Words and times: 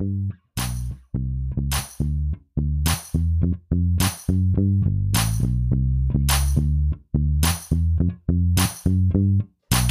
¿Qué 0.00 0.06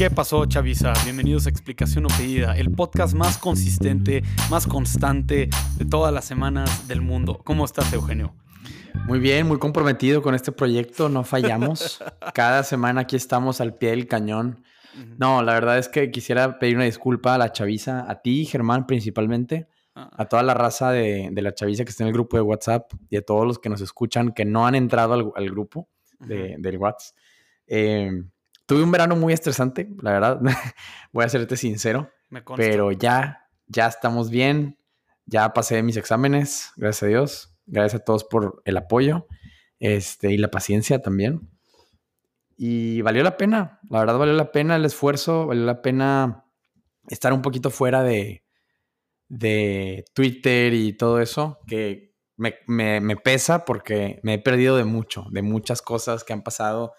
pasó, 0.09 0.45
Chavisa? 0.45 0.93
Bienvenidos 1.03 1.45
a 1.45 1.49
Explicación 1.49 2.05
o 2.05 2.07
Pedida, 2.07 2.57
el 2.57 2.71
podcast 2.71 3.13
más 3.13 3.37
consistente, 3.37 4.23
más 4.49 4.65
constante 4.65 5.49
de 5.77 5.85
todas 5.85 6.11
las 6.11 6.25
semanas 6.25 6.87
del 6.87 7.01
mundo. 7.01 7.41
¿Cómo 7.43 7.65
estás, 7.65 7.93
Eugenio? 7.93 8.33
Muy 9.05 9.19
bien, 9.19 9.47
muy 9.47 9.59
comprometido 9.59 10.23
con 10.23 10.33
este 10.33 10.51
proyecto, 10.51 11.09
no 11.09 11.23
fallamos. 11.23 12.03
Cada 12.33 12.63
semana 12.63 13.01
aquí 13.01 13.15
estamos 13.15 13.61
al 13.61 13.75
pie 13.75 13.91
del 13.91 14.07
cañón. 14.07 14.63
No, 15.19 15.43
la 15.43 15.53
verdad 15.53 15.77
es 15.77 15.87
que 15.87 16.09
quisiera 16.09 16.57
pedir 16.57 16.77
una 16.77 16.85
disculpa 16.85 17.35
a 17.35 17.37
la 17.37 17.51
chaviza, 17.51 18.09
a 18.09 18.21
ti, 18.21 18.45
Germán, 18.45 18.87
principalmente. 18.87 19.67
A 20.11 20.25
toda 20.25 20.43
la 20.43 20.53
raza 20.53 20.91
de, 20.91 21.29
de 21.31 21.41
la 21.41 21.53
chaviza 21.53 21.83
que 21.83 21.89
está 21.91 22.03
en 22.03 22.07
el 22.07 22.13
grupo 22.13 22.37
de 22.37 22.41
WhatsApp 22.41 22.91
y 23.09 23.17
a 23.17 23.21
todos 23.21 23.45
los 23.45 23.59
que 23.59 23.69
nos 23.69 23.81
escuchan 23.81 24.31
que 24.31 24.45
no 24.45 24.65
han 24.67 24.75
entrado 24.75 25.13
al, 25.13 25.31
al 25.35 25.49
grupo 25.49 25.87
de- 26.19 26.55
del 26.59 26.77
WhatsApp. 26.77 27.15
Eh, 27.67 28.23
tuve 28.65 28.83
un 28.83 28.91
verano 28.91 29.15
muy 29.15 29.33
estresante, 29.33 29.89
la 30.01 30.11
verdad. 30.11 30.39
Voy 31.11 31.25
a 31.25 31.29
serte 31.29 31.55
sincero, 31.57 32.09
Me 32.29 32.41
pero 32.55 32.91
ya, 32.91 33.47
ya 33.67 33.87
estamos 33.87 34.29
bien. 34.29 34.77
Ya 35.25 35.53
pasé 35.53 35.83
mis 35.83 35.95
exámenes, 35.97 36.71
gracias 36.75 37.03
a 37.03 37.05
Dios. 37.07 37.55
Gracias 37.67 38.01
a 38.01 38.03
todos 38.03 38.23
por 38.23 38.61
el 38.65 38.77
apoyo 38.77 39.27
este, 39.79 40.31
y 40.31 40.37
la 40.37 40.49
paciencia 40.49 41.01
también. 41.03 41.47
Y 42.57 43.01
valió 43.03 43.23
la 43.23 43.37
pena, 43.37 43.79
la 43.89 43.99
verdad 43.99 44.17
valió 44.17 44.33
la 44.33 44.51
pena 44.51 44.75
el 44.75 44.83
esfuerzo, 44.85 45.45
valió 45.47 45.63
la 45.65 45.81
pena 45.81 46.45
estar 47.07 47.31
un 47.31 47.41
poquito 47.41 47.69
fuera 47.69 48.03
de, 48.03 48.43
de 49.29 50.05
Twitter 50.13 50.73
y 50.73 50.93
todo 50.93 51.19
eso, 51.21 51.59
que 51.67 52.13
me, 52.35 52.55
me- 52.67 52.99
me 53.01 53.15
pesa 53.15 53.63
porque 53.65 54.19
me 54.23 54.33
he 54.35 54.39
perdido 54.39 54.75
de 54.77 54.83
mucho, 54.83 55.25
de 55.31 55.41
muchas 55.41 55.81
cosas 55.81 56.23
que 56.23 56.33
han 56.33 56.41
pasado, 56.43 56.93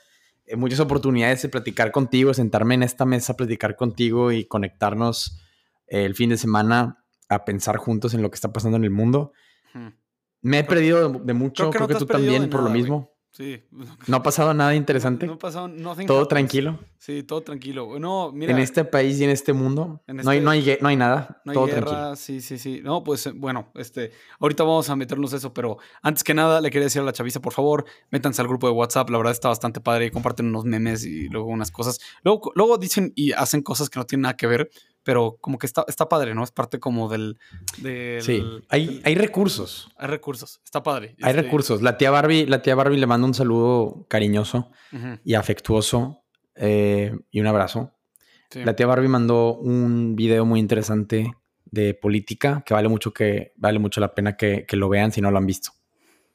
eh, 0.46 0.56
muchas 0.56 0.80
oportunidades 0.80 1.42
de 1.42 1.48
platicar 1.48 1.90
contigo, 1.92 2.32
sentarme 2.32 2.74
en 2.74 2.82
esta 2.84 3.04
mesa, 3.04 3.36
platicar 3.36 3.76
contigo 3.76 4.32
y 4.32 4.44
conectarnos 4.46 5.40
eh, 5.88 6.04
el 6.04 6.14
fin 6.14 6.30
de 6.30 6.36
semana 6.36 7.04
a 7.28 7.44
pensar 7.44 7.76
juntos 7.76 8.14
en 8.14 8.22
lo 8.22 8.30
que 8.30 8.36
está 8.36 8.52
pasando 8.52 8.76
en 8.76 8.84
el 8.84 8.90
mundo. 8.90 9.32
Me 10.42 10.60
he 10.60 10.64
perdido 10.64 11.10
de, 11.10 11.18
de 11.24 11.34
mucho, 11.34 11.64
creo 11.70 11.86
que 11.86 11.94
creo 11.94 11.98
tú 11.98 12.06
también 12.06 12.50
por 12.50 12.60
lo 12.60 12.68
nada, 12.68 12.76
mismo. 12.78 13.09
Sí. 13.40 13.62
No 14.06 14.18
ha 14.18 14.22
pasado 14.22 14.52
nada 14.52 14.74
interesante. 14.74 15.26
No, 15.26 15.32
ha 15.32 15.38
pasado 15.38 15.66
nothing 15.66 16.06
Todo 16.06 16.18
happens. 16.18 16.28
tranquilo. 16.28 16.78
Sí, 16.98 17.22
todo 17.22 17.40
tranquilo. 17.40 17.98
No, 17.98 18.30
mira. 18.32 18.52
en 18.52 18.58
este 18.58 18.84
país 18.84 19.18
y 19.18 19.24
en 19.24 19.30
este 19.30 19.54
mundo 19.54 20.02
En 20.06 20.18
no, 20.18 20.28
hay, 20.30 20.36
este- 20.38 20.44
no, 20.44 20.50
hay, 20.50 20.78
no 20.82 20.88
hay 20.88 20.96
nada. 20.96 21.40
No 21.46 21.52
hay 21.52 21.54
todo 21.54 21.64
guerra, 21.64 21.86
tranquilo. 21.86 22.16
sí, 22.16 22.42
sí, 22.42 22.58
sí. 22.58 22.80
No, 22.84 23.02
pues 23.02 23.26
eh, 23.26 23.32
bueno, 23.34 23.70
este, 23.76 24.10
ahorita 24.40 24.62
vamos 24.64 24.90
a 24.90 24.96
meternos 24.96 25.32
eso, 25.32 25.54
pero 25.54 25.78
antes 26.02 26.22
que 26.22 26.34
nada 26.34 26.60
le 26.60 26.70
quería 26.70 26.84
decir 26.84 27.00
a 27.00 27.04
la 27.06 27.14
chaviza, 27.14 27.40
por 27.40 27.54
favor, 27.54 27.86
métanse 28.10 28.42
al 28.42 28.48
grupo 28.48 28.66
de 28.66 28.74
WhatsApp, 28.74 29.08
la 29.08 29.16
verdad 29.16 29.32
está 29.32 29.48
bastante 29.48 29.80
padre, 29.80 30.10
comparten 30.10 30.44
unos 30.46 30.66
memes 30.66 31.06
y 31.06 31.30
luego 31.30 31.46
unas 31.48 31.70
cosas. 31.70 31.98
Luego, 32.22 32.52
luego 32.54 32.76
dicen 32.76 33.14
y 33.16 33.32
hacen 33.32 33.62
cosas 33.62 33.88
que 33.88 33.98
no 33.98 34.04
tienen 34.04 34.22
nada 34.24 34.36
que 34.36 34.46
ver, 34.46 34.70
pero 35.02 35.38
como 35.40 35.58
que 35.58 35.66
está, 35.66 35.84
está 35.88 36.08
padre, 36.08 36.34
¿no? 36.34 36.44
Es 36.44 36.50
parte 36.50 36.78
como 36.78 37.08
del... 37.08 37.38
del- 37.78 38.22
Sí, 38.22 38.42
hay, 38.68 38.86
del- 38.86 39.02
hay 39.04 39.14
recursos. 39.14 39.88
hay 39.96 40.08
recursos, 40.08 40.60
está 40.64 40.82
padre. 40.82 41.16
Hay 41.22 41.30
Este, 41.30 41.42
recursos. 41.42 41.82
La 41.82 41.96
tía 41.98 42.10
Barbie, 42.10 42.46
la 42.46 42.62
tía 42.62 42.74
Barbie 42.74 42.98
le 42.98 43.06
manda 43.06 43.26
un 43.26 43.34
saludo 43.34 44.06
cariñoso 44.08 44.70
y 45.24 45.34
afectuoso 45.34 46.22
eh, 46.54 47.12
y 47.30 47.40
un 47.40 47.46
abrazo. 47.46 47.92
sí. 48.50 48.62
La 48.64 48.74
tía 48.76 48.86
Barbie 48.86 49.08
mandó 49.08 49.54
un 49.54 50.16
video 50.16 50.44
muy 50.44 50.60
interesante 50.60 51.32
de 51.64 51.94
política 51.94 52.62
que 52.66 52.74
vale 52.74 52.88
mucho 52.88 53.12
que 53.12 53.52
vale 53.56 53.78
mucho 53.78 54.00
la 54.00 54.12
pena 54.14 54.36
que, 54.36 54.66
que 54.66 54.76
lo 54.76 54.88
vean 54.88 55.12
si 55.12 55.20
no 55.20 55.30
lo 55.30 55.38
han 55.38 55.46
visto. 55.46 55.70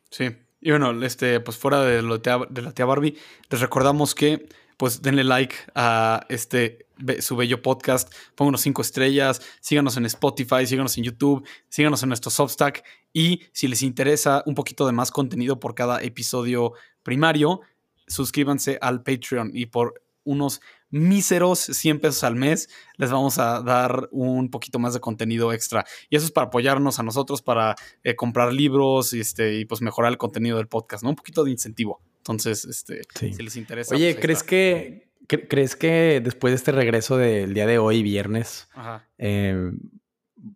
Sí. 0.10 0.30
Y 0.62 0.72
bueno, 0.72 0.92
este, 1.06 1.40
pues 1.42 1.58
fuera 1.58 1.82
de, 1.84 2.02
lo 2.02 2.16
de, 2.16 2.20
tía- 2.24 2.48
de 2.50 2.62
la 2.64 2.72
tía 2.72 2.86
Barbie, 2.86 3.16
les 3.52 3.62
recordamos 3.62 4.16
que 4.16 4.48
pues 4.78 5.02
denle 5.02 5.24
like 5.24 5.56
a 5.76 6.26
este 6.30 6.86
su 7.20 7.36
bello 7.36 7.62
podcast, 7.62 8.14
pónganos 8.36 8.62
cinco 8.62 8.82
estrellas, 8.82 9.42
síganos 9.60 9.98
en 9.98 10.06
Spotify, 10.06 10.66
síganos 10.66 10.98
en 10.98 11.04
YouTube, 11.04 11.46
síganos 11.70 12.02
en 12.04 12.10
nuestro 12.10 12.32
Substack 12.32 12.84
y 13.12 13.42
si 13.52 13.68
les 13.68 13.82
interesa 13.82 14.44
un 14.46 14.56
poquito 14.56 14.86
de 14.86 14.94
más 14.94 15.12
contenido 15.12 15.60
por 15.60 15.76
cada 15.76 16.02
episodio 16.02 16.74
primario, 17.04 17.62
suscríbanse 18.08 18.78
al 18.82 19.04
Patreon 19.04 19.52
y 19.54 19.66
por 19.66 20.02
unos 20.24 20.62
míseros 20.90 21.60
100 21.60 22.00
pesos 22.00 22.24
al 22.24 22.36
mes 22.36 22.70
les 22.98 23.12
vamos 23.12 23.38
a 23.38 23.62
dar 23.62 24.08
un 24.12 24.50
poquito 24.50 24.80
más 24.80 24.94
de 24.94 25.00
contenido 25.00 25.54
extra. 25.54 25.86
Y 26.10 26.16
eso 26.16 26.26
es 26.26 26.32
para 26.32 26.48
apoyarnos 26.48 27.00
a 27.00 27.04
nosotros, 27.04 27.42
para 27.42 27.76
eh, 28.04 28.16
comprar 28.16 28.54
libros 28.54 29.14
y, 29.14 29.20
este, 29.20 29.60
y 29.60 29.66
pues 29.66 29.82
mejorar 29.82 30.12
el 30.12 30.18
contenido 30.18 30.58
del 30.58 30.68
podcast, 30.68 31.04
¿no? 31.04 31.10
Un 31.10 31.16
poquito 31.16 31.44
de 31.44 31.52
incentivo. 31.52 32.02
Entonces, 32.28 32.66
este, 32.66 33.02
Sí. 33.20 33.34
si 33.34 33.44
les 33.44 33.56
interesa. 33.56 33.94
Oye, 33.94 34.14
pues 34.14 34.22
¿crees 34.22 34.38
está. 34.40 34.50
que, 34.50 35.12
cre- 35.28 35.48
¿crees 35.48 35.76
que 35.76 36.22
después 36.24 36.52
de 36.52 36.56
este 36.56 36.72
regreso 36.72 37.18
del 37.18 37.54
día 37.54 37.68
de 37.68 37.78
hoy, 37.78 38.02
viernes, 38.02 38.68
Ajá. 38.74 39.08
eh, 39.20 39.72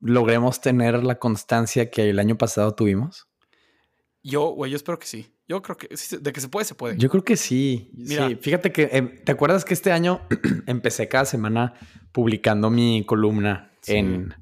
logremos 0.01 0.61
tener 0.61 1.03
la 1.03 1.19
constancia 1.19 1.89
que 1.91 2.09
el 2.09 2.19
año 2.19 2.37
pasado 2.37 2.73
tuvimos? 2.73 3.27
Yo, 4.23 4.49
güey, 4.49 4.71
yo 4.71 4.75
espero 4.77 4.99
que 4.99 5.07
sí. 5.07 5.33
Yo 5.47 5.61
creo 5.61 5.77
que 5.77 5.95
sí, 5.97 6.17
de 6.19 6.31
que 6.33 6.41
se 6.41 6.49
puede, 6.49 6.65
se 6.65 6.75
puede. 6.75 6.97
Yo 6.97 7.09
creo 7.09 7.23
que 7.23 7.37
sí. 7.37 7.89
Mira. 7.93 8.27
Sí, 8.29 8.35
fíjate 8.35 8.71
que, 8.71 8.89
eh, 8.91 9.01
¿te 9.01 9.31
acuerdas 9.31 9.65
que 9.65 9.73
este 9.73 9.91
año 9.91 10.21
empecé 10.67 11.07
cada 11.07 11.25
semana 11.25 11.73
publicando 12.11 12.69
mi 12.69 13.05
columna 13.05 13.71
Sí. 13.81 13.93
en, 13.95 14.33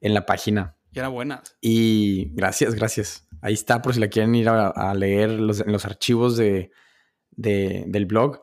en 0.00 0.14
la 0.14 0.26
página? 0.26 0.76
Y 0.92 0.98
era 0.98 1.08
buena. 1.08 1.42
Y 1.60 2.30
gracias, 2.34 2.74
gracias. 2.74 3.26
Ahí 3.44 3.52
está 3.54 3.82
por 3.82 3.92
si 3.94 4.00
la 4.00 4.08
quieren 4.08 4.34
ir 4.34 4.48
a, 4.48 4.68
a 4.68 4.94
leer 4.94 5.30
los, 5.30 5.60
en 5.60 5.70
los 5.70 5.84
archivos 5.84 6.36
de, 6.36 6.70
de- 7.30 7.84
del 7.86 8.06
blog. 8.06 8.40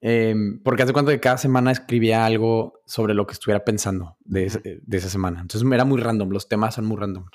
Em, 0.00 0.62
porque 0.62 0.82
hace 0.84 0.92
cuenta 0.92 1.10
que 1.10 1.18
cada 1.20 1.36
semana 1.38 1.72
escribía 1.72 2.24
algo 2.24 2.80
sobre 2.86 3.12
lo 3.14 3.26
que 3.26 3.32
estuviera 3.32 3.64
pensando 3.64 4.16
de, 4.24 4.44
ese- 4.46 4.78
de 4.82 4.96
esa 4.96 5.08
semana. 5.08 5.40
Entonces 5.40 5.68
era 5.72 5.84
muy 5.84 6.00
random, 6.00 6.30
los 6.30 6.48
temas 6.48 6.74
son 6.76 6.84
muy 6.86 6.96
random. 6.96 7.26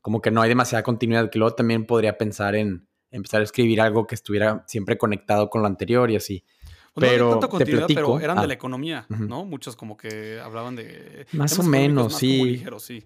Como 0.00 0.20
que 0.20 0.30
no 0.30 0.42
hay 0.42 0.48
demasiada 0.48 0.82
continuidad, 0.82 1.28
que 1.30 1.38
luego 1.38 1.54
también 1.56 1.86
podría 1.86 2.16
pensar 2.18 2.54
en 2.54 2.86
empezar 3.10 3.40
a 3.40 3.44
escribir 3.44 3.80
algo 3.80 4.06
que 4.06 4.14
estuviera 4.14 4.64
siempre 4.68 4.96
conectado 4.98 5.48
con 5.50 5.62
lo 5.62 5.66
anterior 5.66 6.10
y 6.10 6.16
así. 6.16 6.44
Pues 6.92 7.10
Pero 7.10 7.30
no 7.30 7.38
tanta 7.40 7.58
pero 7.64 7.86
platico- 7.86 8.20
eran 8.20 8.36
de 8.36 8.42
ah. 8.44 8.46
la 8.46 8.54
economía. 8.54 9.06
¿no? 9.08 9.44
Muchos 9.44 9.74
como 9.74 9.96
que 9.96 10.38
hablaban 10.40 10.76
de... 10.76 11.26
Más 11.32 11.58
o 11.58 11.62
menos, 11.64 12.14
sí. 12.16 12.44
ligeros, 12.44 12.84
sí. 12.84 13.04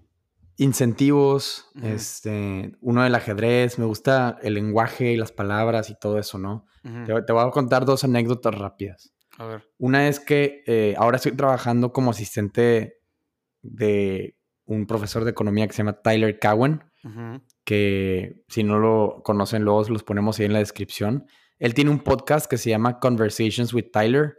Incentivos, 0.61 1.71
este, 1.83 2.73
uno 2.81 3.05
del 3.05 3.15
ajedrez, 3.15 3.79
me 3.79 3.85
gusta 3.85 4.39
el 4.43 4.55
lenguaje 4.55 5.13
y 5.13 5.17
las 5.17 5.31
palabras 5.31 5.89
y 5.89 5.95
todo 5.99 6.19
eso, 6.19 6.37
¿no? 6.37 6.67
Te, 6.83 7.23
te 7.23 7.33
voy 7.33 7.47
a 7.47 7.51
contar 7.51 7.85
dos 7.85 8.03
anécdotas 8.03 8.55
rápidas. 8.57 9.15
A 9.39 9.47
ver. 9.47 9.69
Una 9.79 10.09
es 10.09 10.19
que 10.19 10.65
eh, 10.67 10.95
ahora 10.99 11.17
estoy 11.17 11.33
trabajando 11.33 11.93
como 11.93 12.11
asistente 12.11 12.99
de 13.63 14.37
un 14.65 14.87
profesor 14.87 15.25
de 15.25 15.31
economía 15.31 15.67
que 15.67 15.73
se 15.73 15.79
llama 15.79 16.03
Tyler 16.03 16.39
Cowen, 16.39 16.83
que 17.65 18.43
si 18.49 18.65
no 18.65 18.79
lo 18.79 19.23
conocen, 19.25 19.63
luego 19.63 19.85
los 19.89 20.03
ponemos 20.03 20.39
ahí 20.39 20.47
en 20.47 20.53
la 20.53 20.59
descripción. 20.59 21.27
Él 21.59 21.73
tiene 21.73 21.91
un 21.91 22.01
podcast 22.01 22.51
que 22.51 22.59
se 22.59 22.71
llama 22.71 22.99
Conversations 22.99 23.73
with 23.73 23.91
Tyler 23.93 24.37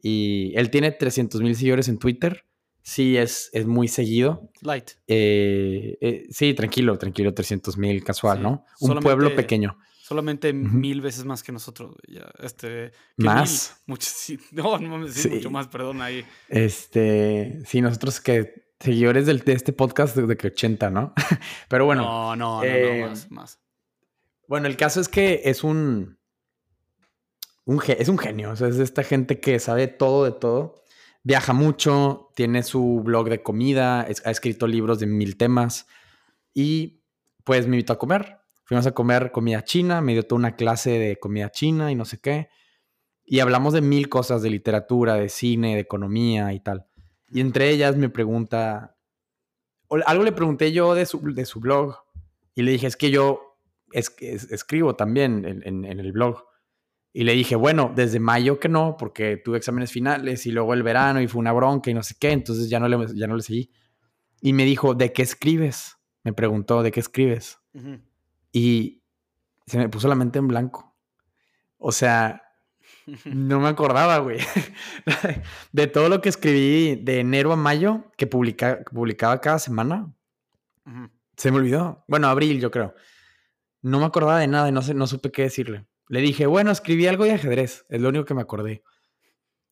y 0.00 0.52
él 0.56 0.70
tiene 0.70 0.92
300 0.92 1.40
mil 1.40 1.56
seguidores 1.56 1.88
en 1.88 1.98
Twitter. 1.98 2.44
Sí, 2.82 3.16
es, 3.16 3.48
es 3.52 3.66
muy 3.66 3.86
seguido. 3.88 4.50
Light. 4.60 4.90
Eh, 5.06 5.96
eh, 6.00 6.26
sí, 6.30 6.52
tranquilo, 6.54 6.98
tranquilo, 6.98 7.32
300 7.32 7.76
mil 7.78 8.02
casual, 8.02 8.38
Sí, 8.38 8.42
¿no? 8.42 8.50
Un 8.80 8.88
solamente- 8.88 9.04
pueblo 9.04 9.34
pequeño. 9.36 9.78
Solamente 10.02 10.52
mil 10.52 11.00
veces 11.00 11.24
más 11.24 11.42
que 11.42 11.52
nosotros. 11.52 11.94
Ya, 12.08 12.30
este, 12.40 12.90
que 13.16 13.24
¿Más? 13.24 13.76
mil, 13.86 13.92
mucho, 13.94 14.08
sí. 14.12 14.38
No, 14.52 14.78
no 14.78 15.06
sí, 15.08 15.20
Sí. 15.22 15.28
mucho 15.30 15.50
más, 15.50 15.68
perdón 15.68 16.02
ahí. 16.02 16.24
Este, 16.48 17.60
sí, 17.66 17.80
nosotros 17.80 18.20
que 18.20 18.62
seguidores 18.80 19.26
del, 19.26 19.38
de 19.40 19.52
este 19.52 19.72
podcast 19.72 20.16
desde 20.16 20.36
que 20.36 20.48
80, 20.48 20.90
¿no? 20.90 21.14
Pero 21.68 21.84
bueno, 21.86 22.02
no, 22.02 22.36
no, 22.36 22.56
no, 22.58 22.64
eh, 22.64 23.00
no, 23.02 23.06
más, 23.08 23.30
más. 23.30 23.60
bueno, 24.48 24.66
el 24.66 24.76
caso 24.76 25.00
es 25.00 25.08
que 25.08 25.42
es 25.44 25.62
un, 25.62 26.18
un 27.64 27.80
es 27.86 28.08
un 28.08 28.18
genio, 28.18 28.50
o 28.50 28.56
sea, 28.56 28.66
es 28.68 28.76
de 28.78 28.84
esta 28.84 29.04
gente 29.04 29.38
que 29.38 29.60
sabe 29.60 29.86
todo 29.86 30.24
de 30.24 30.32
todo, 30.32 30.81
viaja 31.22 31.52
mucho, 31.52 32.30
tiene 32.34 32.62
su 32.62 33.00
blog 33.04 33.28
de 33.28 33.42
comida, 33.42 34.00
ha 34.02 34.30
escrito 34.30 34.66
libros 34.66 34.98
de 34.98 35.06
mil 35.06 35.36
temas 35.36 35.86
y 36.54 37.02
pues 37.44 37.66
me 37.66 37.76
invitó 37.76 37.92
a 37.94 37.98
comer. 37.98 38.38
Fuimos 38.64 38.86
a 38.86 38.92
comer 38.92 39.32
comida 39.32 39.64
china, 39.64 40.00
me 40.00 40.12
dio 40.12 40.22
toda 40.24 40.38
una 40.38 40.56
clase 40.56 40.90
de 40.98 41.16
comida 41.18 41.50
china 41.50 41.90
y 41.90 41.94
no 41.94 42.04
sé 42.04 42.18
qué. 42.20 42.48
Y 43.24 43.40
hablamos 43.40 43.72
de 43.72 43.80
mil 43.82 44.08
cosas, 44.08 44.42
de 44.42 44.50
literatura, 44.50 45.14
de 45.14 45.28
cine, 45.28 45.74
de 45.74 45.80
economía 45.80 46.52
y 46.52 46.60
tal. 46.60 46.86
Y 47.30 47.40
entre 47.40 47.70
ellas 47.70 47.96
me 47.96 48.08
pregunta, 48.08 48.96
algo 50.06 50.24
le 50.24 50.32
pregunté 50.32 50.72
yo 50.72 50.94
de 50.94 51.06
su, 51.06 51.20
de 51.34 51.44
su 51.44 51.60
blog 51.60 51.96
y 52.54 52.62
le 52.62 52.72
dije, 52.72 52.86
es 52.86 52.96
que 52.96 53.10
yo 53.10 53.58
es, 53.92 54.14
es- 54.20 54.50
escribo 54.50 54.96
también 54.96 55.44
en- 55.44 55.84
en 55.84 56.00
el 56.00 56.12
blog. 56.12 56.44
Y 57.12 57.24
le 57.24 57.32
dije, 57.34 57.56
bueno, 57.56 57.92
desde 57.94 58.20
mayo 58.20 58.58
que 58.58 58.68
no, 58.68 58.96
porque 58.98 59.36
tuve 59.36 59.58
exámenes 59.58 59.92
finales 59.92 60.46
y 60.46 60.52
luego 60.52 60.72
el 60.74 60.82
verano 60.82 61.20
y 61.20 61.28
fue 61.28 61.40
una 61.40 61.52
bronca 61.52 61.90
y 61.90 61.94
no 61.94 62.02
sé 62.02 62.14
qué, 62.18 62.30
entonces 62.32 62.70
ya 62.70 62.80
no 62.80 62.88
le, 62.88 63.06
ya 63.14 63.26
no 63.26 63.36
le 63.36 63.42
seguí. 63.42 63.70
Y 64.40 64.52
me 64.54 64.64
dijo, 64.64 64.94
¿de 64.94 65.12
qué 65.12 65.22
escribes? 65.22 65.96
me 66.24 66.32
preguntó, 66.32 66.82
¿de 66.84 66.92
qué 66.92 67.00
escribes? 67.00 67.58
Y 68.52 69.02
se 69.66 69.76
me 69.78 69.88
puso 69.88 70.06
la 70.08 70.14
mente 70.14 70.38
en 70.38 70.46
blanco. 70.48 70.96
O 71.78 71.90
sea, 71.92 72.42
no 73.24 73.58
me 73.60 73.68
acordaba, 73.68 74.18
güey. 74.18 74.38
De 75.72 75.86
todo 75.88 76.08
lo 76.08 76.20
que 76.20 76.28
escribí 76.28 76.94
de 76.96 77.20
enero 77.20 77.52
a 77.52 77.56
mayo, 77.56 78.04
que 78.16 78.26
publica- 78.26 78.82
publicaba 78.84 79.40
cada 79.40 79.58
semana, 79.58 80.14
se 81.36 81.50
me 81.50 81.56
olvidó. 81.58 82.04
Bueno, 82.08 82.28
abril, 82.28 82.60
yo 82.60 82.70
creo. 82.70 82.94
No 83.82 83.98
me 83.98 84.06
acordaba 84.06 84.38
de 84.38 84.46
nada 84.46 84.68
y 84.68 84.72
no, 84.72 84.80
sé, 84.82 84.94
no 84.94 85.06
supe 85.08 85.32
qué 85.32 85.42
decirle. 85.42 85.86
Le 86.12 86.20
dije, 86.20 86.44
bueno, 86.44 86.70
escribí 86.70 87.06
algo 87.06 87.24
de 87.24 87.32
ajedrez. 87.32 87.86
Es 87.88 87.98
lo 87.98 88.10
único 88.10 88.26
que 88.26 88.34
me 88.34 88.42
acordé. 88.42 88.82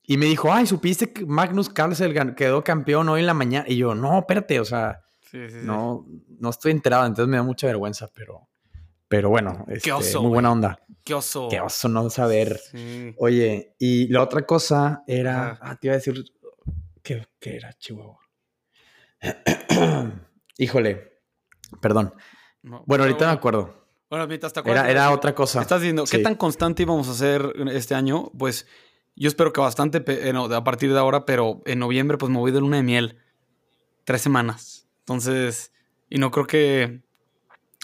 Y 0.04 0.16
me 0.16 0.24
dijo, 0.24 0.50
ay, 0.50 0.64
¿supiste 0.66 1.12
que 1.12 1.26
Magnus 1.26 1.68
Carlsen 1.68 2.34
quedó 2.34 2.64
campeón 2.64 3.10
hoy 3.10 3.20
en 3.20 3.26
la 3.26 3.34
mañana? 3.34 3.66
Y 3.68 3.76
yo, 3.76 3.94
no, 3.94 4.20
espérate, 4.20 4.58
o 4.58 4.64
sea, 4.64 5.02
Sí, 5.20 5.50
sí, 5.50 5.60
sí. 5.60 5.66
no, 5.66 6.06
no 6.38 6.48
estoy 6.48 6.72
enterado, 6.72 7.04
entonces 7.04 7.28
me 7.28 7.36
da 7.36 7.42
mucha 7.42 7.66
vergüenza, 7.66 8.08
pero, 8.14 8.48
pero 9.06 9.28
bueno, 9.28 9.66
este, 9.68 9.92
oso, 9.92 10.22
muy 10.22 10.30
buena 10.30 10.50
onda. 10.50 10.78
Qué 11.04 11.12
oso. 11.12 11.48
Qué 11.50 11.60
oso 11.60 11.90
no 11.90 12.08
saber. 12.08 12.58
Oye, 13.18 13.74
y 13.78 14.08
la 14.08 14.22
otra 14.22 14.46
cosa 14.46 15.04
era, 15.06 15.58
ah, 15.60 15.76
te 15.76 15.88
iba 15.88 15.92
a 15.94 15.98
decir, 15.98 16.24
¿qué, 17.02 17.28
qué 17.38 17.56
era, 17.56 17.74
Chihuahua? 17.74 18.18
Híjole, 20.56 21.20
perdón. 21.82 22.14
No, 22.62 22.82
Bueno, 22.86 23.04
ahorita 23.04 23.26
me 23.26 23.32
acuerdo. 23.32 23.79
Bueno, 24.10 24.26
mientras 24.26 24.52
te 24.52 24.58
acuerdas. 24.58 24.88
Era, 24.88 25.12
otra 25.12 25.34
cosa. 25.36 25.62
Estás 25.62 25.80
diciendo, 25.80 26.04
¿qué 26.10 26.18
tan 26.18 26.34
constante 26.34 26.82
íbamos 26.82 27.06
a 27.06 27.12
hacer 27.12 27.54
este 27.72 27.94
año? 27.94 28.32
Pues 28.36 28.66
yo 29.14 29.28
espero 29.28 29.52
que 29.52 29.60
bastante 29.60 30.02
eh, 30.08 30.32
no, 30.32 30.46
a 30.46 30.64
partir 30.64 30.92
de 30.92 30.98
ahora, 30.98 31.24
pero 31.24 31.62
en 31.64 31.78
noviembre 31.78 32.18
pues 32.18 32.30
me 32.30 32.38
voy 32.38 32.50
de 32.50 32.60
luna 32.60 32.78
de 32.78 32.82
miel. 32.82 33.18
Tres 34.04 34.20
semanas. 34.20 34.88
Entonces, 35.00 35.72
y 36.08 36.18
no 36.18 36.32
creo 36.32 36.48
que 36.48 37.02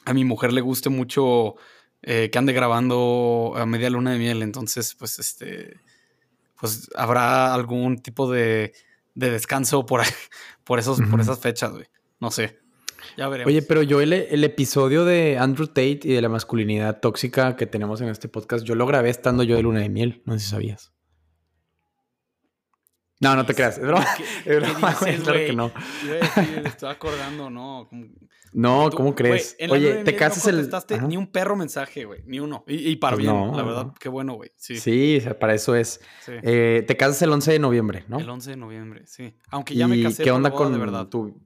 a 0.05 0.15
mi 0.15 0.25
mujer 0.25 0.53
le 0.53 0.63
guste 0.63 0.89
mucho 0.89 1.55
eh, 2.03 2.29
que 2.31 2.39
ande 2.39 2.53
grabando 2.53 3.55
a 3.57 3.65
media 3.65 3.89
luna 3.89 4.11
de 4.11 4.19
miel. 4.19 4.43
Entonces, 4.43 4.97
pues 4.97 5.21
este, 5.21 5.79
pues 6.59 6.91
habrá 6.97 7.55
algún 7.55 7.99
tipo 7.99 8.29
de, 8.29 8.73
de 9.15 9.31
descanso 9.31 9.87
por, 9.87 10.03
por, 10.65 10.81
esos, 10.81 11.01
por 11.03 11.21
esas 11.21 11.39
fechas, 11.39 11.71
güey. 11.71 11.87
No 12.19 12.33
sé. 12.33 12.59
Ya 13.17 13.29
veremos. 13.29 13.49
Oye, 13.53 13.63
pero 13.63 13.83
yo 13.83 14.01
el, 14.01 14.13
el 14.13 14.45
episodio 14.45 15.05
de 15.05 15.39
Andrew 15.39 15.67
Tate 15.67 16.01
y 16.05 16.13
de 16.13 16.21
la 16.23 16.29
masculinidad 16.29 17.01
tóxica 17.01 17.57
que 17.57 17.67
tenemos 17.67 18.01
en 18.01 18.09
este 18.09 18.29
podcast, 18.29 18.65
yo 18.65 18.75
lo 18.75 18.87
grabé 18.87 19.11
estando 19.11 19.43
yo 19.43 19.57
de 19.57 19.63
luna 19.63 19.81
de 19.81 19.89
miel. 19.89 20.23
No 20.25 20.35
sé 20.35 20.41
si 20.41 20.51
sabías. 20.51 20.93
No, 23.19 23.35
no 23.35 23.47
te 23.47 23.55
creas. 23.55 23.79
Es 23.79 23.83
broma. 23.85 24.07
¿Qué- 24.17 24.25
Es 24.57 24.61
broma, 24.61 24.91
qué 24.93 24.99
güey, 25.01 25.11
dices, 25.13 25.25
claro 25.25 25.39
que 25.47 25.53
no. 25.55 25.73
Me 26.63 26.69
estoy 26.69 26.91
acordando, 26.91 27.49
no. 27.49 27.87
como- 27.89 28.07
No, 28.53 28.91
tú- 28.91 28.97
¿cómo 28.99 29.15
crees? 29.15 29.57
Oye, 29.71 30.05
te 30.05 30.15
casas 30.17 30.45
no 30.53 30.59
el. 30.61 30.71
Ajá. 30.75 31.07
ni 31.07 31.17
un 31.17 31.27
perro 31.33 31.57
mensaje, 31.57 32.05
güey. 32.05 32.23
Ni 32.27 32.41
uno. 32.41 32.63
Y, 32.67 32.91
y 32.91 32.97
para 32.97 33.17
Pues 33.17 33.25
bien, 33.27 33.35
no, 33.35 33.57
la 33.57 33.63
verdad. 33.63 33.85
no. 33.87 33.95
Qué 33.99 34.11
bueno, 34.11 34.35
güey. 34.35 34.51
Sí. 34.57 35.19
Para 35.41 35.55
eso 35.55 35.75
es. 35.75 36.01
sí. 36.27 36.33
Eh, 36.43 36.85
te 36.87 36.97
casas 36.99 37.23
el 37.23 37.33
11 37.33 37.53
de 37.53 37.59
noviembre, 37.59 38.05
¿no? 38.09 38.19
El 38.19 38.29
11 38.29 38.51
de 38.51 38.57
noviembre, 38.59 39.07
sí. 39.07 39.35
Aunque 39.49 39.75
ya 39.75 39.89
me 39.89 39.97
¿Y 39.97 40.03
casé 40.03 40.23
qué 40.23 40.31
onda 40.31 40.51
con 40.51 40.71
de 40.73 40.79
verdad. 40.79 41.07
tu, 41.07 41.41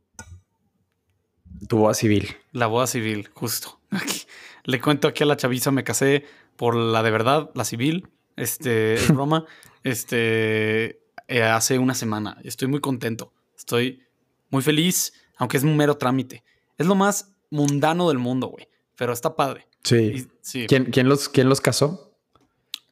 tu 1.68 1.78
boda 1.78 1.94
civil? 1.94 2.28
La 2.52 2.66
boda 2.66 2.86
civil, 2.86 3.28
justo. 3.34 3.80
Aquí. 3.90 4.22
Le 4.64 4.80
cuento 4.80 5.08
aquí 5.08 5.22
a 5.22 5.26
la 5.26 5.36
chaviza, 5.36 5.70
me 5.70 5.84
casé 5.84 6.24
por 6.56 6.76
la 6.76 7.02
de 7.02 7.10
verdad, 7.10 7.50
la 7.54 7.64
civil. 7.64 8.08
Este, 8.36 8.94
es 8.94 9.08
broma. 9.14 9.46
Este, 9.84 11.00
eh, 11.28 11.42
hace 11.42 11.78
una 11.78 11.94
semana. 11.94 12.36
Estoy 12.44 12.68
muy 12.68 12.80
contento. 12.80 13.32
Estoy 13.56 14.02
muy 14.50 14.62
feliz, 14.62 15.12
aunque 15.38 15.56
es 15.56 15.62
un 15.64 15.76
mero 15.76 15.96
trámite. 15.96 16.44
Es 16.76 16.86
lo 16.86 16.94
más 16.94 17.32
mundano 17.50 18.08
del 18.08 18.18
mundo, 18.18 18.48
güey. 18.48 18.68
Pero 18.96 19.12
está 19.12 19.34
padre. 19.34 19.66
Sí. 19.82 19.96
Y- 19.96 20.28
sí. 20.42 20.66
¿Quién, 20.68 20.86
quién 20.86 21.08
los, 21.08 21.28
¿Quién 21.28 21.48
los 21.48 21.60
casó? 21.60 22.14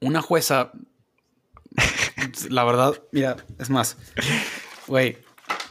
Una 0.01 0.23
jueza. 0.23 0.73
La 2.51 2.65
verdad, 2.65 2.95
mira, 3.13 3.37
es 3.59 3.69
más. 3.71 3.97
Güey, 4.87 5.19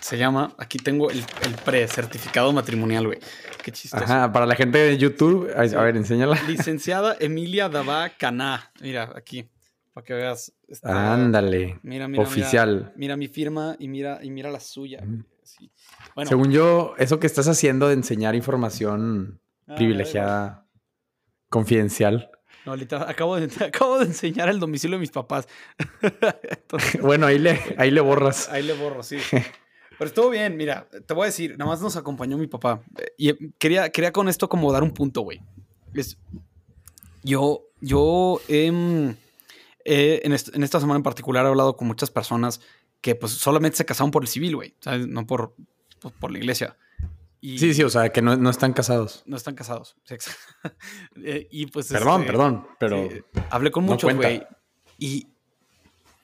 se 0.07 0.17
llama. 0.17 0.53
Aquí 0.57 0.77
tengo 0.77 1.09
el, 1.11 1.19
el 1.19 1.53
pre-certificado 1.65 2.53
matrimonial, 2.53 3.07
güey. 3.07 3.19
Qué 3.61 3.71
chistoso. 3.73 4.03
Ajá, 4.03 4.31
para 4.31 4.45
la 4.45 4.55
gente 4.55 4.77
de 4.77 4.97
YouTube. 4.97 5.51
A, 5.53 5.61
a 5.61 5.83
ver, 5.83 5.97
enséñala. 5.97 6.41
Licenciada 6.47 7.17
Emilia 7.19 7.67
Dabá 7.67 8.09
Caná. 8.17 8.71
Mira, 8.81 9.11
aquí. 9.15 9.49
Para 9.93 10.05
que 10.05 10.13
veas. 10.13 10.53
Ándale. 10.83 11.79
Mira, 11.83 12.07
mira. 12.07 12.23
Oficial. 12.23 12.77
Mira, 12.77 12.93
mira 12.95 13.17
mi 13.17 13.27
firma 13.27 13.75
y 13.79 13.89
mira, 13.89 14.19
y 14.23 14.29
mira 14.29 14.49
la 14.49 14.61
suya. 14.61 15.01
güey. 15.03 15.23
Sí. 15.43 15.71
Bueno, 16.15 16.29
Según 16.29 16.51
yo, 16.51 16.93
eso 16.97 17.19
que 17.19 17.27
estás 17.27 17.47
haciendo 17.47 17.87
de 17.87 17.93
enseñar 17.95 18.33
información 18.35 19.41
ah, 19.67 19.75
privilegiada, 19.75 20.65
confidencial. 21.49 22.31
No, 22.65 22.75
literal, 22.75 23.09
acabo 23.09 23.37
de, 23.37 23.49
acabo 23.65 23.99
de 23.99 24.05
enseñar 24.05 24.49
el 24.49 24.59
domicilio 24.59 24.97
de 24.97 25.01
mis 25.01 25.11
papás. 25.11 25.47
Entonces, 26.01 27.01
Bueno, 27.01 27.25
ahí 27.25 27.39
le, 27.39 27.59
ahí 27.77 27.91
le 27.91 28.01
borras. 28.01 28.49
Ahí 28.49 28.63
le 28.63 28.73
borro, 28.73 29.03
sí. 29.03 29.17
Pero 29.97 30.07
estuvo 30.09 30.29
bien, 30.29 30.55
mira, 30.57 30.87
te 31.05 31.13
voy 31.13 31.23
a 31.23 31.25
decir, 31.27 31.57
nada 31.57 31.71
más 31.71 31.81
nos 31.81 31.95
acompañó 31.95 32.37
mi 32.37 32.47
papá. 32.47 32.81
Eh, 32.97 33.05
Y 33.17 33.29
eh, 33.29 33.37
quería, 33.57 33.89
quería 33.89 34.11
con 34.11 34.29
esto 34.29 34.47
como 34.47 34.71
dar 34.71 34.83
un 34.83 34.91
punto, 34.91 35.21
güey. 35.21 35.41
Es- 35.93 36.17
yo, 37.23 37.63
yo 37.81 38.39
em, 38.47 39.15
eh, 39.85 40.21
en, 40.23 40.33
est- 40.33 40.55
en 40.55 40.63
esta 40.63 40.79
semana 40.79 40.97
en 40.97 41.03
particular 41.03 41.45
he 41.45 41.49
hablado 41.49 41.75
con 41.75 41.87
muchas 41.87 42.11
personas 42.11 42.61
que 43.01 43.15
pues 43.15 43.31
solamente 43.33 43.77
se 43.77 43.85
casaron 43.85 44.11
por 44.11 44.23
el 44.23 44.27
civil, 44.27 44.55
güey, 44.55 44.75
¿sabes? 44.79 45.07
No 45.07 45.25
por, 45.25 45.55
por, 45.99 46.11
por 46.13 46.31
la 46.31 46.37
iglesia. 46.37 46.77
Y 47.41 47.59
Sí, 47.59 47.73
sí, 47.73 47.83
o 47.83 47.89
sea, 47.89 48.09
que 48.11 48.21
no, 48.21 48.35
no 48.35 48.49
están 48.49 48.73
casados. 48.73 49.23
No 49.25 49.35
están 49.37 49.55
casados. 49.55 49.95
Eh, 51.23 51.47
y 51.51 51.65
pues... 51.67 51.87
Perdón, 51.87 52.21
este, 52.21 52.31
perdón, 52.31 52.67
pero 52.79 53.09
Sí, 53.09 53.21
hablé 53.49 53.71
con 53.71 53.83
muchos, 53.83 54.13
güey. 54.13 54.43
Y 54.99 55.27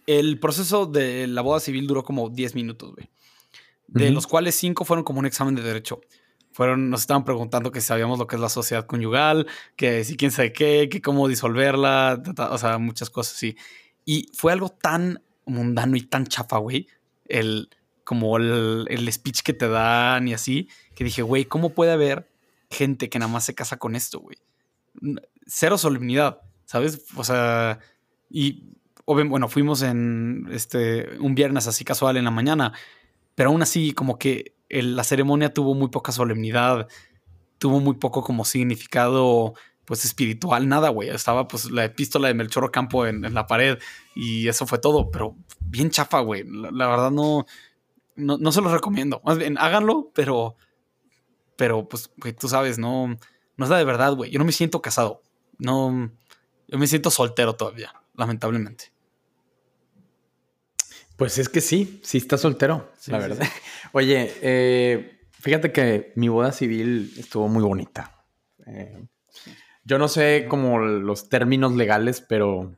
el 0.05 0.39
proceso 0.39 0.85
de 0.85 1.27
la 1.27 1.41
boda 1.41 1.59
civil 1.59 1.87
duró 1.87 2.03
como 2.03 2.29
10 2.29 2.55
minutos, 2.55 2.93
güey. 2.93 3.09
De 3.93 4.11
los 4.11 4.27
cuales 4.27 4.55
5 4.55 4.85
fueron 4.85 5.03
como 5.03 5.19
un 5.19 5.25
examen 5.25 5.55
de 5.55 5.61
derecho. 5.61 6.01
Fueron, 6.51 6.89
nos 6.89 7.01
estaban 7.01 7.23
preguntando 7.23 7.71
que 7.71 7.81
sabíamos 7.81 8.19
lo 8.19 8.27
que 8.27 8.35
es 8.35 8.41
la 8.41 8.49
sociedad 8.49 8.85
conyugal, 8.85 9.47
que 9.75 10.03
si 10.03 10.17
quién 10.17 10.31
sabe 10.31 10.53
qué, 10.53 10.89
que 10.89 11.01
cómo 11.01 11.27
disolverla, 11.27 12.21
ta, 12.23 12.33
ta, 12.33 12.51
o 12.51 12.57
sea, 12.57 12.77
muchas 12.77 13.09
cosas 13.09 13.35
así. 13.35 13.55
Y 14.05 14.29
fue 14.33 14.51
algo 14.51 14.69
tan 14.69 15.21
mundano 15.45 15.95
y 15.95 16.01
tan 16.01 16.25
chafa, 16.25 16.57
güey. 16.57 16.87
El, 17.25 17.69
como 18.03 18.37
el, 18.37 18.85
el 18.89 19.11
speech 19.11 19.41
que 19.41 19.53
te 19.53 19.67
dan 19.67 20.27
y 20.27 20.33
así, 20.33 20.69
que 20.95 21.03
dije, 21.03 21.21
güey, 21.21 21.45
¿cómo 21.45 21.69
puede 21.69 21.91
haber 21.91 22.29
gente 22.69 23.09
que 23.09 23.19
nada 23.19 23.31
más 23.31 23.45
se 23.45 23.55
casa 23.55 23.77
con 23.77 23.95
esto, 23.95 24.19
güey? 24.19 24.37
Cero 25.45 25.77
solemnidad, 25.77 26.41
¿sabes? 26.65 27.05
O 27.15 27.23
sea, 27.23 27.79
y 28.29 28.63
bueno, 29.05 29.49
fuimos 29.49 29.81
en 29.81 30.47
este 30.51 31.17
un 31.19 31.35
viernes 31.35 31.67
así 31.67 31.83
casual 31.83 32.17
en 32.17 32.25
la 32.25 32.31
mañana, 32.31 32.73
pero 33.35 33.49
aún 33.49 33.61
así 33.61 33.93
como 33.93 34.17
que 34.17 34.55
la 34.69 35.03
ceremonia 35.03 35.53
tuvo 35.53 35.75
muy 35.75 35.89
poca 35.89 36.11
solemnidad, 36.11 36.87
tuvo 37.57 37.79
muy 37.79 37.95
poco 37.95 38.23
como 38.23 38.45
significado 38.45 39.53
pues 39.85 40.05
espiritual, 40.05 40.67
nada, 40.67 40.89
güey. 40.89 41.09
Estaba 41.09 41.47
pues 41.47 41.69
la 41.69 41.85
epístola 41.85 42.29
de 42.29 42.33
Melchor 42.33 42.63
Ocampo 42.63 43.05
en, 43.05 43.33
la 43.33 43.47
pared 43.47 43.79
y 44.15 44.47
eso 44.47 44.65
fue 44.65 44.79
todo, 44.79 45.11
pero 45.11 45.35
bien 45.59 45.89
chafa, 45.89 46.21
güey. 46.21 46.43
La, 46.45 46.71
la 46.71 46.87
verdad 46.87 47.11
no, 47.11 47.45
no, 48.15 48.37
no 48.37 48.51
se 48.51 48.61
los 48.61 48.71
recomiendo. 48.71 49.21
Más 49.25 49.37
bien, 49.37 49.57
háganlo, 49.57 50.11
pero, 50.13 50.55
pero 51.57 51.87
pues, 51.87 52.11
güey, 52.17 52.33
tú 52.33 52.47
sabes, 52.47 52.77
no, 52.77 53.17
no 53.57 53.65
es 53.65 53.69
la 53.69 53.77
de 53.77 53.85
verdad, 53.85 54.13
güey. 54.13 54.31
Yo 54.31 54.39
no 54.39 54.45
me 54.45 54.51
siento 54.51 54.81
casado. 54.81 55.21
No, 55.57 56.11
yo 56.67 56.77
me 56.77 56.87
siento 56.87 57.11
soltero 57.11 57.55
todavía, 57.55 57.93
lamentablemente. 58.15 58.92
Pues 61.17 61.37
es 61.37 61.49
que 61.49 61.61
sí, 61.61 62.01
sí 62.03 62.17
está 62.17 62.37
soltero, 62.37 62.89
Sí, 62.97 63.11
la 63.11 63.21
sí, 63.21 63.29
verdad. 63.29 63.47
Oye, 63.91 64.33
eh, 64.41 65.27
fíjate 65.31 65.71
que 65.71 66.11
mi 66.15 66.27
boda 66.27 66.51
civil 66.51 67.13
estuvo 67.17 67.47
muy 67.47 67.63
bonita. 67.63 68.25
Eh, 68.65 69.05
yo 69.83 69.97
no 69.97 70.07
sé 70.07 70.47
como 70.49 70.79
los 70.79 71.29
términos 71.29 71.73
legales, 71.73 72.21
pero 72.21 72.75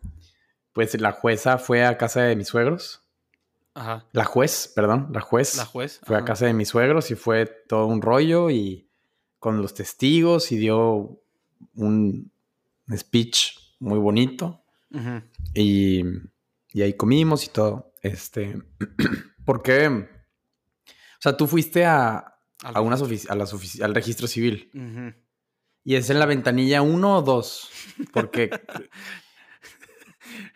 pues 0.73 0.99
la 0.99 1.13
jueza 1.13 1.57
fue 1.57 1.85
a 1.85 1.97
casa 1.97 2.23
de 2.23 2.35
mis 2.35 2.47
suegros. 2.47 3.03
Ajá. 3.73 4.05
La 4.11 4.25
juez, 4.25 4.71
perdón, 4.75 5.09
la 5.11 5.21
juez. 5.21 5.57
La 5.57 5.65
juez. 5.65 5.99
Fue 6.03 6.17
a 6.17 6.25
casa 6.25 6.45
de 6.45 6.53
mis 6.53 6.69
suegros 6.69 7.11
y 7.11 7.15
fue 7.15 7.45
todo 7.45 7.87
un 7.87 8.01
rollo 8.01 8.49
y 8.49 8.89
con 9.39 9.61
los 9.61 9.73
testigos 9.73 10.51
y 10.51 10.57
dio 10.57 11.21
un 11.75 12.31
speech 12.95 13.57
muy 13.79 13.99
bonito. 13.99 14.61
Ujú. 14.91 15.21
Y, 15.53 16.03
y 16.73 16.81
ahí 16.81 16.93
comimos 16.93 17.45
y 17.45 17.49
todo. 17.49 17.93
Este, 18.05 18.62
porque, 19.45 19.88
o 19.88 20.05
sea, 21.19 21.35
tú 21.38 21.47
fuiste 21.47 21.85
a, 21.85 22.38
Al 22.63 22.75
a, 22.77 22.81
unas 22.81 23.01
a 23.29 23.35
las 23.35 23.53
al 23.81 23.95
registro 23.95 24.27
civil 24.27 24.69
y 25.83 25.95
es 25.95 26.09
en 26.09 26.19
la 26.19 26.25
ventanilla 26.25 26.81
uno 26.81 27.17
o 27.17 27.21
dos, 27.21 27.69
porque 28.13 28.50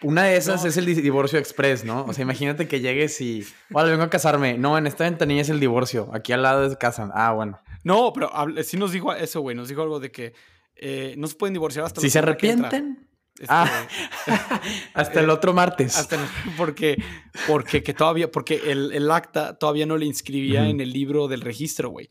Una 0.01 0.23
de 0.23 0.35
esas 0.37 0.63
No. 0.63 0.69
es 0.69 0.77
el 0.77 0.85
di- 0.85 0.95
divorcio 0.95 1.37
express, 1.39 1.85
¿no? 1.85 2.03
O 2.05 2.13
sea, 2.13 2.23
imagínate 2.23 2.67
que 2.67 2.79
llegues 2.81 3.21
y, 3.21 3.45
vale, 3.69 3.91
vengo 3.91 4.03
a 4.03 4.09
casarme. 4.09 4.57
No, 4.57 4.77
en 4.77 4.87
esta 4.87 5.03
ventanilla 5.03 5.41
es 5.41 5.49
el 5.49 5.59
divorcio. 5.59 6.09
Aquí 6.13 6.33
al 6.33 6.41
lado 6.41 6.65
es 6.65 6.75
casan. 6.77 7.11
Ah, 7.13 7.31
bueno. 7.33 7.59
No, 7.83 8.11
pero 8.13 8.29
sí 8.63 8.77
nos 8.77 8.91
dijo 8.91 9.13
eso, 9.13 9.41
güey. 9.41 9.55
Nos 9.55 9.69
dijo 9.69 9.81
algo 9.83 9.99
de 9.99 10.11
que 10.11 10.33
eh, 10.75 11.13
no 11.17 11.27
se 11.27 11.35
pueden 11.35 11.53
divorciar 11.53 11.85
hasta 11.85 12.01
Si 12.01 12.09
se 12.09 12.19
arrepienten, 12.19 13.07
Este, 13.39 13.47
Ah. 13.49 13.87
hasta 14.93 15.19
el 15.21 15.29
otro 15.29 15.53
martes. 15.53 15.97
hasta 15.97 16.15
el- 16.17 16.27
porque, 16.57 17.01
porque 17.47 17.81
que 17.83 17.93
todavía, 17.93 18.29
porque 18.31 18.61
el, 18.71 18.91
el 18.91 19.09
acta 19.11 19.57
todavía 19.57 19.85
no 19.85 19.97
le 19.97 20.05
inscribía 20.05 20.67
en 20.67 20.81
el 20.81 20.91
libro 20.91 21.27
del 21.27 21.41
registro, 21.41 21.89
güey. 21.89 22.07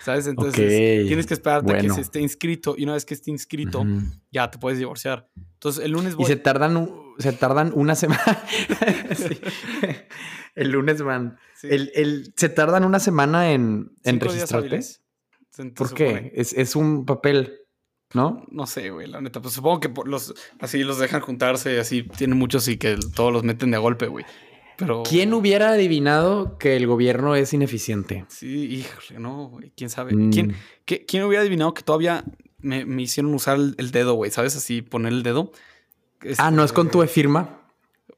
¿Sabes? 0.00 0.28
Entonces 0.28 1.06
tienes 1.08 1.26
que 1.26 1.34
esperarte 1.34 1.74
a 1.76 1.80
que 1.80 1.90
se 1.90 2.00
esté 2.00 2.20
inscrito 2.20 2.76
y 2.78 2.84
una 2.84 2.92
vez 2.94 3.04
que 3.04 3.14
esté 3.14 3.30
inscrito, 3.32 3.84
ya 4.30 4.48
te 4.50 4.56
puedes 4.58 4.78
divorciar. 4.78 5.28
Entonces 5.54 5.84
el 5.84 5.90
lunes 5.90 6.12
Y 6.12 6.16
voy. 6.16 6.26
se 6.26 6.36
tardan, 6.36 6.76
un- 6.76 7.14
se 7.18 7.32
tardan 7.32 7.72
una 7.74 7.94
semana. 7.96 8.22
Sí. 9.16 9.40
El 10.54 10.70
lunes 10.70 11.02
van. 11.02 11.36
sí, 11.56 11.68
El, 11.70 11.90
el- 11.94 12.32
se 12.36 12.48
tardan 12.48 12.84
una 12.84 13.00
semana 13.00 13.50
en, 13.52 13.90
en 14.04 14.20
registrarte. 14.20 14.80
¿Por 15.74 15.92
qué? 15.94 16.30
Es, 16.34 16.52
es 16.52 16.76
un 16.76 17.04
papel, 17.04 17.58
¿no? 18.14 18.44
No 18.50 18.66
sé, 18.66 18.90
güey, 18.90 19.06
la 19.06 19.20
neta. 19.20 19.40
Pues 19.40 19.54
supongo 19.54 19.80
que 19.80 19.88
por 19.88 20.08
los, 20.08 20.34
así 20.60 20.82
los 20.84 20.98
dejan 20.98 21.20
juntarse, 21.20 21.78
así 21.80 22.02
tienen 22.02 22.38
muchos 22.38 22.66
y 22.68 22.76
que 22.76 22.96
todos 23.14 23.32
los 23.32 23.42
meten 23.44 23.70
de 23.70 23.76
a 23.76 23.80
golpe, 23.80 24.06
güey. 24.06 24.24
Pero. 24.76 25.02
¿Quién 25.02 25.34
hubiera 25.34 25.70
adivinado 25.70 26.56
que 26.58 26.76
el 26.76 26.86
gobierno 26.86 27.34
es 27.34 27.52
ineficiente? 27.52 28.24
Sí, 28.28 28.66
híjole, 28.66 29.18
no, 29.20 29.48
güey. 29.48 29.72
¿Quién 29.76 29.90
sabe? 29.90 30.14
Mm, 30.14 30.30
¿Quién, 30.32 30.56
qué- 30.84 31.04
quién 31.04 31.24
hubiera 31.24 31.42
adivinado 31.42 31.74
que 31.74 31.82
todavía 31.82 32.24
me, 32.58 32.84
me 32.84 33.02
hicieron 33.02 33.34
usar 33.34 33.56
el, 33.56 33.74
el 33.78 33.90
dedo, 33.90 34.14
güey? 34.14 34.30
¿Sabes? 34.30 34.56
Así 34.56 34.82
poner 34.82 35.12
el 35.12 35.22
dedo. 35.24 35.50
Ah, 36.38 36.50
¿no 36.50 36.64
es 36.64 36.72
con 36.72 36.90
tu 36.90 37.02
Este, 37.02 37.14
firma? 37.14 37.62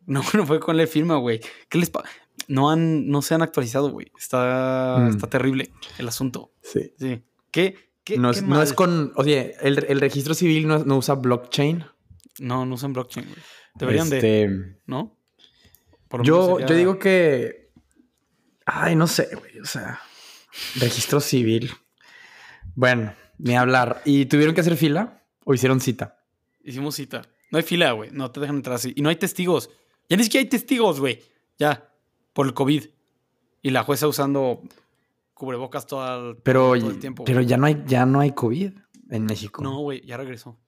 No, 0.07 0.23
no 0.35 0.47
fue 0.47 0.61
con 0.61 0.77
la 0.77 0.87
firma, 0.87 1.17
güey. 1.17 1.41
¿Qué 1.69 1.79
les 1.79 1.89
pa- 1.91 2.05
No 2.49 2.71
han, 2.71 3.09
no 3.09 3.23
se 3.23 3.35
han 3.35 3.43
actualizado, 3.43 3.91
güey. 3.91 4.11
Está, 4.19 4.97
Mm. 5.01 5.09
está 5.09 5.27
terrible 5.29 5.71
el 5.99 6.09
asunto. 6.09 6.53
Sí. 6.63 6.93
Sí. 6.99 7.23
¿Qué? 7.51 7.90
Qué 8.15 8.19
No 8.19 8.31
qué 8.33 8.39
es, 8.39 8.43
no 8.43 8.63
es 8.63 8.73
con... 8.73 9.13
Oye, 9.17 9.55
el, 9.61 9.85
el 9.89 10.01
registro 10.01 10.35
civil 10.35 10.67
no, 10.67 10.79
no 10.81 10.99
usa 10.99 11.15
blockchain. 11.15 11.85
No, 12.39 12.67
no 12.67 12.75
usan 12.75 12.93
blockchain, 12.93 13.27
güey. 13.27 13.39
Deberían 13.75 14.11
de, 14.11 14.17
Este, 14.17 14.79
¿no? 14.87 15.17
Por 16.09 16.23
Yo, 16.25 16.59
yo 16.61 16.75
digo 16.75 16.99
que... 16.99 17.71
Ay, 18.67 18.97
no 18.97 19.07
sé, 19.07 19.29
güey. 19.35 19.59
O 19.61 19.65
sea, 19.65 20.01
registro 20.77 21.21
civil. 21.21 21.71
Bueno, 22.75 23.15
ni 23.39 23.57
hablar. 23.57 24.03
¿Y 24.05 24.27
tuvieron 24.27 24.55
que 24.55 24.61
hacer 24.61 24.77
fila 24.77 25.23
o 25.45 25.55
hicieron 25.55 25.81
cita? 25.81 26.23
Hicimos 26.63 26.95
cita. 26.95 27.23
No 27.51 27.59
hay 27.59 27.65
fila, 27.65 27.93
güey. 27.93 28.11
No 28.13 28.31
te 28.31 28.41
dejan 28.41 28.57
entrar 28.57 28.77
así. 28.77 28.93
Y 28.95 29.03
no 29.03 29.09
hay 29.09 29.17
testigos. 29.17 29.71
Ya 30.09 30.17
ni 30.17 30.25
siquiera 30.25 30.43
hay 30.43 30.49
testigos, 30.49 31.01
güey. 31.01 31.21
Ya. 31.59 31.93
Por 32.33 32.47
el 32.47 32.55
COVID. 32.55 32.85
Y 33.63 33.71
la 33.71 33.83
jueza 33.83 34.07
usando 34.07 34.63
cubrebocas 35.41 35.87
todo 35.87 36.31
el, 36.33 36.37
Pero, 36.43 36.75
todo 36.79 36.91
el 36.91 36.99
tiempo. 36.99 37.25
pero 37.25 37.39
güey. 37.39 37.47
ya 37.47 37.57
no 37.57 37.65
hay, 37.67 37.83
ya 37.87 38.05
no 38.05 38.21
hay 38.21 38.33
COVID 38.33 38.73
en 39.09 39.25
México. 39.25 39.63
No, 39.63 39.79
güey. 39.79 40.05
Ya 40.05 40.19
regresó. 40.19 40.61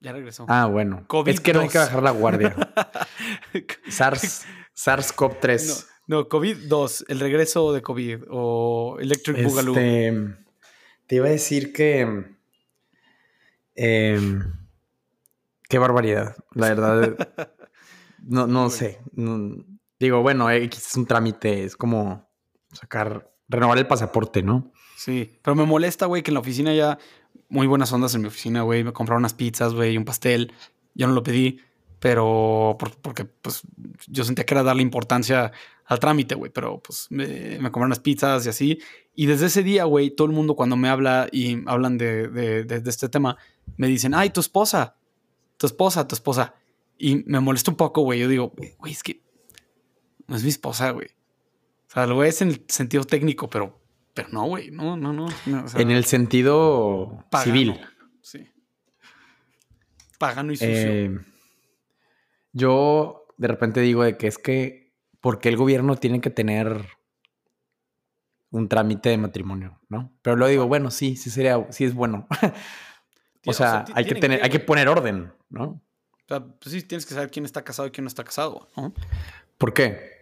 Ya 0.00 0.12
regresó. 0.12 0.44
Ah, 0.48 0.66
bueno. 0.66 1.04
COVID 1.06 1.32
es 1.32 1.40
que 1.40 1.52
no 1.52 1.60
hay 1.60 1.68
que 1.68 1.78
bajar 1.78 2.02
la 2.02 2.10
guardia. 2.10 2.56
SARS, 3.88 4.44
SARS-CoV-3. 4.74 5.86
no, 6.08 6.16
no, 6.22 6.28
COVID-2. 6.28 7.04
El 7.06 7.20
regreso 7.20 7.72
de 7.72 7.80
COVID. 7.80 8.24
O 8.28 8.96
Electric 9.00 9.44
Boogaloo. 9.44 9.76
Este, 9.76 10.34
te 11.06 11.14
iba 11.16 11.26
a 11.26 11.30
decir 11.30 11.72
que. 11.72 12.24
em, 13.76 14.42
qué 15.68 15.78
barbaridad. 15.78 16.34
La 16.54 16.68
verdad. 16.70 17.54
No, 18.24 18.46
no 18.48 18.68
sé. 18.70 18.98
no- 19.12 19.64
digo, 20.00 20.22
bueno, 20.22 20.50
X 20.50 20.86
es 20.88 20.96
un 20.96 21.06
trámite. 21.06 21.62
Es 21.64 21.76
como 21.76 22.28
sacar. 22.72 23.30
Renovar 23.48 23.78
el 23.78 23.86
pasaporte, 23.86 24.42
¿no? 24.42 24.72
Sí. 24.96 25.38
Pero 25.42 25.54
me 25.54 25.64
molesta, 25.64 26.06
güey, 26.06 26.22
que 26.22 26.30
en 26.30 26.34
la 26.34 26.40
oficina 26.40 26.74
ya. 26.74 26.98
Muy 27.48 27.66
buenas 27.66 27.90
ondas 27.92 28.14
en 28.14 28.20
mi 28.20 28.26
oficina, 28.28 28.62
güey. 28.62 28.84
Me 28.84 28.92
compraron 28.92 29.22
unas 29.22 29.32
pizzas, 29.34 29.72
güey, 29.74 29.96
un 29.96 30.04
pastel. 30.04 30.52
Yo 30.94 31.06
no 31.06 31.14
lo 31.14 31.22
pedí. 31.22 31.60
Pero 32.00 32.76
por- 32.78 32.96
porque 32.98 33.24
pues 33.24 33.62
yo 34.06 34.22
sentía 34.24 34.44
que 34.46 34.54
era 34.54 34.62
darle 34.62 34.82
importancia 34.82 35.50
al 35.86 35.98
trámite, 35.98 36.34
güey, 36.36 36.52
pero 36.52 36.80
pues 36.80 37.06
me, 37.10 37.56
compraron 37.58 37.88
las 37.88 37.98
pizzas 38.00 38.46
y 38.46 38.48
así. 38.50 38.78
Y 39.16 39.26
desde 39.26 39.46
ese 39.46 39.62
día, 39.64 39.84
güey, 39.84 40.10
todo 40.10 40.26
el 40.28 40.32
mundo 40.34 40.54
cuando 40.54 40.76
me 40.76 40.88
habla 40.88 41.28
y 41.32 41.58
hablan 41.66 41.98
de- 41.98 42.28
de 42.28 42.82
este 42.90 43.08
tema, 43.08 43.36
me 43.76 43.88
dicen, 43.88 44.14
ay, 44.14 44.30
tu 44.30 44.40
esposa, 44.40 44.96
tu 45.56 45.66
esposa, 45.66 46.06
tu 46.06 46.14
esposa. 46.14 46.54
Y 46.98 47.24
me 47.26 47.40
molesta 47.40 47.70
un 47.70 47.76
poco, 47.76 48.02
güey. 48.02 48.20
Yo 48.20 48.28
digo, 48.28 48.52
güey, 48.78 48.92
es 48.92 49.02
que 49.02 49.22
no 50.28 50.36
es 50.36 50.42
mi 50.44 50.50
esposa, 50.50 50.90
güey. 50.90 51.08
O 51.88 51.90
sea, 51.90 52.06
lo 52.06 52.22
es 52.22 52.42
en 52.42 52.48
el 52.48 52.64
sentido 52.68 53.04
técnico, 53.04 53.48
pero, 53.48 53.80
pero 54.12 54.28
no, 54.30 54.44
güey, 54.44 54.70
no, 54.70 54.96
no, 54.96 55.12
no. 55.12 55.26
no, 55.46 55.64
o 55.64 55.68
sea, 55.68 55.80
en 55.80 55.90
el 55.90 56.04
sentido 56.04 57.24
pagano, 57.30 57.44
civil. 57.44 57.80
Sí. 58.20 58.46
Pagano 60.18 60.52
y 60.52 60.56
sucio. 60.56 60.68
Eh, 60.74 61.18
yo 62.52 63.26
de 63.38 63.48
repente 63.48 63.80
digo 63.80 64.02
de 64.02 64.18
que 64.18 64.26
es 64.26 64.36
que, 64.36 64.92
¿por 65.20 65.38
qué 65.38 65.48
el 65.48 65.56
gobierno 65.56 65.96
tiene 65.96 66.20
que 66.20 66.28
tener 66.28 66.84
un 68.50 68.68
trámite 68.68 69.08
de 69.08 69.16
matrimonio? 69.16 69.80
¿No? 69.88 70.12
Pero 70.20 70.36
luego 70.36 70.50
digo, 70.50 70.68
bueno, 70.68 70.90
sí, 70.90 71.16
sí 71.16 71.30
sería, 71.30 71.66
sí 71.70 71.84
es 71.84 71.94
bueno. 71.94 72.26
O 73.46 73.52
sea, 73.54 73.86
hay 73.94 74.04
que 74.04 74.16
tener, 74.16 74.42
hay 74.42 74.50
que 74.50 74.60
poner 74.60 74.88
orden, 74.88 75.32
¿no? 75.48 75.64
O 75.64 76.26
sea, 76.26 76.44
pues 76.44 76.72
sí, 76.72 76.82
tienes 76.82 77.06
que 77.06 77.14
saber 77.14 77.30
quién 77.30 77.46
está 77.46 77.64
casado 77.64 77.88
y 77.88 77.92
quién 77.92 78.04
no 78.04 78.08
está 78.08 78.22
casado, 78.22 78.68
¿no? 78.76 78.92
¿Por 79.56 79.72
qué? 79.72 80.17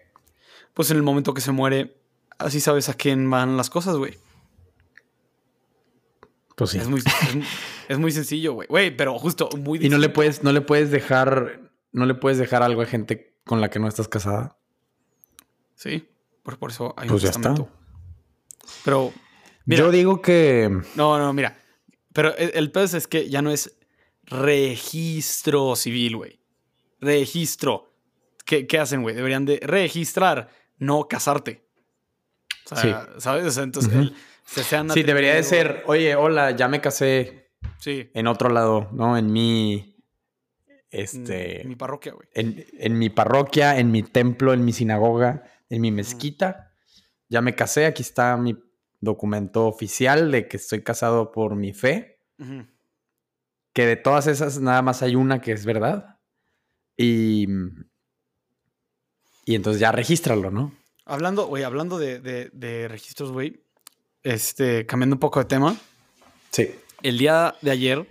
Pues 0.76 0.90
en 0.90 0.98
el 0.98 1.02
momento 1.02 1.32
que 1.32 1.40
se 1.40 1.52
muere, 1.52 1.96
así 2.38 2.60
sabes 2.60 2.90
a 2.90 2.94
quién 2.94 3.30
van 3.30 3.56
las 3.56 3.70
cosas, 3.70 3.96
güey. 3.96 4.18
Pues 6.54 6.70
sí. 6.70 6.78
Es, 6.78 6.86
muy, 6.88 7.00
es, 7.00 7.34
mu- 7.34 7.42
es 7.88 7.98
muy 7.98 8.12
sencillo, 8.12 8.52
güey. 8.52 8.68
Güey, 8.68 8.96
pero 8.96 9.18
justo 9.18 9.48
muy 9.58 9.84
Y 9.84 9.88
no 9.88 9.96
le 9.98 10.08
puedes, 10.10 10.42
no 10.42 10.52
le 10.52 10.60
puedes 10.60 10.90
dejar, 10.90 11.70
no 11.92 12.04
le 12.06 12.14
puedes 12.14 12.38
dejar 12.38 12.62
algo 12.62 12.82
a 12.82 12.86
gente 12.86 13.34
con 13.44 13.60
la 13.60 13.70
que 13.70 13.78
no 13.78 13.88
estás 13.88 14.06
casada. 14.08 14.58
Sí, 15.74 16.08
por, 16.42 16.58
por 16.58 16.70
eso 16.70 16.94
hay 16.96 17.08
Pues 17.08 17.22
un 17.24 17.30
ya 17.30 17.30
está. 17.30 17.54
Pero, 18.84 19.12
mira, 19.64 19.82
Yo 19.84 19.90
digo 19.90 20.20
que 20.20 20.70
no, 20.94 21.18
no, 21.18 21.32
mira. 21.32 21.58
Pero 22.12 22.36
el, 22.36 22.50
el 22.54 22.70
pedo 22.70 22.84
es 22.96 23.06
que 23.06 23.28
ya 23.30 23.40
no 23.42 23.50
es 23.50 23.76
registro 24.24 25.74
civil, 25.76 26.16
güey. 26.16 26.40
Registro. 27.00 27.92
¿Qué, 28.44 28.66
qué 28.66 28.78
hacen, 28.78 29.02
güey? 29.02 29.14
Deberían 29.14 29.44
de 29.44 29.58
registrar, 29.62 30.48
no 30.78 31.06
casarte. 31.08 31.66
O 32.70 32.76
sea, 32.76 33.08
¿sabes? 33.18 33.56
Entonces, 33.58 33.92
el- 33.92 34.14
se 34.44 34.62
sean 34.64 34.90
sí 34.90 35.02
debería 35.02 35.34
de 35.34 35.42
ser, 35.42 35.82
oye, 35.86 36.14
hola, 36.14 36.52
ya 36.52 36.68
me 36.68 36.80
casé 36.80 37.50
Sí. 37.78 38.10
en 38.14 38.26
otro 38.28 38.48
lado, 38.48 38.88
¿no? 38.92 39.16
En 39.18 39.32
mi, 39.32 39.96
Este... 40.90 41.58
este, 41.60 41.68
Mi 41.68 41.74
parroquia, 41.76 42.12
güey. 42.12 42.28
en, 42.32 42.64
en 42.78 42.98
mi 42.98 43.10
parroquia, 43.10 43.78
en 43.78 43.90
mi 43.90 44.02
templo, 44.02 44.52
en 44.52 44.64
mi 44.64 44.72
sinagoga, 44.72 45.42
en 45.68 45.80
mi 45.82 45.90
mezquita. 45.90 46.72
Ya 47.28 47.40
me 47.42 47.54
casé, 47.56 47.86
aquí 47.86 48.02
está 48.02 48.36
mi 48.36 48.56
documento 49.00 49.66
oficial 49.66 50.30
de 50.30 50.46
que 50.48 50.56
estoy 50.58 50.82
casado 50.82 51.32
por 51.32 51.56
mi 51.56 51.72
fe. 51.72 52.20
Que 53.72 53.84
de 53.86 53.96
todas 53.96 54.26
esas 54.28 54.60
nada 54.60 54.80
más 54.82 55.02
hay 55.02 55.16
una 55.16 55.40
que 55.40 55.52
es 55.52 55.66
verdad. 55.66 56.18
Y, 56.96 57.46
y 59.46 59.54
entonces 59.54 59.80
ya 59.80 59.90
regístralo, 59.92 60.50
¿no? 60.50 60.72
Hablando, 61.06 61.46
güey, 61.46 61.62
hablando 61.62 61.96
de, 61.98 62.20
de- 62.20 62.50
de 62.52 62.88
registros, 62.88 63.32
güey. 63.32 63.62
Este, 64.22 64.84
cambiando 64.84 65.14
un 65.16 65.20
poco 65.20 65.38
de 65.38 65.46
tema. 65.46 65.76
Sí. 66.50 66.68
El 67.02 67.16
día 67.16 67.54
de 67.62 67.70
ayer 67.70 68.06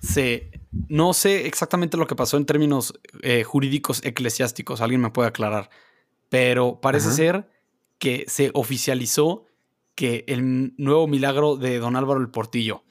se. 0.00 0.48
No 0.88 1.12
sé 1.12 1.46
exactamente 1.46 1.98
lo 1.98 2.06
que 2.06 2.14
pasó 2.16 2.38
en 2.38 2.46
términos 2.46 2.94
eh, 3.22 3.42
jurídicos 3.44 4.00
eclesiásticos. 4.04 4.80
Alguien 4.80 5.00
me 5.02 5.10
puede 5.10 5.28
aclarar. 5.28 5.68
Pero 6.30 6.80
parece 6.80 7.08
Ajá. 7.08 7.16
ser 7.16 7.50
que 7.98 8.24
se 8.28 8.50
oficializó 8.54 9.44
que 9.94 10.24
el 10.28 10.72
nuevo 10.78 11.06
milagro 11.08 11.56
de 11.56 11.78
don 11.78 11.94
Álvaro 11.96 12.20
el 12.20 12.30
Portillo. 12.30 12.84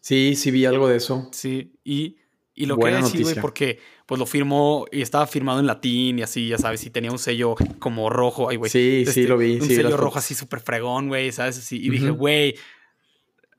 Sí, 0.00 0.36
sí 0.36 0.50
vi 0.50 0.66
algo 0.66 0.86
de 0.86 0.96
eso. 0.98 1.28
Sí, 1.32 1.72
y, 1.82 2.16
y 2.54 2.66
lo 2.66 2.76
Buena 2.76 2.98
quería 2.98 3.10
decir, 3.10 3.22
güey, 3.22 3.40
porque 3.40 3.80
pues 4.06 4.18
lo 4.18 4.26
firmó 4.26 4.86
y 4.92 5.02
estaba 5.02 5.26
firmado 5.26 5.60
en 5.60 5.66
latín 5.66 6.18
y 6.18 6.22
así, 6.22 6.48
ya 6.48 6.58
sabes, 6.58 6.84
y 6.84 6.90
tenía 6.90 7.10
un 7.10 7.18
sello 7.18 7.56
como 7.78 8.10
rojo, 8.10 8.48
ay, 8.48 8.56
güey. 8.56 8.70
Sí, 8.70 9.04
sí, 9.06 9.26
lo 9.26 9.36
vi, 9.36 9.54
Un 9.54 9.66
sí 9.66 9.76
sello 9.76 9.96
rojo 9.96 10.18
así 10.18 10.34
súper 10.34 10.60
fregón, 10.60 11.08
güey, 11.08 11.32
¿sabes? 11.32 11.58
Así, 11.58 11.84
y 11.84 11.90
dije, 11.90 12.10
güey, 12.10 12.54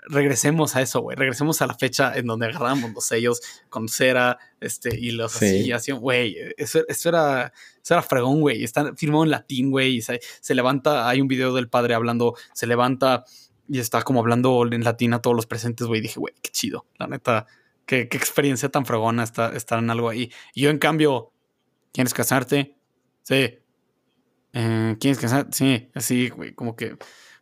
regresemos 0.08 0.76
a 0.76 0.82
eso, 0.82 1.02
güey, 1.02 1.18
regresemos 1.18 1.62
a 1.62 1.68
la 1.68 1.74
fecha 1.74 2.16
en 2.16 2.28
donde 2.28 2.46
agarramos 2.46 2.92
los 2.94 3.06
sellos 3.06 3.42
con 3.70 3.90
cera, 3.90 4.38
este, 4.62 4.98
y 4.98 5.12
los 5.12 5.32
Sí. 5.32 5.46
así, 5.46 5.72
así, 5.72 5.92
güey, 5.92 6.38
eso, 6.58 6.82
eso 6.88 7.10
era, 7.10 7.52
eso 7.84 7.94
era 7.94 8.02
fregón, 8.02 8.42
güey, 8.42 8.64
está 8.64 8.96
firmado 8.96 9.24
en 9.24 9.32
latín, 9.32 9.72
güey, 9.72 10.02
se 10.02 10.56
levanta, 10.56 11.10
hay 11.10 11.22
un 11.22 11.28
video 11.28 11.54
del 11.54 11.70
padre 11.70 11.96
hablando, 11.96 12.36
se 12.54 12.68
levanta 12.68 13.26
y 13.68 13.80
está 13.80 14.04
como 14.04 14.20
hablando 14.20 14.66
en 14.72 14.84
latín 14.84 15.14
a 15.14 15.22
todos 15.22 15.36
los 15.36 15.48
presentes, 15.48 15.88
güey, 15.88 16.02
dije, 16.02 16.20
güey, 16.20 16.34
qué 16.42 16.52
chido, 16.52 16.86
la 16.98 17.08
neta, 17.08 17.48
qué, 17.86 18.02
experiencia 18.02 18.70
tan 18.70 18.86
fregona 18.86 19.24
estar, 19.24 19.56
estar 19.56 19.80
en 19.80 19.90
algo 19.90 20.10
ahí. 20.10 20.32
Y 20.54 20.62
yo, 20.62 20.70
en 20.70 20.80
cambio, 20.80 21.32
¿quieres 21.92 22.14
casarte? 22.14 22.76
Sí. 23.24 23.60
Eh, 24.54 24.96
¿Quieres 25.00 25.20
casarte? 25.20 25.56
Sí, 25.56 25.90
así, 25.94 26.30
güey, 26.30 26.54
como 26.54 26.76
que 26.76 26.98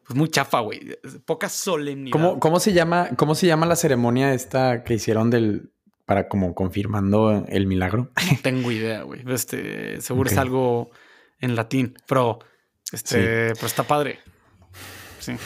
pues 0.06 0.18
muy 0.18 0.30
chafa, 0.30 0.60
güey. 0.60 0.98
Poca 1.26 1.50
solemnidad. 1.50 2.12
¿Cómo, 2.12 2.40
¿Cómo, 2.40 2.60
se 2.60 2.74
llama, 2.74 3.10
¿Cómo 3.16 3.36
se 3.36 3.48
llama 3.48 3.66
la 3.66 3.76
ceremonia 3.76 4.34
esta 4.34 4.84
que 4.84 4.96
hicieron 4.96 5.30
del 5.30 5.72
para 6.06 6.28
como 6.28 6.54
confirmando 6.54 7.46
el 7.48 7.68
milagro? 7.68 8.12
No 8.32 8.38
tengo 8.42 8.72
idea, 8.72 9.04
güey. 9.04 9.24
Este, 9.28 10.02
seguro 10.02 10.30
es 10.30 10.38
algo 10.38 10.92
en 11.40 11.56
latín, 11.56 11.98
pero 12.08 12.40
este, 12.92 13.54
pero 13.56 13.68
está 13.68 13.84
padre. 13.84 14.20
Sí. 15.20 15.34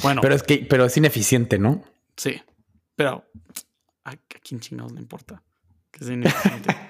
Bueno. 0.00 0.20
Pero 0.20 0.36
es 0.36 0.44
que, 0.44 0.58
pero 0.58 0.84
es 0.84 0.96
ineficiente, 0.96 1.58
¿no? 1.58 1.82
Sí. 2.16 2.40
Pero 2.94 3.24
quién 4.48 4.60
chingados 4.60 4.92
le 4.92 5.00
importa 5.00 5.42
que 5.90 6.04
sea 6.04 6.14
ineficiente. 6.14 6.74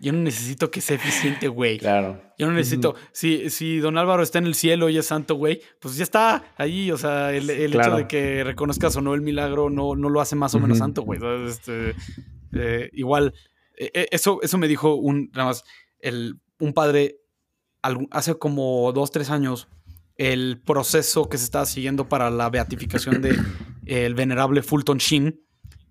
Yo 0.00 0.12
no 0.12 0.20
necesito 0.20 0.70
que 0.70 0.80
sea 0.80 0.94
eficiente, 0.94 1.48
güey. 1.48 1.78
Claro. 1.78 2.22
Yo 2.38 2.46
no 2.46 2.52
necesito. 2.52 2.94
Si, 3.10 3.50
si 3.50 3.78
don 3.78 3.98
Álvaro 3.98 4.22
está 4.22 4.38
en 4.38 4.46
el 4.46 4.54
cielo 4.54 4.88
y 4.88 4.96
es 4.96 5.06
santo, 5.06 5.34
güey, 5.34 5.60
pues 5.80 5.96
ya 5.96 6.04
está 6.04 6.54
ahí. 6.56 6.92
O 6.92 6.96
sea, 6.96 7.32
el, 7.32 7.50
hecho 7.50 7.96
de 7.96 8.06
que 8.06 8.44
reconozcas 8.44 8.94
o 8.96 9.00
no 9.00 9.14
el 9.14 9.22
milagro 9.22 9.70
no, 9.70 9.96
no 9.96 10.08
lo 10.08 10.20
hace 10.20 10.36
más 10.36 10.54
o 10.54 10.60
menos 10.60 10.78
santo, 10.78 11.02
güey. 11.02 11.18
Este, 11.48 11.96
eh, 12.52 12.90
igual, 12.92 13.34
e, 13.76 13.90
e, 13.92 14.08
eso, 14.12 14.38
eso 14.40 14.56
me 14.56 14.68
dijo 14.68 14.94
un, 14.94 15.30
nada 15.32 15.46
más, 15.46 15.64
el, 15.98 16.38
un 16.60 16.72
padre 16.72 17.16
hace 18.12 18.36
como 18.36 18.92
dos, 18.92 19.10
tres 19.10 19.30
años. 19.30 19.66
El 20.14 20.62
proceso 20.64 21.28
que 21.28 21.38
se 21.38 21.44
estaba 21.44 21.66
siguiendo 21.66 22.08
para 22.08 22.30
la 22.30 22.50
beatificación 22.50 23.20
de 23.20 23.36
el 23.86 24.14
venerable 24.14 24.62
Fulton 24.62 24.98
Sheen 24.98 25.40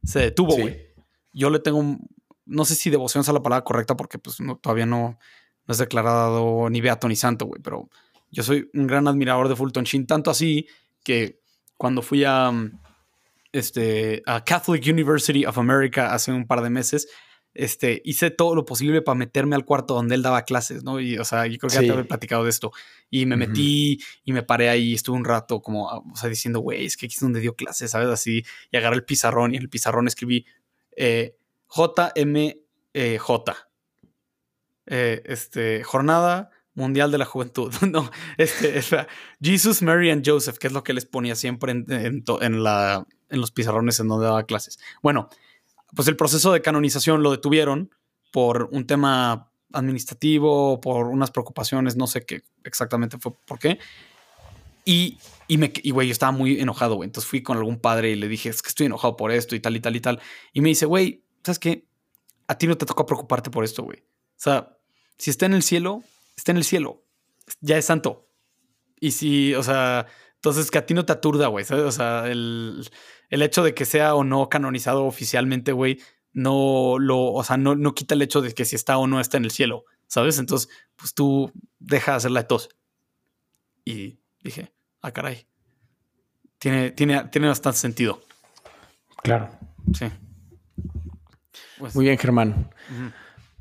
se 0.04 0.20
detuvo, 0.20 0.56
güey. 0.56 0.88
Yo 1.34 1.50
le 1.50 1.60
tengo 1.60 1.98
no 2.48 2.66
sé 2.66 2.75
si 2.75 2.89
devoción 2.89 3.22
es 3.22 3.27
la 3.27 3.44
palabra 3.44 3.63
correcta 3.63 3.96
porque 3.96 4.18
pues 4.18 4.38
todavía 4.62 4.86
no, 4.86 5.20
no 5.66 5.72
es 5.72 5.77
declarado 5.77 6.70
ni 6.70 6.82
beato 6.82 7.08
ni 7.08 7.16
santo, 7.16 7.46
güey, 7.46 7.62
pero 7.62 7.89
yo 8.32 8.44
soy 8.44 8.70
un 8.74 8.88
gran 8.88 9.08
admirador 9.08 9.50
de 9.50 9.56
Fulton 9.56 9.84
Sheen, 9.84 10.08
tanto 10.08 10.32
así 10.32 10.68
que 11.04 11.42
cuando 11.77 12.01
fui 12.01 12.24
a, 12.24 12.51
este, 13.51 14.24
a 14.25 14.44
Catholic 14.44 14.84
University 14.88 15.46
of 15.46 15.58
America 15.58 16.13
hace 16.13 16.32
un 16.32 16.48
par 16.48 16.62
de 16.62 16.70
meses, 16.70 17.08
este, 17.58 18.04
hice 18.06 18.30
todo 18.30 18.54
lo 18.54 18.66
posible 18.66 19.02
para 19.02 19.18
meterme 19.18 19.56
al 19.56 19.66
cuarto 19.66 19.96
donde 19.96 20.14
él 20.14 20.22
daba 20.22 20.44
clases, 20.44 20.84
¿no? 20.84 21.00
Y, 21.00 21.18
o 21.18 21.26
sea, 21.26 21.48
yo 21.48 21.58
creo 21.58 21.70
que 21.70 21.76
ya 21.76 21.82
te 21.82 21.92
había 21.92 22.08
platicado 22.08 22.44
de 22.44 22.52
esto. 22.52 22.72
Y 23.10 23.26
me 23.26 23.36
metí 23.36 24.00
y 24.24 24.32
me 24.32 24.44
paré 24.44 24.70
ahí, 24.70 24.94
estuve 24.94 25.18
un 25.18 25.26
rato 25.26 25.60
como, 25.60 25.88
o 25.88 26.16
sea, 26.16 26.30
diciendo, 26.30 26.60
güey, 26.60 26.86
es 26.86 26.96
que 26.96 27.08
aquí 27.08 27.16
es 27.16 27.22
donde 27.22 27.40
dio 27.40 27.56
clases, 27.56 27.92
¿sabes? 27.92 28.10
Así, 28.10 28.44
y 28.72 28.78
agarré 28.78 28.98
el 28.98 29.06
pizarrón 29.06 29.54
y 29.54 29.58
en 29.58 29.64
el 29.64 29.70
pizarrón 29.70 30.08
escribí, 30.08 30.46
eh, 30.96 31.36
JMJ. 31.76 32.56
Eh, 34.90 35.22
este, 35.26 35.84
Jornada 35.84 36.52
Mundial 36.76 37.12
de 37.12 37.18
la 37.18 37.26
Juventud. 37.26 37.74
no, 37.90 38.12
este, 38.38 38.80
Jesus, 39.42 39.82
Mary 39.82 40.12
and 40.12 40.24
Joseph, 40.24 40.60
que 40.60 40.68
es 40.68 40.74
lo 40.74 40.84
que 40.84 40.94
les 40.94 41.06
ponía 41.06 41.36
siempre 41.36 41.72
en, 41.72 42.64
la, 42.64 43.08
en 43.30 43.42
los 43.42 43.52
pizarrones 43.52 44.00
en 44.00 44.08
donde 44.08 44.28
daba 44.28 44.44
clases. 44.44 44.78
Bueno, 45.02 45.30
pues 45.96 46.08
el 46.08 46.15
proceso 46.15 46.51
de 46.51 46.62
canonización 46.62 47.24
lo 47.24 47.32
detuvieron 47.32 47.91
por 48.32 48.70
un 48.72 48.86
tema 48.86 49.51
administrativo, 49.74 50.79
por 50.82 51.08
unas 51.08 51.32
preocupaciones, 51.32 51.96
no 51.96 52.08
sé 52.08 52.25
qué 52.25 52.44
exactamente 52.63 53.17
fue 53.17 53.34
por 53.46 53.60
qué. 53.60 53.79
Y, 54.86 55.17
y, 55.48 55.58
me, 55.58 55.74
güey, 55.91 56.08
yo 56.08 56.12
estaba 56.12 56.32
muy 56.32 56.60
enojado, 56.60 56.96
güey. 56.96 57.08
Entonces 57.08 57.29
fui 57.29 57.44
con 57.44 57.58
algún 57.58 57.79
padre 57.79 58.12
y 58.12 58.15
le 58.15 58.27
dije, 58.27 58.50
es 58.50 58.62
que 58.62 58.70
estoy 58.70 58.86
enojado 58.86 59.17
por 59.17 59.32
esto 59.32 59.56
y 59.56 59.60
tal 59.60 59.75
y 59.75 59.82
tal 59.82 59.96
y 59.96 60.00
tal. 60.00 60.22
Y 60.53 60.62
me 60.62 60.70
dice, 60.70 60.86
güey, 60.86 61.24
¿sabes 61.44 61.60
qué? 61.60 61.86
A 62.48 62.58
ti 62.58 62.67
no 62.67 62.77
te 62.77 62.86
toca 62.86 63.06
preocuparte 63.06 63.50
por 63.50 63.65
esto, 63.65 63.84
güey. 63.84 64.00
O 64.00 64.39
sea, 64.39 64.77
si 65.17 65.29
está 65.29 65.46
en 65.46 65.53
el 65.53 65.63
cielo, 65.63 66.03
está 66.38 66.51
en 66.51 66.58
el 66.58 66.63
cielo. 66.63 67.03
Ya 67.60 67.77
es 67.77 67.86
santo. 67.86 68.29
Y 69.00 69.12
si, 69.12 69.53
o 69.56 69.63
sea, 69.63 70.06
entonces 70.36 70.72
que 70.72 70.77
a 70.77 70.86
ti 70.86 70.94
no 70.94 71.06
te 71.06 71.12
aturda, 71.12 71.48
güey. 71.48 71.65
O 71.70 71.91
sea, 71.91 72.27
el, 72.27 72.89
hecho 73.29 73.63
de 73.63 73.74
que 73.74 73.86
sea 73.86 74.15
o 74.15 74.24
no 74.24 74.50
canonizado 74.50 75.05
oficialmente, 75.05 75.72
güey, 75.72 76.00
no 76.33 76.98
lo, 77.00 77.33
o 77.33 77.44
sea, 77.44 77.57
no, 77.57 77.75
no 77.75 77.96
quita 77.96 78.16
el 78.16 78.22
hecho 78.22 78.42
de 78.42 78.53
que 78.53 78.66
si 78.66 78.75
está 78.75 78.98
o 78.98 79.07
no 79.07 79.20
está 79.20 79.37
en 79.37 79.46
el 79.46 79.51
cielo, 79.51 79.85
¿sabes? 80.07 80.40
Entonces, 80.40 80.70
pues 80.96 81.13
tú 81.13 81.51
deja 81.79 82.11
de 82.11 82.18
hacerla 82.18 82.42
de 82.42 82.48
tos. 82.48 82.70
Y 83.83 84.20
dije, 84.42 84.74
ah, 85.01 85.11
caray. 85.11 85.48
Tiene, 86.59 86.92
tiene, 86.92 87.24
tiene 87.25 87.48
bastante 87.48 87.79
sentido. 87.79 88.22
Claro. 89.24 89.50
Sí. 89.94 90.07
Pues 91.77 91.96
Muy 91.96 92.05
bien, 92.05 92.18
Germán. 92.18 92.70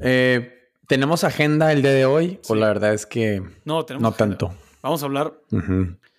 Eh, 0.00 0.70
¿Tenemos 0.86 1.24
agenda 1.24 1.72
el 1.72 1.82
día 1.82 1.92
de 1.92 2.06
hoy? 2.06 2.40
O 2.48 2.54
la 2.54 2.68
verdad 2.68 2.94
es 2.94 3.06
que 3.06 3.42
no, 3.64 3.84
tenemos 3.84 4.02
no 4.02 4.12
tanto. 4.12 4.54
Vamos 4.82 5.02
a 5.02 5.06
hablar. 5.06 5.40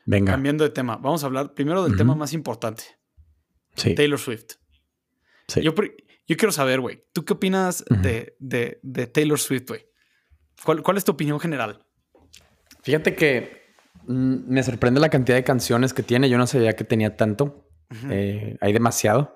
Venga. 0.05 0.31
Cambiando 0.31 0.63
de 0.63 0.69
tema. 0.69 0.97
Vamos 0.97 1.23
a 1.23 1.27
hablar 1.27 1.53
primero 1.53 1.83
del 1.83 1.95
tema 1.97 2.15
más 2.15 2.33
importante. 2.33 2.96
Sí. 3.77 3.95
Taylor 3.95 4.19
Swift. 4.19 4.55
Sí. 5.47 5.61
Yo, 5.61 5.73
quiero 5.73 6.51
saber, 6.51 6.81
güey, 6.81 7.03
¿tú 7.13 7.23
qué 7.23 7.33
opinas 7.33 7.85
de, 7.89 9.09
Taylor 9.13 9.39
Swift, 9.39 9.67
güey? 9.67 9.85
¿Cuál, 10.63 10.97
es 10.97 11.05
tu 11.05 11.11
opinión 11.13 11.39
general? 11.39 11.85
Fíjate 12.81 13.15
que 13.15 13.75
mm, 14.07 14.51
me 14.51 14.63
sorprende 14.63 14.99
la 14.99 15.09
cantidad 15.09 15.37
de 15.37 15.43
canciones 15.43 15.93
que 15.93 16.03
tiene. 16.03 16.29
Yo 16.29 16.37
no 16.37 16.47
sabía 16.47 16.75
que 16.75 16.83
tenía 16.83 17.15
tanto. 17.15 17.69
Eh, 18.09 18.57
hay 18.59 18.73
demasiado. 18.73 19.35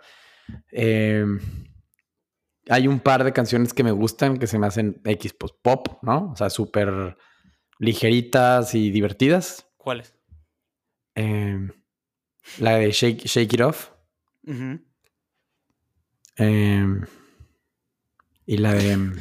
Eh, 0.72 1.26
hay 2.70 2.88
un 2.88 3.00
par 3.00 3.24
de 3.24 3.34
canciones 3.34 3.74
que 3.74 3.84
me 3.84 3.92
gustan, 3.92 4.38
que 4.38 4.48
se 4.48 4.60
me 4.60 4.68
hacen 4.68 5.02
X, 5.06 5.34
pues 5.34 5.54
pop, 5.62 6.00
¿no? 6.02 6.32
O 6.32 6.36
sea, 6.36 6.50
súper 6.50 7.18
ligeritas 7.80 8.76
y 8.76 8.92
divertidas. 8.92 9.68
¿Cuáles? 9.78 10.16
Em, 11.16 11.72
la 12.60 12.76
de 12.76 12.92
Shake, 12.92 13.26
Shake 13.26 13.54
It 13.54 13.62
Off. 13.62 13.92
Em, 16.36 17.06
y 18.46 18.58
la 18.58 18.74
de. 18.74 18.92
Em, 18.92 19.16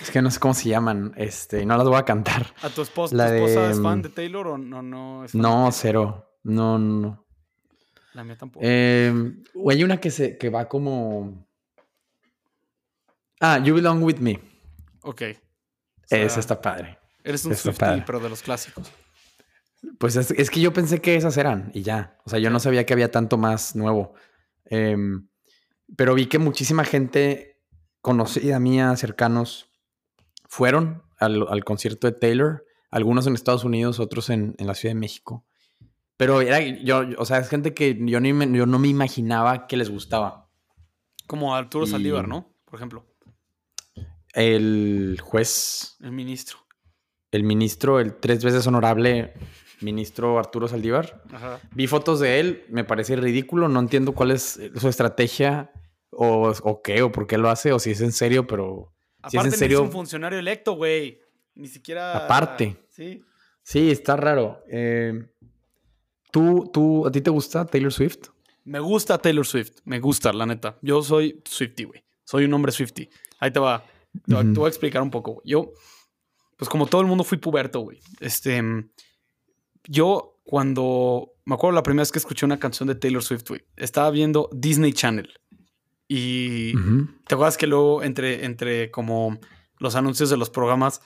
es 0.00 0.10
que 0.10 0.22
no 0.22 0.30
sé 0.30 0.40
cómo 0.40 0.54
se 0.54 0.68
llaman. 0.68 1.12
Este, 1.16 1.64
no 1.64 1.76
las 1.76 1.86
voy 1.86 1.96
a 1.96 2.04
cantar. 2.04 2.46
¿A 2.62 2.68
tu 2.68 2.82
esposa, 2.82 3.14
la 3.14 3.34
esposa 3.34 3.70
es 3.70 3.80
fan 3.80 4.02
de 4.02 4.08
Taylor 4.08 4.46
o 4.48 4.58
no? 4.58 4.82
No, 4.82 5.26
no 5.32 5.72
cero. 5.72 6.38
No, 6.42 6.78
no. 6.78 7.26
La 8.14 8.24
mía 8.24 8.36
tampoco. 8.36 8.64
o 8.64 9.70
hay 9.70 9.84
una 9.84 9.98
que, 9.98 10.10
se, 10.10 10.36
que 10.36 10.50
va 10.50 10.68
como. 10.68 11.46
Ah, 13.40 13.58
You 13.58 13.74
Belong 13.74 14.02
With 14.02 14.18
Me. 14.18 14.40
Ok. 15.02 15.22
Esa 16.08 16.40
está 16.40 16.60
padre. 16.60 16.98
Eres 17.24 17.44
un 17.44 17.54
Swiftie, 17.54 18.02
pero 18.04 18.20
de 18.20 18.28
los 18.28 18.42
clásicos. 18.42 18.90
Pues 19.98 20.16
es, 20.16 20.50
que 20.50 20.60
yo 20.60 20.72
pensé 20.72 21.00
que 21.00 21.16
esas 21.16 21.36
eran 21.36 21.70
y 21.74 21.82
ya. 21.82 22.18
O 22.24 22.30
sea, 22.30 22.38
yo 22.38 22.50
no 22.50 22.60
sabía 22.60 22.86
que 22.86 22.92
había 22.92 23.10
tanto 23.10 23.36
más 23.36 23.74
nuevo. 23.74 24.14
Em, 24.64 25.28
pero 25.96 26.14
vi 26.14 26.26
que 26.26 26.38
muchísima 26.38 26.84
gente 26.84 27.60
conocida 28.00 28.60
mía, 28.60 28.96
cercanos, 28.96 29.70
fueron 30.48 31.02
al, 31.18 31.64
concierto 31.64 32.06
de 32.06 32.12
Taylor. 32.12 32.64
Algunos 32.90 33.26
en 33.26 33.34
Estados 33.34 33.64
Unidos, 33.64 33.98
otros 33.98 34.30
en, 34.30 34.54
la 34.58 34.74
Ciudad 34.74 34.94
de 34.94 35.00
México. 35.00 35.46
Pero 36.16 36.40
era, 36.40 36.60
yo, 36.60 37.02
o 37.18 37.24
sea, 37.24 37.38
es 37.38 37.48
gente 37.48 37.74
que 37.74 37.98
yo, 37.98 38.20
ni 38.20 38.30
yo 38.56 38.66
no 38.66 38.78
me 38.78 38.88
imaginaba 38.88 39.66
que 39.66 39.76
les 39.76 39.90
gustaba. 39.90 40.48
Como 41.26 41.54
Arturo 41.54 41.86
Saldívar, 41.86 42.28
¿no? 42.28 42.54
Por 42.66 42.76
ejemplo. 42.76 43.06
El 44.32 45.18
juez. 45.20 45.96
El 46.00 46.12
ministro. 46.12 46.58
El 47.30 47.44
ministro, 47.44 47.98
el 47.98 48.14
tres 48.14 48.44
veces 48.44 48.66
honorable 48.66 49.32
ministro 49.82 50.38
Arturo 50.38 50.68
Saldívar. 50.68 51.22
Vi 51.74 51.86
fotos 51.86 52.20
de 52.20 52.40
él, 52.40 52.64
me 52.68 52.84
parece 52.84 53.16
ridículo, 53.16 53.68
no 53.68 53.80
entiendo 53.80 54.12
cuál 54.12 54.30
es 54.30 54.60
su 54.74 54.88
estrategia 54.88 55.72
o, 56.10 56.80
qué, 56.82 57.02
o 57.02 57.10
por 57.12 57.26
qué 57.26 57.38
lo 57.38 57.48
hace, 57.50 57.72
o 57.72 57.78
si 57.78 57.90
es 57.90 58.00
en 58.00 58.12
serio, 58.12 58.46
pero... 58.46 58.92
Aparte 59.18 59.30
si 59.30 59.36
es 59.36 59.44
en 59.44 59.58
serio... 59.58 59.78
es 59.78 59.84
un 59.84 59.92
funcionario 59.92 60.38
electo, 60.38 60.72
güey. 60.72 61.20
Ni 61.54 61.68
siquiera... 61.68 62.16
Aparte. 62.16 62.76
Sí. 62.88 63.22
Sí, 63.62 63.90
está 63.90 64.16
raro. 64.16 64.62
Eh, 64.68 65.26
¿tú, 66.30 66.70
tú, 66.72 67.06
¿A 67.06 67.12
ti 67.12 67.20
te 67.20 67.30
gusta 67.30 67.64
Taylor 67.64 67.92
Swift? 67.92 68.28
Me 68.64 68.80
gusta 68.80 69.18
Taylor 69.18 69.46
Swift, 69.46 69.78
me 69.84 70.00
gusta, 70.00 70.32
la 70.32 70.46
neta. 70.46 70.78
Yo 70.82 71.02
soy 71.02 71.40
Swifty, 71.44 71.84
güey. 71.84 72.04
Soy 72.24 72.44
un 72.44 72.54
hombre 72.54 72.72
Swifty. 72.72 73.08
Ahí 73.38 73.50
te 73.50 73.58
va. 73.58 73.84
Te, 74.26 74.34
voy 74.34 74.66
a 74.66 74.68
explicar 74.68 75.02
un 75.02 75.10
poco. 75.10 75.42
Yo, 75.44 75.72
pues 76.56 76.68
como 76.68 76.86
todo 76.86 77.00
el 77.00 77.06
mundo 77.06 77.24
fui 77.24 77.38
puberto, 77.38 77.80
güey. 77.80 77.98
Este, 78.20 78.62
yo 79.84 80.40
cuando, 80.44 81.32
me 81.44 81.54
acuerdo 81.54 81.74
la 81.74 81.82
primera 81.82 82.02
vez 82.02 82.12
que 82.12 82.18
escuché 82.18 82.46
una 82.46 82.58
canción 82.58 82.88
de 82.88 82.94
Taylor 82.94 83.22
Swift, 83.22 83.48
güey, 83.48 83.62
estaba 83.76 84.10
viendo 84.10 84.48
Disney 84.52 84.92
Channel. 84.92 85.32
Y 86.08 86.74
te 87.26 87.34
acuerdas 87.34 87.56
que 87.56 87.66
luego 87.66 88.02
entre, 88.02 88.44
entre 88.44 88.90
como 88.90 89.38
los 89.78 89.94
anuncios 89.94 90.28
de 90.28 90.36
los 90.36 90.50
programas 90.50 91.00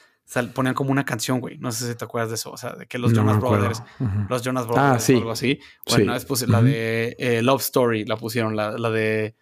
ponían 0.52 0.74
como 0.74 0.90
una 0.90 1.04
canción, 1.04 1.40
güey. 1.40 1.58
No 1.58 1.70
sé 1.70 1.88
si 1.88 1.94
te 1.94 2.04
acuerdas 2.04 2.30
de 2.30 2.34
eso. 2.34 2.50
O 2.50 2.56
sea, 2.56 2.74
de 2.74 2.86
que 2.86 2.98
los 2.98 3.12
Jonas 3.12 3.38
Brothers, 3.38 3.82
los 4.28 4.42
Jonas 4.42 4.64
ah, 4.68 4.72
Brothers 4.72 5.10
o 5.10 5.16
algo 5.18 5.30
así. 5.30 5.60
Bueno, 5.88 6.14
después 6.14 6.48
la 6.48 6.62
de 6.62 7.14
eh, 7.18 7.42
Love 7.42 7.60
Story 7.60 8.04
la 8.04 8.16
pusieron, 8.16 8.56
la, 8.56 8.72
la 8.72 8.90
de 8.90 9.36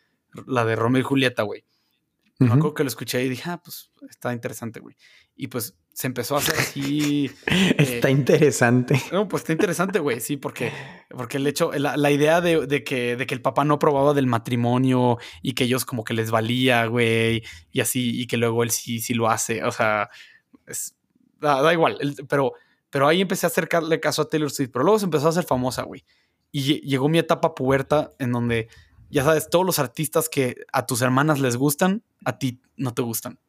la 0.47 0.65
de 0.65 0.77
Romeo 0.77 1.01
y 1.01 1.05
Julieta, 1.05 1.43
güey. 1.43 1.65
Me 2.39 2.49
acuerdo 2.49 2.75
que 2.75 2.85
lo 2.85 2.89
escuché 2.89 3.25
y 3.25 3.29
dije, 3.29 3.49
ah, 3.49 3.61
pues 3.63 3.91
está 4.11 4.33
interesante, 4.33 4.81
güey. 4.81 4.97
Y 5.37 5.47
pues 5.47 5.79
se 5.95 6.09
empezó 6.09 6.35
a 6.35 6.39
hacer 6.39 6.57
así. 6.59 7.31
está 7.47 8.09
eh, 8.09 8.13
interesante. 8.13 9.01
No, 9.13 9.29
pues 9.29 9.43
está 9.45 9.53
interesante, 9.53 10.01
güey, 10.01 10.21
sí, 10.21 10.37
porque, 10.37 10.73
porque 11.09 11.37
el 11.37 11.47
hecho, 11.47 11.71
la, 11.73 12.11
idea 12.11 12.41
de, 12.41 12.85
que, 12.85 13.17
de 13.17 13.27
que 13.27 13.35
el 13.35 13.41
papá 13.41 13.65
no 13.65 13.79
probaba 13.79 14.13
del 14.13 14.27
matrimonio 14.27 15.19
y 15.41 15.55
que 15.55 15.65
ellos 15.65 15.85
como 15.85 16.03
que 16.03 16.13
les 16.13 16.33
valía, 16.33 16.87
güey, 16.87 17.45
y 17.71 17.81
así, 17.81 18.21
y 18.21 18.27
que 18.27 18.37
luego 18.37 18.65
él 18.65 18.71
sí, 18.71 18.99
sí 18.99 19.15
lo 19.15 19.31
hace, 19.31 19.63
o 19.63 19.71
sea, 19.71 20.11
da, 21.41 21.73
igual, 21.73 21.99
pero, 22.29 22.55
pero 22.91 23.07
ahí 23.07 23.21
empecé 23.21 23.47
a 23.47 23.49
acercarle 23.49 24.01
caso 24.01 24.23
a 24.23 24.29
Taylor 24.29 24.51
Swift, 24.51 24.71
pero 24.73 24.85
luego 24.85 24.99
se 24.99 25.05
empezó 25.05 25.27
a 25.27 25.31
hacer 25.31 25.45
famosa, 25.45 25.85
güey. 25.85 26.05
Y 26.51 26.81
llegó 26.83 27.09
mi 27.09 27.19
etapa 27.19 27.55
puberta 27.55 28.11
en 28.19 28.33
donde, 28.33 28.69
ya 29.11 29.25
sabes, 29.25 29.49
todos 29.49 29.67
los 29.67 29.81
artistas 29.81 30.29
que 30.29 30.57
a 30.73 30.87
tus 30.87 31.03
hermanas 31.03 31.41
les 31.41 31.57
gustan, 31.57 32.05
a 32.25 32.39
ti 32.39 32.61
no 32.77 32.95
te 32.95 33.03
gustan. 33.03 33.41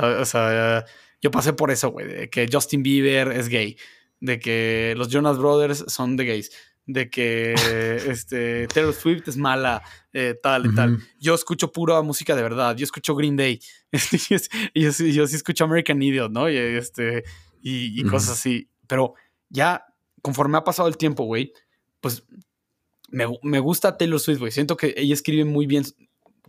O 0.00 0.24
sea, 0.24 0.84
yo 1.24 1.30
pasé 1.30 1.54
por 1.54 1.70
eso, 1.70 1.88
güey, 1.88 2.06
de 2.06 2.28
que 2.28 2.46
Justin 2.52 2.82
Bieber 2.82 3.32
es 3.32 3.48
gay, 3.48 3.78
de 4.20 4.38
que 4.38 4.92
los 4.98 5.08
Jonas 5.08 5.38
Brothers 5.38 5.86
son 5.88 6.16
de 6.16 6.26
gays, 6.26 6.50
de 6.84 7.08
que 7.08 7.54
este, 8.10 8.66
Taylor 8.66 8.92
Swift 8.92 9.26
es 9.26 9.38
mala, 9.38 9.82
eh, 10.12 10.38
tal 10.42 10.66
y 10.66 10.74
tal. 10.74 10.98
Yo 11.18 11.34
escucho 11.34 11.72
pura 11.72 12.02
música 12.02 12.36
de 12.36 12.42
verdad, 12.42 12.76
yo 12.76 12.84
escucho 12.84 13.16
Green 13.16 13.36
Day, 13.36 13.58
y 14.74 14.82
yo, 14.82 14.90
yo, 14.90 15.26
sí 15.26 15.36
escucho 15.36 15.64
American 15.64 16.02
Idiot, 16.02 16.30
¿no? 16.30 16.50
Y, 16.50 16.58
este, 16.58 17.24
y, 17.62 18.04
cosas 18.04 18.32
así. 18.32 18.68
Pero 18.86 19.14
ya, 19.48 19.82
conforme 20.20 20.58
ha 20.58 20.64
pasado 20.64 20.88
el 20.88 20.98
tiempo, 20.98 21.24
güey, 21.24 21.54
pues 22.02 22.22
me, 23.08 23.24
me 23.42 23.60
gusta 23.60 23.96
Taylor 23.96 24.20
Swift, 24.20 24.40
güey. 24.40 24.52
Siento 24.52 24.76
que 24.76 24.92
ella 24.94 25.14
escribe 25.14 25.46
muy 25.46 25.64
bien 25.64 25.86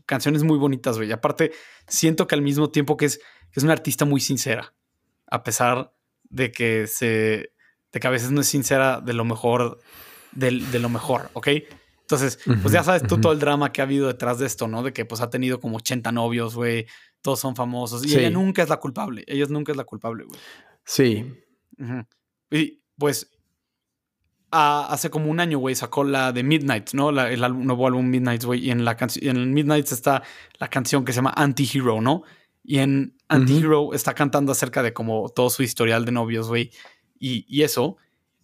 canciones 0.06 0.44
muy 0.44 0.58
bonitas, 0.58 0.98
güey. 0.98 1.14
Aparte, 1.14 1.54
siento 1.88 2.28
que 2.28 2.36
al 2.36 2.42
mismo 2.42 2.70
tiempo 2.70 2.98
que 2.98 3.06
es 3.06 3.22
es 3.56 3.64
una 3.64 3.74
artista 3.74 4.06
muy 4.06 4.20
sincera, 4.20 4.74
a 5.28 5.44
pesar 5.44 5.94
de 6.24 6.52
que 6.52 6.88
se, 6.88 7.52
de 7.92 8.00
que 8.00 8.08
a 8.08 8.10
veces 8.10 8.32
no 8.32 8.42
es 8.42 8.48
sincera 8.48 9.02
de 9.02 9.14
lo 9.14 9.26
mejor, 9.26 9.80
de, 10.34 10.52
lo 10.52 10.90
mejor, 10.90 11.30
¿ok? 11.34 11.48
Entonces, 12.02 12.40
pues 12.62 12.72
ya 12.72 12.84
sabes 12.84 13.04
tú 13.04 13.20
todo 13.20 13.32
el 13.32 13.40
drama 13.40 13.72
que 13.72 13.82
ha 13.82 13.86
habido 13.86 14.08
detrás 14.08 14.38
de 14.38 14.46
esto, 14.46 14.68
¿no? 14.68 14.84
De 14.84 14.94
que 14.94 15.06
pues 15.06 15.22
ha 15.22 15.30
tenido 15.30 15.60
como 15.60 15.78
80 15.78 16.12
novios, 16.12 16.56
güey, 16.56 16.86
todos 17.22 17.40
son 17.40 17.56
famosos 17.56 18.06
y 18.06 18.16
ella 18.16 18.30
nunca 18.30 18.62
es 18.62 18.70
la 18.70 18.78
culpable, 18.78 19.24
ella 19.28 19.46
nunca 19.50 19.72
es 19.72 19.78
la 19.78 19.86
culpable, 19.86 20.26
güey. 20.26 20.40
Sí. 20.84 21.34
Y 22.52 22.84
pues 22.98 23.32
hace 24.52 25.10
como 25.10 25.30
un 25.30 25.40
año, 25.40 25.58
güey, 25.58 25.76
sacó 25.76 26.04
la 26.04 26.32
de 26.32 26.44
Midnight, 26.44 26.94
¿no? 26.94 27.10
el 27.10 27.40
nuevo 27.66 27.88
álbum 27.88 28.08
Midnight, 28.08 28.44
güey, 28.44 28.66
y 28.68 28.72
en 28.72 28.86
la 28.86 28.96
en 29.00 29.54
Midnight 29.54 29.92
está 29.92 30.24
la 30.60 30.70
canción 30.70 31.04
que 31.04 31.12
se 31.12 31.18
llama 31.18 31.34
Anti-Hero, 31.36 32.02
¿no? 32.02 32.24
Y 32.64 32.80
en 32.80 33.15
Anti-Hero 33.28 33.94
está 33.94 34.14
cantando 34.14 34.52
acerca 34.52 34.84
de 34.84 34.94
como 34.94 35.30
todo 35.30 35.50
su 35.50 35.64
historial 35.64 36.06
de 36.06 36.12
novios, 36.12 36.48
güey. 36.48 36.72
Y, 37.18 37.64
eso. 37.64 37.98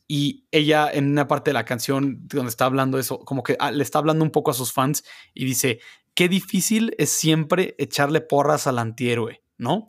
Y 0.07 0.45
ella 0.51 0.89
en 0.91 1.11
una 1.11 1.27
parte 1.27 1.51
de 1.51 1.53
la 1.53 1.65
canción 1.65 2.27
donde 2.27 2.49
está 2.49 2.65
hablando 2.65 2.97
eso, 2.97 3.19
como 3.19 3.43
que 3.43 3.55
ah, 3.59 3.71
le 3.71 3.83
está 3.83 3.99
hablando 3.99 4.23
un 4.23 4.31
poco 4.31 4.51
a 4.51 4.55
sus 4.55 4.73
fans 4.73 5.03
y 5.33 5.45
dice, 5.45 5.79
qué 6.15 6.27
difícil 6.27 6.95
es 6.97 7.09
siempre 7.09 7.75
echarle 7.77 8.21
porras 8.21 8.67
al 8.67 8.79
antihéroe, 8.79 9.43
¿no? 9.57 9.87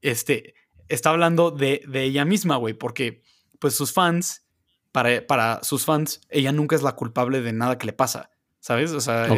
Este, 0.00 0.54
está 0.88 1.10
hablando 1.10 1.50
de, 1.50 1.82
ella 1.92 2.24
misma, 2.24 2.56
güey, 2.56 2.74
porque 2.74 3.22
pues 3.58 3.74
sus 3.74 3.92
fans, 3.92 4.46
para, 4.92 5.26
para 5.26 5.62
sus 5.62 5.84
fans, 5.84 6.20
ella 6.30 6.52
nunca 6.52 6.76
es 6.76 6.82
la 6.82 6.96
culpable 6.96 7.42
de 7.42 7.52
nada 7.52 7.76
que 7.76 7.86
le 7.86 7.92
pasa, 7.92 8.30
¿sabes? 8.60 8.92
O 8.92 9.00
sea, 9.00 9.28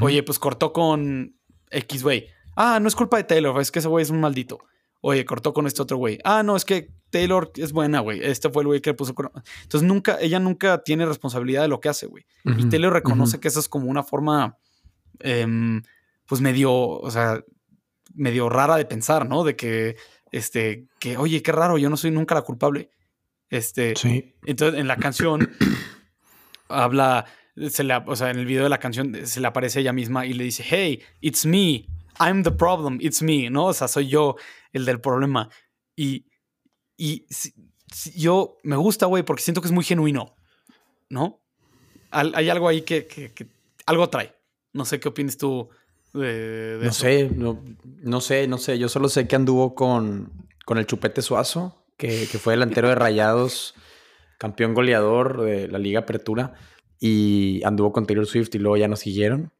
oye, 0.00 0.22
pues 0.22 0.38
cortó 0.38 0.72
con 0.72 1.36
X, 1.70 2.02
güey 2.02 2.28
Ah, 2.62 2.78
no 2.78 2.88
es 2.88 2.94
culpa 2.94 3.16
de 3.16 3.24
Taylor, 3.24 3.58
es 3.58 3.70
que 3.70 3.78
ese 3.78 3.88
güey 3.88 4.02
es 4.02 4.10
un 4.10 4.20
maldito. 4.20 4.58
Oye, 5.00 5.24
cortó 5.24 5.54
con 5.54 5.66
este 5.66 5.80
otro 5.80 5.96
güey. 5.96 6.18
Ah, 6.24 6.42
no, 6.42 6.56
es 6.56 6.66
que 6.66 6.90
Taylor 7.08 7.50
es 7.56 7.72
buena, 7.72 8.00
güey. 8.00 8.20
Este 8.22 8.50
fue 8.50 8.62
el 8.62 8.66
güey 8.66 8.80
que 8.82 8.90
le 8.90 8.94
puso. 8.94 9.14
Entonces 9.62 9.88
nunca, 9.88 10.18
ella 10.20 10.38
nunca 10.40 10.82
tiene 10.82 11.06
responsabilidad 11.06 11.62
de 11.62 11.68
lo 11.68 11.80
que 11.80 11.88
hace, 11.88 12.06
güey. 12.06 12.26
y 12.44 12.68
Taylor 12.68 12.92
reconoce 12.92 13.40
que 13.40 13.48
eso 13.48 13.60
es 13.60 13.68
como 13.70 13.86
una 13.86 14.02
forma, 14.02 14.58
em, 15.20 15.80
pues 16.26 16.42
medio, 16.42 16.70
o 16.70 17.10
sea, 17.10 17.42
medio 18.12 18.50
rara 18.50 18.76
de 18.76 18.84
pensar, 18.84 19.26
¿no? 19.26 19.42
De 19.42 19.56
que, 19.56 19.96
este, 20.30 20.86
que, 20.98 21.16
oye, 21.16 21.42
qué 21.42 21.52
raro, 21.52 21.78
yo 21.78 21.88
no 21.88 21.96
soy 21.96 22.10
nunca 22.10 22.34
la 22.34 22.42
culpable. 22.42 22.90
Este, 23.48 23.94
sí. 23.96 24.34
Entonces 24.44 24.78
en 24.78 24.86
la 24.86 24.98
canción 24.98 25.48
habla, 26.68 27.24
se 27.70 27.84
le, 27.84 27.94
o 27.94 28.16
sea, 28.16 28.28
en 28.28 28.38
el 28.38 28.44
video 28.44 28.64
de 28.64 28.68
la 28.68 28.78
canción 28.78 29.16
se 29.24 29.40
le 29.40 29.46
aparece 29.46 29.80
ella 29.80 29.94
misma 29.94 30.26
y 30.26 30.34
le 30.34 30.44
dice, 30.44 30.62
hey, 30.62 31.02
it's 31.22 31.46
me, 31.46 31.86
I'm 32.20 32.42
the 32.42 32.50
problem, 32.50 32.98
it's 33.00 33.22
me, 33.22 33.50
¿no? 33.50 33.66
O 33.66 33.72
sea, 33.72 33.88
soy 33.88 34.08
yo 34.08 34.36
el 34.72 34.84
del 34.84 35.00
problema. 35.00 35.48
Y, 35.96 36.26
y 36.96 37.26
yo 38.14 38.58
me 38.62 38.76
gusta, 38.76 39.06
güey, 39.06 39.22
porque 39.22 39.42
siento 39.42 39.60
que 39.60 39.68
es 39.68 39.72
muy 39.72 39.84
genuino, 39.84 40.36
¿no? 41.08 41.40
hay 42.12 42.48
algo 42.48 42.68
ahí 42.68 42.82
que, 42.82 43.06
algo 43.86 44.08
trae. 44.10 44.34
No 44.72 44.84
sé 44.84 45.00
qué 45.00 45.08
opinas 45.08 45.36
tú 45.36 45.68
de, 46.12 46.80
no 46.82 46.92
Sé, 46.92 47.30
no, 47.34 47.62
no, 48.02 48.20
sé, 48.20 48.48
no 48.48 48.58
sé. 48.58 48.78
Yo 48.78 48.88
solo 48.88 49.08
sé 49.08 49.26
que 49.28 49.36
anduvo 49.36 49.74
con, 49.74 50.32
con 50.64 50.78
el 50.78 50.86
Chupete 50.86 51.22
Suazo, 51.22 51.86
que, 51.96 52.26
que 52.30 52.38
fue 52.38 52.52
delantero 52.52 52.88
de 52.88 52.96
Rayados, 52.96 53.74
campeón 54.38 54.74
goleador 54.74 55.42
de 55.42 55.68
la 55.68 55.78
Liga 55.78 56.00
Apertura, 56.00 56.54
y 56.98 57.62
anduvo 57.64 57.92
con 57.92 58.06
Taylor 58.06 58.26
Swift 58.26 58.54
y 58.54 58.58
luego 58.58 58.76
ya 58.76 58.88
nos 58.88 59.00
siguieron. 59.00 59.52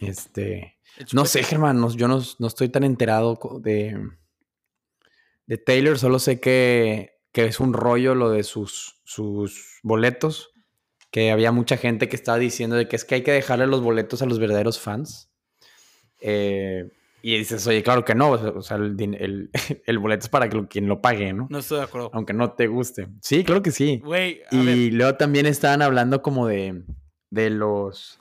Este, 0.00 0.78
no 1.12 1.24
sé, 1.24 1.42
Germán, 1.42 1.86
yo 1.96 2.08
no, 2.08 2.18
estoy 2.46 2.68
tan 2.68 2.84
enterado 2.84 3.38
de, 3.60 3.98
de 5.46 5.58
Taylor, 5.58 5.98
solo 5.98 6.18
sé 6.18 6.40
que, 6.40 7.18
es 7.32 7.60
un 7.60 7.72
rollo 7.72 8.14
lo 8.14 8.30
de 8.30 8.42
sus, 8.42 9.00
sus 9.04 9.78
boletos, 9.82 10.52
que 11.10 11.30
había 11.30 11.52
mucha 11.52 11.76
gente 11.76 12.08
que 12.08 12.16
estaba 12.16 12.38
diciendo 12.38 12.76
de 12.76 12.86
que 12.88 12.96
es 12.96 13.04
que 13.04 13.16
hay 13.16 13.22
que 13.22 13.32
dejarle 13.32 13.66
los 13.66 13.80
boletos 13.80 14.22
a 14.22 14.26
los 14.26 14.38
verdaderos 14.38 14.78
fans. 14.78 15.30
Eh, 16.20 16.88
y 17.22 17.36
dices, 17.36 17.66
oye, 17.66 17.82
claro 17.82 18.04
que 18.04 18.14
no, 18.14 18.30
o 18.30 18.62
sea, 18.62 18.76
el, 18.76 19.50
el, 19.86 19.98
boleto 19.98 20.24
es 20.24 20.28
para 20.28 20.48
que 20.48 20.66
quien 20.68 20.86
lo 20.86 21.00
pague, 21.00 21.32
¿no? 21.32 21.48
No 21.50 21.58
estoy 21.58 21.78
de 21.78 21.84
acuerdo. 21.84 22.10
Aunque 22.14 22.32
no 22.32 22.52
te 22.52 22.66
guste. 22.66 23.08
Sí, 23.20 23.44
claro 23.44 23.62
que 23.62 23.72
sí. 23.72 24.02
y 24.50 24.90
luego 24.90 25.16
también 25.16 25.46
estaban 25.46 25.82
hablando 25.82 26.22
como 26.22 26.46
de, 26.46 26.82
de 27.30 27.50
los 27.50 28.20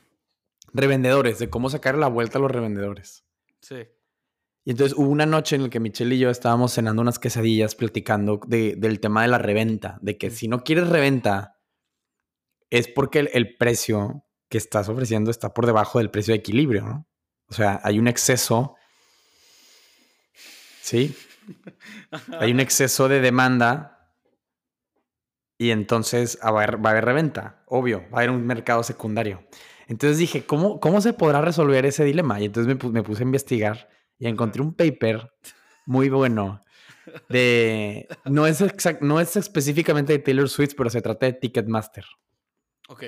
revendedores, 0.73 1.39
de 1.39 1.49
cómo 1.49 1.69
sacar 1.69 1.97
la 1.97 2.07
vuelta 2.07 2.37
a 2.37 2.41
los 2.41 2.51
revendedores. 2.51 3.25
Sí. 3.61 3.87
Y 4.65 4.71
entonces 4.71 4.97
hubo 4.97 5.09
una 5.09 5.25
noche 5.25 5.55
en 5.55 5.63
la 5.63 5.69
que 5.69 5.79
Michelle 5.79 6.13
y 6.15 6.19
yo 6.19 6.29
estábamos 6.29 6.73
cenando 6.73 7.01
unas 7.01 7.17
quesadillas 7.17 7.75
platicando 7.75 8.39
del 8.45 8.99
tema 8.99 9.21
de 9.23 9.29
la 9.29 9.37
reventa, 9.37 9.97
de 10.01 10.17
que 10.17 10.29
si 10.29 10.47
no 10.47 10.63
quieres 10.63 10.89
reventa, 10.89 11.57
es 12.69 12.87
porque 12.87 13.29
el, 13.33 13.57
precio 13.57 14.25
que 14.47 14.57
estás 14.57 14.89
ofreciendo 14.89 15.31
está 15.31 15.53
por 15.53 15.65
debajo 15.65 15.99
del 15.99 16.11
precio 16.11 16.33
de 16.33 16.39
equilibrio, 16.39 16.85
¿no? 16.85 17.07
O 17.47 17.53
sea, 17.53 17.79
hay 17.83 17.97
un 17.97 18.07
exceso. 18.07 18.75
Sí. 20.81 21.15
hay 22.39 22.51
un 22.51 22.59
exceso 22.59 23.07
de 23.07 23.21
demanda 23.21 24.13
y 25.57 25.71
entonces 25.71 26.37
va 26.43 26.47
a, 26.47 26.49
haber, 26.49 26.85
va 26.85 26.89
a 26.89 26.91
haber 26.91 27.05
reventa, 27.05 27.63
obvio, 27.65 28.01
va 28.11 28.19
a 28.19 28.21
haber 28.21 28.29
un 28.29 28.45
mercado 28.45 28.83
secundario. 28.83 29.47
Entonces 29.89 30.19
dije, 30.19 30.45
¿cómo, 30.45 30.79
cómo 30.79 31.01
se 31.01 31.13
podrá 31.13 31.41
resolver 31.41 31.83
ese 31.83 32.05
dilema? 32.05 32.39
Y 32.39 32.45
entonces 32.45 32.77
me, 32.91 33.03
puse 33.03 33.23
a 33.23 33.25
investigar 33.25 33.89
y 34.19 34.27
encontré 34.27 34.61
un 34.61 34.75
paper 34.75 35.33
muy 35.87 36.09
bueno 36.09 36.63
de... 37.27 38.07
No 38.23 38.45
es, 38.45 38.63
no 39.01 39.19
es 39.19 39.35
específicamente 39.35 40.13
de 40.13 40.19
Taylor 40.19 40.47
Swift, 40.47 40.75
pero 40.77 40.91
se 40.91 41.01
trata 41.01 41.25
de 41.25 41.33
Ticketmaster. 41.33 42.05
Ok. 42.87 43.03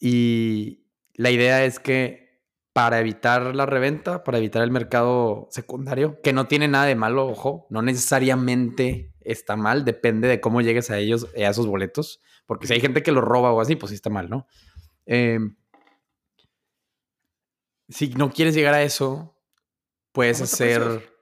Y 0.00 0.86
la 1.12 1.30
idea 1.30 1.62
es 1.62 1.78
que 1.78 2.40
para 2.72 2.98
evitar 3.00 3.54
la 3.54 3.66
reventa, 3.66 4.24
para 4.24 4.38
evitar 4.38 4.62
el 4.62 4.70
mercado 4.70 5.48
secundario, 5.50 6.18
que 6.22 6.32
no 6.32 6.46
tiene 6.46 6.66
nada 6.66 6.86
de 6.86 6.94
malo, 6.94 7.26
ojo, 7.26 7.66
no 7.68 7.82
necesariamente 7.82 9.12
está 9.20 9.54
mal, 9.56 9.84
depende 9.84 10.28
de 10.28 10.40
cómo 10.40 10.62
llegues 10.62 10.90
a 10.90 10.96
ellos, 10.96 11.26
a 11.36 11.50
esos 11.50 11.66
boletos, 11.66 12.22
porque 12.46 12.66
si 12.66 12.72
hay 12.72 12.80
gente 12.80 13.02
que 13.02 13.12
lo 13.12 13.20
roba 13.20 13.52
o 13.52 13.60
así, 13.60 13.76
pues 13.76 13.90
sí 13.90 13.96
está 13.96 14.08
mal, 14.08 14.30
¿no? 14.30 14.46
Em, 15.10 15.56
si 17.88 18.10
no 18.10 18.30
quieres 18.30 18.54
llegar 18.54 18.74
a 18.74 18.82
eso, 18.82 19.40
puedes 20.12 20.40
hacer. 20.42 21.12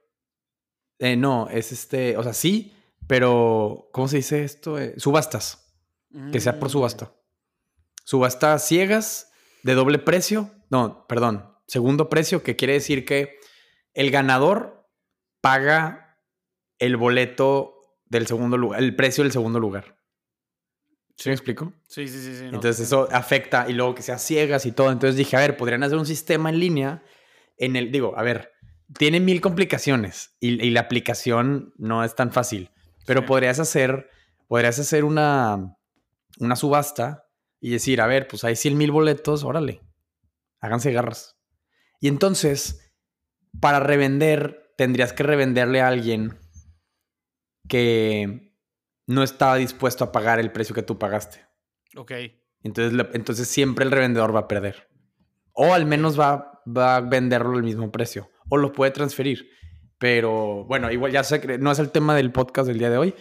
Eh, 0.99 1.15
no, 1.15 1.49
es 1.49 1.71
este. 1.71 2.17
O 2.17 2.23
sea, 2.23 2.33
sí, 2.33 2.75
pero. 3.07 3.89
¿Cómo 3.93 4.09
se 4.09 4.17
dice 4.17 4.43
esto? 4.43 4.77
Eh, 4.77 4.93
subastas. 4.97 5.63
Que 6.31 6.39
sea 6.39 6.59
por 6.59 6.69
mm. 6.69 6.71
subasta. 6.71 7.15
Subastas 8.03 8.67
ciegas 8.67 9.31
de 9.63 9.73
doble 9.73 9.99
precio. 9.99 10.51
No, 10.69 11.05
perdón. 11.07 11.53
Segundo 11.67 12.09
precio, 12.09 12.43
que 12.43 12.55
quiere 12.55 12.73
decir 12.73 13.05
que 13.05 13.39
el 13.93 14.11
ganador 14.11 14.89
paga 15.41 16.19
el 16.79 16.97
boleto 16.97 17.81
del 18.05 18.27
segundo 18.27 18.57
lugar, 18.57 18.81
el 18.81 18.95
precio 18.95 19.23
del 19.23 19.33
segundo 19.33 19.59
lugar. 19.59 19.96
¿Sí 21.17 21.29
me 21.29 21.33
explico? 21.33 21.73
Sí, 21.87 22.07
sí, 22.07 22.19
sí. 22.21 22.43
Entonces 22.45 22.79
eso 22.79 23.07
afecta 23.11 23.65
y 23.67 23.73
luego 23.73 23.95
que 23.95 24.03
sea 24.03 24.19
ciegas 24.19 24.65
y 24.65 24.71
todo. 24.71 24.91
Entonces 24.91 25.15
dije, 25.17 25.35
a 25.35 25.39
ver, 25.39 25.57
podrían 25.57 25.83
hacer 25.83 25.97
un 25.97 26.05
sistema 26.05 26.49
en 26.49 26.59
línea 26.59 27.03
en 27.57 27.75
el, 27.75 27.91
digo, 27.91 28.13
a 28.17 28.21
ver, 28.21 28.51
tiene 28.99 29.19
mil 29.19 29.41
complicaciones 29.41 30.35
y, 30.39 30.63
y 30.63 30.69
la 30.69 30.81
aplicación 30.81 31.73
no 31.77 32.03
es 32.03 32.13
tan 32.15 32.31
fácil, 32.31 32.69
pero 33.07 33.21
Sí. 33.21 33.27
podrías 33.27 33.59
hacer, 33.59 34.09
podrías 34.47 34.77
hacer 34.77 35.03
una, 35.03 35.75
una 36.39 36.55
subasta 36.55 37.25
y 37.59 37.71
decir, 37.71 37.99
a 37.99 38.05
ver, 38.07 38.27
pues 38.27 38.43
hay 38.43 38.55
100 38.55 38.77
mil 38.77 38.91
boletos, 38.91 39.43
órale, 39.43 39.81
háganse 40.59 40.91
garras. 40.91 41.35
Y 41.99 42.09
entonces, 42.09 42.91
para 43.59 43.79
revender, 43.79 44.71
tendrías 44.77 45.13
que 45.13 45.23
revenderle 45.23 45.81
a 45.81 45.87
alguien 45.87 46.37
que 47.67 48.46
no 49.07 49.23
estaba 49.23 49.55
dispuesto 49.55 50.03
a 50.03 50.11
pagar 50.11 50.39
el 50.39 50.51
precio 50.51 50.75
que 50.75 50.83
tú 50.83 50.99
pagaste. 50.99 51.45
Ok. 51.95 52.11
Entonces, 52.61 53.07
entonces 53.13 53.47
siempre 53.47 53.85
el 53.85 53.91
revendedor 53.91 54.35
va 54.35 54.41
a 54.41 54.47
perder. 54.47 54.89
O 55.53 55.73
al 55.73 55.85
menos 55.85 56.19
va, 56.19 56.61
va 56.65 56.97
a 56.97 57.01
venderlo 57.01 57.55
al 57.55 57.63
mismo 57.63 57.91
precio. 57.91 58.29
O 58.49 58.57
lo 58.57 58.71
puede 58.73 58.91
transferir. 58.91 59.49
Pero 59.97 60.65
bueno, 60.65 60.91
igual 60.91 61.11
ya 61.11 61.23
sé 61.23 61.41
que 61.41 61.57
no 61.57 61.71
es 61.71 61.79
el 61.79 61.89
tema 61.89 62.15
del 62.15 62.31
podcast 62.31 62.67
del 62.67 62.77
día 62.77 62.89
de 62.89 62.97
hoy. 62.97 63.15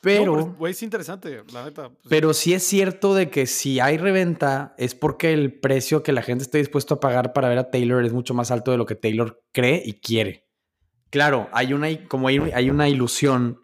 Pero, 0.00 0.56
No, 0.58 0.66
es 0.66 0.82
interesante, 0.82 1.42
la 1.52 1.64
neta. 1.64 1.88
Pues, 1.88 2.06
pero 2.08 2.34
sí 2.34 2.54
es 2.54 2.64
cierto 2.64 3.14
de 3.14 3.30
que 3.30 3.46
si 3.46 3.78
hay 3.78 3.98
reventa 3.98 4.74
es 4.76 4.96
porque 4.96 5.32
el 5.32 5.60
precio 5.60 6.02
que 6.02 6.12
la 6.12 6.22
gente 6.22 6.42
esté 6.42 6.58
dispuesto 6.58 6.94
a 6.94 7.00
pagar 7.00 7.32
para 7.32 7.48
ver 7.48 7.58
a 7.58 7.70
Taylor 7.70 8.04
es 8.04 8.12
mucho 8.12 8.34
más 8.34 8.50
alto 8.50 8.72
de 8.72 8.78
lo 8.78 8.86
que 8.86 8.96
Taylor 8.96 9.44
cree 9.52 9.80
y 9.84 10.00
quiere. 10.00 10.48
Claro, 11.10 11.48
hay 11.52 11.72
una, 11.72 11.88
como 12.08 12.26
hay, 12.26 12.38
hay 12.38 12.68
una 12.68 12.88
ilusión 12.88 13.61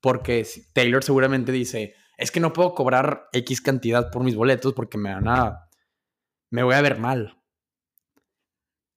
porque 0.00 0.46
Taylor 0.72 1.02
seguramente 1.04 1.52
dice, 1.52 1.94
es 2.16 2.30
que 2.30 2.40
no 2.40 2.52
puedo 2.52 2.74
cobrar 2.74 3.28
X 3.32 3.60
cantidad 3.60 4.10
por 4.10 4.22
mis 4.24 4.34
boletos 4.36 4.74
porque 4.74 4.98
me 4.98 5.12
van 5.14 5.28
a, 5.28 5.68
me 6.50 6.62
voy 6.62 6.74
a 6.74 6.80
ver 6.82 6.98
mal. 6.98 7.34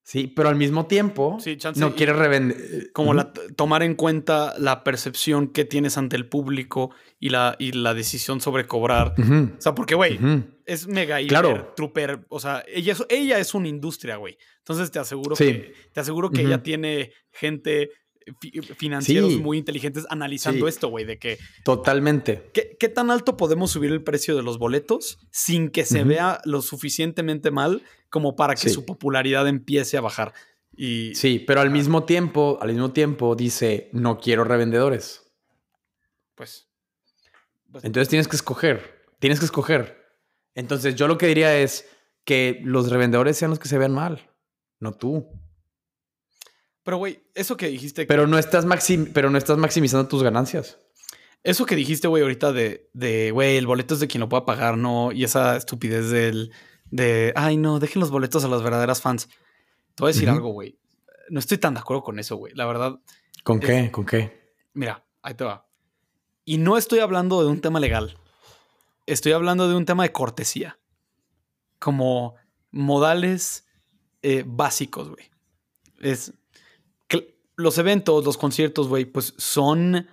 Sí, 0.03 0.27
pero 0.27 0.49
al 0.49 0.55
mismo 0.55 0.87
tiempo 0.87 1.37
Sí, 1.39 1.57
chance 1.57 1.79
no 1.79 1.95
quiere 1.95 2.11
revender. 2.13 2.91
como 2.91 3.11
Ujú. 3.11 3.17
la, 3.17 3.31
tomar 3.55 3.83
en 3.83 3.93
cuenta 3.95 4.55
la 4.57 4.83
percepción 4.83 5.47
que 5.53 5.63
tienes 5.63 5.95
ante 5.97 6.15
el 6.15 6.27
público 6.27 6.93
y 7.19 7.29
la, 7.29 7.55
y 7.59 7.71
la 7.73 7.93
decisión 7.93 8.41
sobre 8.41 8.65
cobrar. 8.65 9.13
O 9.17 9.61
sea, 9.61 9.75
porque, 9.75 9.93
güey, 9.95 10.19
es 10.65 10.87
mega 10.87 11.21
hiper, 11.21 11.29
Claro. 11.29 11.73
trooper. 11.77 12.25
O 12.29 12.39
sea, 12.39 12.63
ella 12.67 12.93
es, 12.93 13.05
ella 13.09 13.37
es 13.37 13.53
una 13.53 13.67
industria, 13.67 14.15
güey. 14.17 14.37
Entonces 14.57 14.89
te 14.91 14.97
aseguro 14.99 15.35
Sí. 15.35 15.45
que, 15.45 15.73
te 15.93 15.99
aseguro 15.99 16.31
que 16.31 16.41
ella 16.41 16.63
tiene 16.63 17.13
gente, 17.31 17.91
financieros 18.77 19.31
Sí. 19.33 19.37
muy 19.39 19.57
inteligentes 19.57 20.05
analizando 20.09 20.65
Sí. 20.67 20.69
esto, 20.69 20.89
güey, 20.89 21.05
de 21.05 21.17
que 21.19 21.37
Totalmente. 21.63 22.49
¿qué, 22.53 22.75
qué 22.79 22.89
tan 22.89 23.11
alto 23.11 23.37
podemos 23.37 23.71
subir 23.71 23.91
el 23.91 24.03
precio 24.03 24.35
de 24.35 24.43
los 24.43 24.57
boletos 24.59 25.19
sin 25.31 25.69
que 25.69 25.85
se 25.85 26.03
vea 26.03 26.39
lo 26.45 26.61
suficientemente 26.61 27.51
mal 27.51 27.81
como 28.09 28.35
para 28.35 28.55
que 28.55 28.69
Sí. 28.69 28.69
su 28.69 28.85
popularidad 28.85 29.47
empiece 29.47 29.97
a 29.97 30.01
bajar. 30.01 30.33
Y 30.75 31.13
Sí, 31.15 31.39
pero 31.39 31.61
al 31.61 31.69
mismo 31.69 32.03
tiempo, 32.05 32.57
al 32.61 32.69
mismo 32.69 32.91
tiempo 32.91 33.35
dice, 33.35 33.89
no 33.93 34.19
quiero 34.19 34.43
revendedores. 34.43 35.23
pues, 36.35 36.67
pues, 37.71 37.83
Entonces 37.83 38.09
tienes 38.09 38.27
que 38.27 38.35
escoger, 38.35 39.05
tienes 39.19 39.39
que 39.39 39.45
escoger. 39.45 40.01
Entonces 40.55 40.95
yo 40.95 41.07
lo 41.07 41.17
que 41.17 41.27
diría 41.27 41.55
es 41.59 41.87
que 42.25 42.59
los 42.63 42.89
revendedores 42.89 43.37
sean 43.37 43.49
los 43.51 43.59
que 43.59 43.67
se 43.69 43.77
vean 43.77 43.93
mal, 43.93 44.29
no 44.79 44.91
tú. 44.93 45.27
Pero 46.83 46.97
güey, 46.97 47.23
eso 47.35 47.57
que 47.57 47.67
dijiste, 47.67 48.05
Pero 48.05 48.27
no 48.27 48.37
estás, 48.37 48.65
maxim- 48.65 49.11
pero 49.13 49.29
no 49.29 49.37
estás 49.37 49.57
maximizando 49.57 50.07
tus 50.07 50.23
ganancias. 50.23 50.77
eso 51.43 51.65
que 51.65 51.75
dijiste, 51.75 52.07
güey, 52.07 52.23
ahorita 52.23 52.51
de, 52.53 52.89
de, 52.93 53.31
güey, 53.31 53.57
el 53.57 53.67
boleto 53.67 53.93
es 53.93 53.99
de 53.99 54.07
quien 54.07 54.21
lo 54.21 54.29
pueda 54.29 54.45
pagar, 54.45 54.77
¿no? 54.77 55.11
Y 55.11 55.23
esa 55.23 55.55
estupidez 55.57 56.09
del, 56.09 56.51
de, 56.89 57.33
ay, 57.35 57.57
no, 57.57 57.79
dejen 57.79 57.99
los 57.99 58.11
boletos 58.11 58.43
a 58.43 58.47
las 58.47 58.61
verdaderas 58.63 59.01
fans. 59.01 59.27
Te 59.95 60.03
voy 60.03 60.09
a 60.11 60.13
decir 60.13 60.29
algo, 60.29 60.49
güey. 60.49 60.77
No 61.29 61.39
estoy 61.39 61.57
tan 61.57 61.73
de 61.73 61.79
acuerdo 61.79 62.03
con 62.03 62.19
eso, 62.19 62.35
güey. 62.35 62.53
La 62.55 62.65
verdad, 62.65 62.99
¿Con 63.43 63.59
Es- 63.61 63.65
qué? 63.65 63.91
¿Con 63.91 64.05
qué? 64.05 64.53
Mira, 64.73 65.05
ahí 65.21 65.33
te 65.33 65.43
va. 65.43 65.67
Y 66.45 66.57
no 66.57 66.77
estoy 66.77 66.99
hablando 66.99 67.41
de 67.43 67.47
un 67.49 67.61
tema 67.61 67.79
legal. 67.79 68.17
Estoy 69.05 69.31
hablando 69.31 69.67
de 69.69 69.75
un 69.75 69.85
tema 69.85 70.03
de 70.03 70.11
cortesía. 70.11 70.79
Como 71.79 72.35
modales 72.71 73.65
eh, 74.21 74.43
básicos, 74.45 75.09
güey. 75.09 75.29
Es. 75.99 76.33
Los 77.61 77.77
eventos, 77.77 78.25
los 78.25 78.37
conciertos, 78.37 78.87
güey, 78.87 79.05
pues 79.05 79.33
son 79.37 80.07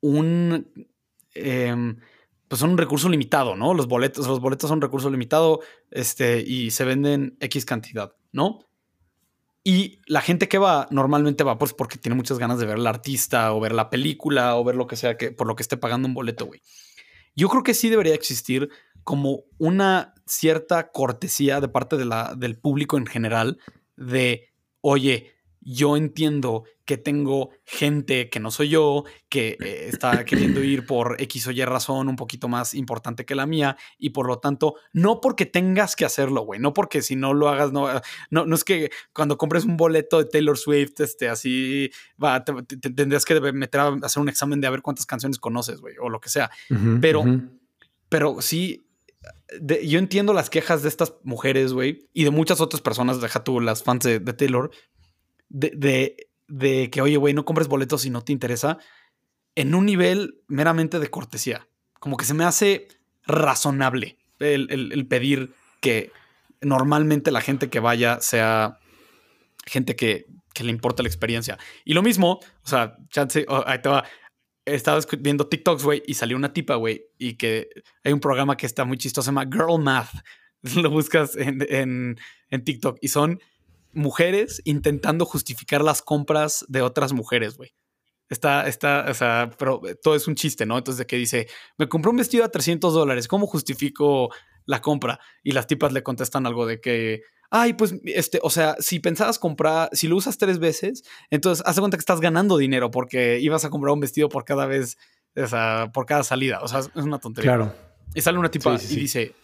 un. 0.00 0.88
em, 1.34 1.96
pues 2.48 2.58
son 2.58 2.70
un 2.70 2.78
recurso 2.78 3.08
limitado, 3.08 3.54
¿no? 3.54 3.74
Los 3.74 3.86
boletos, 3.86 4.26
los 4.26 4.40
boletos 4.40 4.68
son 4.68 4.78
un 4.78 4.82
recurso 4.82 5.08
limitado. 5.08 5.60
Este, 5.90 6.40
y 6.40 6.70
se 6.72 6.84
venden 6.84 7.36
X 7.40 7.64
cantidad, 7.64 8.14
¿no? 8.32 8.60
Y 9.62 10.00
la 10.06 10.22
gente 10.22 10.48
que 10.48 10.58
va 10.58 10.88
normalmente 10.90 11.44
va 11.44 11.58
pues 11.58 11.74
porque 11.74 11.98
tiene 11.98 12.16
muchas 12.16 12.38
ganas 12.38 12.58
de 12.58 12.66
ver 12.66 12.76
al 12.76 12.86
artista 12.86 13.52
o 13.52 13.60
ver 13.60 13.72
la 13.72 13.90
película 13.90 14.56
o 14.56 14.64
ver 14.64 14.74
lo 14.74 14.86
que 14.86 14.96
sea 14.96 15.16
que 15.16 15.32
por 15.32 15.46
lo 15.46 15.54
que 15.54 15.62
esté 15.62 15.76
pagando 15.76 16.08
un 16.08 16.14
boleto, 16.14 16.46
güey. 16.46 16.62
Yo 17.36 17.48
creo 17.48 17.62
que 17.62 17.74
sí 17.74 17.88
debería 17.88 18.14
existir 18.14 18.70
como 19.04 19.44
una 19.58 20.14
cierta 20.26 20.90
cortesía 20.90 21.60
de 21.60 21.68
parte 21.68 21.96
de 21.96 22.04
la, 22.04 22.34
del 22.36 22.58
público 22.58 22.96
en 22.96 23.06
general 23.06 23.58
de, 23.96 24.48
oye, 24.80 25.32
yo 25.62 25.96
entiendo 25.96 26.64
que 26.86 26.96
tengo 26.96 27.50
gente 27.64 28.30
que 28.30 28.40
no 28.40 28.50
soy 28.50 28.70
yo, 28.70 29.04
que 29.28 29.56
eh, 29.60 29.88
está 29.88 30.24
queriendo 30.24 30.64
ir 30.64 30.86
por 30.86 31.20
X 31.20 31.46
o 31.46 31.50
Y 31.50 31.62
razón 31.64 32.08
un 32.08 32.16
poquito 32.16 32.48
más 32.48 32.72
importante 32.74 33.24
que 33.24 33.34
la 33.34 33.46
mía 33.46 33.76
y 33.98 34.10
por 34.10 34.26
lo 34.26 34.38
tanto, 34.38 34.74
no 34.92 35.20
porque 35.20 35.46
tengas 35.46 35.96
que 35.96 36.04
hacerlo, 36.04 36.42
güey, 36.42 36.58
no 36.58 36.72
porque 36.72 37.02
si 37.02 37.14
no 37.14 37.34
lo 37.34 37.48
hagas, 37.48 37.72
no, 37.72 37.86
no, 38.30 38.46
no 38.46 38.54
es 38.54 38.64
que 38.64 38.90
cuando 39.12 39.36
compres 39.38 39.64
un 39.64 39.76
boleto 39.76 40.18
de 40.18 40.24
Taylor 40.24 40.56
Swift, 40.58 40.98
este, 41.00 41.28
así, 41.28 41.90
va, 42.22 42.42
te, 42.44 42.52
te- 42.62 42.76
te 42.78 42.90
tendrías 42.90 43.24
que 43.24 43.38
meter 43.52 43.80
a 43.80 43.96
hacer 44.02 44.20
un 44.22 44.28
examen 44.28 44.60
de 44.60 44.66
a 44.66 44.70
ver 44.70 44.82
cuántas 44.82 45.06
canciones 45.06 45.38
conoces, 45.38 45.80
güey, 45.80 45.94
o 46.00 46.08
lo 46.08 46.20
que 46.20 46.30
sea. 46.30 46.50
Pero-. 47.00 47.22
Pero 48.08 48.40
sí, 48.40 48.86
de- 49.60 49.86
yo 49.86 49.98
entiendo 49.98 50.32
las 50.32 50.50
quejas 50.50 50.82
de 50.82 50.88
estas 50.88 51.14
mujeres, 51.22 51.72
güey, 51.72 52.08
y 52.12 52.24
de 52.24 52.30
muchas 52.30 52.60
otras 52.60 52.80
personas, 52.80 53.20
deja 53.20 53.44
tú 53.44 53.60
las 53.60 53.82
fans 53.82 54.04
de, 54.04 54.18
de 54.18 54.32
Taylor, 54.32 54.70
de, 55.50 55.72
de, 55.76 56.16
de 56.48 56.88
que, 56.90 57.02
oye, 57.02 57.18
güey, 57.18 57.34
no 57.34 57.44
compres 57.44 57.68
boletos 57.68 58.00
si 58.02 58.08
no 58.10 58.22
te 58.22 58.32
interesa, 58.32 58.78
en 59.54 59.74
un 59.74 59.84
nivel 59.84 60.40
meramente 60.48 60.98
de 60.98 61.10
cortesía. 61.10 61.68
Como 61.98 62.16
que 62.16 62.24
se 62.24 62.32
me 62.32 62.44
hace 62.44 62.88
razonable 63.26 64.16
el, 64.38 64.68
el- 64.70 65.06
pedir 65.06 65.52
que 65.82 66.10
normalmente 66.62 67.30
la 67.30 67.40
gente 67.42 67.68
que 67.68 67.80
vaya 67.80 68.20
sea 68.20 68.78
gente 69.66 69.96
que, 69.96 70.24
que 70.54 70.64
le 70.64 70.70
importa 70.70 71.02
la 71.02 71.08
experiencia. 71.08 71.58
Y 71.84 71.92
lo 71.94 72.02
mismo, 72.02 72.40
o 72.62 72.66
sea, 72.68 72.96
chance, 73.10 73.44
ahí 73.66 73.82
te 73.82 73.88
va. 73.90 74.04
Estaba 74.64 75.00
viendo 75.18 75.48
TikToks, 75.48 75.82
güey, 75.84 76.02
y 76.06 76.14
salió 76.14 76.36
una 76.36 76.52
tipa, 76.52 76.76
güey, 76.76 77.02
y 77.18 77.34
que 77.34 77.68
hay 78.04 78.12
un 78.12 78.20
programa 78.20 78.56
que 78.56 78.66
está 78.66 78.84
muy 78.84 78.98
chistoso, 78.98 79.24
se 79.24 79.28
llama 79.28 79.44
Girl 79.50 79.82
Math. 79.82 80.10
Lo 80.76 80.90
buscas 80.90 81.34
en, 81.36 81.66
en, 81.68 82.18
en 82.50 82.64
TikTok 82.64 82.98
y 83.00 83.08
son 83.08 83.40
mujeres 83.92 84.62
intentando 84.64 85.24
justificar 85.24 85.82
las 85.82 86.02
compras 86.02 86.64
de 86.68 86.82
otras 86.82 87.12
mujeres, 87.12 87.56
güey. 87.56 87.74
Está, 88.28 88.68
está, 88.68 89.06
o 89.08 89.14
sea, 89.14 89.50
pero 89.58 89.82
todo 90.02 90.14
es 90.14 90.28
un 90.28 90.36
chiste, 90.36 90.64
¿no? 90.64 90.78
Entonces, 90.78 90.98
de 90.98 91.06
que 91.06 91.16
dice, 91.16 91.48
me 91.78 91.88
compré 91.88 92.10
un 92.10 92.16
vestido 92.16 92.44
a 92.44 92.48
300 92.48 92.94
dólares, 92.94 93.26
¿cómo 93.26 93.46
justifico 93.48 94.30
la 94.66 94.80
compra? 94.80 95.18
Y 95.42 95.50
las 95.50 95.66
tipas 95.66 95.92
le 95.92 96.04
contestan 96.04 96.46
algo 96.46 96.64
de 96.64 96.80
que, 96.80 97.22
ay, 97.50 97.72
pues, 97.72 97.96
este, 98.04 98.38
o 98.44 98.50
sea, 98.50 98.76
si 98.78 99.00
pensabas 99.00 99.40
comprar, 99.40 99.88
si 99.92 100.06
lo 100.06 100.14
usas 100.14 100.38
tres 100.38 100.60
veces, 100.60 101.02
entonces 101.30 101.64
haz 101.66 101.74
de 101.74 101.82
cuenta 101.82 101.96
que 101.96 102.02
estás 102.02 102.20
ganando 102.20 102.56
dinero 102.56 102.92
porque 102.92 103.40
ibas 103.40 103.64
a 103.64 103.70
comprar 103.70 103.92
un 103.92 104.00
vestido 104.00 104.28
por 104.28 104.44
cada 104.44 104.66
vez, 104.66 104.96
o 105.34 105.46
sea, 105.48 105.90
por 105.92 106.06
cada 106.06 106.22
salida. 106.22 106.60
O 106.62 106.68
sea, 106.68 106.80
es 106.80 106.90
una 106.94 107.18
tontería. 107.18 107.56
Claro. 107.56 107.74
Y 108.14 108.20
sale 108.20 108.38
una 108.38 108.50
tipa 108.50 108.78
Sí, 108.78 108.86
sí, 108.86 108.92
y 108.92 108.94
sí. 108.94 109.00
dice, 109.00 109.34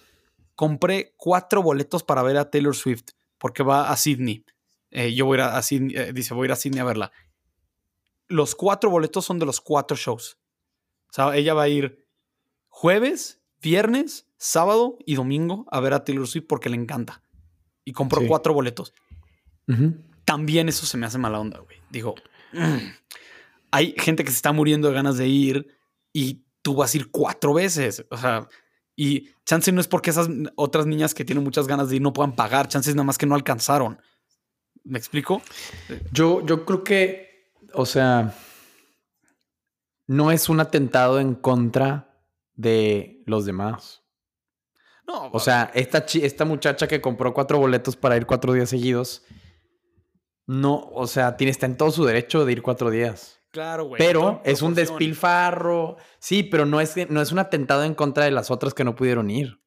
compré 0.54 1.12
cuatro 1.16 1.60
boletos 1.60 2.04
para 2.04 2.22
ver 2.22 2.36
a 2.36 2.50
Taylor 2.50 2.76
Swift 2.76 3.10
porque 3.38 3.62
va 3.62 3.90
a 3.90 3.96
Sydney. 3.96 4.44
Eh, 4.90 5.14
yo 5.14 5.26
voy 5.26 5.38
a 5.38 5.44
ir 5.44 5.48
a, 5.50 5.62
Sydney, 5.62 5.96
eh, 5.96 6.12
dice, 6.12 6.34
voy 6.34 6.44
a 6.44 6.46
ir 6.46 6.52
a 6.52 6.56
Sydney 6.56 6.80
a 6.80 6.84
verla. 6.84 7.12
Los 8.28 8.54
cuatro 8.54 8.90
boletos 8.90 9.24
son 9.24 9.38
de 9.38 9.46
los 9.46 9.60
cuatro 9.60 9.96
shows. 9.96 10.38
O 11.10 11.12
sea, 11.12 11.36
ella 11.36 11.54
va 11.54 11.62
a 11.62 11.68
ir 11.68 12.06
jueves, 12.68 13.40
viernes, 13.60 14.26
sábado 14.36 14.98
y 15.06 15.14
domingo 15.14 15.66
a 15.70 15.80
ver 15.80 15.94
a 15.94 16.04
Taylor 16.04 16.26
Swift 16.26 16.46
porque 16.48 16.68
le 16.68 16.76
encanta. 16.76 17.22
Y 17.84 17.92
compró 17.92 18.20
Sí. 18.20 18.26
cuatro 18.26 18.52
boletos. 18.52 18.92
También 20.24 20.68
eso 20.68 20.86
se 20.86 20.96
me 20.96 21.06
hace 21.06 21.18
mala 21.18 21.38
onda, 21.40 21.58
güey. 21.60 21.78
Digo, 21.90 22.14
mm, 22.52 22.78
hay 23.70 23.94
gente 23.98 24.24
que 24.24 24.30
se 24.30 24.36
está 24.36 24.52
muriendo 24.52 24.88
de 24.88 24.94
ganas 24.94 25.16
de 25.18 25.28
ir 25.28 25.68
y 26.12 26.44
tú 26.62 26.74
vas 26.74 26.94
a 26.94 26.96
ir 26.96 27.10
cuatro 27.10 27.54
veces. 27.54 28.04
O 28.10 28.16
sea, 28.16 28.48
y 28.96 29.28
chance 29.44 29.70
no 29.70 29.80
es 29.80 29.88
porque 29.88 30.10
esas 30.10 30.28
otras 30.56 30.86
niñas 30.86 31.14
que 31.14 31.24
tienen 31.24 31.44
muchas 31.44 31.66
ganas 31.66 31.90
de 31.90 31.96
ir 31.96 32.02
no 32.02 32.14
puedan 32.14 32.34
pagar, 32.34 32.66
chances 32.66 32.94
nada 32.94 33.04
más 33.04 33.18
que 33.18 33.26
no 33.26 33.34
alcanzaron. 33.34 34.00
¿Me 34.84 34.98
explico? 34.98 35.42
Yo, 36.12 36.44
yo 36.46 36.64
creo 36.64 36.82
que, 36.82 37.52
o 37.74 37.84
sea, 37.84 38.34
no 40.06 40.30
es 40.30 40.48
un 40.48 40.60
atentado 40.60 41.20
en 41.20 41.34
contra 41.34 42.22
de 42.54 43.22
los 43.26 43.44
demás. 43.44 44.02
No, 45.06 45.28
O 45.30 45.38
sea, 45.38 45.70
esta, 45.74 46.04
esta 46.14 46.44
muchacha 46.44 46.88
que 46.88 47.00
compró 47.00 47.32
cuatro 47.32 47.58
boletos 47.58 47.94
para 47.94 48.16
ir 48.16 48.26
cuatro 48.26 48.52
días 48.52 48.70
seguidos, 48.70 49.22
no, 50.46 50.88
o 50.92 51.06
sea, 51.06 51.36
tiene, 51.36 51.50
está 51.50 51.66
en 51.66 51.76
todo 51.76 51.90
su 51.90 52.04
derecho 52.04 52.44
de 52.44 52.52
ir 52.52 52.62
cuatro 52.62 52.90
días. 52.90 53.35
Claro, 53.56 53.84
güey. 53.86 53.98
Pero 53.98 54.42
es 54.44 54.60
un 54.60 54.74
despilfarro. 54.74 55.96
Sí, 56.18 56.42
pero 56.42 56.66
no 56.66 56.78
es, 56.78 56.94
no 57.08 57.22
es 57.22 57.32
un 57.32 57.38
atentado 57.38 57.84
en 57.84 57.94
contra 57.94 58.24
de 58.26 58.30
las 58.30 58.50
otras 58.50 58.74
que 58.74 58.84
no 58.84 58.94
pudieron 58.94 59.30
ir. 59.30 59.62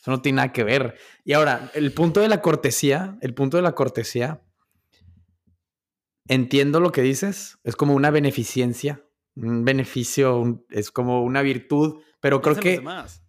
Eso 0.00 0.12
no 0.12 0.22
tiene 0.22 0.36
nada 0.36 0.52
que 0.52 0.62
ver. 0.62 0.96
Y 1.24 1.32
ahora, 1.32 1.68
el 1.74 1.92
punto 1.92 2.20
de 2.20 2.28
la 2.28 2.40
cortesía, 2.40 3.18
el 3.20 3.34
punto 3.34 3.56
de 3.56 3.64
la 3.64 3.72
cortesía, 3.74 4.40
entiendo 6.28 6.78
lo 6.78 6.92
que 6.92 7.02
dices, 7.02 7.58
es 7.64 7.74
como 7.74 7.94
una 7.94 8.10
beneficencia, 8.10 9.04
un 9.34 9.64
beneficio, 9.64 10.38
un- 10.38 10.64
es 10.70 10.92
como 10.92 11.24
una 11.24 11.42
virtud, 11.42 12.00
pero 12.20 12.40
creo 12.40 12.54
que... 12.56 12.72
demás. 12.76 13.24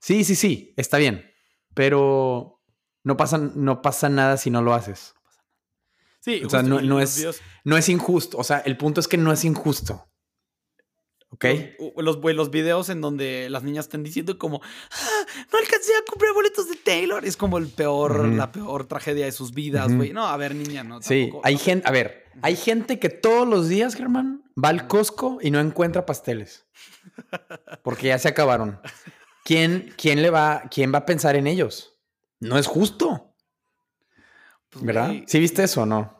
Sí, 0.00 0.24
sí, 0.24 0.34
sí, 0.34 0.74
está 0.76 0.98
bien, 0.98 1.30
pero 1.72 2.60
no 3.04 3.16
pasa, 3.16 3.38
no 3.38 3.80
pasa 3.80 4.10
nada 4.10 4.36
si 4.36 4.50
no 4.50 4.60
lo 4.60 4.74
haces. 4.74 5.14
Sí, 6.24 6.42
O 6.44 6.48
sea, 6.50 6.62
no- 6.62 6.80
no 6.80 7.00
es- 7.00 7.18
videos- 7.18 7.40
No 7.64 7.76
es 7.76 7.88
injusto, 7.88 8.38
o 8.38 8.44
sea, 8.44 8.58
el 8.60 8.76
punto 8.78 9.00
es 9.00 9.08
que 9.08 9.16
no 9.18 9.30
es 9.32 9.44
injusto. 9.44 10.06
¿Ok? 11.30 11.46
Los, 11.96 12.18
los, 12.22 12.50
videos 12.50 12.88
en 12.90 13.00
donde 13.00 13.50
las 13.50 13.64
niñas 13.64 13.86
están 13.86 14.04
diciendo 14.04 14.38
como 14.38 14.60
"Ah, 14.62 15.26
no 15.52 15.58
alcancé 15.58 15.92
a 15.96 16.04
comprar 16.08 16.32
boletos 16.32 16.68
de 16.68 16.76
Taylor. 16.76 17.24
Es 17.24 17.36
como 17.36 17.58
el 17.58 17.66
peor, 17.66 18.24
la 18.28 18.52
peor 18.52 18.86
tragedia 18.86 19.24
de 19.24 19.32
sus 19.32 19.52
vidas, 19.52 19.92
güey. 19.92 20.12
No, 20.12 20.26
a 20.28 20.36
ver, 20.36 20.54
niña, 20.54 20.84
no. 20.84 21.02
Sí, 21.02 21.22
tampoco- 21.24 21.40
hay 21.44 21.54
no. 21.54 21.60
gente, 21.60 21.88
a 21.88 21.90
ver, 21.90 22.24
hay 22.40 22.54
gente 22.56 23.00
que 23.00 23.08
todos 23.08 23.48
los 23.48 23.68
días, 23.68 23.96
Germán, 23.96 24.44
va 24.62 24.68
al 24.68 24.86
Costco 24.86 25.38
y 25.42 25.50
no 25.50 25.58
encuentra 25.58 26.06
pasteles. 26.06 26.66
Porque 27.82 28.06
ya 28.08 28.18
se 28.20 28.28
acabaron. 28.28 28.78
¿Quién, 29.44 29.92
quién 29.98 30.22
le 30.22 30.30
va, 30.30 30.62
quién 30.70 30.94
va 30.94 30.98
a 30.98 31.06
pensar 31.06 31.34
en 31.34 31.48
ellos? 31.48 31.98
No 32.38 32.58
es 32.58 32.66
justo, 32.68 33.33
Pues, 34.74 34.84
¿verdad? 34.84 35.14
¿Sí 35.26 35.38
viste 35.38 35.64
eso 35.64 35.82
o 35.82 35.86
no? 35.86 36.14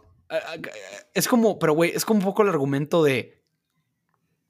Es 1.12 1.28
como, 1.28 1.58
pero 1.58 1.74
güey, 1.74 1.90
es 1.94 2.04
como 2.04 2.20
un 2.20 2.24
poco 2.24 2.42
el 2.42 2.48
argumento 2.48 3.04
de 3.04 3.44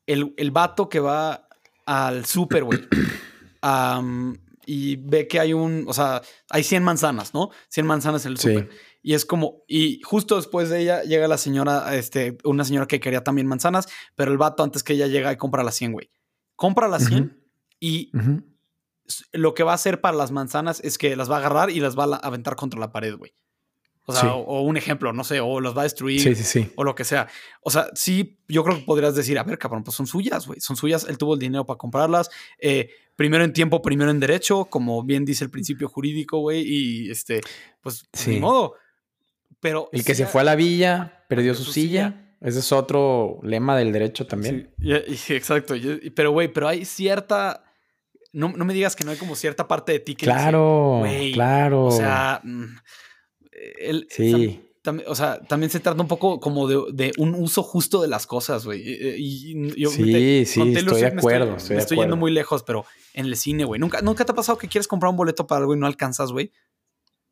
el, 0.07 0.35
el 0.37 0.51
vato 0.51 0.89
que 0.89 1.01
va 1.01 1.49
al 1.87 2.25
súper, 2.25 2.65
güey. 2.65 2.81
y 4.67 4.97
ve 4.97 5.29
que 5.29 5.41
hay 5.41 5.53
un, 5.53 5.85
o 5.89 5.93
sea, 5.93 6.23
hay 6.51 6.65
100 6.65 6.83
manzanas, 6.83 7.35
¿no? 7.35 7.51
100 7.69 7.87
manzanas 7.87 8.25
en 8.27 8.33
el 8.33 8.39
Sí. 8.39 8.49
súper. 8.49 8.71
Y 9.03 9.13
es 9.15 9.27
como, 9.27 9.63
y 9.69 10.01
justo 10.03 10.37
después 10.37 10.71
de 10.71 10.81
ella 10.81 11.03
llega 11.03 11.29
la 11.29 11.37
señora, 11.37 11.95
este, 11.95 12.39
una 12.45 12.65
señora 12.65 12.87
que 12.87 13.01
quería 13.01 13.23
también 13.23 13.47
manzanas, 13.47 13.87
pero 14.15 14.33
el 14.33 14.39
vato 14.39 14.63
antes 14.63 14.83
que 14.83 14.95
ella 14.95 15.07
llega 15.07 15.33
y 15.33 15.37
compra 15.37 15.63
las 15.63 15.75
100, 15.75 15.93
güey. 15.93 16.11
Compra 16.57 16.89
las 16.89 17.05
100 17.05 17.39
y 17.81 18.11
lo 19.33 19.53
que 19.53 19.63
va 19.63 19.73
a 19.73 19.75
hacer 19.75 20.01
para 20.01 20.17
las 20.17 20.31
manzanas 20.31 20.81
es 20.81 20.97
que 20.97 21.17
las 21.17 21.31
va 21.31 21.37
a 21.37 21.39
agarrar 21.41 21.71
y 21.71 21.81
las 21.81 21.99
va 21.99 22.05
a 22.05 22.17
aventar 22.17 22.57
contra 22.57 22.81
la 22.81 22.93
pared, 22.93 23.15
güey. 23.17 23.35
O 24.07 24.13
sea, 24.13 24.23
Sí. 24.23 24.27
o, 24.31 24.35
o 24.41 24.61
un 24.63 24.77
ejemplo, 24.77 25.13
no 25.13 25.25
sé, 25.25 25.41
o 25.41 25.61
las 25.61 25.75
va 25.77 25.81
a 25.81 25.85
destruir 25.85 26.21
Sí, 26.21 26.35
sí, 26.35 26.43
sí. 26.45 26.71
o 26.77 26.85
lo 26.85 26.95
que 26.95 27.05
sea. 27.05 27.27
O 27.63 27.71
sea, 27.71 27.87
sí, 27.95 28.39
yo 28.49 28.63
creo 28.63 28.77
que 28.77 28.83
podrías 28.85 29.15
decir, 29.15 29.39
a 29.39 29.43
ver, 29.45 29.59
cabrón, 29.59 29.83
pues 29.83 29.97
son 29.97 30.07
suyas, 30.07 30.47
güey. 30.47 30.61
Son 30.61 30.77
suyas, 30.77 31.07
él 31.09 31.17
tuvo 31.17 31.35
el 31.35 31.41
dinero 31.41 31.65
para 31.65 31.79
comprarlas. 31.79 32.29
Eh, 32.59 32.91
primero 33.17 33.45
en 33.45 33.53
tiempo, 33.55 33.81
primero 33.81 34.11
en 34.11 34.21
derecho, 34.21 34.67
como 34.67 35.03
bien 35.03 35.25
dice 35.25 35.45
el 35.45 35.51
principio 35.51 35.89
jurídico, 35.89 36.39
güey. 36.41 36.63
Y 36.67 37.11
este, 37.11 37.41
pues, 37.81 38.07
Sí. 38.13 38.31
ni 38.33 38.41
modo. 38.41 38.75
Pero. 39.61 39.89
El 39.93 40.05
que 40.05 40.15
se 40.15 40.27
fue 40.27 40.43
a 40.43 40.45
la 40.45 40.55
villa, 40.57 41.25
perdió 41.29 41.55
su 41.55 41.65
su 41.65 41.73
silla. 41.73 42.21
Ese 42.43 42.59
es 42.59 42.73
otro 42.73 43.39
lema 43.43 43.75
del 43.75 43.91
derecho 43.91 44.27
también. 44.27 44.71
Sí, 44.79 44.87
y- 44.87 44.93
y- 44.93 45.19
exacto. 45.37 45.75
y- 45.77 46.11
pero, 46.11 46.31
güey, 46.33 46.49
pero 46.53 46.69
hay 46.69 46.85
cierta. 46.85 47.65
No, 48.35 48.49
no 48.55 48.65
me 48.67 48.75
digas 48.75 48.97
que 48.97 49.05
no 49.05 49.13
hay 49.13 49.17
como 49.17 49.35
cierta 49.37 49.67
parte 49.67 49.93
de 49.93 50.01
ti 50.01 50.15
que 50.15 50.27
dice, 50.27 50.37
Claro, 50.37 50.97
güey, 50.99 51.33
claro. 51.33 51.85
O 51.87 51.91
sea, 51.93 52.41
mm, 52.43 52.65
el, 53.79 54.07
Sí. 54.11 54.61
tam- 54.83 54.99
tam- 54.99 55.05
o 55.07 55.15
sea, 55.15 55.41
también 55.41 55.71
se 55.71 55.81
trata 55.81 56.01
un 56.03 56.09
poco 56.09 56.41
como 56.41 56.67
de, 56.69 56.81
de 56.93 57.13
un 57.19 57.35
uso 57.35 57.63
justo 57.63 58.03
de 58.03 58.09
las 58.09 58.27
cosas, 58.27 58.65
güey. 58.67 58.81
Y, 58.83 59.53
y- 59.53 59.73
y 59.77 59.87
obviamente 59.87 60.45
sí, 60.47 60.47
sí, 60.47 60.61
estoy 60.75 60.75
de 60.75 60.81
Swift 61.11 61.19
acuerdo. 61.19 61.57
Me 61.71 61.77
estoy 61.79 61.99
yendo 61.99 62.17
muy 62.17 62.31
lejos, 62.33 62.63
pero 62.63 62.85
en 63.15 63.27
el 63.27 63.37
cine, 63.37 63.65
güey. 63.65 63.81
¿Nunca, 63.81 64.03
¿Nunca 64.03 64.25
te 64.25 64.33
ha 64.33 64.35
pasado 64.35 64.59
que 64.59 64.69
quieres 64.69 64.89
comprar 64.89 65.11
un 65.11 65.17
boleto 65.17 65.47
para 65.47 65.61
algo 65.61 65.75
y 65.75 65.79
no 65.79 65.87
alcanzas, 65.87 66.33
güey? 66.33 66.53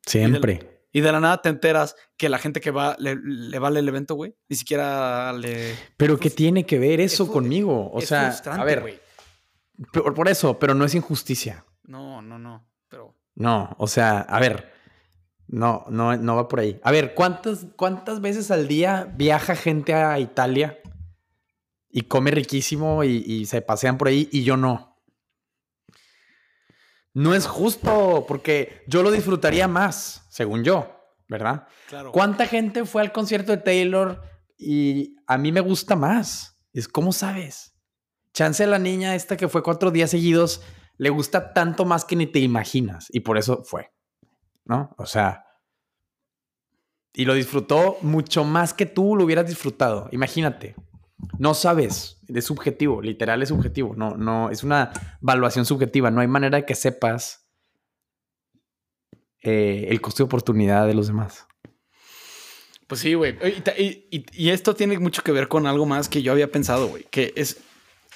Siempre. 0.05 0.69
Y 0.91 1.01
de 1.01 1.11
la 1.11 1.19
nada 1.19 1.41
te 1.41 1.49
enteras 1.49 1.95
que 2.17 2.29
la 2.29 2.37
gente 2.37 2.61
que 2.61 2.69
va 2.69 2.95
le, 2.99 3.15
le 3.15 3.57
vale 3.59 3.79
el 3.79 3.87
evento, 3.87 4.13
güey. 4.15 4.35
Ni 4.47 4.55
siquiera 4.55 5.33
le. 5.33 5.75
Pero 5.97 6.19
¿qué 6.19 6.29
tiene 6.29 6.65
que 6.65 6.77
ver 6.77 7.01
eso 7.01 7.31
conmigo? 7.31 7.89
O 7.91 7.99
es 7.99 8.09
sea, 8.09 8.29
frustrante, 8.31 8.61
a 8.61 8.65
ver, 8.65 8.81
güey. 8.81 8.99
por, 9.91 10.13
por 10.13 10.27
eso, 10.29 10.59
pero 10.59 10.75
no 10.75 10.85
es 10.85 10.93
injusticia. 10.93 11.65
No, 11.83 12.21
no, 12.21 12.37
no. 12.37 12.67
Pero. 12.89 13.15
No, 13.35 13.75
o 13.79 13.87
sea, 13.87 14.19
a 14.19 14.39
ver, 14.39 14.71
no, 15.53 15.85
no, 15.89 16.17
no 16.17 16.35
va 16.35 16.47
por 16.47 16.61
ahí. 16.61 16.79
A 16.83 16.91
ver, 16.91 17.13
¿cuántas, 17.13 17.67
cuántas 17.75 18.21
veces 18.21 18.49
al 18.49 18.67
día 18.67 19.13
viaja 19.15 19.55
gente 19.55 19.93
a 19.93 20.17
Italia 20.17 20.79
y 21.91 22.01
come 22.01 22.31
riquísimo 22.31 23.03
y, 23.03 23.23
y 23.27 23.45
se 23.45 23.61
pasean 23.61 23.99
por 23.99 24.07
ahí 24.07 24.27
y 24.31 24.43
yo 24.43 24.57
no? 24.57 24.97
No 27.13 27.35
es 27.35 27.45
justo 27.45 28.25
porque 28.27 28.81
yo 28.87 29.03
lo 29.03 29.11
disfrutaría 29.11 29.67
más, 29.67 30.25
según 30.31 30.63
yo, 30.63 30.91
¿verdad? 31.29 31.67
Claro. 31.87 32.11
¿Cuánta 32.11 32.47
gente 32.47 32.85
fue 32.85 33.03
al 33.03 33.11
concierto 33.11 33.51
de 33.51 33.59
Taylor 33.59 34.23
y 34.57 35.17
a 35.27 35.37
mí 35.37 35.51
me 35.51 35.61
gusta 35.61 35.95
más? 35.95 36.57
Es 36.73 36.87
como 36.87 37.11
sabes. 37.11 37.75
Chance 38.33 38.63
a 38.63 38.67
la 38.67 38.79
niña 38.79 39.13
esta 39.13 39.37
que 39.37 39.47
fue 39.47 39.61
cuatro 39.61 39.91
días 39.91 40.09
seguidos 40.09 40.61
le 40.97 41.11
gusta 41.11 41.53
tanto 41.53 41.85
más 41.85 42.05
que 42.05 42.15
ni 42.15 42.25
te 42.25 42.39
imaginas 42.39 43.07
y 43.11 43.19
por 43.19 43.37
eso 43.37 43.63
fue, 43.63 43.91
¿no? 44.65 44.95
O 44.97 45.05
sea, 45.05 45.42
y 47.13 47.25
lo 47.25 47.33
disfrutó 47.33 47.97
mucho 48.01 48.43
más 48.43 48.73
que 48.73 48.85
tú 48.85 49.15
lo 49.15 49.23
hubieras 49.23 49.47
disfrutado. 49.47 50.09
Imagínate. 50.11 50.75
No 51.37 51.53
sabes, 51.53 52.17
es 52.27 52.45
subjetivo, 52.45 53.01
literal 53.01 53.41
es 53.41 53.49
subjetivo, 53.49 53.95
no, 53.95 54.17
no, 54.17 54.49
es 54.49 54.63
una 54.63 54.91
evaluación 55.21 55.65
subjetiva, 55.65 56.11
no 56.11 56.19
hay 56.19 56.27
manera 56.27 56.57
de 56.57 56.65
que 56.65 56.75
sepas 56.75 57.47
eh, 59.41 59.87
el 59.89 60.01
costo 60.01 60.23
de 60.23 60.25
oportunidad 60.25 60.85
de 60.85 60.93
los 60.93 61.07
demás. 61.07 61.47
Pues 62.87 63.01
sí, 63.01 63.13
güey. 63.13 63.37
Y, 63.77 64.49
esto 64.49 64.75
tiene 64.75 64.99
mucho 64.99 65.23
que 65.23 65.31
ver 65.31 65.47
con 65.47 65.65
algo 65.65 65.85
más 65.85 66.09
que 66.09 66.21
yo 66.21 66.31
había 66.31 66.51
pensado, 66.51 66.87
güey. 66.87 67.05
Que 67.09 67.33
es 67.35 67.61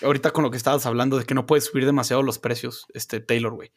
ahorita 0.02 0.32
con 0.32 0.44
lo 0.44 0.52
que 0.52 0.58
estabas 0.58 0.86
hablando 0.86 1.18
de 1.18 1.26
que 1.26 1.34
no 1.34 1.46
puedes 1.48 1.66
subir 1.66 1.86
demasiado 1.86 2.22
los 2.22 2.38
precios, 2.38 2.86
este 2.94 3.20
Taylor, 3.20 3.54
güey. 3.54 3.72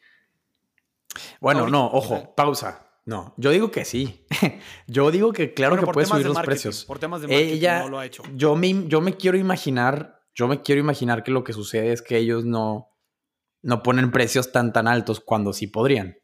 Bueno, 1.39 1.61
Ahorita- 1.61 1.71
no, 1.71 1.87
ojo, 1.87 2.35
pausa. 2.35 2.90
No, 3.11 3.33
yo 3.35 3.51
digo 3.51 3.71
que 3.71 3.83
sí. 3.83 4.25
yo 4.87 5.11
digo 5.11 5.33
que 5.33 5.53
claro 5.53 5.75
Bueno, 5.75 5.87
que 5.87 5.93
temas 5.93 6.07
subir 6.07 6.23
de 6.23 6.29
los 6.29 6.39
precios. 6.41 6.85
Por 6.85 6.97
temas 6.97 7.21
de 7.21 7.27
marketing 7.27 7.53
Ella, 7.53 7.79
no 7.83 7.89
lo 7.89 7.99
ha 7.99 8.05
hecho. 8.05 8.23
yo 8.33 8.55
me, 8.55 8.87
yo 8.87 9.01
me 9.01 9.17
quiero 9.17 9.37
imaginar, 9.37 10.21
yo 10.33 10.47
me 10.47 10.61
quiero 10.61 10.79
imaginar 10.79 11.21
que 11.21 11.31
lo 11.31 11.43
que 11.43 11.51
sucede 11.51 11.91
es 11.91 12.01
que 12.01 12.17
ellos 12.17 12.45
no, 12.45 12.87
no 13.61 13.83
ponen 13.83 14.11
precios 14.11 14.53
tan 14.53 14.71
tan 14.71 14.87
altos 14.87 15.19
cuando 15.19 15.51
sí 15.51 15.67
podrían, 15.67 16.17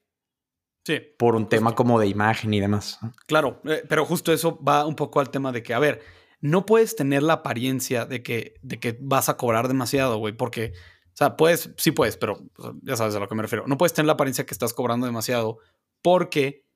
Sí, 0.86 1.02
por 1.20 1.36
un 1.36 1.50
tema 1.50 1.76
como 1.76 2.00
de 2.00 2.08
imagen 2.08 2.54
y 2.54 2.62
demás. 2.62 2.98
claro. 3.26 3.60
eh, 3.66 3.84
pero 3.90 4.06
justo 4.06 4.32
eso 4.32 4.58
va 4.64 4.86
un 4.86 4.96
poco 4.96 5.20
al 5.20 5.30
tema 5.30 5.52
de 5.52 5.62
que, 5.62 5.74
a 5.74 5.80
ver, 5.80 6.02
no 6.40 6.66
puedes 6.66 6.96
tener 6.96 7.22
la 7.22 7.34
apariencia 7.34 8.06
de 8.06 8.24
que, 8.24 8.54
de 8.62 8.80
que 8.80 8.98
vas 9.02 9.28
a 9.28 9.36
cobrar 9.36 9.68
demasiado, 9.68 10.18
güey, 10.20 10.34
porque, 10.38 10.72
o 11.08 11.16
sea, 11.18 11.36
puedes, 11.36 11.74
sí 11.76 11.92
puedes, 11.92 12.16
pero 12.16 12.40
o 12.58 12.62
sea, 12.64 12.72
ya 12.84 12.96
sabes 12.96 13.14
a 13.16 13.20
lo 13.20 13.28
que 13.28 13.36
me 13.36 13.42
refiero. 13.42 13.66
No 13.68 13.78
puedes 13.78 13.92
tener 13.94 14.08
la 14.08 14.14
apariencia 14.14 14.46
que 14.46 14.54
estás 14.54 14.74
cobrando 14.74 15.06
demasiado 15.06 15.58
porque 16.02 16.67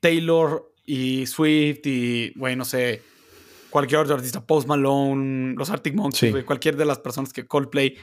Taylor 0.00 0.72
y 0.84 1.26
Swift 1.26 1.80
y, 1.84 2.32
güey, 2.36 2.56
no 2.56 2.64
sé, 2.64 3.02
cualquier 3.70 4.00
otro 4.00 4.14
artista, 4.16 4.44
Post 4.44 4.66
Malone, 4.66 5.54
los 5.56 5.70
Arctic 5.70 5.94
Monkeys, 5.94 6.18
Sí. 6.18 6.30
güey, 6.30 6.44
cualquier 6.44 6.76
de 6.76 6.84
las 6.84 6.98
personas 6.98 7.32
que 7.32 7.46
Coldplay 7.46 7.96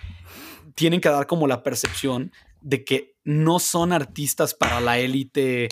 tienen 0.76 1.02
que 1.02 1.10
dar 1.10 1.28
como 1.28 1.48
la 1.48 1.64
percepción 1.64 2.32
de 2.62 2.84
que 2.86 3.16
no 3.24 3.60
son 3.60 3.92
artistas 3.92 4.54
para 4.54 4.80
la 4.80 5.00
élite 5.00 5.68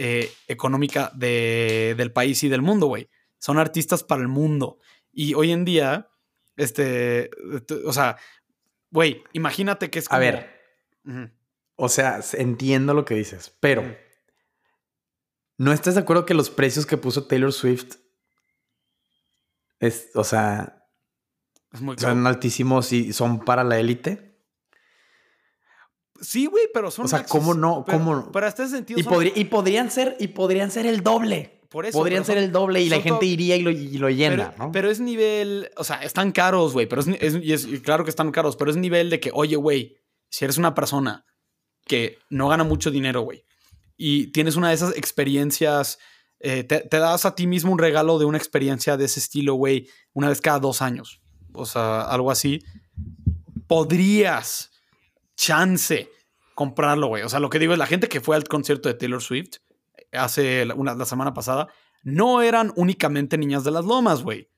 eh, 0.00 0.30
económica 0.46 1.10
de- 1.16 1.94
del 1.96 2.12
país 2.12 2.42
y 2.44 2.48
del 2.48 2.62
mundo, 2.62 2.86
güey. 2.86 3.08
Son 3.38 3.58
artistas 3.58 4.04
para 4.04 4.22
el 4.22 4.28
mundo. 4.28 4.78
Y 5.12 5.34
hoy 5.34 5.50
en 5.50 5.64
día, 5.64 6.08
este, 6.56 7.30
o 7.84 7.92
sea, 7.92 8.16
güey, 8.92 9.24
imagínate 9.32 9.90
que 9.90 9.98
es 9.98 10.08
como... 10.08 10.16
A 10.18 10.20
ver, 10.20 10.50
o 11.74 11.88
sea, 11.88 12.20
entiendo 12.34 12.94
lo 12.94 13.04
que 13.04 13.14
dices, 13.14 13.52
pero. 13.60 13.96
¿No 15.58 15.72
estás 15.72 15.94
de 15.94 16.00
acuerdo 16.00 16.24
que 16.24 16.34
los 16.34 16.48
precios 16.50 16.86
que 16.86 16.96
puso 16.96 17.24
Taylor 17.26 17.52
Swift 17.52 17.96
es, 19.80 20.10
o 20.14 20.24
sea, 20.24 20.84
Es 21.72 21.80
muy 21.80 21.96
caro. 21.96 22.14
son 22.14 22.26
altísimos 22.26 22.92
y 22.92 23.12
son 23.12 23.40
para 23.44 23.62
la 23.64 23.78
élite? 23.78 24.40
Sí, 26.20 26.46
güey, 26.46 26.64
pero 26.74 26.90
son... 26.90 27.04
O 27.04 27.08
sea, 27.08 27.24
¿cómo 27.24 27.54
no? 27.54 27.84
Pero, 27.86 27.98
¿Cómo 27.98 28.30
hasta 28.42 28.64
ese 28.64 28.76
sentido 28.76 28.98
Y, 28.98 29.04
son- 29.04 29.12
podri- 29.14 29.32
y 29.36 29.44
podrían 29.44 29.90
ser, 29.90 30.16
y 30.18 30.28
podrían 30.28 30.70
ser 30.70 30.86
el 30.86 31.02
doble. 31.02 31.60
Por 31.70 31.86
eso, 31.86 31.98
podrían 31.98 32.24
ser 32.24 32.36
son- 32.36 32.44
el 32.44 32.50
doble 32.52 32.80
y 32.80 32.88
la 32.88 33.00
gente 33.00 33.26
iría 33.26 33.54
y 33.54 33.62
lo, 33.62 33.70
y 33.70 33.98
lo 33.98 34.08
llena, 34.08 34.52
pero, 34.52 34.66
¿no? 34.66 34.72
pero 34.72 34.90
es 34.90 35.00
nivel, 35.00 35.70
o 35.76 35.84
sea, 35.84 36.02
están 36.02 36.32
caros, 36.32 36.72
güey, 36.72 36.86
pero 36.86 37.02
es, 37.02 37.06
ni- 37.06 37.18
es- 37.20 37.34
y 37.36 37.52
es- 37.52 37.66
y 37.66 37.80
claro 37.80 38.04
que 38.04 38.10
están 38.10 38.32
caros, 38.32 38.56
pero 38.56 38.70
es 38.70 38.76
nivel 38.78 39.10
de 39.10 39.20
que, 39.20 39.30
oye, 39.34 39.54
güey, 39.56 39.98
si 40.30 40.44
eres 40.44 40.56
una 40.58 40.74
persona 40.74 41.24
que 41.86 42.18
no 42.30 42.48
gana 42.48 42.64
mucho 42.64 42.90
dinero, 42.90 43.20
güey, 43.20 43.44
y 43.98 44.28
tienes 44.28 44.56
una 44.56 44.68
de 44.68 44.74
esas 44.74 44.96
experiencias 44.96 45.98
eh, 46.40 46.62
te, 46.62 46.80
te, 46.80 46.98
das 46.98 47.24
a 47.24 47.34
ti 47.34 47.46
mismo 47.46 47.72
un 47.72 47.78
regalo 47.78 48.18
de 48.18 48.24
una 48.24 48.38
experiencia 48.38 48.96
de 48.96 49.06
ese 49.06 49.18
estilo, 49.20 49.54
güey, 49.54 49.88
una 50.12 50.28
vez 50.28 50.40
cada 50.40 50.60
dos 50.60 50.82
años. 50.82 51.20
O 51.52 51.66
sea, 51.66 52.02
algo 52.02 52.30
así. 52.30 52.62
Podrías, 53.66 54.70
chance, 55.36 56.10
comprarlo, 56.54 57.08
güey. 57.08 57.22
O 57.24 57.28
sea, 57.28 57.40
lo 57.40 57.50
que 57.50 57.58
digo 57.58 57.72
es 57.72 57.78
la 57.78 57.86
gente 57.86 58.08
que 58.08 58.20
fue 58.20 58.36
al 58.36 58.44
concierto 58.44 58.88
de 58.88 58.94
Taylor 58.94 59.22
Swift 59.22 59.58
hace 60.12 60.66
una, 60.74 60.94
la 60.94 61.04
semana 61.04 61.34
pasada, 61.34 61.68
no 62.02 62.40
eran 62.40 62.72
únicamente 62.76 63.36
niñas 63.36 63.64
de 63.64 63.72
las 63.72 63.84
lomas, 63.84 64.22
güey. 64.22 64.48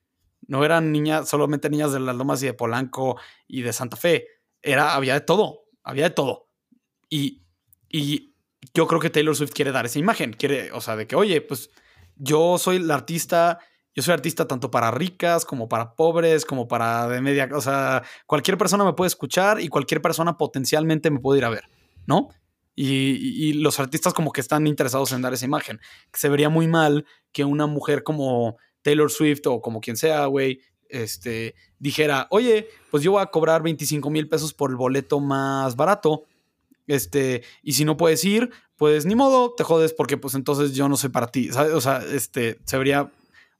No 0.46 0.64
eran 0.64 0.92
niñas, 0.92 1.28
solamente 1.28 1.70
niñas 1.70 1.92
de 1.92 2.00
las 2.00 2.14
lomas 2.14 2.42
y 2.42 2.46
de 2.46 2.54
Polanco 2.54 3.18
y 3.48 3.62
de 3.62 3.72
Santa 3.72 3.96
Fe. 3.96 4.26
Era, 4.62 4.94
había 4.94 5.14
de 5.14 5.20
todo, 5.20 5.64
había 5.82 6.04
de 6.04 6.10
todo. 6.10 6.48
Y, 7.08 7.42
y 7.88 8.29
yo 8.74 8.86
creo 8.86 9.00
que 9.00 9.10
Taylor 9.10 9.34
Swift 9.34 9.52
quiere 9.52 9.72
dar 9.72 9.86
esa 9.86 9.98
imagen. 9.98 10.32
Quiere, 10.32 10.72
o 10.72 10.80
sea, 10.80 10.96
de 10.96 11.06
que, 11.06 11.16
oye, 11.16 11.40
pues 11.40 11.70
yo 12.16 12.58
soy 12.58 12.78
la 12.78 12.94
artista, 12.94 13.58
yo 13.94 14.02
soy 14.02 14.12
artista 14.14 14.46
tanto 14.46 14.70
para 14.70 14.90
ricas 14.90 15.44
como 15.44 15.68
para 15.68 15.94
pobres, 15.94 16.44
como 16.44 16.68
para 16.68 17.08
de 17.08 17.20
media, 17.20 17.48
o 17.52 17.60
sea, 17.60 18.02
cualquier 18.26 18.58
persona 18.58 18.84
me 18.84 18.92
puede 18.92 19.08
escuchar 19.08 19.60
y 19.60 19.68
cualquier 19.68 20.02
persona 20.02 20.36
potencialmente 20.36 21.10
me 21.10 21.20
puede 21.20 21.38
ir 21.38 21.44
a 21.44 21.50
ver, 21.50 21.64
¿no? 22.06 22.28
Y, 22.76 23.48
y, 23.48 23.52
los 23.54 23.78
artistas 23.78 24.14
como 24.14 24.32
que 24.32 24.40
están 24.40 24.66
interesados 24.66 25.12
en 25.12 25.20
dar 25.20 25.34
esa 25.34 25.44
imagen. 25.44 25.80
Se 26.14 26.28
vería 26.28 26.48
muy 26.48 26.66
mal 26.66 27.04
que 27.32 27.44
una 27.44 27.66
mujer 27.66 28.04
como 28.04 28.56
Taylor 28.80 29.10
Swift 29.10 29.46
o 29.46 29.60
como 29.60 29.80
quien 29.80 29.96
sea, 29.96 30.24
güey, 30.26 30.60
este, 30.90 31.54
dijera, 31.78 32.26
oye, 32.30 32.68
pues 32.90 33.02
yo 33.02 33.12
voy 33.12 33.22
a 33.22 33.26
cobrar 33.26 33.62
25 33.62 34.10
mil 34.10 34.28
pesos 34.28 34.52
por 34.52 34.70
el 34.70 34.76
boleto 34.76 35.20
más 35.20 35.76
barato. 35.76 36.24
Este, 36.90 37.42
y 37.62 37.72
si 37.74 37.84
no 37.84 37.96
puedes 37.96 38.24
ir, 38.24 38.50
pues 38.76 39.06
ni 39.06 39.14
modo, 39.14 39.54
te 39.54 39.64
jodes 39.64 39.92
porque 39.92 40.16
pues 40.16 40.34
entonces 40.34 40.74
yo 40.74 40.88
no 40.88 40.96
soy 40.96 41.10
para 41.10 41.28
ti. 41.28 41.50
¿sabes? 41.52 41.72
O 41.72 41.80
sea, 41.80 42.02
este, 42.12 42.58
se 42.64 42.76
vería, 42.78 43.10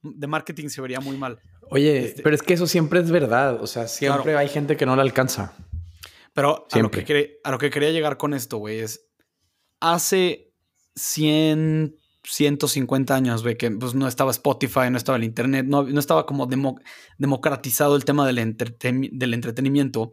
de 0.03 0.27
marketing 0.27 0.69
se 0.69 0.81
vería 0.81 1.01
muy 1.01 1.17
mal. 1.17 1.41
Oye, 1.71 2.07
Este- 2.07 2.23
pero 2.23 2.35
es 2.35 2.43
que 2.43 2.55
eso 2.55 2.67
siempre 2.67 3.01
es 3.01 3.11
verdad. 3.11 3.63
O 3.63 3.67
sea, 3.67 3.87
siempre 3.87 4.23
Claro. 4.25 4.39
hay 4.39 4.49
gente 4.49 4.77
que 4.77 4.87
no 4.87 4.97
la 4.97 5.03
alcanza. 5.03 5.55
Pero 6.33 6.67
a 6.71 6.79
lo, 6.79 6.91
que 6.91 7.05
quería, 7.05 7.27
a 7.45 7.51
lo 7.51 7.59
que 7.59 7.71
quería 7.71 7.91
llegar 7.91 8.17
con 8.17 8.35
esto, 8.35 8.59
güey, 8.59 8.79
es 8.81 9.07
hace 9.81 10.53
100, 10.95 11.97
150 12.25 13.15
años, 13.15 13.43
güey, 13.43 13.57
que 13.57 13.71
pues 13.71 13.95
no 13.95 14.07
estaba 14.09 14.31
Spotify, 14.31 14.91
no 14.91 14.97
estaba 14.97 15.17
el 15.17 15.25
Internet, 15.25 15.67
no, 15.67 15.83
no 15.85 15.99
estaba 16.01 16.27
como 16.27 16.47
demo- 16.47 16.81
democratizado 17.19 17.97
el 17.97 18.05
tema 18.05 18.27
del, 18.27 18.39
entreten- 18.39 19.11
del 19.13 19.35
entretenimiento, 19.35 20.13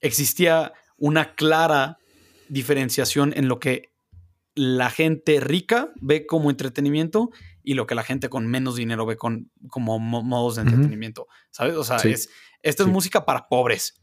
existía 0.00 0.72
una 0.96 1.34
clara 1.34 1.98
diferenciación 2.48 3.32
en 3.36 3.48
lo 3.48 3.58
que 3.60 3.92
la 4.54 4.88
gente 4.90 5.40
rica 5.40 5.92
ve 6.00 6.26
como 6.26 6.48
entretenimiento 6.50 7.30
y 7.62 7.74
lo 7.74 7.86
que 7.86 7.94
la 7.96 8.04
gente 8.04 8.28
con 8.28 8.46
menos 8.46 8.76
dinero 8.76 9.04
ve 9.04 9.16
con, 9.16 9.50
como 9.68 9.98
mo- 9.98 10.22
modos 10.22 10.56
de 10.56 10.62
entretenimiento, 10.62 11.26
¿sabes? 11.50 11.74
O 11.74 11.82
sea, 11.84 11.98
Sí. 11.98 12.10
es, 12.12 12.28
esta 12.62 12.84
es 12.84 12.88
música 12.88 13.24
para 13.24 13.48
pobres. 13.48 14.00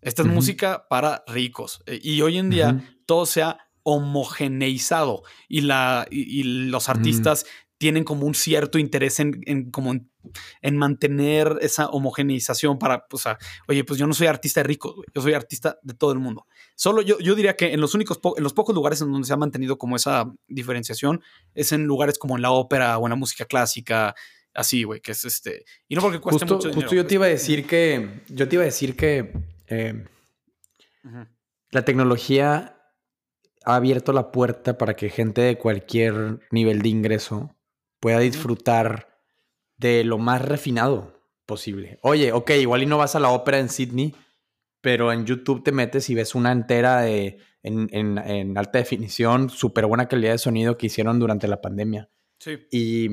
Esta 0.00 0.22
es 0.22 0.28
música 0.28 0.86
para 0.88 1.22
ricos. 1.26 1.82
Eh, 1.86 2.00
Y 2.02 2.22
hoy 2.22 2.38
en 2.38 2.48
día 2.50 2.96
todo 3.06 3.26
se 3.26 3.42
ha 3.42 3.58
homogeneizado 3.82 5.22
y, 5.48 5.62
la, 5.62 6.06
y, 6.10 6.40
y 6.40 6.42
los 6.70 6.88
artistas 6.88 7.44
tienen 7.78 8.04
como 8.04 8.26
un 8.26 8.34
cierto 8.34 8.78
interés 8.78 9.18
en, 9.20 9.40
en 9.44 9.70
como 9.72 9.92
en, 9.92 10.08
en 10.60 10.76
mantener 10.76 11.58
esa 11.62 11.88
homogeneización 11.88 12.78
para, 12.78 13.04
o 13.10 13.18
sea, 13.18 13.38
oye, 13.66 13.82
pues 13.84 13.98
yo 13.98 14.06
no 14.06 14.14
soy 14.14 14.28
artista 14.28 14.60
de 14.60 14.64
ricos, 14.64 14.94
güey, 14.94 15.06
yo 15.12 15.20
soy 15.20 15.34
artista 15.34 15.78
de 15.82 15.94
todo 15.94 16.12
el 16.12 16.20
mundo. 16.20 16.46
Solo 16.82 17.00
yo, 17.00 17.16
yo 17.20 17.36
diría 17.36 17.54
que 17.54 17.72
en 17.72 17.80
los 17.80 17.94
únicos, 17.94 18.18
en 18.36 18.42
los 18.42 18.54
pocos 18.54 18.74
lugares 18.74 19.00
en 19.00 19.12
donde 19.12 19.24
se 19.24 19.32
ha 19.32 19.36
mantenido 19.36 19.78
como 19.78 19.94
esa 19.94 20.34
diferenciación 20.48 21.22
es 21.54 21.70
en 21.70 21.84
lugares 21.84 22.18
como 22.18 22.34
en 22.34 22.42
la 22.42 22.50
ópera 22.50 22.98
o 22.98 23.06
en 23.06 23.10
la 23.10 23.14
música 23.14 23.44
clásica, 23.44 24.16
así, 24.52 24.82
güey, 24.82 25.00
que 25.00 25.12
es 25.12 25.24
este, 25.24 25.64
y 25.86 25.94
no 25.94 26.00
porque 26.00 26.18
cueste 26.18 26.40
Justo, 26.40 26.56
mucho 26.56 26.68
dinero, 26.70 26.80
justo 26.80 26.96
yo 26.96 27.06
te 27.06 27.14
iba 27.14 27.26
a 27.26 27.28
decir 27.28 27.68
que. 27.68 28.24
Yo 28.30 28.48
te 28.48 28.56
iba 28.56 28.62
a 28.62 28.64
decir 28.64 28.96
que 28.96 29.32
eh, 29.68 30.04
la 31.70 31.84
tecnología 31.84 32.76
ha 33.64 33.76
abierto 33.76 34.12
la 34.12 34.32
puerta 34.32 34.76
para 34.76 34.96
que 34.96 35.08
gente 35.08 35.40
de 35.40 35.58
cualquier 35.58 36.40
nivel 36.50 36.82
de 36.82 36.88
ingreso 36.88 37.54
pueda 38.00 38.18
disfrutar 38.18 39.20
de 39.76 40.02
lo 40.02 40.18
más 40.18 40.42
refinado 40.42 41.22
posible. 41.46 42.00
Oye, 42.02 42.32
ok, 42.32 42.50
igual 42.58 42.82
y 42.82 42.86
no 42.86 42.98
vas 42.98 43.14
a 43.14 43.20
la 43.20 43.28
ópera 43.28 43.60
en 43.60 43.68
Sydney, 43.68 44.16
pero 44.82 45.10
en 45.12 45.24
YouTube 45.24 45.62
te 45.64 45.72
metes 45.72 46.10
y 46.10 46.14
ves 46.14 46.34
una 46.34 46.52
entera 46.52 47.00
de, 47.00 47.38
en, 47.62 47.88
en- 47.92 48.18
en 48.18 48.58
alta 48.58 48.78
definición, 48.78 49.48
súper 49.48 49.86
buena 49.86 50.08
calidad 50.08 50.32
de 50.32 50.38
sonido 50.38 50.76
que 50.76 50.86
hicieron 50.86 51.18
durante 51.18 51.48
la 51.48 51.62
pandemia. 51.62 52.10
Sí. 52.38 52.58
Y 52.70 53.08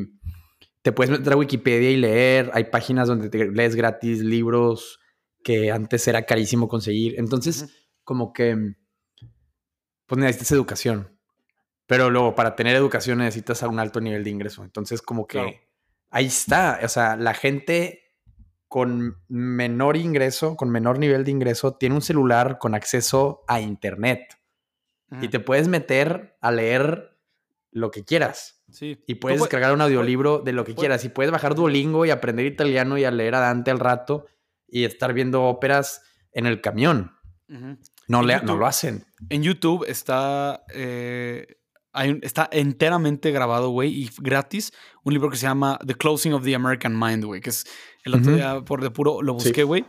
te 0.82 0.92
puedes 0.92 1.12
meter 1.12 1.32
a 1.34 1.38
Wikipedia 1.38 1.90
y 1.92 1.98
leer. 1.98 2.52
Hay 2.54 2.66
páginas 2.66 3.08
donde 3.08 3.30
te 3.30 3.50
lees 3.52 3.76
gratis 3.76 4.20
libros 4.20 5.00
que 5.44 5.72
antes 5.72 6.06
era 6.08 6.26
carísimo 6.26 6.68
conseguir. 6.68 7.16
Entonces, 7.18 7.62
Ujú. 7.64 7.72
como 8.04 8.34
que, 8.34 8.76
pues 10.06 10.20
necesitas 10.20 10.52
educación. 10.52 11.16
Pero 11.86 12.10
luego, 12.10 12.36
para 12.36 12.56
tener 12.56 12.76
educación 12.76 13.20
necesitas 13.20 13.64
a 13.64 13.68
un 13.68 13.80
alto 13.80 14.02
nivel 14.02 14.24
de 14.24 14.30
ingreso. 14.30 14.64
Entonces, 14.64 15.02
como 15.02 15.28
que 15.28 15.40
Claro. 15.40 15.58
ahí 16.10 16.26
está. 16.26 16.80
O 16.84 16.88
sea, 16.88 17.16
la 17.16 17.34
gente 17.34 18.09
con 18.70 19.18
menor 19.28 19.98
ingreso, 19.98 20.56
con 20.56 20.70
menor 20.70 20.98
nivel 21.00 21.26
de 21.26 21.32
ingreso, 21.32 21.74
tiene 21.76 21.96
un 21.96 22.02
celular 22.02 22.58
con 22.60 22.74
acceso 22.76 23.44
a 23.48 23.60
internet. 23.60 24.40
Y 25.12 25.16
Ujú. 25.16 25.30
te 25.30 25.40
puedes 25.40 25.68
meter 25.68 26.38
a 26.40 26.52
leer 26.52 27.18
lo 27.72 27.92
que 27.92 28.06
quieras. 28.06 28.64
Sí. 28.72 29.04
Y 29.08 29.16
puedes 29.16 29.40
descargar 29.42 29.74
un 29.74 29.82
audiolibro 29.82 30.40
de 30.40 30.54
lo 30.54 30.64
que 30.64 30.76
quieras. 30.76 31.04
Y 31.04 31.10
puedes 31.10 31.32
bajar 31.32 31.56
Duolingo 31.56 32.06
y 32.06 32.12
aprender 32.12 32.46
italiano 32.46 32.98
y 33.00 33.04
a 33.06 33.12
leer 33.12 33.34
a 33.36 33.40
Dante 33.40 33.72
al 33.72 33.80
rato 33.80 34.28
y 34.68 34.86
estar 34.86 35.14
viendo 35.14 35.44
óperas 35.46 36.04
en 36.32 36.46
el 36.46 36.62
camión. 36.62 37.12
Ujú. 37.50 37.78
No, 38.08 38.20
En 38.22 38.28
le, 38.28 38.34
YouTube. 38.36 38.46
no 38.48 38.56
lo 38.58 38.66
hacen. 38.68 39.06
En 39.30 39.42
YouTube 39.44 39.84
está, 39.88 40.64
eh, 40.74 41.58
hay 41.94 42.12
un- 42.12 42.20
está 42.24 42.48
enteramente 42.52 43.32
grabado, 43.32 43.70
güey, 43.70 43.90
y 44.04 44.10
gratis, 44.20 44.72
un 45.04 45.14
libro 45.14 45.30
que 45.30 45.38
se 45.38 45.44
llama 45.48 45.80
The 45.86 45.96
Closing 45.96 46.34
of 46.34 46.44
the 46.44 46.54
American 46.56 46.98
Mind, 46.98 47.26
güey, 47.26 47.42
que 47.42 47.50
es 47.50 47.66
el 48.04 48.14
otro 48.16 48.28
Ujú. 48.32 48.36
día 48.36 48.62
por 48.62 48.82
de 48.82 48.92
puro 48.92 49.22
lo 49.22 49.40
Sí. 49.40 49.46
busqué, 49.48 49.64
güey, 49.64 49.86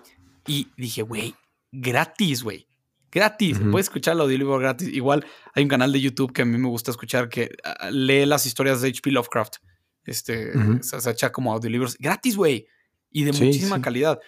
y 0.47 0.69
dije, 0.77 1.03
güey, 1.03 1.35
gratis, 1.73 2.43
güey. 2.43 2.67
Gratis, 3.13 3.59
Ujú. 3.59 3.73
puedes 3.73 3.87
escuchar 3.87 4.15
el 4.15 4.21
audiolibro 4.21 4.57
gratis. 4.59 4.89
Igual 4.89 5.27
hay 5.55 5.65
un 5.65 5.69
canal 5.69 5.91
de 5.93 6.01
YouTube 6.01 6.33
que 6.33 6.43
a 6.43 6.45
mí 6.45 6.57
me 6.59 6.69
gusta 6.69 6.93
escuchar 6.93 7.29
que 7.29 7.51
lee 7.91 8.25
las 8.25 8.47
historias 8.47 8.81
de 8.83 8.89
H.P. 8.89 9.11
Lovecraft. 9.11 9.57
Este, 10.05 10.57
Ujú. 10.57 10.83
se, 10.83 11.01
se 11.01 11.11
echa 11.11 11.31
como 11.33 11.53
audiolibros 11.53 11.97
gratis, 11.99 12.37
güey, 12.37 12.67
y 13.11 13.25
de 13.25 13.33
Sí, 13.33 13.45
muchísima 13.45 13.77
sí. 13.77 13.83
calidad. 13.83 14.19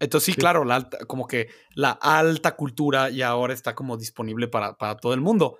Entonces, 0.00 0.26
sí, 0.26 0.32
Sí. 0.32 0.38
claro, 0.40 0.64
la 0.64 0.76
alta, 0.76 0.98
como 1.06 1.26
que 1.26 1.48
la 1.74 1.90
alta 1.90 2.54
cultura 2.54 3.10
ya 3.10 3.28
ahora 3.28 3.52
está 3.52 3.74
como 3.74 3.96
disponible 3.96 4.46
para, 4.46 4.76
para 4.78 4.96
todo 4.96 5.12
el 5.14 5.20
mundo. 5.20 5.58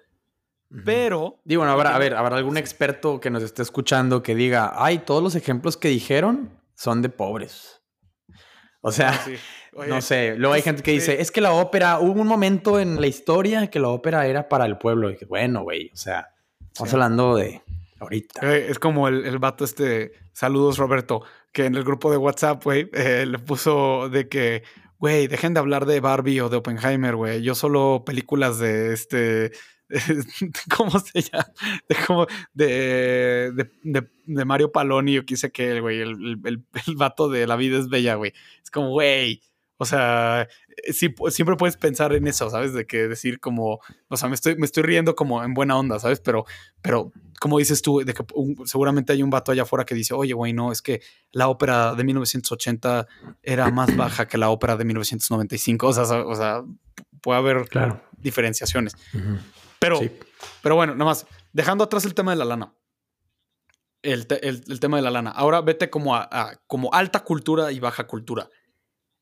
Pero. 0.85 1.41
Digo, 1.45 1.61
bueno, 1.61 1.73
habrá, 1.73 1.95
a 1.95 1.99
ver, 1.99 2.15
habrá 2.15 2.37
algún 2.37 2.57
experto 2.57 3.21
que 3.21 3.31
nos 3.31 3.43
esté 3.43 3.63
escuchando 3.63 4.23
que 4.23 4.35
diga, 4.35 4.73
ay, 4.77 4.99
todos 4.99 5.23
los 5.23 5.35
ejemplos 5.35 5.77
que 5.77 5.89
dijeron 5.89 6.51
son 6.75 7.03
de 7.03 7.09
pobres. 7.09 7.81
O 8.81 8.93
sea, 8.93 9.13
Sí. 9.25 9.35
Oye, 9.75 9.89
no 9.91 10.01
sé. 10.01 10.35
Luego 10.37 10.55
hay 10.55 10.61
pues, 10.61 10.65
gente 10.65 10.83
que 10.83 10.91
sí. 10.93 10.97
dice, 10.97 11.21
es 11.21 11.31
que 11.31 11.41
la 11.41 11.53
ópera, 11.53 11.99
hubo 12.01 12.21
un 12.21 12.27
momento 12.27 12.81
en 12.81 13.01
la 13.01 13.07
historia 13.07 13.69
que 13.69 13.79
la 13.81 13.89
ópera 13.89 14.27
era 14.27 14.49
para 14.49 14.67
el 14.67 14.77
pueblo. 14.79 15.11
Y 15.11 15.17
que, 15.17 15.25
bueno, 15.25 15.63
güey, 15.63 15.91
o 15.93 15.97
sea, 15.97 16.29
estamos 16.61 16.91
Sí. 16.91 16.97
hablando 16.97 17.37
de 17.37 17.63
ahorita. 18.01 18.41
eh, 18.57 18.67
Es 18.71 18.79
como 18.79 19.09
el, 19.09 19.25
el 19.25 19.39
vato 19.39 19.65
este. 19.65 20.13
Saludos, 20.33 20.79
Roberto. 20.79 21.23
Que 21.53 21.67
en 21.67 21.75
el 21.77 21.85
grupo 21.85 22.11
de 22.11 22.17
WhatsApp, 22.17 22.63
güey, 22.65 22.89
eh, 22.93 23.25
le 23.27 23.39
puso 23.39 24.09
de 24.09 24.29
que. 24.29 24.63
Güey, 24.99 25.29
dejen 25.29 25.55
de 25.55 25.61
hablar 25.61 25.87
de 25.87 26.01
Barbie 26.01 26.41
o 26.41 26.49
de 26.49 26.57
Oppenheimer, 26.57 27.15
güey. 27.15 27.41
Yo 27.43 27.55
solo 27.55 28.03
películas 28.05 28.59
de 28.59 28.93
este. 28.93 29.53
¿Cómo 30.77 30.99
se 31.01 31.23
llama? 31.23 31.47
De, 31.89 31.97
como, 32.07 32.27
de, 32.55 33.53
de, 33.55 33.71
de- 33.83 34.09
de 34.27 34.45
Mario 34.45 34.71
Paloni 34.73 35.19
o 35.19 35.25
quise 35.25 35.51
que, 35.51 35.81
güey. 35.81 36.01
El, 36.01 36.11
el, 36.11 36.41
el, 36.45 36.65
el 36.87 36.97
vato 36.97 37.29
de 37.29 37.47
La 37.47 37.57
vida 37.57 37.79
es 37.79 37.89
bella, 37.89 38.15
güey. 38.17 38.33
Es 38.63 38.71
como, 38.71 38.91
güey. 38.91 39.41
O 39.81 39.85
sea, 39.85 40.49
eh, 40.85 40.93
sí, 40.93 41.15
siempre 41.31 41.55
puedes 41.57 41.77
pensar 41.77 42.13
en 42.13 42.27
eso, 42.27 42.51
¿sabes? 42.51 42.75
De 42.75 42.85
que 42.85 43.07
decir 43.07 43.39
como, 43.39 43.79
o 44.09 44.17
sea, 44.17 44.29
me 44.29 44.35
estoy, 44.35 44.57
me 44.57 44.67
estoy 44.67 44.83
riendo 44.83 45.15
como 45.15 45.43
en 45.45 45.55
buena 45.55 45.79
onda, 45.79 46.01
¿sabes? 46.01 46.19
Pero, 46.19 46.47
pero, 46.83 47.13
como 47.41 47.59
dices 47.61 47.81
tú, 47.81 48.01
de 48.05 48.13
que 48.13 48.25
un- 48.35 48.67
seguramente 48.67 49.13
hay 49.13 49.23
un 49.23 49.31
vato 49.31 49.53
allá 49.53 49.63
afuera 49.63 49.87
que 49.87 49.95
dice, 49.95 50.15
oye, 50.15 50.33
güey, 50.35 50.53
no, 50.53 50.73
es 50.73 50.83
que 50.83 51.01
la 51.31 51.47
ópera 51.49 51.95
de 51.95 52.03
1980 52.03 53.07
era 53.43 53.71
más 53.71 53.97
baja 53.97 54.27
que 54.27 54.37
la 54.37 54.51
ópera 54.51 54.77
de 54.77 54.85
1995. 54.85 55.87
O 55.87 55.93
sea, 55.93 56.03
o 56.27 56.35
sea 56.35 56.65
puede 57.23 57.39
haber 57.39 57.69
Claro. 57.69 58.03
diferenciaciones. 58.19 58.95
Ujú. 59.15 59.39
Pero, 59.79 59.99
Sí. 59.99 60.11
pero 60.63 60.75
bueno, 60.77 60.95
nada 60.95 61.05
más, 61.07 61.27
dejando 61.53 61.85
atrás 61.85 62.05
el 62.05 62.15
tema 62.15 62.33
de 62.33 62.39
la 62.39 62.45
lana. 62.45 62.75
El, 64.03 64.27
te- 64.27 64.47
el- 64.49 64.65
el 64.69 64.81
tema 64.81 64.97
de 64.97 65.03
la 65.03 65.11
lana. 65.11 65.31
Ahora 65.31 65.61
vete 65.61 65.91
como 65.91 66.15
a, 66.15 66.29
a- 66.31 66.57
como 66.67 66.93
alta 66.95 67.25
cultura 67.25 67.73
y 67.73 67.81
baja 67.81 68.07
cultura. 68.07 68.49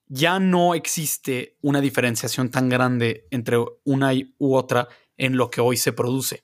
Ya 0.08 0.38
no 0.38 0.74
existe 0.74 1.56
una 1.62 1.80
diferenciación 1.80 2.50
tan 2.50 2.68
grande 2.68 3.26
entre 3.30 3.56
una 3.84 4.14
y- 4.14 4.34
u 4.38 4.54
otra 4.54 4.88
en 5.16 5.36
lo 5.36 5.50
que 5.50 5.60
hoy 5.60 5.76
se 5.76 5.92
produce. 5.92 6.42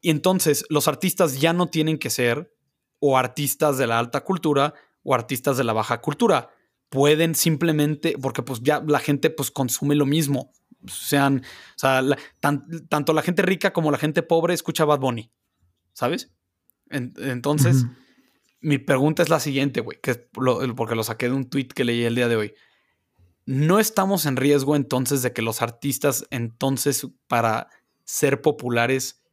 Y 0.00 0.10
entonces 0.10 0.64
los 0.68 0.88
artistas 0.88 1.40
ya 1.40 1.52
no 1.52 1.68
tienen 1.68 1.98
que 1.98 2.10
ser 2.10 2.52
o 2.98 3.16
artistas 3.16 3.78
de 3.78 3.86
la 3.86 3.98
alta 3.98 4.22
cultura 4.24 4.74
o 5.02 5.14
artistas 5.14 5.56
de 5.56 5.64
la 5.64 5.72
baja 5.72 6.00
cultura. 6.00 6.50
Pueden 6.88 7.34
simplemente, 7.34 8.16
porque 8.20 8.42
pues 8.42 8.60
ya 8.62 8.82
la 8.86 8.98
gente 8.98 9.30
pues 9.30 9.50
consume 9.50 9.94
lo 9.94 10.06
mismo. 10.06 10.52
Sean, 10.86 11.38
o 11.38 11.78
sea, 11.78 12.02
tanto 12.40 13.12
la 13.12 13.22
gente 13.22 13.42
rica 13.42 13.72
como 13.72 13.90
la 13.90 13.98
gente 13.98 14.22
pobre 14.22 14.54
escucha 14.54 14.84
Bad 14.84 15.00
Bunny, 15.00 15.30
¿sabes? 15.92 16.30
entonces, 16.90 17.86
mi 18.60 18.78
pregunta 18.78 19.22
es 19.22 19.30
la 19.30 19.40
siguiente, 19.40 19.80
güey, 19.80 19.98
que 20.00 20.14
porque 20.14 20.94
lo 20.94 21.02
saqué 21.02 21.26
de 21.26 21.34
un 21.34 21.48
tweet 21.48 21.68
que 21.68 21.84
leí 21.84 22.04
el 22.04 22.14
día 22.14 22.28
de 22.28 22.36
hoy. 22.36 22.54
¿No 23.46 23.80
estamos 23.80 24.26
en 24.26 24.36
riesgo 24.36 24.76
entonces 24.76 25.22
de 25.22 25.32
que 25.32 25.42
los 25.42 25.60
artistas 25.60 26.26
entonces 26.30 27.08
para 27.26 27.68
ser 28.04 28.42
populares 28.42 29.24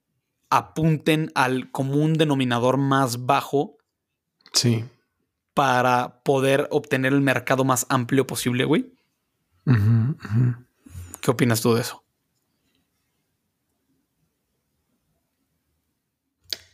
apunten 0.51 1.31
al 1.33 1.71
común 1.71 2.13
denominador 2.13 2.77
más 2.77 3.25
bajo. 3.25 3.77
Sí. 4.53 4.85
Para 5.53 6.21
poder 6.23 6.67
obtener 6.71 7.13
el 7.13 7.21
mercado 7.21 7.63
más 7.63 7.87
amplio 7.89 8.27
posible, 8.27 8.65
güey. 8.65 8.93
¿Qué 11.21 11.31
opinas 11.31 11.61
tú 11.61 11.75
de 11.75 11.81
eso? 11.81 12.03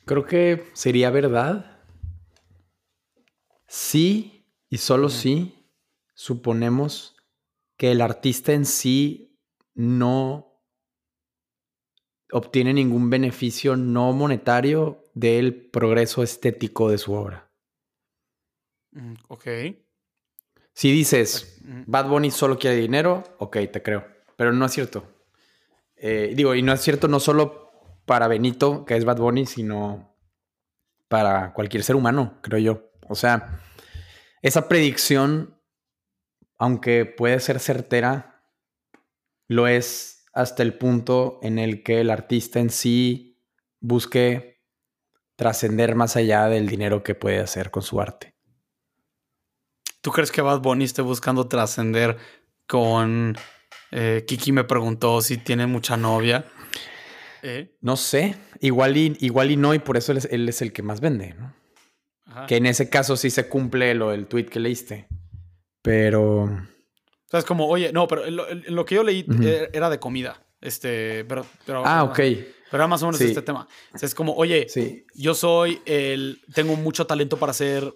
Creo 0.06 0.26
que 0.26 0.72
sería 0.74 1.10
verdad. 1.10 1.82
Sí, 3.68 4.46
y 4.70 4.78
solo 4.78 5.10
sí, 5.10 5.70
suponemos 6.14 7.18
que 7.76 7.92
el 7.92 8.00
artista 8.00 8.54
en 8.54 8.66
sí 8.66 9.38
no 9.76 10.64
obtiene 12.32 12.74
ningún 12.74 13.10
beneficio 13.10 13.76
no 13.76 14.14
monetario 14.14 15.04
del 15.14 15.70
progreso 15.70 16.24
estético 16.24 16.90
de 16.90 16.98
su 16.98 17.14
obra. 17.14 17.52
Mm, 18.92 19.14
ok. 19.28 19.48
Si 20.74 20.92
dices, 20.92 21.60
mm. 21.66 21.82
Bad 21.86 22.08
Bunny 22.08 22.32
solo 22.32 22.58
quiere 22.58 22.78
dinero, 22.78 23.24
ok, 23.40 23.58
te 23.72 23.84
creo. 23.84 24.17
Pero 24.38 24.54
no 24.54 24.66
es 24.66 24.72
cierto. 24.72 25.06
Eh, 25.98 26.32
digo, 26.36 26.56
y 26.56 26.62
no 26.62 26.72
es 26.72 26.80
cierto 26.80 27.10
no 27.10 27.20
solo 27.20 27.72
para 28.06 28.30
Benito, 28.30 28.86
que 28.86 28.96
es 28.96 29.04
Bad 29.04 29.18
Bunny, 29.18 29.46
sino 29.46 30.16
para 31.10 31.54
cualquier 31.54 31.84
ser 31.84 31.98
humano, 31.98 32.40
creo 32.42 32.60
yo. 32.60 32.92
O 33.10 33.16
sea, 33.16 33.60
esa 34.42 34.70
predicción, 34.70 35.60
aunque 36.58 37.06
puede 37.06 37.40
ser 37.42 37.60
certera, 37.60 38.46
lo 39.48 39.68
es 39.68 40.26
hasta 40.34 40.64
el 40.64 40.78
punto 40.78 41.40
en 41.42 41.58
el 41.60 41.84
que 41.84 42.00
el 42.00 42.10
artista 42.10 42.60
en 42.60 42.70
sí 42.70 43.44
busque 43.80 44.64
trascender 45.36 45.96
más 45.96 46.16
allá 46.16 46.48
del 46.48 46.68
dinero 46.68 47.04
que 47.04 47.16
puede 47.16 47.40
hacer 47.40 47.72
con 47.72 47.84
su 47.84 48.00
arte. 48.00 48.36
¿Tú 50.02 50.12
crees 50.12 50.32
que 50.32 50.42
Bad 50.42 50.62
Bunny 50.62 50.86
esté 50.86 51.02
buscando 51.02 51.48
trascender 51.48 52.18
con... 52.68 53.36
Eh, 53.92 54.26
Kiki 54.28 54.52
me 54.52 54.64
preguntó 54.64 55.22
si 55.22 55.38
tiene 55.38 55.68
mucha 55.68 55.98
novia. 55.98 56.46
¿Eh? 57.44 57.76
No 57.82 57.98
sé, 57.98 58.36
igual 58.62 58.98
y, 58.98 59.16
igual 59.20 59.52
y 59.52 59.58
no, 59.58 59.74
y 59.74 59.80
por 59.80 59.98
eso 59.98 60.12
él 60.12 60.50
es, 60.50 60.62
el 60.62 60.74
que 60.74 60.82
más 60.82 61.02
vende, 61.02 61.36
¿no? 61.36 61.56
Que 62.48 62.58
en 62.58 62.66
ese 62.66 62.90
caso 62.90 63.16
sí 63.16 63.30
se 63.30 63.48
cumple 63.48 63.94
lo 63.96 64.10
del 64.10 64.28
tweet 64.28 64.46
que 64.46 64.60
leíste. 64.60 65.08
Pero 65.82 66.50
o 67.28 67.30
sea, 67.30 67.42
es 67.42 67.46
como, 67.46 67.68
oye, 67.68 67.92
no, 67.92 68.08
pero 68.08 68.24
lo, 68.30 68.86
que 68.86 68.96
yo 68.96 69.04
leí 69.04 69.26
eh, 69.44 69.70
era 69.74 69.90
de 69.90 70.00
comida. 70.00 70.42
Este, 70.62 71.26
pero. 71.26 71.46
ah, 71.84 72.06
ok. 72.06 72.16
Pero 72.16 72.84
era 72.84 72.88
más 72.88 73.04
o 73.04 73.08
menos 73.08 73.20
este 73.20 73.42
tema. 73.42 73.68
O 73.94 73.98
sea, 73.98 74.08
es 74.08 74.16
como, 74.16 74.34
oye, 74.34 74.66
yo 75.14 75.34
soy 75.34 75.82
el. 75.86 76.40
Tengo 76.54 76.78
mucho 76.78 77.06
talento 77.06 77.36
para 77.36 77.52
hacer. 77.52 77.94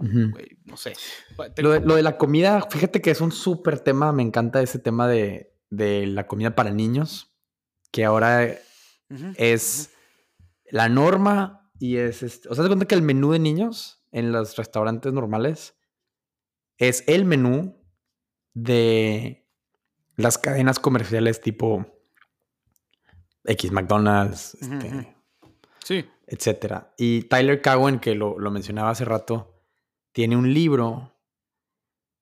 No 0.00 0.76
sé. 0.76 0.94
Lo, 1.56 1.72
de, 1.72 2.02
la 2.02 2.16
comida, 2.16 2.66
fíjate 2.70 3.00
que 3.00 3.10
es 3.10 3.20
un 3.20 3.32
súper 3.32 3.80
tema. 3.80 4.12
Me 4.12 4.22
encanta 4.22 4.62
ese 4.62 4.78
tema 4.78 5.08
de, 5.08 5.54
la 5.70 6.26
comida 6.26 6.54
para 6.54 6.70
niños. 6.70 7.32
Que 7.90 8.04
ahora 8.04 8.58
es 9.36 9.90
la 10.70 10.88
norma 10.88 11.70
y 11.78 11.96
es. 11.96 12.22
Este, 12.22 12.48
o 12.48 12.54
sea, 12.54 12.64
¿te 12.64 12.68
cuenta 12.68 12.86
que 12.86 12.94
el 12.94 13.02
menú 13.02 13.32
de 13.32 13.38
niños 13.38 14.04
en 14.12 14.32
los 14.32 14.56
restaurantes 14.56 15.12
normales 15.12 15.74
es 16.76 17.04
el 17.06 17.24
menú 17.24 17.76
de 18.54 19.46
las 20.16 20.38
cadenas 20.38 20.78
comerciales 20.78 21.40
tipo 21.40 21.86
X 23.44 23.72
McDonald's, 23.72 24.54
este, 24.60 25.16
sí. 25.82 26.04
etcétera. 26.26 26.92
Y 26.98 27.22
Tyler 27.22 27.62
Cowen, 27.62 27.98
que 27.98 28.14
lo, 28.14 28.36
mencionaba 28.50 28.90
hace 28.90 29.04
rato, 29.04 29.57
tiene 30.18 30.36
un 30.36 30.52
libro 30.52 31.16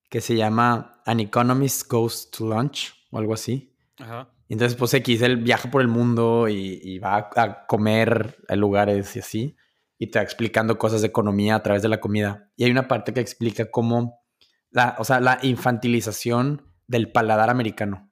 que 0.07 0.21
se 0.21 0.35
llama 0.35 1.01
An 1.03 1.19
Economist 1.19 1.91
Goes 1.91 2.29
to 2.29 2.45
Lunch 2.45 2.93
o 3.09 3.17
algo 3.17 3.33
así. 3.33 3.75
Ajá. 3.97 4.31
Entonces, 4.47 4.77
pues 4.77 4.93
X, 4.93 5.23
él 5.23 5.37
viaja 5.37 5.71
por 5.71 5.81
el 5.81 5.87
mundo 5.87 6.47
y, 6.47 6.99
va 6.99 7.31
a 7.35 7.65
comer 7.65 8.37
a 8.49 8.55
lugares 8.55 9.15
y 9.15 9.19
así. 9.19 9.57
Y 9.97 10.11
te 10.11 10.19
va 10.19 10.23
explicando 10.23 10.77
cosas 10.77 11.01
de 11.01 11.07
economía 11.07 11.55
a 11.55 11.63
través 11.63 11.81
de 11.81 11.89
la 11.89 11.99
comida. 11.99 12.51
Y 12.55 12.65
hay 12.65 12.69
una 12.69 12.87
parte 12.87 13.15
que 13.15 13.19
explica 13.19 13.71
cómo 13.71 14.21
la, 14.69 14.95
o 14.99 15.03
sea, 15.03 15.19
la 15.19 15.39
infantilización 15.41 16.71
del 16.85 17.11
paladar 17.11 17.49
americano. 17.49 18.11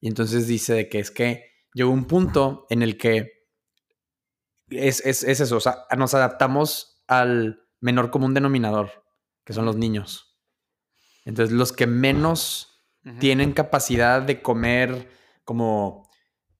Y 0.00 0.08
entonces 0.08 0.48
dice 0.48 0.74
de 0.74 0.88
que 0.88 0.98
es 0.98 1.12
que 1.12 1.52
llegó 1.72 1.92
un 1.92 2.06
punto 2.06 2.66
en 2.68 2.82
el 2.82 2.98
que 2.98 3.46
es, 4.70 5.06
eso, 5.06 5.56
o 5.56 5.60
sea, 5.60 5.84
nos 5.96 6.14
adaptamos 6.14 7.04
al 7.06 7.67
menor 7.80 8.10
común 8.10 8.34
denominador, 8.34 9.04
que 9.44 9.52
son 9.52 9.64
los 9.64 9.76
niños. 9.76 10.38
Entonces, 11.24 11.54
los 11.54 11.72
que 11.72 11.86
menos 11.86 12.68
tienen 13.20 13.52
capacidad 13.52 14.20
de 14.22 14.42
comer 14.42 15.08
como, 15.44 16.08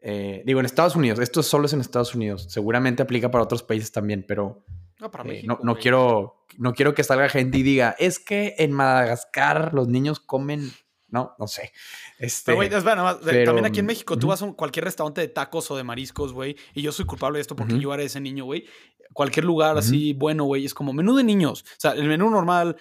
eh, 0.01 0.43
digo, 0.47 0.61
en 0.61 0.66
Estados 0.66 0.97
Unidos, 0.97 1.19
esto 1.19 1.43
solo 1.43 1.66
es 1.66 1.73
en 1.73 1.81
Estados 1.81 2.14
Unidos, 2.14 2.47
seguramente 2.49 3.03
aplica 3.03 3.31
para 3.31 3.45
otros 3.45 3.62
países 3.62 3.93
también, 3.93 4.25
pero 4.27 4.64
no, 4.99 5.11
para 5.11 5.31
eh, 5.31 5.45
no, 5.45 5.77
quiero, 5.77 6.47
no 6.57 6.75
quiero 6.75 6.95
que 6.95 7.05
salga 7.05 7.29
gente 7.29 7.59
y 7.59 7.62
diga, 7.62 7.95
es 7.99 8.19
que 8.19 8.55
en 8.59 8.73
Madagascar 8.73 9.73
los 9.75 9.89
niños 9.89 10.21
comen. 10.21 10.71
No, 11.11 11.35
no 11.39 11.47
sé. 11.47 11.73
Este, 12.19 12.53
pero, 12.53 12.57
güey, 12.57 12.69
también 12.69 13.64
aquí 13.64 13.81
en 13.81 13.87
México, 13.87 14.19
tú 14.19 14.27
vas 14.27 14.43
a 14.43 14.53
cualquier 14.53 14.85
restaurante 14.85 15.23
de 15.23 15.29
tacos 15.29 15.71
o 15.71 15.77
de 15.77 15.83
mariscos, 15.83 16.35
güey, 16.35 16.55
y 16.75 16.83
yo 16.83 16.93
soy 16.93 17.07
culpable 17.07 17.39
de 17.39 17.43
esto 17.43 17.57
porque 17.57 17.79
yo 17.79 17.95
era 17.95 18.03
ese 18.03 18.21
niño, 18.21 18.45
güey. 18.45 18.66
Cualquier 19.13 19.45
lugar 19.45 19.77
así 19.79 20.13
bueno, 20.13 20.45
güey, 20.45 20.65
es 20.65 20.75
como 20.75 20.93
menú 20.93 21.17
de 21.17 21.25
niños. 21.25 21.63
O 21.63 21.81
sea, 21.81 21.93
el 21.93 22.09
menú 22.09 22.31
normal, 22.31 22.77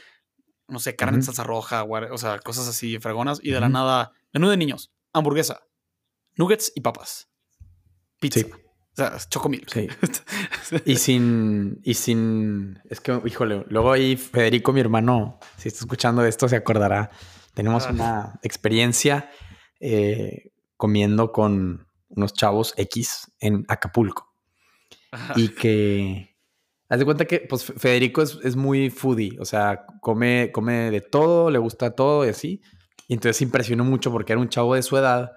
no 0.67 0.79
sé, 0.79 0.95
carne 0.95 1.17
en 1.17 1.23
salsa 1.23 1.43
roja, 1.43 1.83
o 1.83 2.17
sea, 2.17 2.39
cosas 2.39 2.67
así 2.67 2.99
fregonas, 2.99 3.39
y 3.41 3.51
de 3.51 3.59
la 3.59 3.69
nada, 3.69 4.11
menú 4.33 4.49
de 4.49 4.57
niños, 4.57 4.91
hamburguesa, 5.13 5.61
nuggets 6.35 6.71
y 6.75 6.81
papas. 6.81 7.29
Pizza. 8.19 8.41
O 8.45 8.95
sea, 8.95 9.17
chocomil. 9.29 9.65
Sí. 9.71 9.87
y 10.85 10.95
sin. 10.95 11.79
Y 11.83 11.93
sin. 11.93 12.79
Es 12.89 12.99
que, 12.99 13.21
híjole, 13.25 13.63
luego 13.69 13.91
ahí 13.91 14.17
Federico, 14.17 14.73
mi 14.73 14.79
hermano, 14.79 15.39
si 15.57 15.67
está 15.67 15.81
escuchando 15.81 16.25
esto, 16.25 16.49
se 16.49 16.55
acordará. 16.55 17.11
Tenemos 17.53 17.85
ah. 17.85 17.91
una 17.91 18.39
experiencia 18.41 19.29
eh, 19.79 20.51
comiendo 20.77 21.31
con 21.31 21.87
unos 22.09 22.33
chavos 22.33 22.73
X 22.77 23.31
en 23.39 23.65
Acapulco. 23.67 24.26
Y 25.35 25.49
que. 25.49 26.35
Haz 26.89 26.99
de 26.99 27.05
cuenta 27.05 27.25
que, 27.25 27.41
pues, 27.41 27.65
Federico 27.65 28.21
es, 28.21 28.39
es, 28.43 28.55
muy 28.55 28.89
foodie. 28.89 29.37
O 29.39 29.45
sea, 29.45 29.85
come, 29.99 30.51
come 30.53 30.89
de 30.89 31.01
todo, 31.01 31.49
le 31.51 31.59
gusta 31.59 31.91
todo 31.91 32.25
y 32.25 32.29
así. 32.29 32.61
Y 33.07 33.13
entonces 33.13 33.41
impresionó 33.41 33.83
mucho 33.83 34.11
porque 34.11 34.33
era 34.33 34.41
un 34.41 34.49
chavo 34.49 34.75
de 34.75 34.83
su 34.83 34.97
edad 34.97 35.31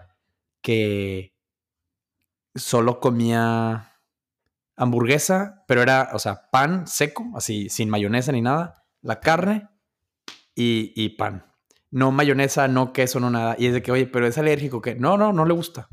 que 0.63 1.35
solo 2.55 3.01
comía 3.01 3.91
hamburguesa, 4.77 5.65
pero 5.69 5.83
era, 5.83 6.11
o 6.13 6.19
sea, 6.19 6.51
pan 6.51 6.87
seco, 6.87 7.27
así, 7.35 7.69
sin 7.69 7.91
mayonesa 7.91 8.33
ni 8.33 8.41
nada, 8.41 8.83
la 9.03 9.21
carne 9.21 9.69
y, 10.55 11.09
pan. 11.11 11.47
No 11.91 12.13
mayonesa, 12.13 12.69
no 12.69 12.93
queso, 12.93 13.19
no 13.19 13.31
nada. 13.31 13.57
Y 13.59 13.67
es 13.67 13.73
de 13.73 13.83
que, 13.83 13.93
oye, 13.93 14.07
pero 14.07 14.27
es 14.27 14.37
alérgico, 14.37 14.81
que 14.81 14.95
no, 14.95 15.17
no, 15.17 15.33
no 15.33 15.45
le 15.45 15.55
gusta. 15.55 15.89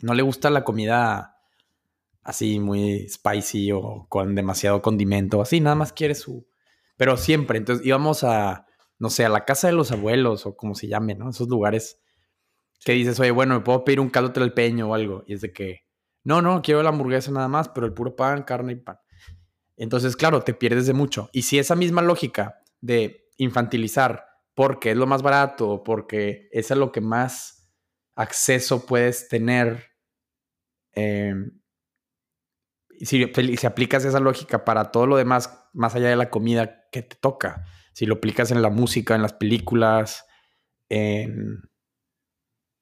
No 0.00 0.14
le 0.14 0.22
gusta 0.22 0.50
la 0.50 0.64
comida 0.64 1.35
así 2.26 2.58
muy 2.58 3.08
spicy 3.08 3.72
o 3.72 4.06
con 4.08 4.34
demasiado 4.34 4.82
condimento, 4.82 5.40
así, 5.40 5.60
nada 5.60 5.76
más 5.76 5.92
quiere 5.92 6.14
su... 6.14 6.46
Pero 6.96 7.16
siempre, 7.16 7.58
entonces 7.58 7.86
íbamos 7.86 8.24
a, 8.24 8.66
no 8.98 9.10
sé, 9.10 9.24
a 9.24 9.28
la 9.28 9.44
casa 9.44 9.68
de 9.68 9.74
los 9.74 9.92
abuelos 9.92 10.46
o 10.46 10.56
como 10.56 10.74
se 10.74 10.88
llame, 10.88 11.14
¿no? 11.14 11.30
Esos 11.30 11.48
lugares 11.48 12.02
que 12.84 12.92
dices, 12.92 13.18
oye, 13.20 13.30
bueno, 13.30 13.54
me 13.54 13.60
puedo 13.60 13.84
pedir 13.84 14.00
un 14.00 14.10
caldo 14.10 14.32
peño 14.54 14.88
o 14.88 14.94
algo. 14.94 15.24
Y 15.26 15.34
es 15.34 15.40
de 15.40 15.52
que, 15.52 15.80
no, 16.24 16.42
no, 16.42 16.62
quiero 16.62 16.82
la 16.82 16.88
hamburguesa 16.88 17.30
nada 17.30 17.48
más, 17.48 17.68
pero 17.68 17.86
el 17.86 17.92
puro 17.92 18.16
pan, 18.16 18.42
carne 18.42 18.72
y 18.72 18.76
pan. 18.76 18.98
Entonces, 19.76 20.16
claro, 20.16 20.42
te 20.42 20.54
pierdes 20.54 20.86
de 20.86 20.94
mucho. 20.94 21.28
Y 21.32 21.42
si 21.42 21.58
esa 21.58 21.76
misma 21.76 22.02
lógica 22.02 22.62
de 22.80 23.28
infantilizar 23.36 24.24
porque 24.54 24.92
es 24.92 24.96
lo 24.96 25.06
más 25.06 25.22
barato, 25.22 25.82
porque 25.84 26.48
es 26.50 26.70
a 26.70 26.76
lo 26.76 26.90
que 26.90 27.02
más 27.02 27.70
acceso 28.14 28.86
puedes 28.86 29.28
tener, 29.28 29.84
em, 30.92 31.60
si, 33.00 33.30
si 33.56 33.66
aplicas 33.66 34.04
esa 34.04 34.20
lógica 34.20 34.64
para 34.64 34.90
todo 34.90 35.06
lo 35.06 35.16
demás, 35.16 35.68
más 35.72 35.94
allá 35.94 36.08
de 36.08 36.16
la 36.16 36.30
comida 36.30 36.88
que 36.90 37.02
te 37.02 37.16
toca, 37.16 37.64
si 37.92 38.06
lo 38.06 38.16
aplicas 38.16 38.50
en 38.50 38.62
la 38.62 38.70
música, 38.70 39.14
en 39.14 39.22
las 39.22 39.32
películas, 39.34 40.26
en 40.88 41.62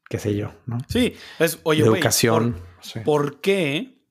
qué 0.09 0.19
sé 0.19 0.37
yo, 0.37 0.53
¿no? 0.67 0.79
Sí, 0.89 1.15
es, 1.39 1.59
oye, 1.63 1.83
educación. 1.83 2.57
¿por, 3.05 3.41
qué? 3.41 4.03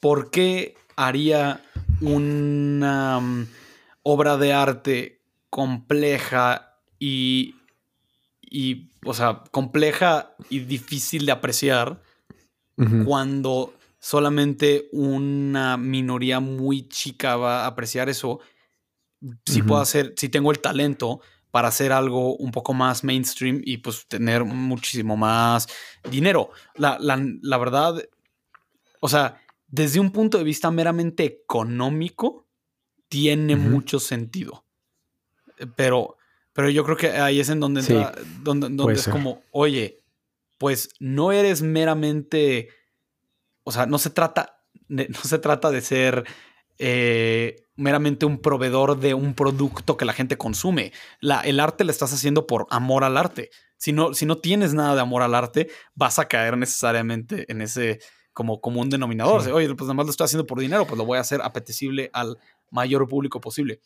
¿Por 0.00 0.30
qué 0.30 0.74
haría 0.96 1.62
una 2.00 3.18
um, 3.18 3.46
obra 4.02 4.36
de 4.36 4.52
arte 4.52 5.22
compleja 5.48 6.78
y, 6.98 7.56
y, 8.42 8.90
o 9.04 9.14
sea, 9.14 9.42
compleja 9.50 10.34
y 10.48 10.60
difícil 10.60 11.26
de 11.26 11.32
apreciar 11.32 12.02
cuando 13.04 13.74
solamente 14.00 14.88
una 14.92 15.76
minoría 15.76 16.40
muy 16.40 16.88
chica 16.88 17.36
va 17.36 17.64
a 17.64 17.66
apreciar 17.66 18.08
eso? 18.08 18.40
Si 19.46 19.62
puedo 19.62 19.80
hacer, 19.80 20.14
si 20.16 20.30
tengo 20.30 20.50
el 20.50 20.60
talento 20.60 21.20
para 21.50 21.68
hacer 21.68 21.92
algo 21.92 22.36
un 22.36 22.50
poco 22.50 22.72
más 22.72 23.04
mainstream 23.04 23.60
y 23.64 23.78
pues 23.78 24.06
tener 24.08 24.44
muchísimo 24.44 25.16
más 25.16 25.68
dinero. 26.10 26.50
La, 26.74 27.58
verdad, 27.58 28.02
o 29.00 29.08
sea, 29.08 29.40
desde 29.66 30.00
un 30.00 30.10
punto 30.10 30.38
de 30.38 30.44
vista 30.44 30.70
meramente 30.70 31.24
económico, 31.24 32.46
tiene 33.08 33.56
mucho 33.56 34.00
sentido. 34.00 34.64
Pero, 35.76 36.16
pero 36.52 36.70
yo 36.70 36.84
creo 36.84 36.96
que 36.96 37.10
ahí 37.10 37.40
es 37.40 37.50
en 37.50 37.60
donde 37.60 37.80
entra, 37.80 38.14
donde, 38.42 38.68
donde 38.70 38.94
es 38.94 39.08
como, 39.08 39.42
oye, 39.50 39.98
pues 40.56 40.90
no 41.00 41.32
eres 41.32 41.62
meramente, 41.62 42.68
o 43.70 43.72
sea, 43.72 43.86
no 43.86 43.98
se 43.98 44.10
trata, 44.10 44.60
no 44.88 45.20
se 45.22 45.38
trata 45.38 45.70
de 45.70 45.80
ser 45.80 46.24
eh, 46.78 47.68
meramente 47.76 48.26
un 48.26 48.38
proveedor 48.38 48.98
de 48.98 49.14
un 49.14 49.34
producto 49.34 49.96
que 49.96 50.04
la 50.04 50.12
gente 50.12 50.36
consume. 50.36 50.92
La, 51.20 51.40
el 51.40 51.60
arte 51.60 51.84
lo 51.84 51.92
estás 51.92 52.12
haciendo 52.12 52.48
por 52.48 52.66
amor 52.70 53.04
al 53.04 53.16
arte. 53.16 53.50
Si 53.76 53.92
no, 53.92 54.12
si 54.12 54.26
no 54.26 54.38
tienes 54.38 54.74
nada 54.74 54.96
de 54.96 55.00
amor 55.00 55.22
al 55.22 55.36
arte, 55.36 55.68
vas 55.94 56.18
a 56.18 56.26
caer 56.26 56.58
necesariamente 56.58 57.50
en 57.50 57.62
ese 57.62 58.00
como 58.32 58.60
común 58.60 58.90
denominador. 58.90 59.48
Oye, 59.52 59.68
pues 59.68 59.82
nada 59.82 59.94
más 59.94 60.06
lo 60.06 60.10
estoy 60.10 60.24
haciendo 60.24 60.46
por 60.46 60.58
dinero, 60.58 60.84
pues 60.84 60.98
lo 60.98 61.04
voy 61.04 61.18
a 61.18 61.20
hacer 61.20 61.40
apetecible 61.42 62.10
al 62.12 62.38
mayor 62.70 63.06
público 63.08 63.40
posible. 63.40 63.80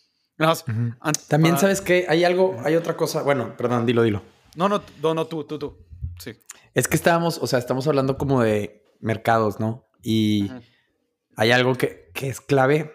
También 1.29 1.59
sabes 1.59 1.83
que 1.83 2.07
hay 2.09 2.25
algo, 2.25 2.57
hay 2.65 2.75
otra 2.75 2.97
cosa. 2.97 3.23
Bueno, 3.23 3.55
perdón, 3.57 3.85
dilo, 3.85 4.03
dilo. 4.03 4.23
No, 4.57 4.69
no, 4.69 4.83
no, 5.03 5.15
no, 5.15 5.27
tú, 5.27 5.45
tú, 5.45 5.59
tú. 5.59 5.77
Sí. 6.19 6.33
Es 6.75 6.89
que 6.89 6.97
estábamos, 6.97 7.39
o 7.39 7.47
sea, 7.47 7.59
estamos 7.59 7.87
hablando 7.87 8.17
como 8.17 8.43
de 8.43 8.84
mercados, 9.01 9.61
¿no? 9.61 9.89
Y 10.03 10.51
hay 11.37 11.51
algo 11.51 11.75
que, 11.75 12.11
es 12.15 12.41
clave 12.41 12.95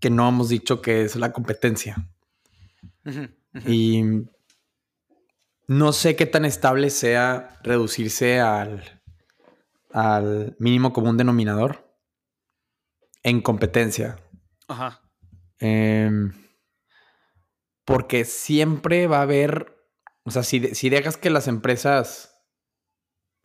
que 0.00 0.10
no 0.10 0.28
hemos 0.28 0.48
dicho 0.48 0.82
que 0.82 1.02
es 1.02 1.16
la 1.16 1.32
competencia. 1.32 2.08
Y 3.66 4.02
no 5.68 5.92
sé 5.92 6.16
qué 6.16 6.26
tan 6.26 6.44
estable 6.44 6.90
sea 6.90 7.58
reducirse 7.62 8.40
al, 8.40 9.00
al 9.92 10.56
mínimo 10.58 10.92
común 10.92 11.16
denominador 11.16 11.86
en 13.22 13.40
competencia. 13.40 14.18
Ajá. 14.68 15.02
Em, 15.58 16.32
porque 17.84 18.24
siempre 18.24 19.06
va 19.06 19.18
a 19.18 19.22
haber, 19.22 19.74
o 20.24 20.30
sea, 20.30 20.42
si, 20.42 20.74
si 20.74 20.90
dejas 20.90 21.16
que 21.16 21.30
las 21.30 21.48
empresas 21.48 22.35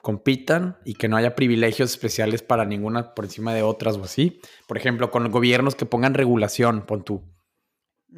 compitan 0.01 0.77
y 0.83 0.95
que 0.95 1.07
no 1.07 1.17
haya 1.17 1.35
privilegios 1.35 1.91
especiales 1.91 2.41
para 2.41 2.65
ninguna 2.65 3.13
por 3.13 3.25
encima 3.25 3.53
de 3.53 3.63
otras 3.63 3.97
o 3.97 4.03
así. 4.03 4.41
Por 4.67 4.77
ejemplo, 4.77 5.11
con 5.11 5.23
los 5.23 5.31
gobiernos 5.31 5.75
que 5.75 5.85
pongan 5.85 6.13
regulación, 6.13 6.85
pon 6.85 7.03
tú. 7.03 7.23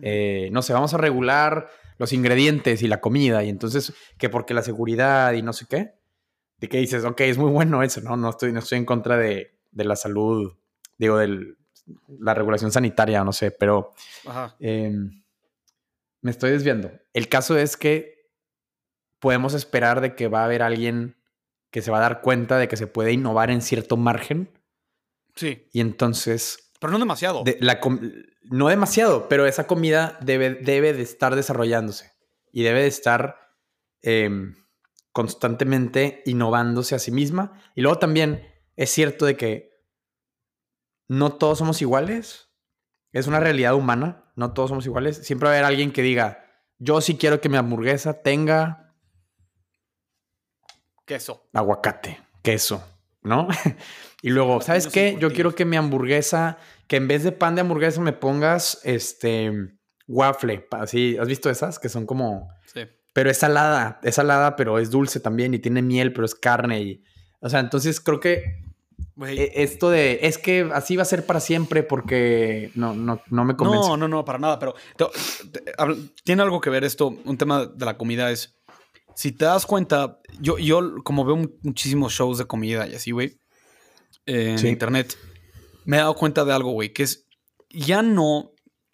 Eh, 0.01 0.49
no 0.51 0.61
sé, 0.61 0.73
vamos 0.73 0.93
a 0.93 0.97
regular 0.97 1.69
los 1.97 2.13
ingredientes 2.13 2.81
y 2.81 2.87
la 2.87 3.01
comida 3.01 3.43
y 3.43 3.49
entonces 3.49 3.93
que 4.17 4.29
porque 4.29 4.53
la 4.53 4.63
seguridad 4.63 5.33
y 5.33 5.41
no 5.41 5.53
sé 5.53 5.65
qué. 5.69 5.93
De 6.57 6.69
que 6.69 6.77
dices, 6.77 7.03
ok, 7.03 7.19
es 7.21 7.37
muy 7.37 7.51
bueno 7.51 7.83
eso, 7.83 7.99
¿no? 8.01 8.15
No 8.15 8.29
estoy, 8.29 8.53
no 8.53 8.59
estoy 8.59 8.77
en 8.77 8.85
contra 8.85 9.17
de, 9.17 9.59
la 9.73 9.95
salud, 9.97 10.53
digo, 10.97 11.17
de 11.17 11.55
la 12.19 12.33
regulación 12.33 12.71
sanitaria, 12.71 13.23
no 13.25 13.33
sé, 13.33 13.51
pero 13.51 13.91
em, 14.59 15.23
me 16.21 16.31
estoy 16.31 16.51
desviando. 16.51 16.91
El 17.11 17.27
caso 17.27 17.57
es 17.57 17.75
que 17.75 18.29
podemos 19.19 19.53
esperar 19.53 19.99
de 19.99 20.15
que 20.15 20.29
va 20.29 20.41
a 20.41 20.45
haber 20.45 20.61
alguien 20.61 21.17
que 21.73 21.81
se 21.81 21.89
va 21.89 21.97
a 21.97 22.01
dar 22.01 22.21
cuenta 22.21 22.59
de 22.59 22.67
que 22.67 22.77
se 22.77 22.85
puede 22.85 23.11
innovar 23.11 23.49
en 23.49 23.63
cierto 23.63 23.97
margen. 23.97 24.47
Sí. 25.35 25.67
Y 25.73 25.81
entonces... 25.81 26.71
Pero 26.79 26.93
no 26.93 26.99
demasiado. 26.99 27.43
no 28.43 28.67
demasiado, 28.67 29.27
pero 29.27 29.47
esa 29.47 29.65
comida 29.65 30.19
debe, 30.21 30.51
debe 30.53 30.93
de 30.93 31.01
estar 31.01 31.35
desarrollándose 31.35 32.11
y 32.51 32.61
debe 32.61 32.81
de 32.81 32.87
estar 32.87 33.55
em, 34.03 34.53
constantemente 35.11 36.21
innovándose 36.27 36.93
a 36.93 36.99
sí 36.99 37.11
misma. 37.11 37.59
Y 37.73 37.81
luego 37.81 37.97
también 37.97 38.47
es 38.75 38.91
cierto 38.91 39.25
de 39.25 39.35
que 39.35 39.71
no 41.07 41.33
todos 41.33 41.57
somos 41.57 41.81
iguales. 41.81 42.49
Es 43.13 43.25
una 43.25 43.39
realidad 43.39 43.73
humana. 43.73 44.31
No 44.35 44.53
todos 44.53 44.69
somos 44.69 44.85
iguales. 44.85 45.17
Siempre 45.25 45.47
va 45.47 45.53
a 45.53 45.57
haber 45.57 45.65
alguien 45.65 45.91
que 45.91 46.03
diga, 46.03 46.45
yo 46.77 47.01
sí 47.01 47.17
quiero 47.17 47.41
que 47.41 47.49
mi 47.49 47.57
hamburguesa 47.57 48.21
tenga 48.21 48.92
Queso. 51.05 51.47
Aguacate, 51.53 52.21
queso, 52.41 52.83
¿no? 53.21 53.47
y 54.21 54.29
luego, 54.29 54.61
¿sabes 54.61 54.87
qué? 54.87 55.17
Yo 55.19 55.31
quiero 55.33 55.53
que 55.53 55.65
mi 55.65 55.75
hamburguesa, 55.75 56.57
que 56.87 56.95
en 56.95 57.07
vez 57.07 57.23
de 57.23 57.31
pan 57.31 57.55
de 57.55 57.61
hamburguesa 57.61 57.99
me 58.01 58.13
pongas 58.13 58.79
este 58.83 59.51
waffle. 60.07 60.67
Así, 60.71 61.17
¿has 61.17 61.27
visto 61.27 61.49
esas? 61.49 61.79
Que 61.79 61.89
son 61.89 62.05
como. 62.05 62.49
Sí. 62.73 62.81
Pero 63.11 63.29
es 63.29 63.37
salada, 63.37 63.99
es 64.03 64.15
salada, 64.15 64.55
pero 64.55 64.79
es 64.79 64.89
dulce 64.89 65.19
también 65.19 65.53
y 65.53 65.59
tiene 65.59 65.81
miel, 65.81 66.13
pero 66.13 66.25
es 66.25 66.35
carne. 66.35 66.81
Y, 66.81 67.03
o 67.41 67.49
sea, 67.49 67.59
entonces 67.59 67.99
creo 67.99 68.19
que 68.19 68.63
e, 69.27 69.51
esto 69.55 69.89
de 69.89 70.19
es 70.23 70.37
que 70.37 70.69
así 70.73 70.95
va 70.95 71.03
a 71.03 71.05
ser 71.05 71.25
para 71.25 71.39
siempre 71.39 71.83
porque 71.83 72.71
no, 72.75 72.93
no, 72.93 73.21
no 73.29 73.45
me 73.45 73.55
convence. 73.55 73.89
No, 73.89 73.97
no, 73.97 74.07
no, 74.07 74.25
para 74.25 74.39
nada. 74.39 74.57
Pero 74.57 74.73
tiene 76.23 76.41
algo 76.41 76.61
que 76.61 76.69
ver 76.69 76.83
esto. 76.83 77.15
Un 77.25 77.37
tema 77.37 77.65
de 77.65 77.85
la 77.85 77.97
comida 77.97 78.31
es 78.31 78.57
si 79.15 79.31
te 79.31 79.45
das 79.45 79.65
cuenta, 79.65 80.19
yo, 80.39 80.57
yo 80.57 81.03
como 81.03 81.25
veo 81.25 81.37
muchísimos 81.61 82.13
shows 82.13 82.37
de 82.37 82.45
comida 82.45 82.87
y 82.87 82.95
así, 82.95 83.11
güey, 83.11 83.39
en 84.25 84.65
internet, 84.65 85.17
me 85.85 85.97
he 85.97 85.99
dado 85.99 86.15
cuenta 86.15 86.45
de 86.45 86.53
algo, 86.53 86.71
güey, 86.71 86.93
que 86.93 87.03
es, 87.03 87.27
ya 87.69 88.01
no, 88.01 88.51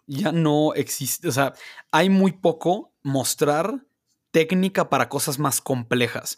ya 0.07 0.31
no 0.31 0.73
existe, 0.73 1.27
o 1.27 1.31
sea, 1.31 1.53
hay 1.91 2.09
muy 2.09 2.31
poco 2.31 2.93
mostrar 3.03 3.85
técnica 4.31 4.89
para 4.89 5.09
cosas 5.09 5.39
más 5.39 5.61
complejas. 5.61 6.37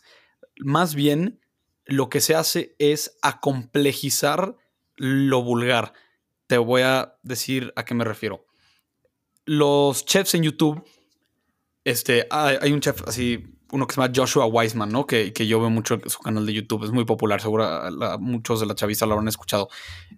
Más 0.59 0.95
bien, 0.95 1.39
lo 1.85 2.09
que 2.09 2.21
se 2.21 2.35
hace 2.35 2.75
es 2.79 3.17
acomplejizar 3.21 4.55
lo 4.95 5.43
vulgar. 5.43 5.93
Te 6.47 6.57
voy 6.57 6.81
a 6.81 7.17
decir 7.23 7.73
a 7.75 7.85
qué 7.85 7.93
me 7.93 8.03
refiero. 8.03 8.45
Los 9.45 10.05
chefs 10.05 10.35
en 10.35 10.43
YouTube, 10.43 10.83
este, 11.83 12.27
hay 12.29 12.71
un 12.71 12.79
chef 12.79 13.07
así 13.07 13.57
uno 13.71 13.87
que 13.87 13.95
se 13.95 14.01
llama 14.01 14.13
Joshua 14.15 14.45
Wiseman, 14.45 14.89
¿no? 14.89 15.05
Que, 15.05 15.31
yo 15.33 15.59
veo 15.59 15.69
mucho 15.69 15.99
su 16.05 16.19
canal 16.19 16.45
de 16.45 16.53
YouTube, 16.53 16.83
es 16.83 16.91
muy 16.91 17.05
popular, 17.05 17.41
seguro 17.41 17.67
muchos 18.19 18.59
de 18.59 18.65
la 18.65 18.75
chaviza 18.75 19.05
lo 19.05 19.13
habrán 19.13 19.27
escuchado. 19.27 19.69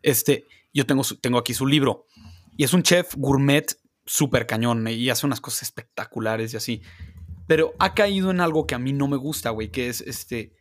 Este, 0.01 0.45
yo 0.73 0.85
tengo, 0.85 1.03
tengo 1.21 1.37
aquí 1.37 1.53
su 1.53 1.65
libro 1.65 2.07
y 2.57 2.63
es 2.63 2.73
un 2.73 2.83
chef 2.83 3.15
gourmet 3.15 3.77
súper 4.05 4.47
cañón 4.47 4.87
y 4.87 5.09
hace 5.09 5.25
unas 5.25 5.39
cosas 5.39 5.63
espectaculares 5.63 6.53
y 6.53 6.57
así. 6.57 6.81
Pero 7.47 7.73
ha 7.79 7.93
caído 7.93 8.31
en 8.31 8.41
algo 8.41 8.65
que 8.65 8.75
a 8.75 8.79
mí 8.79 8.93
no 8.93 9.07
me 9.07 9.17
gusta, 9.17 9.49
güey, 9.51 9.69
que 9.69 9.89
es 9.89 10.01
este, 10.01 10.53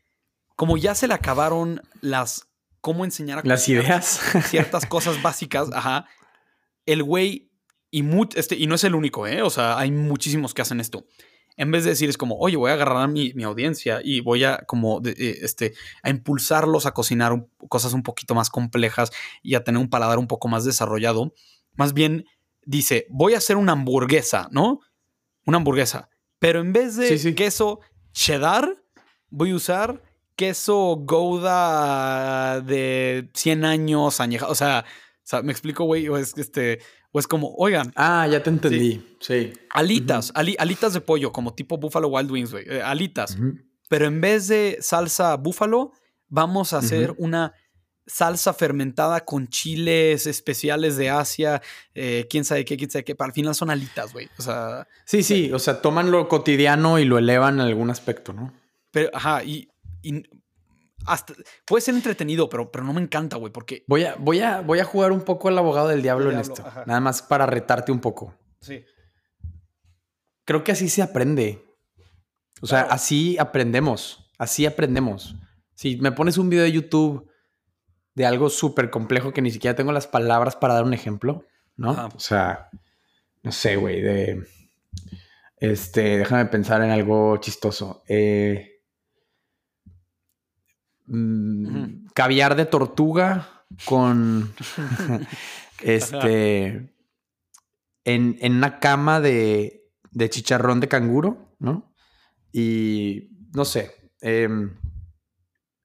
como 0.57 0.77
ya 0.77 0.95
se 0.95 1.09
le 1.09 1.15
acabaron 1.15 1.81
las, 2.01 2.49
cómo 2.81 3.05
enseñar 3.05 3.39
a... 3.39 3.43
Las 3.45 3.69
ideas. 3.69 4.21
Ciertas 4.47 4.87
cosas 4.87 5.23
básicas, 5.23 5.71
ajá. 5.73 6.07
El 6.85 7.03
güey, 7.03 7.51
y, 7.91 8.05
este, 8.35 8.57
y 8.57 8.67
no 8.67 8.75
es 8.75 8.85
el 8.85 8.95
único, 8.95 9.27
¿eh? 9.27 9.43
O 9.43 9.51
sea, 9.51 9.79
hay 9.79 9.93
muchísimos 9.93 10.55
que 10.55 10.63
hacen 10.63 10.81
esto 10.81 11.07
en 11.57 11.71
vez 11.71 11.85
de 11.85 11.91
decir 11.91 12.09
es 12.09 12.17
como, 12.17 12.37
oye, 12.37 12.57
voy 12.57 12.71
a 12.71 12.75
agarrar 12.75 12.99
a 12.99 13.07
mi, 13.07 13.33
audiencia 13.43 14.01
y 14.03 14.21
voy 14.21 14.45
a 14.45 14.59
como, 14.67 15.01
eh, 15.05 15.39
este, 15.43 15.75
a 16.03 16.11
impulsarlos 16.11 16.87
a 16.87 16.93
cocinar 16.93 17.47
cosas 17.69 17.93
un 17.93 18.03
poquito 18.03 18.35
más 18.35 18.51
complejas 18.51 19.11
y 19.43 19.55
a 19.55 19.65
tener 19.65 19.81
un 19.81 19.91
paladar 19.91 20.19
un 20.19 20.29
poco 20.29 20.49
más 20.49 20.65
desarrollado, 20.65 21.35
más 21.75 21.93
bien 21.93 22.25
dice, 22.65 23.07
voy 23.11 23.35
a 23.35 23.39
hacer 23.39 23.57
una 23.57 23.73
hamburguesa, 23.73 24.49
¿no? 24.51 24.81
Una 25.45 25.59
hamburguesa, 25.59 26.09
pero 26.39 26.61
en 26.61 26.73
vez 26.73 26.97
de 26.97 27.35
queso 27.35 27.81
cheddar, 28.13 28.83
voy 29.31 29.51
a 29.51 29.57
usar 29.57 30.03
queso 30.37 30.97
Gouda 31.01 32.61
de 32.61 33.31
100 33.35 33.65
años 33.65 34.21
añejado, 34.21 34.53
o 34.53 34.55
sea, 34.55 34.85
me 35.43 35.53
explico, 35.53 35.85
güey, 35.85 36.09
o 36.09 36.17
es 36.17 36.37
este 36.37 36.81
o 37.13 37.19
es 37.19 37.27
como, 37.27 37.55
oigan. 37.57 37.93
Ah, 37.95 38.27
ya 38.27 38.43
te 38.43 38.51
entendí. 38.51 39.17
Sí. 39.21 39.53
Alitas, 39.71 40.33
alitas 40.35 40.95
de 40.95 41.01
pollo, 41.01 41.31
como 41.31 41.55
tipo 41.55 41.77
Buffalo 41.77 42.09
Wild 42.09 42.31
Wings, 42.31 42.53
güey. 42.53 42.65
Eh, 42.67 42.83
alitas. 42.83 43.37
Pero 43.89 44.07
en 44.07 44.21
vez 44.21 44.49
de 44.49 44.79
salsa 44.81 45.37
búfalo, 45.37 45.93
vamos 46.29 46.73
a 46.73 46.79
hacer 46.79 47.15
una 47.19 47.53
salsa 48.07 48.53
fermentada 48.53 49.25
con 49.25 49.49
chiles 49.49 50.27
especiales 50.27 50.97
de 50.97 51.11
Asia, 51.11 51.63
eh, 51.95 52.27
quién 52.29 52.45
sabe 52.45 52.65
qué, 52.65 52.77
quién 52.77 52.91
sabe 52.91 53.05
qué, 53.05 53.15
para 53.15 53.29
al 53.29 53.35
final 53.35 53.55
son 53.55 53.71
alitas, 53.71 54.13
güey. 54.13 54.29
O 54.39 54.43
sea. 54.43 54.89
Sí, 55.05 55.23
sí, 55.23 55.53
o 55.53 55.59
sea, 55.59 55.83
toman 55.83 56.11
lo 56.11 56.29
cotidiano 56.29 56.99
y 56.99 57.05
lo 57.05 57.19
elevan 57.19 57.55
en 57.57 57.61
algún 57.61 57.91
aspecto, 57.91 58.33
¿no? 58.33 58.53
Pero, 58.91 59.11
ajá, 59.13 59.45
y, 59.45 59.69
y 60.03 60.23
hasta, 61.07 61.35
puede 61.65 61.83
ser 61.83 61.95
entretenido, 61.95 62.49
pero, 62.49 62.71
pero 62.71 62.85
no 62.85 62.93
me 62.93 63.01
encanta, 63.01 63.37
güey, 63.37 63.53
porque. 63.53 63.85
Voy 63.87 64.05
a, 64.05 64.17
voy, 64.17 64.41
a, 64.41 64.61
voy 64.61 64.79
a 64.81 64.85
jugar 64.85 65.13
un 65.13 65.23
poco 65.23 65.49
al 65.49 65.59
abogado 65.59 65.89
del 65.89 66.03
diablo, 66.03 66.31
en 66.31 66.39
esto. 66.39 66.65
Nada 66.87 67.01
más 67.01 67.23
para 67.23 67.47
retarte 67.47 67.93
un 67.93 68.01
poco. 68.01 68.35
Sí. 68.61 68.85
Creo 70.45 70.65
que 70.65 70.73
así 70.73 70.89
se 70.89 71.03
aprende. 71.03 71.65
O 72.61 72.67
sea, 72.67 72.83
así 72.83 73.37
aprendemos. 73.39 74.31
Así 74.39 74.67
aprendemos. 74.67 75.37
Si 75.75 75.97
me 75.97 76.13
pones 76.13 76.39
un 76.39 76.49
video 76.49 76.65
de 76.65 76.73
YouTube 76.73 77.29
de 78.15 78.27
algo 78.27 78.51
súper 78.51 78.91
complejo 78.91 79.33
que 79.33 79.43
ni 79.43 79.51
siquiera 79.51 79.75
tengo 79.75 79.93
las 79.93 80.07
palabras 80.07 80.57
para 80.57 80.75
dar 80.75 80.85
un 80.85 80.95
ejemplo, 80.95 81.47
¿no? 81.77 82.09
O 82.15 82.21
sea, 82.21 82.71
no 83.43 83.53
sé, 83.53 83.77
güey, 83.77 84.01
de... 84.01 84.47
Este, 85.57 86.19
déjame 86.19 86.47
pensar 86.47 86.83
en 86.83 86.91
algo 86.91 87.37
chistoso. 87.37 88.03
Eh, 88.09 88.72
mm, 91.07 92.07
caviar 92.15 92.57
de 92.57 92.67
tortuga 92.67 93.65
con... 93.85 94.55
este... 95.83 96.91
En, 98.05 98.37
en, 98.41 98.57
una 98.57 98.81
cama 98.81 99.21
de, 99.21 99.83
de 100.11 100.29
chicharrón 100.29 100.81
de 100.81 100.89
canguro, 100.89 101.55
¿no? 101.61 101.95
Y 102.51 103.31
no 103.55 103.65
sé. 103.65 104.11
Em, 104.21 104.77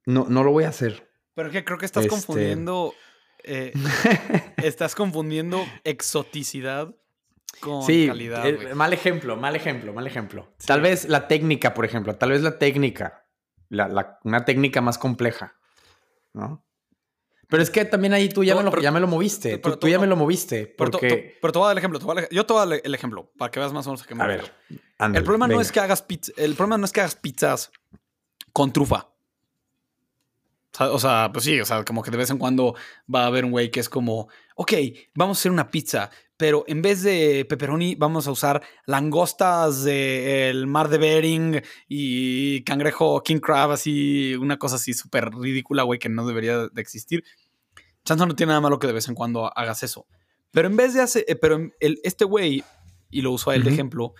no, 0.05 0.25
no 0.29 0.43
lo 0.43 0.51
voy 0.51 0.65
a 0.65 0.69
hacer. 0.69 1.09
Pero 1.33 1.51
que 1.51 1.63
creo 1.63 1.77
que 1.77 1.85
estás 1.85 2.05
este 2.05 2.09
confundiendo. 2.09 2.93
Eh, 3.43 3.73
estás 4.57 4.95
confundiendo 4.95 5.63
exoticidad 5.83 6.95
con 7.59 7.85
calidad. 7.85 8.47
Eh, 8.47 8.75
mal 8.75 8.93
ejemplo, 8.93 9.37
mal 9.37 9.55
ejemplo, 9.55 9.93
mal 9.93 10.07
ejemplo. 10.07 10.53
Tal 10.65 10.81
vez 10.81 11.07
la 11.07 11.27
técnica, 11.27 11.73
por 11.73 11.85
ejemplo, 11.85 12.15
tal 12.15 12.31
vez 12.31 12.41
la 12.41 12.57
técnica, 12.57 13.26
una 13.69 14.45
técnica 14.45 14.81
más 14.81 14.97
compleja, 14.97 15.55
¿no? 16.33 16.63
Pero 17.47 17.63
es 17.63 17.69
que 17.69 17.85
también 17.85 18.13
ahí 18.13 18.27
tú 18.27 18.43
ya, 18.43 18.55
me, 18.55 18.63
lo, 18.63 18.81
ya 18.81 18.91
me 18.91 18.99
lo 18.99 19.07
moviste. 19.07 19.57
tú, 19.57 19.87
ya 19.87 19.99
me 19.99 20.07
lo 20.07 20.17
moviste. 20.17 20.67
Porque... 20.67 21.37
Pero, 21.41 21.53
te 21.53 21.59
voy 21.59 21.65
a 21.65 21.67
dar 21.67 21.75
el 21.75 21.77
ejemplo. 21.77 22.27
yo 22.29 22.45
te 22.45 22.53
voy 22.53 22.61
a 22.61 22.65
dar 22.65 22.81
el 22.83 22.93
ejemplo 22.95 23.31
para 23.37 23.51
que 23.51 23.59
veas 23.59 23.71
más 23.71 23.87
o 23.87 23.91
menos 23.91 24.03
a 24.03 24.05
qué 24.05 24.15
me 24.15 24.23
A 24.23 24.27
ver. 24.27 24.53
el 24.99 25.23
problema 25.23 25.47
no 25.47 25.61
es 25.61 25.71
que 25.71 25.79
hagas 25.79 26.01
pizza, 26.01 26.33
el 26.35 26.55
problema 26.55 26.77
no 26.77 26.85
es 26.85 26.91
que 26.91 26.99
hagas 26.99 27.15
pizzas 27.15 27.71
con 28.51 28.73
trufa. 28.73 29.07
O 30.79 30.99
sea, 30.99 31.29
pues 31.31 31.45
sí, 31.45 31.59
o 31.59 31.65
sea, 31.65 31.83
como 31.85 32.03
que 32.03 32.11
de 32.11 32.17
vez 32.17 32.29
en 32.29 32.37
cuando 32.37 32.75
va 33.13 33.23
a 33.23 33.27
haber 33.27 33.45
un 33.45 33.51
güey 33.51 33.71
que 33.71 33.79
es 33.79 33.89
como, 33.89 34.27
ok, 34.55 34.73
vamos 35.15 35.37
a 35.37 35.39
hacer 35.39 35.51
una 35.51 35.71
pizza, 35.71 36.11
pero 36.37 36.63
en 36.67 36.83
vez 36.83 37.01
de 37.01 37.45
pepperoni 37.49 37.95
vamos 37.95 38.27
a 38.27 38.31
usar 38.31 38.61
langostas 38.85 39.83
del 39.83 40.67
mar 40.67 40.87
de 40.87 40.99
Bering 40.99 41.61
y 41.87 42.63
cangrejo 42.63 43.21
king 43.23 43.39
crab, 43.39 43.71
así, 43.71 44.35
una 44.35 44.57
cosa 44.57 44.75
así 44.75 44.93
súper 44.93 45.31
ridícula, 45.31 45.83
güey, 45.83 45.99
que 45.99 46.09
no 46.09 46.27
debería 46.27 46.67
de 46.67 46.81
existir. 46.81 47.23
Chance 48.05 48.25
no 48.25 48.35
tiene 48.35 48.51
nada 48.51 48.61
malo 48.61 48.77
que 48.77 48.87
de 48.87 48.93
vez 48.93 49.09
en 49.09 49.15
cuando 49.15 49.51
hagas 49.57 49.81
eso. 49.81 50.05
Pero 50.51 50.67
en 50.67 50.77
vez 50.77 50.93
de 50.93 51.01
hacer, 51.01 51.25
eh, 51.27 51.35
pero 51.35 51.57
el, 51.79 51.99
este 52.03 52.23
güey, 52.23 52.63
y 53.09 53.21
lo 53.21 53.31
uso 53.31 53.49
a 53.49 53.55
él 53.55 53.63
de 53.63 53.71
ejemplo, 53.71 54.13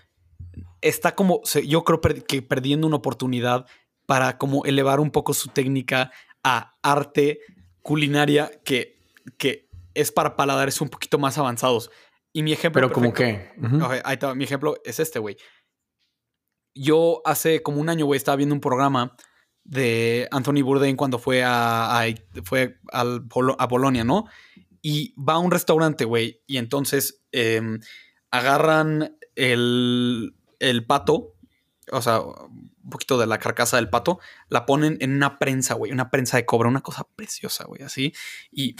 está 0.82 1.16
como, 1.16 1.42
yo 1.66 1.84
creo 1.84 2.02
que 2.02 2.42
perdiendo 2.42 2.88
una 2.88 2.98
oportunidad 2.98 3.66
para 4.08 4.38
como 4.38 4.66
elevar 4.66 5.00
un 5.00 5.12
poco 5.12 5.34
su 5.34 5.50
técnica 5.50 6.12
a 6.44 6.76
arte 6.82 7.40
culinaria 7.82 8.52
que, 8.66 9.00
que 9.38 9.68
es 9.94 10.12
para 10.12 10.36
paladares 10.36 10.80
un 10.82 10.90
poquito 10.90 11.18
más 11.18 11.38
avanzados. 11.38 11.90
Y 12.38 12.44
mi 12.44 12.54
ejemplo. 12.54 12.80
Pero 12.80 12.94
como 12.94 13.12
que. 13.14 13.50
ahí 14.04 14.14
está. 14.14 14.36
Mi 14.36 14.44
ejemplo 14.44 14.76
es 14.86 15.00
este, 15.00 15.18
güey. 15.18 15.38
Yo 16.76 17.24
hace 17.26 17.64
como 17.64 17.82
un 17.82 17.90
año, 17.90 18.06
güey, 18.06 18.16
estaba 18.16 18.36
viendo 18.36 18.54
un 18.54 18.62
programa 18.62 19.16
de 19.64 20.28
Anthony 20.30 20.62
Bourdain 20.62 20.96
cuando 20.96 21.18
fue 21.18 21.42
a, 21.44 22.06
fue 22.44 22.78
al, 22.92 23.26
a 23.58 23.66
Bolonia, 23.66 24.04
¿no? 24.04 24.26
Y 24.84 25.16
va 25.20 25.34
a 25.34 25.40
un 25.40 25.50
restaurante, 25.50 26.06
güey, 26.06 26.44
y 26.46 26.58
entonces 26.58 27.24
em, 27.32 27.80
agarran 28.30 29.18
el, 29.34 30.36
el 30.60 30.86
pato, 30.86 31.34
o 31.92 32.04
sea, 32.04 32.22
un 32.22 32.90
poquito 32.92 33.18
de 33.18 33.26
la 33.26 33.40
carcasa 33.40 33.78
del 33.78 33.90
pato, 33.90 34.20
la 34.50 34.68
ponen 34.68 35.00
en 35.02 35.16
una 35.16 35.40
prensa, 35.40 35.74
güey, 35.74 35.92
una 35.92 36.12
prensa 36.12 36.38
de 36.38 36.46
cobre, 36.46 36.70
una 36.70 36.82
cosa 36.82 37.08
preciosa, 37.16 37.66
güey, 37.66 37.82
así, 37.82 38.14
y 38.52 38.76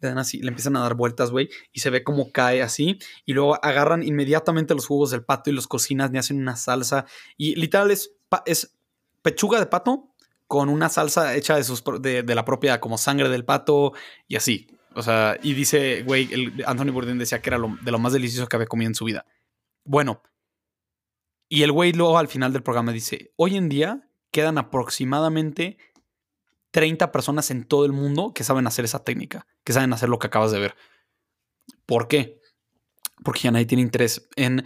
le 0.00 0.08
dan 0.08 0.18
así, 0.18 0.40
le 0.40 0.48
empiezan 0.48 0.76
a 0.76 0.80
dar 0.80 0.94
vueltas, 0.94 1.30
güey, 1.30 1.48
y 1.72 1.80
se 1.80 1.90
ve 1.90 2.02
como 2.02 2.32
cae 2.32 2.62
así, 2.62 2.98
y 3.26 3.32
luego 3.32 3.62
agarran 3.64 4.02
inmediatamente 4.02 4.74
los 4.74 4.86
jugos 4.86 5.10
del 5.10 5.24
pato 5.24 5.50
y 5.50 5.52
los 5.52 5.66
cocinan 5.66 6.14
y 6.14 6.18
hacen 6.18 6.40
una 6.40 6.56
salsa, 6.56 7.06
y 7.36 7.54
literal 7.56 7.90
es, 7.90 8.12
es 8.46 8.76
pechuga 9.22 9.60
de 9.60 9.66
pato 9.66 10.10
con 10.46 10.68
una 10.68 10.88
salsa 10.88 11.36
hecha 11.36 11.56
de, 11.56 11.64
sus, 11.64 11.84
de, 12.00 12.24
la 12.24 12.44
propia 12.44 12.80
como 12.80 12.98
sangre 12.98 13.28
del 13.28 13.44
pato 13.44 13.92
y 14.26 14.34
así. 14.34 14.66
O 14.94 15.02
sea, 15.02 15.38
y 15.40 15.54
dice, 15.54 16.02
güey, 16.02 16.28
Anthony 16.66 16.90
Bourdain 16.90 17.18
decía 17.18 17.40
que 17.40 17.50
era 17.50 17.58
de 17.58 17.92
lo 17.92 17.98
más 18.00 18.12
delicioso 18.12 18.48
que 18.48 18.56
había 18.56 18.66
comido 18.66 18.88
en 18.88 18.96
su 18.96 19.04
vida. 19.04 19.24
Bueno, 19.84 20.22
y 21.48 21.62
el 21.62 21.70
güey 21.70 21.92
luego 21.92 22.18
al 22.18 22.26
final 22.26 22.52
del 22.52 22.64
programa 22.64 22.90
dice, 22.90 23.32
hoy 23.36 23.56
en 23.56 23.68
día 23.68 24.08
quedan 24.32 24.58
aproximadamente 24.58 25.78
30 26.70 27.12
personas 27.12 27.50
en 27.50 27.64
todo 27.64 27.84
el 27.84 27.92
mundo 27.92 28.32
que 28.34 28.44
saben 28.44 28.66
hacer 28.66 28.84
esa 28.84 29.04
técnica, 29.04 29.46
que 29.64 29.72
saben 29.72 29.92
hacer 29.92 30.08
lo 30.08 30.18
que 30.18 30.26
acabas 30.28 30.52
de 30.52 30.60
ver. 30.60 30.74
¿Por 31.86 32.08
qué? 32.08 32.40
Porque 33.24 33.40
ya 33.40 33.50
nadie 33.50 33.66
tiene 33.66 33.82
interés 33.82 34.28
en... 34.36 34.64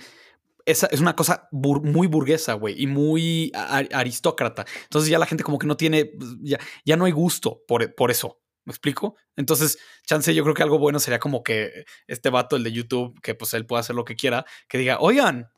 Esa 0.67 0.87
es 0.87 1.01
una 1.01 1.15
cosa 1.15 1.49
muy 1.53 2.07
burguesa, 2.07 2.55
güey, 2.55 2.83
y 2.83 2.87
muy 2.87 3.53
aristócrata. 3.55 4.65
Entonces 4.85 5.11
ya 5.11 5.19
la 5.19 5.27
gente 5.27 5.45
como 5.45 5.59
que 5.59 5.67
no 5.67 5.77
tiene, 5.77 6.13
ya, 6.41 6.59
ya 6.87 6.97
no 6.97 7.05
hay 7.05 7.13
gusto 7.13 7.63
por, 7.69 7.95
por 7.95 8.11
eso. 8.11 8.41
¿Me 8.65 8.71
explico? 8.71 9.17
Entonces, 9.37 9.79
chance, 10.07 10.35
yo 10.35 10.43
creo 10.43 10.55
que 10.55 10.63
algo 10.63 10.79
bueno 10.79 10.99
sería 10.99 11.19
como 11.19 11.43
que 11.43 11.85
este 12.07 12.31
vato, 12.31 12.57
el 12.57 12.65
de 12.65 12.73
YouTube, 12.73 13.21
que 13.21 13.35
pues 13.35 13.53
él 13.53 13.67
pueda 13.67 13.81
hacer 13.81 13.95
lo 13.95 14.07
que 14.07 14.17
quiera, 14.17 14.47
que 14.69 14.79
diga, 14.79 14.99
oigan, 15.01 15.51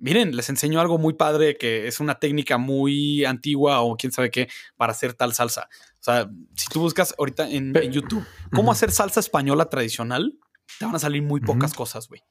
miren, 0.00 0.34
les 0.34 0.48
enseño 0.48 0.80
algo 0.80 0.98
muy 0.98 1.14
padre 1.14 1.56
que 1.56 1.86
es 1.86 2.00
una 2.00 2.18
técnica 2.18 2.58
muy 2.58 3.24
antigua 3.24 3.80
o 3.80 3.96
quién 3.96 4.12
sabe 4.12 4.30
qué 4.30 4.48
para 4.76 4.92
hacer 4.92 5.14
tal 5.14 5.34
salsa. 5.34 5.68
O 5.94 6.02
sea, 6.02 6.30
si 6.56 6.68
tú 6.68 6.80
buscas 6.80 7.14
ahorita 7.18 7.48
en, 7.48 7.74
YouTube 7.92 8.24
cómo 8.52 8.72
hacer 8.72 8.90
salsa 8.90 9.20
española 9.20 9.66
tradicional, 9.66 10.38
te 10.78 10.86
van 10.86 10.96
a 10.96 10.98
salir 10.98 11.22
muy 11.22 11.40
pocas 11.40 11.74
cosas, 11.74 12.08
güey. 12.08 12.22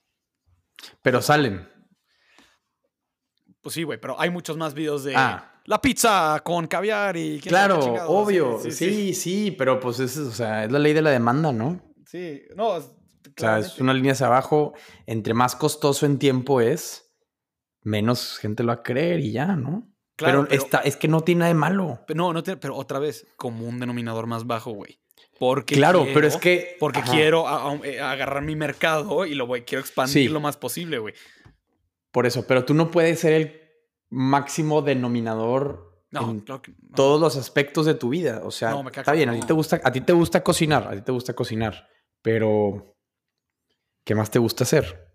Pero 1.01 1.22
salen. 1.22 1.67
Pues 3.61 3.76
sí, 3.76 3.84
güey, 3.84 3.99
pero 3.99 4.20
hay 4.20 4.30
muchos 4.30 4.57
más 4.57 4.74
videos 4.74 5.03
de 5.03 5.15
ah. 5.15 5.61
la 5.65 5.82
pizza 5.82 6.41
con 6.43 6.67
caviar 6.67 7.17
y... 7.17 7.39
Claro, 7.41 7.80
obvio. 8.07 8.59
Sí 8.72 9.13
sí, 9.13 9.51
pero 9.51 9.80
pues 9.80 9.99
es, 9.99 10.17
o 10.17 10.32
sea, 10.32 10.63
es 10.63 10.72
la 10.72 10.80
ley 10.80 10.93
de 10.93 11.01
la 11.01 11.09
demanda, 11.09 11.51
¿no? 11.51 11.82
Sí, 12.05 12.41
no. 12.55 12.70
O 12.70 12.84
sea, 13.36 13.59
es 13.59 13.80
una 13.80 13.93
línea 13.93 14.13
hacia 14.13 14.28
abajo. 14.28 14.74
Entre 15.05 15.34
más 15.34 15.55
costoso 15.55 16.05
en 16.05 16.17
tiempo 16.17 16.61
es, 16.61 17.09
menos 17.82 18.38
gente 18.38 18.63
lo 18.63 18.67
va 18.67 18.75
a 18.75 18.84
creer 18.84 19.19
y 19.19 19.32
ya, 19.32 19.55
¿no? 19.55 19.88
Claro, 20.15 20.47
pero, 20.49 20.84
es 20.84 20.97
que 20.97 21.07
no 21.07 21.21
tiene 21.21 21.39
nada 21.39 21.53
de 21.53 21.59
malo. 21.59 22.01
No, 22.13 22.34
no 22.34 22.43
tiene, 22.43 22.59
pero 22.59 22.75
otra 22.75 22.99
vez, 22.99 23.25
como 23.38 23.65
un 23.65 23.80
denominador 23.80 24.27
más 24.27 24.45
bajo, 24.45 24.71
güey. 24.71 24.99
Porque 25.39 25.75
claro, 25.75 26.05
pero 26.13 26.27
es 26.27 26.36
que. 26.36 26.75
Porque 26.80 27.01
quiero 27.01 27.45
eh, 27.86 28.01
agarrar 28.01 28.43
mi 28.43 28.57
mercado 28.57 29.25
y 29.25 29.34
lo 29.36 29.47
voy, 29.47 29.61
quiero 29.61 29.80
expandir 29.80 30.30
lo 30.30 30.41
más 30.41 30.57
posible, 30.57 30.99
güey. 30.99 31.13
Por 32.11 32.25
eso, 32.25 32.45
pero 32.45 32.65
tú 32.65 32.73
no 32.73 32.91
puedes 32.91 33.19
ser 33.19 33.34
el 33.34 33.61
máximo 34.09 34.82
denominador 34.82 36.03
en 36.11 36.43
todos 36.93 37.21
los 37.21 37.38
aspectos 37.38 37.86
de 37.86 37.93
tu 37.93 38.09
vida. 38.09 38.41
O 38.43 38.51
sea, 38.51 38.75
está 38.93 39.13
bien, 39.13 39.30
a 39.30 39.34
ti 39.34 39.45
te 39.45 39.53
gusta, 39.53 39.80
a 39.82 39.91
ti 39.91 40.01
te 40.01 40.11
gusta 40.11 40.43
cocinar, 40.43 40.88
a 40.88 40.95
ti 40.95 41.01
te 41.01 41.11
gusta 41.13 41.34
cocinar, 41.34 41.88
pero 42.21 42.97
¿qué 44.03 44.15
más 44.15 44.30
te 44.30 44.39
gusta 44.39 44.65
hacer? 44.65 45.09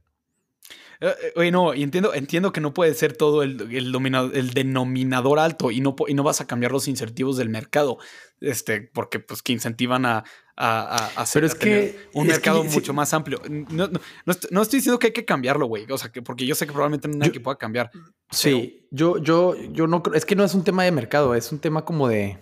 Eh, 1.01 1.15
eh, 1.23 1.33
oye, 1.37 1.51
no, 1.51 1.75
y 1.75 1.83
entiendo, 1.83 2.15
entiendo 2.15 2.53
que 2.53 2.61
no 2.61 2.75
puede 2.75 2.95
ser 2.95 3.17
todo 3.17 3.43
el, 3.43 3.61
el, 3.73 4.53
denominador 4.53 5.39
alto 5.39 5.71
y 5.71 5.81
no, 5.81 5.95
y 6.07 6.15
no 6.15 6.23
vas 6.23 6.41
a 6.41 6.47
cambiar 6.47 6.73
los 6.73 6.89
incentivos 6.89 7.37
del 7.37 7.49
mercado, 7.49 7.99
este, 8.41 8.81
porque 8.81 9.19
pues 9.19 9.43
que 9.43 9.53
incentivan 9.53 10.07
a, 10.07 10.25
hacer 10.57 11.43
es 11.43 11.55
que, 11.55 11.99
un 12.13 12.29
mercado 12.29 12.63
mucho 12.63 12.93
más 12.93 13.13
amplio. 13.13 13.43
No, 13.49 13.91
estoy 14.31 14.79
diciendo 14.79 14.99
que 15.01 15.09
hay 15.09 15.13
que 15.13 15.25
cambiarlo, 15.25 15.67
güey. 15.67 15.85
O 15.91 15.99
sea, 15.99 16.13
que 16.13 16.23
porque 16.23 16.47
yo 16.47 16.55
sé 16.55 16.67
que 16.67 16.73
probablemente 16.73 17.09
no 17.09 17.25
hay 17.25 17.33
que 17.33 17.41
pueda 17.41 17.59
cambiar. 17.59 17.91
Sí, 18.31 18.87
yo, 18.93 19.19
yo, 19.19 19.57
yo 19.73 19.89
no 19.89 20.03
creo. 20.03 20.15
Es 20.15 20.25
que 20.25 20.37
no 20.37 20.45
es 20.45 20.55
un 20.55 20.63
tema 20.63 20.85
de 20.85 20.93
mercado, 20.93 21.35
es 21.35 21.51
un 21.51 21.59
tema 21.59 21.85
como 21.85 22.07
de. 22.07 22.39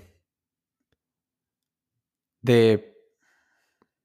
de 2.43 2.99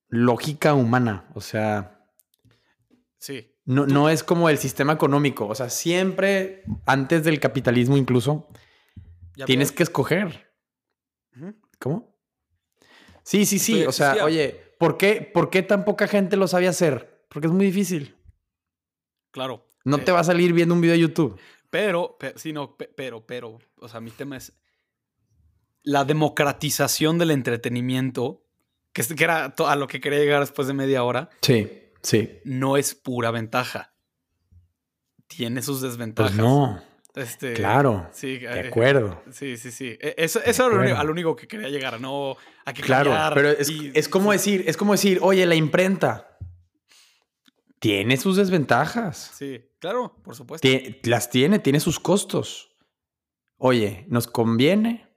lógica 0.07 0.73
humana. 0.73 1.29
O 1.33 1.41
sea. 1.41 2.07
Sí. 3.19 3.56
No, 3.67 3.85
no 3.85 4.09
es 4.09 4.23
como 4.23 4.49
el 4.49 4.57
sistema 4.57 4.93
económico. 4.93 5.45
O 5.45 5.53
sea, 5.53 5.69
siempre, 5.69 6.63
antes 6.85 7.23
del 7.23 7.39
capitalismo 7.39 7.97
incluso, 7.97 8.47
tienes 9.45 9.71
que 9.71 9.83
escoger. 9.83 10.49
¿Cómo? 11.79 12.17
Sí, 13.23 13.45
sí, 13.45 13.59
sí. 13.59 13.85
O 13.85 13.91
sea, 13.91 14.23
oye, 14.23 14.73
¿por 14.79 14.97
qué, 14.97 15.21
¿por 15.33 15.49
qué 15.49 15.61
tan 15.63 15.83
poca 15.85 16.07
gente 16.07 16.37
lo 16.37 16.47
sabe 16.47 16.67
hacer? 16.67 17.25
Porque 17.29 17.47
es 17.47 17.53
muy 17.53 17.65
difícil. 17.65 18.15
Claro. 19.31 19.69
No 19.83 19.97
Eh, 19.97 20.01
te 20.01 20.11
va 20.13 20.21
a 20.21 20.23
salir 20.23 20.53
viendo 20.53 20.73
un 20.73 20.79
video 20.81 20.93
de 20.93 20.99
YouTube. 21.01 21.37
Pero, 21.69 22.17
pe- 22.17 22.33
sí, 22.37 22.53
no, 22.53 22.77
pe- 22.77 22.89
pero, 22.95 23.25
pero, 23.25 23.59
o 23.79 23.87
sea, 23.89 23.99
mi 23.99 24.11
tema 24.11 24.37
es 24.37 24.53
la 25.83 26.05
democratización 26.05 27.17
del 27.17 27.31
entretenimiento, 27.31 28.45
que, 28.93 29.03
era 29.19 29.53
a 29.57 29.75
lo 29.75 29.87
que 29.87 29.99
quería 29.99 30.19
llegar 30.19 30.39
después 30.39 30.67
de 30.69 30.73
media 30.73 31.03
hora, 31.03 31.29
Sí, 31.41 31.69
sí. 32.01 32.39
no 32.45 32.77
es 32.77 32.95
pura 32.95 33.31
ventaja. 33.31 33.93
Tiene 35.27 35.61
sus 35.61 35.81
desventajas. 35.81 36.31
Pues 36.31 36.39
no, 36.41 36.81
Este, 37.15 37.53
claro. 37.53 38.07
Sí, 38.13 38.37
De 38.37 38.59
acuerdo. 38.67 39.21
Sí, 39.31 39.57
sí, 39.57 39.71
sí. 39.71 39.97
E- 39.99 40.15
Eso, 40.17 40.39
eso 40.43 40.67
era 40.67 40.75
lo 40.75 40.81
único, 40.81 40.97
al 40.97 41.09
único 41.09 41.35
que 41.35 41.47
quería 41.47 41.67
llegar, 41.69 41.99
no 41.99 42.37
a 42.65 42.73
que 42.73 42.81
Claro, 42.81 43.11
pero 43.33 43.49
es, 43.49 43.69
y- 43.69 43.91
es 43.93 44.07
como 44.07 44.31
sí, 44.31 44.37
decir, 44.37 44.63
es 44.69 44.77
como 44.77 44.93
decir, 44.93 45.19
oye, 45.21 45.45
la 45.45 45.55
imprenta 45.55 46.37
tiene 47.79 48.17
sus 48.17 48.37
desventajas. 48.37 49.31
Sí, 49.35 49.61
claro, 49.79 50.15
por 50.23 50.35
supuesto. 50.35 50.67
Las 51.03 51.29
tiene, 51.29 51.59
tiene 51.59 51.79
sus 51.79 51.99
costos. 51.99 52.75
Oye, 53.57 54.05
¿nos 54.09 54.27
conviene? 54.27 55.07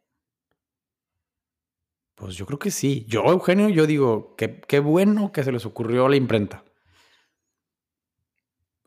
Pues 2.15 2.35
yo 2.37 2.47
creo 2.47 2.59
que 2.59 2.71
sí. 2.71 3.05
Yo, 3.09 3.25
Eugenio, 3.27 3.69
yo 3.69 3.87
digo, 3.87 4.35
que 4.37 4.61
qué 4.61 4.79
bueno 4.81 5.33
que 5.33 5.45
se 5.45 5.53
les 5.53 5.65
ocurrió 5.67 6.09
la 6.09 6.17
imprenta. 6.17 6.65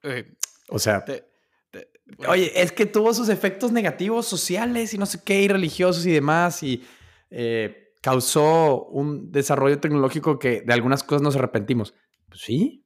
Eh, 0.03 0.33
O 0.69 0.79
sea, 0.79 1.03
te- 1.05 1.25
te- 1.71 1.89
bueno, 2.17 2.33
Oye, 2.33 2.51
es 2.61 2.71
que 2.71 2.85
tuvo 2.85 3.13
sus 3.13 3.29
efectos 3.29 3.71
negativos 3.71 4.25
sociales 4.27 4.93
y 4.93 4.97
no 4.97 5.05
sé 5.05 5.21
qué, 5.23 5.41
y 5.41 5.47
religiosos 5.47 6.05
y 6.05 6.11
demás, 6.11 6.61
y 6.63 6.83
eh, 7.29 7.93
causó 8.01 8.85
un 8.85 9.31
desarrollo 9.31 9.79
tecnológico 9.79 10.37
que 10.39 10.61
de 10.61 10.73
algunas 10.73 11.03
cosas 11.03 11.21
nos 11.21 11.35
arrepentimos. 11.35 11.93
Pues 12.29 12.41
sí. 12.41 12.85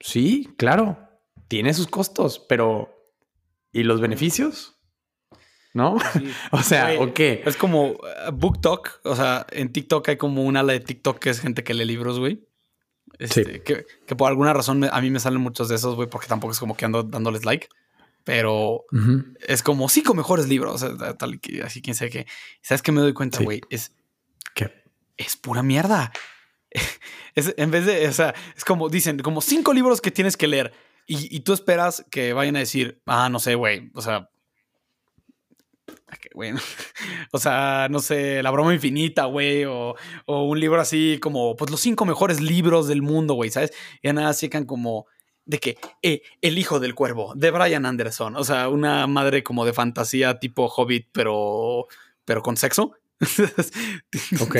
Sí, 0.00 0.48
claro. 0.56 0.98
Tiene 1.48 1.72
sus 1.74 1.86
costos, 1.86 2.38
pero 2.48 2.90
¿y 3.72 3.82
los 3.82 4.00
beneficios? 4.00 4.78
¿No? 5.74 5.96
sí. 6.14 6.30
O 6.52 6.62
sea, 6.62 7.00
¿o 7.00 7.12
qué? 7.12 7.42
Es 7.44 7.56
como 7.56 7.90
uh, 7.92 7.96
BookTok, 8.32 9.00
o 9.04 9.14
sea, 9.16 9.46
en 9.50 9.72
TikTok 9.72 10.08
hay 10.08 10.16
como 10.16 10.42
un 10.44 10.56
ala 10.56 10.72
de 10.72 10.80
TikTok 10.80 11.18
que 11.18 11.30
es 11.30 11.40
gente 11.40 11.64
que 11.64 11.74
lee 11.74 11.84
libros, 11.84 12.18
güey. 12.18 12.45
Este, 13.18 13.44
Sí. 13.44 13.60
que, 13.60 13.86
que 14.06 14.16
por 14.16 14.28
alguna 14.28 14.52
razón 14.52 14.78
me- 14.80 14.90
a 14.92 15.00
mí 15.00 15.10
me 15.10 15.20
salen 15.20 15.40
muchos 15.40 15.68
de 15.68 15.76
esos, 15.76 15.94
güey, 15.96 16.08
porque 16.08 16.26
tampoco 16.26 16.52
es 16.52 16.58
como 16.58 16.76
que 16.76 16.84
ando 16.84 17.02
dándoles 17.02 17.44
like. 17.44 17.68
Pero 18.24 18.84
es 19.46 19.62
como 19.62 19.88
cinco 19.88 20.12
mejores 20.14 20.48
libros, 20.48 20.84
tal 21.18 21.40
así, 21.64 21.80
quién 21.80 21.94
sabe 21.94 22.10
qué. 22.10 22.26
¿Sabes 22.60 22.82
qué 22.82 22.90
me 22.92 23.00
doy 23.00 23.12
cuenta, 23.12 23.38
Sí. 23.38 23.44
güey? 23.44 23.60
Es, 23.70 23.92
es 25.16 25.36
pura 25.36 25.62
mierda. 25.62 26.12
Es, 27.34 27.52
en 27.58 27.70
vez 27.70 27.84
de, 27.84 28.08
o 28.08 28.12
sea, 28.14 28.34
es 28.56 28.64
como 28.64 28.88
dicen, 28.88 29.18
como 29.18 29.42
cinco 29.42 29.74
libros 29.74 30.00
que 30.00 30.10
tienes 30.10 30.38
que 30.38 30.46
leer 30.46 30.72
y, 31.06 31.34
y 31.36 31.40
tú 31.40 31.52
esperas 31.52 32.02
que 32.10 32.32
vayan 32.32 32.56
a 32.56 32.60
decir, 32.60 33.02
ah, 33.04 33.28
no 33.28 33.38
sé, 33.40 33.54
güey, 33.56 33.90
o 33.94 34.00
sea, 34.00 34.30
bueno, 36.34 36.60
o 37.32 37.38
sea, 37.38 37.88
no 37.90 38.00
sé, 38.00 38.42
La 38.42 38.50
broma 38.50 38.74
infinita, 38.74 39.24
güey, 39.24 39.64
o, 39.64 39.94
o 40.26 40.42
un 40.44 40.60
libro 40.60 40.80
así 40.80 41.18
como, 41.20 41.56
pues 41.56 41.70
los 41.70 41.80
cinco 41.80 42.04
mejores 42.04 42.40
libros 42.40 42.88
del 42.88 43.02
mundo, 43.02 43.34
güey, 43.34 43.50
¿sabes? 43.50 43.72
Y 44.02 44.12
nada, 44.12 44.32
secan 44.34 44.64
como 44.64 45.06
de 45.46 45.58
que 45.58 45.78
eh, 46.02 46.22
El 46.42 46.58
hijo 46.58 46.80
del 46.80 46.94
cuervo, 46.94 47.32
de 47.34 47.50
Brian 47.50 47.86
Anderson, 47.86 48.36
o 48.36 48.44
sea, 48.44 48.68
una 48.68 49.06
madre 49.06 49.42
como 49.42 49.64
de 49.64 49.72
fantasía 49.72 50.38
tipo 50.38 50.66
Hobbit, 50.66 51.08
pero, 51.12 51.86
pero 52.24 52.42
con 52.42 52.56
sexo. 52.56 52.92
Ok. 54.42 54.56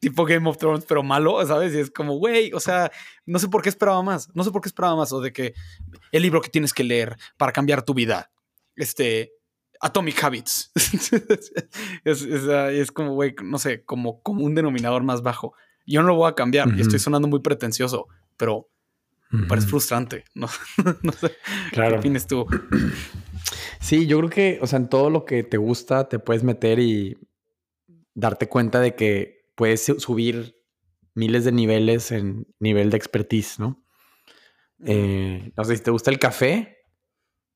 tipo 0.00 0.24
Game 0.24 0.48
of 0.48 0.58
Thrones, 0.58 0.84
pero 0.88 1.04
malo, 1.04 1.46
¿sabes? 1.46 1.72
Y 1.74 1.78
es 1.78 1.90
como, 1.90 2.14
güey, 2.14 2.52
o 2.52 2.58
sea, 2.58 2.90
no 3.26 3.38
sé 3.38 3.48
por 3.48 3.62
qué 3.62 3.68
esperaba 3.68 4.02
más, 4.02 4.28
no 4.34 4.42
sé 4.42 4.50
por 4.50 4.60
qué 4.60 4.68
esperaba 4.68 4.96
más, 4.96 5.12
o 5.12 5.20
de 5.20 5.32
que 5.32 5.54
el 6.10 6.22
libro 6.22 6.40
que 6.40 6.48
tienes 6.50 6.72
que 6.72 6.82
leer 6.82 7.16
para 7.36 7.52
cambiar 7.52 7.84
tu 7.84 7.94
vida, 7.94 8.32
este, 8.74 9.32
Atomic 9.82 10.22
Habits. 10.22 10.70
es, 12.04 12.22
es, 12.22 12.48
ah, 12.48 12.70
es 12.70 12.90
como, 12.92 13.12
güey, 13.14 13.34
no 13.42 13.58
sé, 13.58 13.84
como, 13.84 14.22
como 14.22 14.44
un 14.44 14.54
denominador 14.54 15.02
más 15.02 15.22
bajo. 15.22 15.54
Yo 15.86 16.00
no 16.02 16.08
lo 16.08 16.14
voy 16.14 16.30
a 16.30 16.34
cambiar 16.34 16.68
y 16.76 16.80
estoy 16.80 16.98
sonando 17.00 17.26
muy 17.28 17.40
pretencioso, 17.40 18.06
pero, 18.36 18.70
es 19.32 19.64
Ujú. 19.64 19.70
frustrante, 19.70 20.24
¿no? 20.34 20.48
no 21.02 21.12
sé, 21.12 21.28
¿qué 21.28 21.36
Claro. 21.72 21.98
opinas 21.98 22.26
tú? 22.26 22.46
Sí, 23.80 24.06
yo 24.06 24.18
creo 24.18 24.30
que, 24.30 24.58
o 24.62 24.66
sea, 24.66 24.78
en 24.78 24.88
todo 24.88 25.10
lo 25.10 25.24
que 25.24 25.42
te 25.42 25.56
gusta 25.56 26.08
te 26.08 26.18
puedes 26.18 26.44
meter 26.44 26.78
y 26.78 27.18
darte 28.14 28.48
cuenta 28.48 28.78
de 28.80 28.94
que 28.94 29.50
puedes 29.56 29.84
su- 29.84 29.98
subir 30.00 30.56
miles 31.14 31.44
de 31.44 31.52
niveles 31.52 32.12
en 32.12 32.46
nivel 32.60 32.90
de 32.90 32.96
expertise, 32.96 33.58
¿no? 33.58 33.84
Eh, 34.84 35.52
no 35.56 35.64
sé, 35.64 35.76
si 35.76 35.82
te 35.82 35.90
gusta 35.90 36.10
el 36.10 36.18
café, 36.18 36.78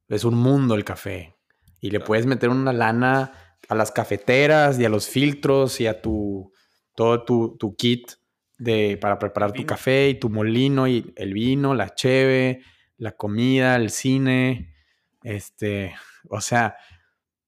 es 0.08 0.24
un 0.24 0.34
mundo 0.34 0.74
el 0.74 0.84
café. 0.84 1.35
Y 1.80 1.90
le 1.90 1.98
Claro. 1.98 2.06
puedes 2.06 2.26
meter 2.26 2.48
una 2.48 2.72
lana 2.72 3.32
a 3.68 3.74
las 3.74 3.90
cafeteras 3.92 4.78
y 4.78 4.84
a 4.84 4.88
los 4.88 5.08
filtros 5.08 5.80
y 5.80 5.86
a 5.86 6.00
tu 6.00 6.52
todo 6.94 7.24
tu, 7.24 7.56
tu 7.58 7.76
kit 7.76 8.12
de, 8.58 8.96
para 9.00 9.18
preparar 9.18 9.52
tu 9.52 9.66
café 9.66 10.08
y 10.08 10.14
tu 10.18 10.30
molino 10.30 10.88
y 10.88 11.12
el 11.16 11.34
vino, 11.34 11.74
la 11.74 11.94
cheve, 11.94 12.62
la 12.96 13.12
comida, 13.12 13.76
el 13.76 13.90
cine. 13.90 14.74
Este, 15.22 15.94
o 16.30 16.40
sea, 16.40 16.76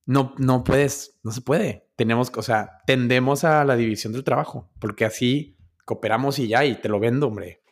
no, 0.05 0.35
no 0.39 0.65
puedes, 0.65 1.19
no 1.23 1.31
se 1.31 1.41
puede. 1.41 1.87
Tenemos, 1.97 2.31
o 2.37 2.43
sea, 2.43 2.83
tendemos 2.87 3.45
a 3.45 3.65
la 3.65 3.77
división 3.77 4.13
del 4.13 4.25
trabajo, 4.25 4.71
porque 4.81 5.05
así 5.05 5.57
cooperamos 5.85 6.39
y 6.39 6.49
ya, 6.49 6.65
y 6.67 6.75
te 6.81 6.89
lo 6.91 7.01
vendo, 7.01 7.29
hombre. 7.29 7.63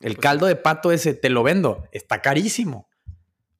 El 0.00 0.14
Pues 0.14 0.18
caldo 0.18 0.46
de 0.46 0.56
pato 0.56 0.92
ese, 0.92 1.14
te 1.14 1.28
lo 1.30 1.42
vendo, 1.42 1.84
está 1.92 2.22
carísimo. 2.22 2.88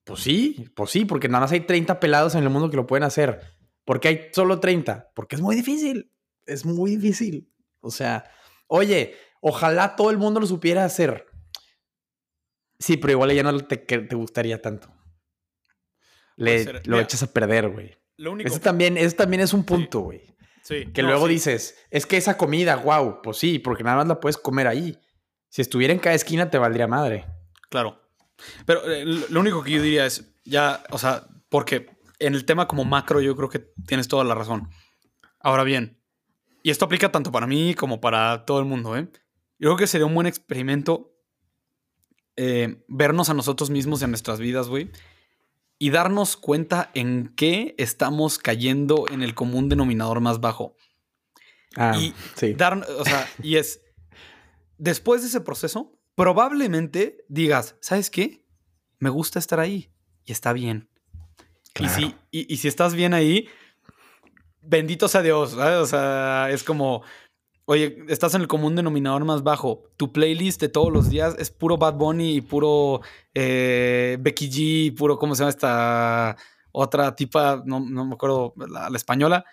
Pues 0.03 0.21
sí, 0.21 0.65
pues 0.75 0.89
sí, 0.89 1.05
porque 1.05 1.27
nada 1.27 1.41
más 1.41 1.51
hay 1.51 1.61
30 1.61 1.99
pelados 1.99 2.35
en 2.35 2.43
el 2.43 2.49
mundo 2.49 2.69
que 2.69 2.75
lo 2.77 2.87
pueden 2.87 3.03
hacer. 3.03 3.39
¿Por 3.85 3.99
qué 3.99 4.07
hay 4.07 4.21
solo 4.33 4.59
30? 4.59 5.11
Porque 5.15 5.35
es 5.35 5.41
muy 5.41 5.55
difícil. 5.55 6.11
Es 6.45 6.65
muy 6.65 6.95
difícil. 6.95 7.51
O 7.81 7.91
sea, 7.91 8.23
oye, 8.67 9.15
ojalá 9.41 9.95
todo 9.95 10.09
el 10.11 10.17
mundo 10.17 10.39
lo 10.39 10.47
supiera 10.47 10.85
hacer. 10.85 11.25
Sí, 12.79 12.97
pero 12.97 13.13
igual 13.13 13.31
ya 13.33 13.43
no 13.43 13.57
te, 13.59 13.77
te 13.77 14.15
gustaría 14.15 14.61
tanto. 14.61 14.91
Le, 16.35 16.63
ser. 16.63 16.87
lo 16.87 16.95
Mira, 16.97 17.03
echas 17.03 17.21
a 17.23 17.31
perder, 17.31 17.69
güey. 17.69 17.95
Eso 18.43 18.59
también, 18.59 18.97
eso 18.97 19.15
también 19.15 19.41
es 19.41 19.53
un 19.53 19.63
punto, 19.63 20.01
güey. 20.01 20.21
sí, 20.63 20.87
Que 20.93 21.01
no, 21.03 21.09
luego 21.09 21.27
sí. 21.27 21.33
dices, 21.33 21.77
es 21.91 22.05
que 22.05 22.17
esa 22.17 22.37
comida, 22.37 22.75
wow, 22.77 23.21
pues 23.21 23.37
sí, 23.37 23.59
porque 23.59 23.83
nada 23.83 23.97
más 23.97 24.07
la 24.07 24.19
puedes 24.19 24.37
comer 24.37 24.67
ahí. 24.67 24.97
Si 25.49 25.61
estuviera 25.61 25.93
en 25.93 25.99
cada 25.99 26.15
esquina 26.15 26.49
te 26.49 26.57
valdría 26.57 26.87
madre. 26.87 27.25
Claro. 27.69 28.00
Pero 28.65 28.89
eh, 28.91 29.05
lo 29.05 29.39
único 29.39 29.63
que 29.63 29.71
yo 29.71 29.81
diría 29.81 30.05
es, 30.05 30.33
ya, 30.45 30.83
o 30.89 30.97
sea, 30.97 31.27
porque 31.49 31.89
en 32.19 32.35
el 32.35 32.45
tema 32.45 32.67
como 32.67 32.85
macro 32.85 33.21
yo 33.21 33.35
creo 33.35 33.49
que 33.49 33.59
tienes 33.87 34.07
toda 34.07 34.23
la 34.23 34.35
razón. 34.35 34.69
Ahora 35.39 35.63
bien, 35.63 35.99
y 36.63 36.69
esto 36.69 36.85
aplica 36.85 37.11
tanto 37.11 37.31
para 37.31 37.47
mí 37.47 37.73
como 37.73 37.99
para 38.01 38.45
todo 38.45 38.59
el 38.59 38.65
mundo, 38.65 38.95
¿eh? 38.95 39.09
Yo 39.59 39.69
creo 39.69 39.77
que 39.77 39.87
sería 39.87 40.05
un 40.05 40.15
buen 40.15 40.27
experimento 40.27 41.15
eh, 42.35 42.83
vernos 42.87 43.29
a 43.29 43.33
nosotros 43.33 43.69
mismos 43.69 44.01
en 44.01 44.11
nuestras 44.11 44.39
vidas, 44.39 44.67
güey, 44.67 44.89
y 45.77 45.89
darnos 45.89 46.37
cuenta 46.37 46.91
en 46.93 47.33
qué 47.35 47.75
estamos 47.77 48.37
cayendo 48.37 49.05
en 49.09 49.21
el 49.21 49.35
común 49.35 49.69
denominador 49.69 50.19
más 50.21 50.39
bajo. 50.39 50.75
Ah, 51.75 51.95
Y 51.97 52.13
sí. 52.35 52.53
dar, 52.53 52.85
o 52.99 53.05
sea, 53.05 53.27
y 53.41 53.57
es, 53.57 53.81
después 54.77 55.21
de 55.21 55.27
ese 55.27 55.41
proceso, 55.41 55.99
probablemente 56.15 57.23
digas, 57.27 57.75
¿sabes 57.81 58.09
qué? 58.09 58.45
Me 58.99 59.09
gusta 59.09 59.39
estar 59.39 59.59
ahí 59.59 59.91
y 60.25 60.31
está 60.31 60.53
bien. 60.53 60.89
Claro. 61.73 61.93
Y, 61.93 61.95
si, 61.95 62.15
y, 62.31 62.53
y 62.53 62.57
si 62.57 62.67
estás 62.67 62.93
bien 62.93 63.13
ahí, 63.13 63.47
bendito 64.61 65.07
sea 65.07 65.21
Dios, 65.21 65.51
¿sabes? 65.51 65.77
O 65.77 65.85
sea, 65.85 66.49
es 66.51 66.63
como, 66.63 67.03
oye, 67.65 67.97
estás 68.09 68.33
en 68.35 68.41
el 68.41 68.47
común 68.47 68.75
denominador 68.75 69.25
más 69.25 69.43
bajo. 69.43 69.83
Tu 69.97 70.11
playlist 70.11 70.61
de 70.61 70.69
todos 70.69 70.91
los 70.91 71.09
días 71.09 71.35
es 71.39 71.49
puro 71.49 71.77
Bad 71.77 71.95
Bunny 71.95 72.35
y 72.35 72.41
puro 72.41 73.01
eh, 73.33 74.17
Becky 74.19 74.49
G, 74.49 74.57
y 74.85 74.91
puro, 74.91 75.17
¿cómo 75.17 75.35
se 75.35 75.39
llama 75.39 75.49
esta 75.49 76.37
otra 76.71 77.15
tipa? 77.15 77.63
No, 77.65 77.79
no 77.79 78.05
me 78.05 78.13
acuerdo, 78.13 78.53
la, 78.57 78.89
la 78.89 78.97
española. 78.97 79.45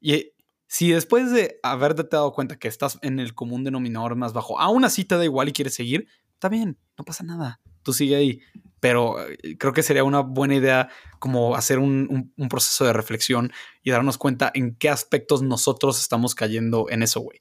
Y 0.00 0.32
si 0.68 0.92
después 0.92 1.32
de 1.32 1.58
haberte 1.64 2.04
dado 2.10 2.32
cuenta 2.32 2.56
que 2.58 2.68
estás 2.68 2.98
en 3.02 3.18
el 3.18 3.34
común 3.34 3.64
denominador 3.64 4.14
más 4.14 4.32
bajo, 4.32 4.60
aún 4.60 4.84
así 4.84 5.04
te 5.04 5.16
da 5.16 5.24
igual 5.24 5.48
y 5.48 5.52
quieres 5.52 5.74
seguir, 5.74 6.06
está 6.34 6.48
bien, 6.48 6.78
no 6.96 7.04
pasa 7.04 7.24
nada. 7.24 7.60
Tú 7.82 7.92
sigue 7.92 8.14
ahí. 8.14 8.40
Pero 8.80 9.20
eh, 9.28 9.56
creo 9.58 9.72
que 9.72 9.82
sería 9.82 10.04
una 10.04 10.20
buena 10.20 10.54
idea 10.54 10.88
como 11.18 11.56
hacer 11.56 11.78
un, 11.80 12.06
un- 12.10 12.32
un 12.36 12.48
proceso 12.48 12.84
de 12.84 12.92
reflexión 12.92 13.50
y 13.82 13.90
darnos 13.90 14.18
cuenta 14.18 14.52
en 14.54 14.76
qué 14.76 14.88
aspectos 14.88 15.42
nosotros 15.42 16.00
estamos 16.00 16.36
cayendo 16.36 16.86
en 16.90 17.02
eso, 17.02 17.20
güey. 17.20 17.40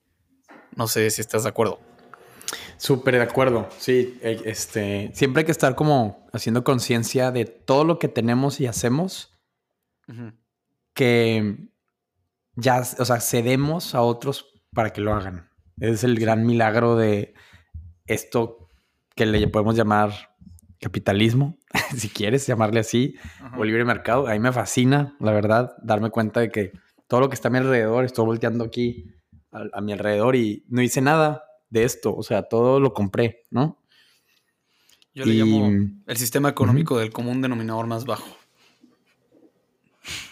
No 0.75 0.87
sé 0.87 1.09
si 1.11 1.21
estás 1.21 1.43
de 1.43 1.49
acuerdo. 1.49 1.79
Súper 2.77 3.15
de 3.15 3.21
acuerdo. 3.23 3.67
Sí, 3.77 4.17
eh, 4.21 4.41
este, 4.45 5.11
siempre 5.13 5.41
hay 5.41 5.45
que 5.45 5.51
estar 5.51 5.75
como 5.75 6.27
haciendo 6.33 6.63
conciencia 6.63 7.29
de 7.31 7.45
todo 7.45 7.83
lo 7.83 7.99
que 7.99 8.07
tenemos 8.07 8.59
y 8.61 8.67
hacemos 8.67 9.33
que 10.93 11.57
ya, 12.57 12.81
o 12.99 13.05
sea, 13.05 13.21
cedemos 13.21 13.95
a 13.95 14.01
otros 14.01 14.45
para 14.73 14.91
que 14.91 14.99
lo 14.99 15.13
hagan. 15.13 15.49
Es 15.79 16.03
el 16.03 16.19
gran 16.19 16.45
milagro 16.45 16.95
de 16.97 17.33
esto 18.05 18.67
que 19.15 19.25
le 19.25 19.47
podemos 19.47 19.75
llamar 19.75 20.11
capitalismo, 20.79 21.57
si 21.95 22.09
quieres 22.09 22.45
llamarle 22.45 22.81
así, 22.81 23.15
Ajá. 23.41 23.57
o 23.57 23.63
libre 23.63 23.85
mercado. 23.85 24.27
A 24.27 24.33
mí 24.33 24.39
me 24.39 24.51
fascina, 24.51 25.15
la 25.19 25.31
verdad, 25.31 25.75
darme 25.81 26.09
cuenta 26.09 26.39
de 26.41 26.51
que 26.51 26.71
todo 27.07 27.21
lo 27.21 27.29
que 27.29 27.35
está 27.35 27.47
a 27.47 27.51
mi 27.51 27.57
alrededor, 27.57 28.03
estoy 28.05 28.25
volteando 28.25 28.63
aquí 28.65 29.11
a, 29.51 29.63
a 29.73 29.81
mi 29.81 29.93
alrededor 29.93 30.35
y 30.35 30.65
no 30.67 30.81
hice 30.81 31.01
nada 31.01 31.43
de 31.69 31.83
esto. 31.83 32.15
O 32.15 32.21
sea, 32.21 32.43
todo 32.43 32.79
lo 32.79 32.93
compré, 32.93 33.43
¿no? 33.49 33.81
Yo 35.15 35.25
le 35.25 35.33
Y- 35.33 35.37
llamo 35.39 35.89
el 36.05 36.17
sistema 36.17 36.49
económico 36.49 36.99
del 36.99 37.11
común 37.11 37.41
denominador 37.41 37.87
más 37.87 38.05
bajo. 38.05 38.36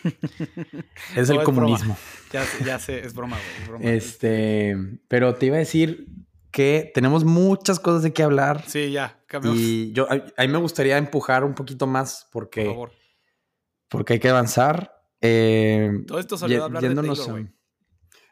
Es 1.15 1.27
No, 1.29 1.35
el 1.35 1.39
es 1.41 1.45
comunismo. 1.45 1.97
Ya, 2.33 2.43
sé- 2.43 2.65
ya 2.65 2.79
sé, 2.79 2.99
es 3.05 3.13
broma, 3.13 3.37
güey. 3.37 3.61
Es 3.61 3.67
broma. 3.67 3.85
Este, 3.91 4.75
pero 5.07 5.35
te 5.35 5.45
iba 5.45 5.55
a 5.55 5.59
decir 5.59 6.07
que 6.51 6.91
tenemos 6.93 7.23
muchas 7.23 7.79
cosas 7.79 8.03
de 8.03 8.11
qué 8.13 8.23
hablar. 8.23 8.63
Sí, 8.67 8.91
ya, 8.91 9.23
cambiamos. 9.27 9.59
Y 9.59 9.91
yo, 9.93 10.07
a, 10.11 10.15
a 10.35 10.41
mí 10.45 10.47
me 10.51 10.57
gustaría 10.57 10.97
empujar 10.97 11.43
un 11.43 11.53
poquito 11.53 11.87
más 11.87 12.27
Por 12.31 12.43
porque, 12.45 12.65
favor. 12.65 12.91
porque 13.89 14.13
hay 14.13 14.19
que 14.19 14.29
avanzar. 14.29 14.91
Eh, 15.21 15.91
Todo 16.07 16.19
esto 16.19 16.37
salió 16.37 16.55
de 16.57 16.59
ye- 16.59 16.65
hablar 16.65 16.81
de 16.83 16.95
Taylor, 16.95 17.39
a-. 17.47 17.51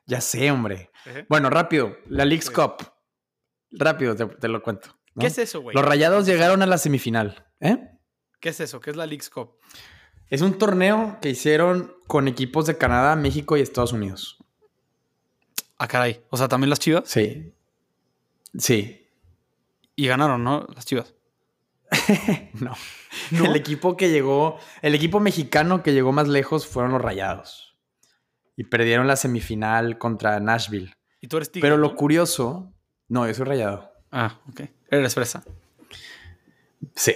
Ya 0.06 0.20
sé, 0.22 0.52
hombre. 0.52 0.90
Bueno, 1.30 1.50
rápido. 1.50 1.96
La 2.08 2.26
Leagues 2.26 2.48
Sí. 2.48 2.54
Cup. 2.54 2.84
Rápido, 3.72 4.16
te, 4.16 4.26
te 4.26 4.48
lo 4.50 4.62
cuento. 4.62 4.90
¿no? 5.16 5.22
¿Qué 5.22 5.28
es 5.28 5.38
eso, 5.38 5.62
güey? 5.62 5.74
Los 5.76 5.86
Rayados 5.86 6.26
llegaron 6.26 6.62
a 6.62 6.66
la 6.66 6.78
semifinal. 6.78 7.48
¿eh? 7.62 7.78
¿Qué 8.42 8.50
es 8.50 8.60
eso? 8.60 8.80
¿Qué 8.82 8.90
es 8.90 8.98
la 8.98 9.06
League's 9.06 9.30
Cup? 9.30 9.58
Es 10.30 10.42
un 10.42 10.58
torneo 10.58 11.18
que 11.22 11.30
hicieron 11.30 11.94
con 12.08 12.28
equipos 12.28 12.66
de 12.66 12.78
Canadá, 12.78 13.16
México 13.16 13.58
y 13.58 13.62
Estados 13.62 13.94
Unidos. 13.94 14.38
Ah, 15.78 15.88
caray. 15.88 16.24
O 16.30 16.38
sea, 16.38 16.48
también 16.48 16.70
las 16.70 16.80
chivas. 16.80 17.04
Sí. 17.06 17.54
Sí. 18.58 19.08
Y 19.96 20.08
ganaron, 20.08 20.44
¿no? 20.44 20.68
Las 20.76 20.86
chivas. 20.86 21.14
No. 22.54 22.74
¿No? 23.32 23.46
El 23.46 23.56
equipo 23.56 23.96
que 23.98 24.10
llegó, 24.10 24.58
el 24.82 24.96
equipo 24.96 25.20
mexicano 25.20 25.84
que 25.84 25.94
llegó 25.94 26.12
más 26.12 26.28
lejos 26.28 26.66
fueron 26.66 26.92
los 26.92 27.02
Rayados. 27.02 27.76
Y 28.56 28.66
perdieron 28.66 29.08
la 29.08 29.16
semifinal 29.16 29.98
contra 29.98 30.40
Nashville. 30.40 30.96
Y 31.22 31.28
tú 31.28 31.38
eres 31.38 31.52
tigre. 31.52 31.68
Pero 31.68 31.78
lo 31.78 31.90
¿no? 31.90 31.96
curioso, 31.96 32.74
no, 33.08 33.28
yo 33.28 33.34
soy 33.34 33.46
Rayado. 33.46 33.92
Ah, 34.12 34.40
ok. 34.50 34.62
Eres 34.90 35.14
fresa. 35.14 35.44
Sí. 36.96 37.14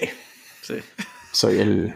Sí. 0.62 0.76
Soy 1.32 1.60
el 1.60 1.96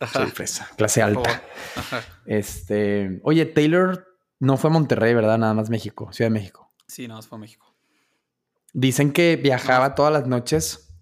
Ajá. 0.00 0.26
fresa, 0.26 0.68
clase 0.76 1.02
alta. 1.02 1.42
Ajá. 1.74 2.04
Este, 2.26 3.20
oye, 3.22 3.46
Taylor 3.46 4.06
no 4.38 4.56
fue 4.56 4.70
a 4.70 4.72
Monterrey, 4.72 5.14
¿verdad? 5.14 5.38
Nada 5.38 5.54
más 5.54 5.70
México, 5.70 6.12
Ciudad 6.12 6.30
de 6.30 6.34
México. 6.34 6.72
Sí, 6.86 7.08
nada 7.08 7.18
más 7.18 7.28
fue 7.28 7.36
a 7.36 7.40
México. 7.40 7.74
Dicen 8.72 9.12
que 9.12 9.36
viajaba 9.36 9.94
todas 9.94 10.12
las 10.12 10.26
noches 10.26 10.94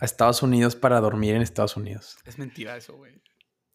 a 0.00 0.04
Estados 0.04 0.42
Unidos 0.42 0.76
para 0.76 1.00
dormir 1.00 1.34
en 1.34 1.42
Estados 1.42 1.76
Unidos. 1.76 2.18
Es 2.26 2.38
mentira 2.38 2.76
eso, 2.76 2.96
güey. 2.96 3.22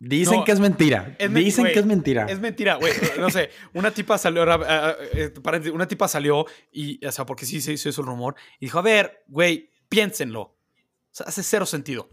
Dicen 0.02 0.40
No, 0.40 0.46
que 0.46 0.54
es 0.54 0.60
mentira. 0.60 1.16
es 1.20 1.34
Dicen 1.34 1.66
que 1.66 1.80
es 1.80 1.86
mentira. 1.86 2.26
Es 2.30 2.40
mentira, 2.40 2.76
güey. 2.76 2.94
No 3.20 3.30
sé, 3.30 3.50
una 3.74 3.92
tipa 3.92 4.18
salió, 4.18 4.44
ah, 4.44 4.96
eh, 5.14 5.34
paréntesis, 5.44 5.74
una 5.74 5.88
tipa 5.88 6.08
salió 6.08 6.46
y, 6.72 7.06
o 7.06 7.12
sea, 7.12 7.26
porque 7.26 7.46
sí 7.46 7.60
se 7.60 7.74
hizo 7.74 7.90
el 8.02 8.08
rumor, 8.08 8.36
y 8.60 8.68
dijo, 8.68 8.80
a 8.80 8.82
ver, 8.82 9.24
güey, 9.28 9.72
piénsenlo. 9.90 10.42
O 10.42 10.56
sea, 11.12 11.26
hace 11.26 11.44
cero 11.44 11.66
sentido. 11.66 12.10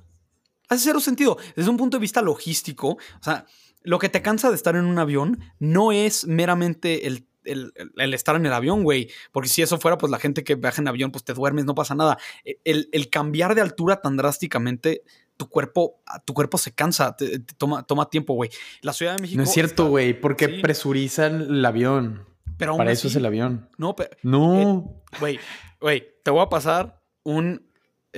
Hace 0.69 0.85
cero 0.85 1.01
sentido. 1.01 1.37
Desde 1.55 1.71
un 1.71 1.77
punto 1.77 1.97
de 1.97 2.01
vista 2.01 2.23
logístico, 2.23 2.89
o 2.91 3.23
sea, 3.23 3.47
lo 3.83 3.99
que 3.99 4.09
te 4.09 4.23
cansa 4.23 4.49
de 4.51 4.57
estar 4.57 4.75
en 4.77 4.85
un 4.85 4.99
avión 4.99 5.39
no 5.59 5.93
es 5.93 6.27
meramente 6.27 7.07
el, 7.07 7.27
el- 7.45 7.73
el- 7.77 7.93
el 7.97 8.15
estar 8.15 8.35
en 8.37 8.45
el 8.47 8.53
avión, 8.53 8.83
güey. 8.83 9.09
Porque 9.33 9.49
si 9.49 9.63
eso 9.63 9.79
fuera, 9.79 9.97
pues 9.99 10.11
la 10.11 10.19
gente 10.19 10.43
que 10.43 10.57
viaja 10.57 10.83
en 10.83 10.89
avión, 10.89 11.13
pues 11.13 11.23
te 11.25 11.35
duermes, 11.35 11.65
no 11.65 11.75
pasa 11.75 11.95
nada. 11.95 12.19
E, 12.45 12.59
El, 12.65 12.89
el 12.93 13.09
cambiar 13.11 13.55
de 13.55 13.61
altura 13.61 14.01
tan 14.01 14.17
drásticamente, 14.17 15.03
tu 15.37 15.49
cuerpo, 15.49 16.01
tu 16.25 16.33
cuerpo 16.35 16.59
se 16.59 16.73
cansa, 16.75 17.15
te- 17.15 17.39
te 17.41 17.55
toma, 17.55 17.85
toma 17.85 18.09
tiempo, 18.11 18.35
güey. 18.35 18.51
La 18.81 18.93
Ciudad 18.93 19.15
de 19.17 19.23
México. 19.23 19.37
No 19.37 19.45
es 19.45 19.53
cierto, 19.53 19.87
güey, 19.89 20.19
porque 20.21 20.47
Sí. 20.47 20.61
presurizan 20.63 21.43
el 21.43 21.65
avión. 21.65 22.27
Pero 22.59 22.71
aún 22.73 22.79
Para 22.79 22.91
eso 22.93 23.07
es 23.07 23.15
el 23.17 23.27
avión. 23.27 23.69
No, 23.77 23.95
pero. 23.95 24.11
No. 24.23 25.03
Güey, 25.21 25.39
güey, 25.79 26.09
te 26.25 26.31
voy 26.31 26.41
a 26.43 26.49
pasar 26.49 27.03
un, 27.23 27.69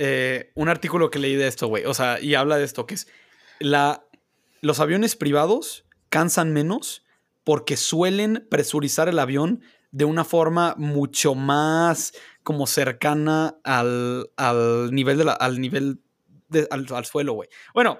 eh, 0.01 0.51
un 0.55 0.69
artículo 0.69 1.09
que 1.11 1.19
leí 1.19 1.35
de 1.35 1.47
esto, 1.47 1.67
güey. 1.67 1.85
O 1.85 1.93
sea, 1.93 2.19
y 2.19 2.33
habla 2.35 2.57
de 2.57 2.63
esto, 2.63 2.85
que 2.87 2.95
es 2.95 3.07
la, 3.59 4.03
los 4.61 4.79
aviones 4.79 5.15
privados 5.15 5.85
cansan 6.09 6.53
menos 6.53 7.05
porque 7.43 7.75
suelen 7.77 8.47
presurizar 8.49 9.09
el 9.09 9.19
avión 9.19 9.61
de 9.91 10.05
una 10.05 10.23
forma 10.23 10.75
mucho 10.77 11.35
más 11.35 12.13
como 12.43 12.65
cercana 12.67 13.57
al, 13.63 14.29
al 14.37 14.91
nivel 14.93 15.17
de 15.17 15.25
la- 15.25 15.33
al 15.33 15.59
nivel 15.59 15.99
de- 16.47 16.67
al, 16.71 16.85
al 16.93 17.05
suelo, 17.05 17.33
güey. 17.33 17.49
Bueno, 17.73 17.99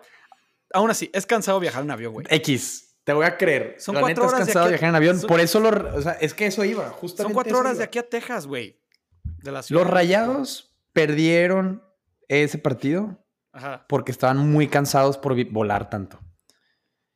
aún 0.74 0.89
así, 0.91 1.10
es 1.14 1.26
cansado 1.26 1.60
viajar 1.60 1.84
en 1.84 1.91
avión, 1.91 2.14
güey. 2.14 2.26
X, 2.30 2.95
te 3.04 3.12
voy 3.14 3.26
a 3.26 3.38
creer. 3.38 3.76
Son 3.80 3.95
La 3.95 4.02
cuatro 4.02 4.24
neta 4.24 4.28
es 4.28 4.34
horas 4.34 4.47
de 4.47 4.54
cansado 4.54 4.66
aquí 4.66 4.74
a- 4.74 4.78
viajar 4.78 4.89
en 4.89 4.95
avión. 4.95 5.20
son- 5.20 5.28
Por 5.28 5.39
eso 5.39 5.60
lo, 5.60 5.70
o 5.97 6.02
sea, 6.02 6.12
es 6.14 6.34
que 6.34 6.45
eso 6.45 6.64
iba, 6.64 6.89
justamente. 6.91 7.24
Son 7.24 7.34
cuatro 7.34 7.58
horas 7.58 7.74
iba. 7.74 7.78
de 7.80 7.84
aquí 7.86 8.00
a 8.00 8.08
Texas, 8.08 8.45
güey. 8.47 8.80
De 9.24 9.52
la 9.52 9.64
ciudad. 9.64 9.82
Los 9.84 9.89
Rayados 9.91 10.76
perdieron 10.93 11.84
ese 12.30 12.58
partido 12.58 13.26
Ajá, 13.52 13.86
porque 13.90 14.12
estaban 14.12 14.38
muy 14.38 14.68
cansados 14.68 15.18
por 15.18 15.36
volar 15.52 15.90
tanto. 15.90 16.20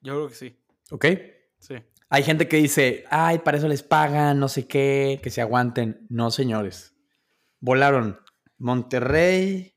yo 0.02 0.16
creo 0.16 0.28
que 0.28 0.36
sí. 0.36 0.60
¿Ok? 0.92 1.06
Sí. 1.60 1.76
Hay 2.10 2.24
gente 2.24 2.48
que 2.48 2.58
dice, 2.58 3.06
ay, 3.10 3.40
para 3.40 3.58
eso 3.58 3.68
les 3.68 3.82
pagan, 3.82 4.40
no 4.40 4.48
sé 4.48 4.68
qué, 4.68 5.20
que 5.24 5.30
se 5.30 5.42
aguanten. 5.42 6.06
No, 6.10 6.30
señores. 6.30 6.96
Volaron 7.60 8.20
Monterrey. 8.58 9.76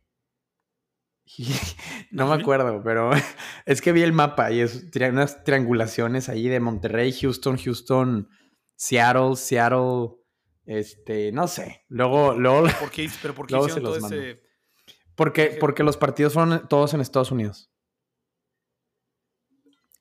no 2.11 2.27
me 2.29 2.35
acuerdo, 2.35 2.83
pero 2.85 3.11
es 3.67 3.81
que 3.81 3.93
vi 3.93 4.03
el 4.03 4.13
mapa 4.13 4.51
y 4.51 4.61
es 4.61 4.91
unas 4.95 5.45
triangulaciones 5.45 6.29
ahí 6.29 6.49
de 6.49 6.61
Monterrey, 6.61 7.13
Houston, 7.13 7.57
Houston, 7.57 8.29
Seattle, 8.75 9.37
Seattle, 9.37 10.17
este, 10.67 11.33
no 11.33 11.49
sé. 11.49 11.85
Luego, 11.89 12.35
luego, 12.35 12.67
¿Por 12.79 12.91
qué, 12.91 13.09
pero 13.23 13.35
por 13.35 13.47
qué 13.47 13.57
hicieron 13.59 13.83
todo 13.83 13.97
ese... 13.97 14.46
porque, 15.17 15.57
porque 15.59 15.83
los 15.83 15.97
partidos 15.97 16.35
fueron 16.35 16.69
todos 16.69 16.95
en 16.95 17.01
Estados 17.01 17.33
Unidos. 17.33 17.71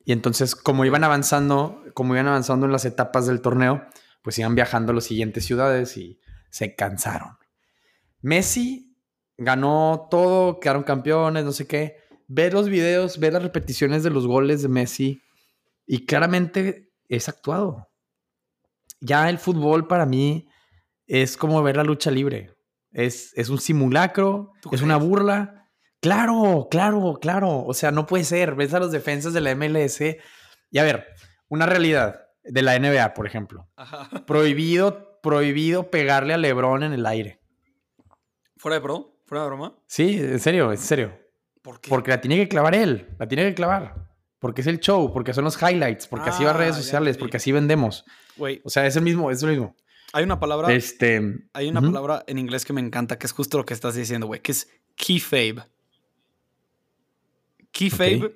Y 0.04 0.12
entonces, 0.12 0.54
como 0.54 0.84
iban 0.84 1.02
avanzando, 1.02 1.82
como 1.92 2.14
iban 2.14 2.28
avanzando 2.28 2.66
en 2.66 2.72
las 2.72 2.84
etapas 2.84 3.26
del 3.26 3.40
torneo, 3.40 3.84
pues 4.22 4.38
iban 4.38 4.54
viajando 4.54 4.92
a 4.92 4.94
las 4.94 5.04
siguientes 5.04 5.44
ciudades 5.44 5.96
y 5.96 6.20
se 6.50 6.76
cansaron. 6.76 7.38
Messi 8.20 8.96
ganó 9.36 10.06
todo, 10.10 10.60
quedaron 10.60 10.84
campeones, 10.84 11.44
no 11.44 11.52
sé 11.52 11.66
qué. 11.66 11.96
Ver 12.28 12.54
los 12.54 12.68
videos, 12.68 13.18
ver 13.18 13.32
las 13.32 13.42
repeticiones 13.42 14.02
de 14.02 14.10
los 14.10 14.26
goles 14.26 14.62
de 14.62 14.68
Messi 14.68 15.22
y 15.86 16.06
claramente 16.06 16.92
es 17.08 17.28
actuado. 17.28 17.88
Ya 19.00 19.28
el 19.28 19.38
fútbol 19.38 19.86
para 19.86 20.06
mí 20.06 20.48
es 21.06 21.36
como 21.36 21.62
ver 21.62 21.76
la 21.76 21.84
lucha 21.84 22.10
libre. 22.10 22.55
Es, 22.96 23.32
es 23.36 23.50
un 23.50 23.58
simulacro, 23.58 24.52
¿Tú 24.62 24.70
es 24.72 24.80
una 24.80 24.96
burla. 24.96 25.68
Claro, 26.00 26.68
claro, 26.70 27.18
claro. 27.20 27.62
O 27.64 27.74
sea, 27.74 27.90
no 27.90 28.06
puede 28.06 28.24
ser. 28.24 28.54
Ves 28.54 28.72
a 28.72 28.78
los 28.78 28.90
defensas 28.90 29.34
de 29.34 29.42
la 29.42 29.54
MLS. 29.54 30.00
Y 30.70 30.78
a 30.78 30.82
ver, 30.82 31.06
una 31.48 31.66
realidad 31.66 32.22
de 32.42 32.62
la 32.62 32.78
NBA, 32.78 33.12
por 33.12 33.26
ejemplo. 33.26 33.68
Ajá. 33.76 34.08
Prohibido, 34.26 35.20
prohibido 35.22 35.90
pegarle 35.90 36.32
a 36.32 36.38
LeBron 36.38 36.84
en 36.84 36.94
el 36.94 37.04
aire. 37.04 37.40
¿Fuera 38.56 38.76
de 38.76 38.80
pro? 38.80 39.18
¿Fuera 39.26 39.42
de 39.42 39.48
broma? 39.50 39.76
Sí, 39.86 40.16
en 40.18 40.40
serio, 40.40 40.70
en 40.72 40.78
serio. 40.78 41.18
¿Por 41.60 41.80
qué? 41.80 41.90
Porque 41.90 42.10
la 42.12 42.20
tiene 42.20 42.36
que 42.36 42.48
clavar 42.48 42.74
él. 42.74 43.14
La 43.18 43.28
tiene 43.28 43.44
que 43.44 43.54
clavar. 43.54 44.06
Porque 44.38 44.62
es 44.62 44.66
el 44.68 44.80
show, 44.80 45.12
porque 45.12 45.34
son 45.34 45.44
los 45.44 45.60
highlights, 45.60 46.06
porque 46.06 46.30
así 46.30 46.44
va 46.44 46.52
a 46.52 46.54
Ah, 46.54 46.56
redes 46.58 46.76
sociales, 46.76 47.18
porque 47.18 47.36
así 47.36 47.52
vendemos. 47.52 48.04
Güey, 48.36 48.62
O 48.64 48.70
sea, 48.70 48.86
es 48.86 48.96
el 48.96 49.02
mismo, 49.02 49.30
es 49.30 49.42
lo 49.42 49.48
mismo. 49.48 49.74
Hay 50.12 50.24
una 50.24 50.38
palabra... 50.40 50.72
Este. 50.72 51.20
Hay 51.52 51.68
una 51.68 51.80
palabra 51.82 52.24
en 52.26 52.38
inglés 52.38 52.64
que 52.64 52.72
me 52.72 52.80
encanta, 52.80 53.18
que 53.18 53.26
es 53.26 53.32
justo 53.32 53.58
lo 53.58 53.64
que 53.66 53.74
estás 53.74 53.94
diciendo, 53.94 54.26
güey, 54.26 54.40
que 54.40 54.52
es 54.52 54.68
keyfabe. 54.94 55.64
Keyfabe 57.72 58.24
Ok. 58.24 58.32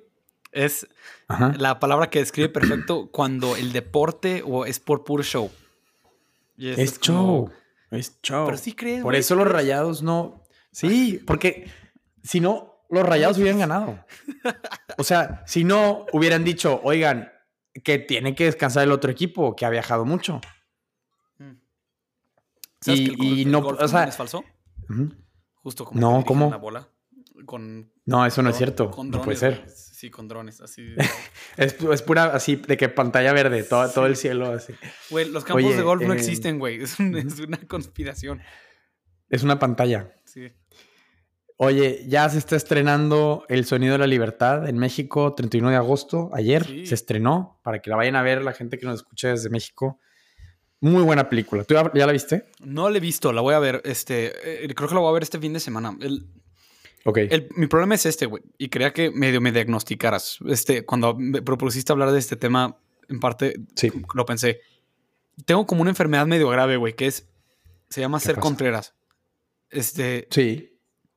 es 0.51 0.87
Ajá. 1.27 1.53
la 1.57 1.79
palabra 1.79 2.09
que 2.09 2.19
describe 2.19 2.49
perfecto 2.49 3.09
cuando 3.11 3.55
el 3.55 3.71
deporte 3.73 4.43
o 4.45 4.65
es 4.65 4.79
por 4.79 5.03
puro 5.03 5.23
show. 5.23 5.51
Es 6.57 6.99
como- 6.99 7.47
show. 7.49 7.51
Es 7.91 8.19
show. 8.21 8.45
Pero 8.45 8.57
sí 8.57 8.73
crees, 8.73 9.01
Por 9.03 9.15
eso 9.15 9.35
los 9.35 9.47
rayados 9.47 10.01
no. 10.01 10.43
Sí, 10.71 11.19
porque 11.25 11.69
si 12.23 12.39
no, 12.39 12.85
los 12.89 13.03
rayados 13.05 13.37
hubieran 13.37 13.59
ganado. 13.59 14.05
O 14.97 15.03
sea, 15.03 15.43
si 15.45 15.63
no, 15.63 16.05
hubieran 16.13 16.43
dicho, 16.43 16.79
oigan, 16.83 17.31
que 17.83 17.97
tiene 17.99 18.35
que 18.35 18.45
descansar 18.45 18.83
el 18.83 18.91
otro 18.91 19.11
equipo, 19.11 19.55
que 19.55 19.65
ha 19.65 19.69
viajado 19.69 20.05
mucho. 20.05 20.39
¿Sabes 22.81 22.99
Y- 23.01 23.05
que 23.05 23.11
el, 23.11 23.17
gol- 23.17 23.25
y 23.27 23.41
el 23.43 23.51
no- 23.51 23.61
golf 23.61 23.81
o 23.81 23.87
sea- 23.87 24.03
es 24.05 24.15
falso? 24.17 24.43
Justo 25.63 25.85
como 25.85 25.99
No, 25.99 26.23
¿cómo? 26.25 26.49
la 26.49 26.57
bola 26.57 26.87
con 27.45 27.91
No, 28.05 28.25
eso 28.25 28.41
no 28.41 28.49
es 28.49 28.57
cierto. 28.57 28.91
con 28.91 29.09
No 29.09 29.21
puede 29.21 29.37
drones, 29.39 29.61
ser. 29.61 29.69
Sí, 29.69 30.09
con 30.09 30.27
drones, 30.27 30.61
así. 30.61 30.95
es, 31.57 31.75
es, 31.79 32.01
pura, 32.01 32.25
así, 32.25 32.55
de 32.55 32.75
que 32.77 32.89
pantalla 32.89 33.33
verde, 33.33 33.63
todo, 33.63 33.87
todo 33.89 34.05
el 34.07 34.15
cielo 34.15 34.51
así. 34.51 34.73
Güey, 35.09 35.29
los 35.29 35.43
campos 35.43 35.75
de 35.75 35.81
golf 35.83 36.03
no 36.03 36.13
eh, 36.13 36.17
existen, 36.17 36.59
güey. 36.59 36.81
Es, 36.81 36.99
es, 36.99 37.39
una 37.39 37.57
conspiración. 37.67 38.41
Es 39.29 39.43
una 39.43 39.59
pantalla. 39.59 40.13
Sí. 40.25 40.51
Oye, 41.57 42.03
ya 42.07 42.27
se 42.29 42.39
está 42.39 42.55
estrenando 42.55 43.45
El 43.47 43.65
Sonido 43.65 43.93
de 43.93 43.99
la 43.99 44.07
Libertad 44.07 44.67
en 44.67 44.77
México, 44.79 45.35
31 45.35 45.69
de 45.69 45.75
agosto. 45.75 46.31
Ayer 46.33 46.65
se 46.87 46.95
estrenó, 46.95 47.59
para 47.63 47.81
que 47.81 47.89
la 47.91 47.95
vayan 47.95 48.15
a 48.15 48.23
ver 48.23 48.41
la 48.43 48.53
gente 48.53 48.79
que 48.79 48.85
nos 48.87 48.95
escucha 49.01 49.29
desde 49.29 49.49
México. 49.51 49.99
Muy 50.81 51.03
buena 51.03 51.29
película. 51.29 51.63
¿Tú 51.63 51.73
ya, 51.73 52.05
la 52.05 52.11
viste? 52.11 52.45
No 52.59 52.89
la 52.89 52.97
he 52.97 52.99
visto, 52.99 53.31
la 53.31 53.41
voy 53.41 53.53
a 53.53 53.59
ver. 53.59 53.81
Este, 53.85 54.65
eh, 54.65 54.73
creo 54.75 54.89
que 54.89 54.95
la 54.95 55.01
voy 55.01 55.09
a 55.09 55.13
ver 55.13 55.23
este 55.23 55.39
fin 55.39 55.53
de 55.53 55.59
semana. 55.59 55.95
El, 56.01 56.25
ok. 57.05 57.19
mi 57.55 57.67
problema 57.67 57.95
es 57.95 58.05
este, 58.05 58.25
güey. 58.25 58.43
Y 58.57 58.69
quería 58.69 58.91
que 58.91 59.11
medio 59.11 59.41
me 59.41 59.51
diagnosticaras. 59.51 60.39
Este, 60.47 60.83
cuando 60.85 61.15
me 61.15 61.41
propusiste 61.41 61.91
hablar 61.91 62.11
de 62.11 62.19
este 62.19 62.35
tema, 62.35 62.77
en 63.07 63.19
parte 63.19 63.61
lo 64.13 64.25
pensé. 64.25 64.61
Tengo 65.45 65.65
como 65.65 65.81
una 65.81 65.91
enfermedad 65.91 66.25
medio 66.25 66.49
grave, 66.49 66.77
güey, 66.77 66.93
que 66.95 67.07
es. 67.07 67.27
Se 67.89 68.01
llama 68.01 68.19
ser 68.19 68.37
Contreras. 68.37 68.93
Este. 69.69 70.27
Sí 70.31 70.71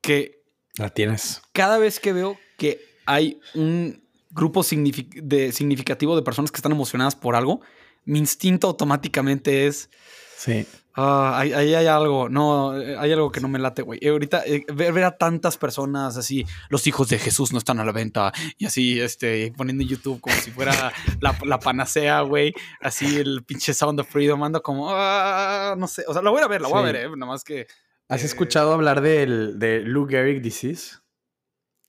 que... 0.05 0.43
La 0.77 0.89
tienes. 0.89 1.41
Cada 1.53 1.77
vez 1.77 1.99
que 1.99 2.13
veo 2.13 2.37
que 2.57 2.79
hay 3.05 3.39
un 3.55 4.03
grupo 4.29 4.61
de 4.61 5.51
significativo 5.51 6.15
de 6.15 6.21
personas 6.21 6.51
que 6.51 6.57
están 6.57 6.73
emocionadas 6.73 7.15
por 7.15 7.35
algo, 7.35 7.61
mi 8.05 8.19
instinto 8.19 8.67
automáticamente 8.67 9.67
es... 9.67 9.89
Sí. 10.37 10.65
Ah, 10.97 11.39
ahí, 11.39 11.51
hay 11.53 11.87
algo, 11.87 12.29
no, 12.29 12.71
hay 12.71 13.11
algo 13.11 13.29
que 13.29 13.41
no 13.41 13.49
me 13.49 13.59
late, 13.59 13.81
güey. 13.81 13.99
Ahorita 14.07 14.43
eh, 14.45 14.63
ver, 14.73 15.03
a 15.03 15.17
tantas 15.17 15.57
personas 15.57 16.15
así, 16.15 16.45
los 16.69 16.87
hijos 16.87 17.09
de 17.09 17.19
Jesús 17.19 17.51
no 17.51 17.57
están 17.57 17.81
a 17.81 17.85
la 17.85 17.91
venta 17.91 18.31
y 18.57 18.65
así, 18.65 19.01
este, 19.01 19.51
poniendo 19.57 19.83
en 19.83 19.89
YouTube 19.89 20.21
como 20.21 20.35
si 20.37 20.51
fuera 20.51 20.93
la, 21.19 21.59
panacea, 21.59 22.21
güey. 22.21 22.53
Así 22.79 23.17
el 23.17 23.43
pinche 23.43 23.73
Sound 23.73 23.99
of 23.99 24.07
Freedom, 24.07 24.41
ando 24.41 24.61
como, 24.63 24.87
ah, 24.89 25.75
no 25.77 25.87
sé, 25.87 26.05
o 26.07 26.13
sea, 26.13 26.21
lo 26.21 26.31
voy 26.31 26.41
a 26.41 26.47
ver, 26.47 26.61
lo 26.61 26.69
voy 26.69 26.79
a 26.79 26.83
ver, 26.83 26.95
eh, 26.95 27.09
nada 27.09 27.25
más 27.25 27.43
que 27.43 27.67
¿Has 28.07 28.23
eh, 28.23 28.27
escuchado 28.27 28.73
hablar 28.73 29.01
del, 29.01 29.57
de 29.59 29.81
Lou 29.81 30.07
Gehrig 30.07 30.41
disease? 30.41 30.97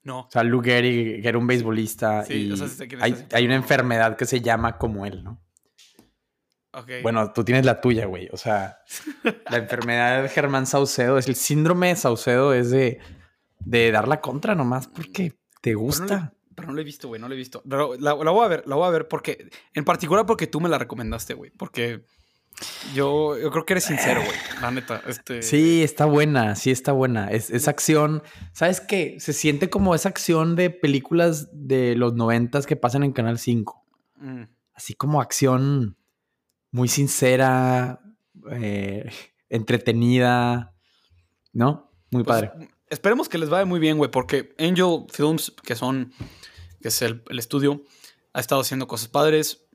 No. 0.02 0.20
O 0.20 0.30
sea, 0.30 0.42
Lou 0.44 0.62
Gehrig, 0.62 1.22
que 1.22 1.28
era 1.28 1.38
un 1.38 1.46
beisbolista 1.46 2.24
y 2.28 2.52
hay, 3.00 3.44
una 3.44 3.56
enfermedad 3.56 4.16
que 4.16 4.24
se 4.24 4.40
llama 4.40 4.78
como 4.78 5.04
él, 5.04 5.24
¿no? 5.24 5.42
Okay. 6.76 7.02
Bueno, 7.02 7.32
tú 7.32 7.42
tienes 7.42 7.64
la 7.64 7.80
tuya, 7.80 8.04
güey. 8.04 8.28
O 8.32 8.36
sea, 8.36 8.80
la 9.50 9.56
enfermedad 9.56 10.22
de 10.22 10.28
Germán 10.28 10.66
Saucedo 10.66 11.16
es 11.16 11.26
el 11.26 11.34
síndrome 11.34 11.88
de 11.88 11.96
Saucedo, 11.96 12.52
es 12.52 12.70
de, 12.70 13.00
de 13.60 13.90
dar 13.90 14.06
la 14.06 14.20
contra 14.20 14.54
nomás 14.54 14.86
porque 14.86 15.32
te 15.62 15.74
gusta. 15.74 16.34
Pero 16.54 16.68
no, 16.68 16.74
lo 16.74 16.80
he 16.82 16.84
visto, 16.84 17.08
güey, 17.08 17.20
no 17.20 17.28
lo 17.28 17.34
he 17.34 17.38
visto. 17.38 17.62
Pero 17.68 17.94
la, 17.98 18.14
la, 18.14 18.30
voy 18.30 18.44
a 18.44 18.48
ver, 18.48 18.62
la 18.66 18.76
voy 18.76 18.86
a 18.86 18.90
ver 18.90 19.08
porque, 19.08 19.48
en 19.72 19.84
particular 19.84 20.26
porque 20.26 20.46
tú 20.46 20.60
me 20.60 20.68
la 20.68 20.76
recomendaste, 20.76 21.32
güey. 21.32 21.50
Porque 21.50 22.04
yo, 22.94 23.38
yo 23.38 23.50
creo 23.50 23.64
que 23.64 23.74
eres 23.74 23.84
sincero, 23.84 24.22
güey. 24.22 24.36
La 24.60 24.70
neta. 24.70 25.02
Este... 25.06 25.42
Sí, 25.42 25.82
está 25.82 26.04
buena, 26.04 26.56
sí 26.56 26.70
está 26.70 26.92
buena. 26.92 27.30
Es, 27.30 27.68
acción. 27.68 28.22
¿Sabes 28.52 28.80
qué? 28.80 29.16
Se 29.18 29.32
siente 29.32 29.70
como 29.70 29.94
esa 29.94 30.10
acción 30.10 30.56
de 30.56 30.70
películas 30.70 31.48
de 31.52 31.94
los 31.96 32.14
noventas 32.14 32.66
que 32.66 32.76
pasan 32.76 33.02
en 33.02 33.12
Canal 33.12 33.38
5. 33.38 33.84
Mm. 34.16 34.42
Así 34.74 34.94
como 34.94 35.20
acción 35.20 35.96
muy 36.70 36.88
sincera, 36.88 38.00
eh, 38.50 39.10
entretenida, 39.48 40.74
¿no? 41.52 41.90
Muy 42.10 42.24
pues, 42.24 42.42
padre. 42.42 42.70
Esperemos 42.88 43.28
que 43.28 43.38
les 43.38 43.48
vaya 43.48 43.64
muy 43.64 43.80
bien, 43.80 43.98
güey, 43.98 44.10
porque 44.10 44.54
Angel 44.58 45.06
Films, 45.10 45.52
que 45.64 45.74
son, 45.74 46.12
que 46.80 46.88
es 46.88 47.02
el 47.02 47.22
estudio, 47.30 47.82
ha 48.32 48.40
estado 48.40 48.60
haciendo 48.60 48.86
cosas 48.86 49.08
padres 49.08 49.66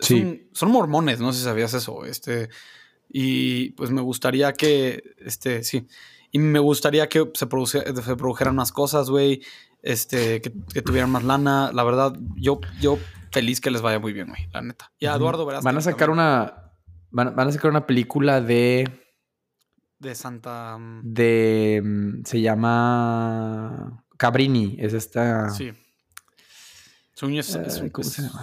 son, 0.00 0.70
mormones, 0.70 1.20
no 1.20 1.32
sé 1.32 1.38
si 1.38 1.44
sabías 1.44 1.74
eso. 1.74 2.04
Este, 2.04 2.48
y 3.08 3.70
pues 3.70 3.90
me 3.90 4.00
gustaría 4.00 4.52
que, 4.52 5.02
este, 5.18 5.64
sí. 5.64 5.86
Y 6.30 6.38
me 6.38 6.58
gustaría 6.58 7.08
que 7.08 7.30
se, 7.34 7.46
se 7.46 8.16
produjeran 8.16 8.54
más 8.54 8.72
cosas, 8.72 9.10
güey. 9.10 9.42
Este, 9.82 10.40
que, 10.42 10.50
tuvieran 10.82 11.10
más 11.10 11.24
lana. 11.24 11.70
La 11.72 11.84
verdad, 11.84 12.16
yo, 12.36 12.60
yo 12.80 12.98
feliz 13.38 13.60
que 13.60 13.70
les 13.70 13.82
vaya 13.82 14.00
muy 14.00 14.12
bien, 14.12 14.28
güey, 14.28 14.48
la 14.52 14.62
neta. 14.62 14.92
Y 14.98 15.06
a 15.06 15.14
Eduardo 15.14 15.46
verás. 15.46 15.62
Van 15.62 15.76
a 15.76 15.80
sacar 15.80 16.10
una. 16.10 16.72
Van, 17.10 17.38
a 17.38 17.52
sacar 17.52 17.70
una 17.70 17.86
película 17.86 18.40
de. 18.40 18.88
De 19.98 20.14
Santa. 20.14 20.76
Mm, 20.76 21.00
de. 21.04 21.82
Mm, 21.84 22.24
se 22.24 22.40
llama. 22.40 24.04
Cabrini. 24.16 24.76
Es 24.80 24.92
esta. 24.92 25.50
Sí. 25.50 25.72
Es, 27.20 27.56
es, 27.56 27.82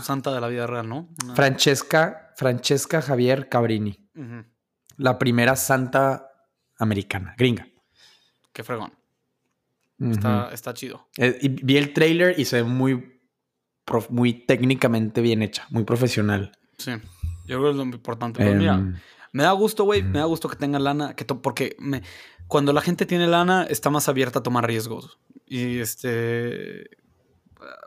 santa 0.01 0.33
de 0.33 0.41
la 0.41 0.47
vida 0.47 0.67
real, 0.67 0.89
¿no? 0.89 1.09
Francesca, 1.33 2.33
Francesca 2.35 3.01
Javier 3.01 3.47
Cabrini. 3.47 3.97
La 4.97 5.17
primera 5.17 5.55
santa 5.55 6.29
americana, 6.77 7.35
gringa. 7.37 7.67
Qué 8.51 8.65
fregón. 8.65 8.93
está, 10.51 10.73
chido. 10.73 11.07
Eh, 11.17 11.55
vi 11.63 11.77
el 11.77 11.93
trailer 11.93 12.37
y 12.37 12.43
se 12.43 12.57
ve 12.57 12.63
muy, 12.63 13.14
muy 14.09 14.33
técnicamente 14.33 15.21
bien 15.21 15.41
hecha, 15.41 15.65
muy 15.69 15.83
profesional. 15.83 16.51
Sí, 16.77 16.91
yo 17.45 17.59
creo 17.59 17.63
que 17.63 17.69
es 17.71 17.75
lo 17.75 17.83
importante. 17.83 18.43
mira, 18.55 18.75
em, 18.75 18.95
me 19.31 19.43
da 19.43 19.51
gusto, 19.51 19.83
güey, 19.83 20.03
me 20.03 20.19
da 20.19 20.25
gusto 20.25 20.49
que 20.49 20.55
tenga 20.55 20.79
lana, 20.79 21.15
que 21.15 21.25
porque 21.25 21.75
me, 21.79 22.03
cuando 22.47 22.73
la 22.73 22.81
gente 22.81 23.05
tiene 23.05 23.27
lana 23.27 23.63
está 23.69 23.89
más 23.89 24.09
abierta 24.09 24.39
a 24.39 24.43
tomar 24.43 24.65
riesgos. 24.67 25.17
Y 25.47 25.79
este 25.79 26.89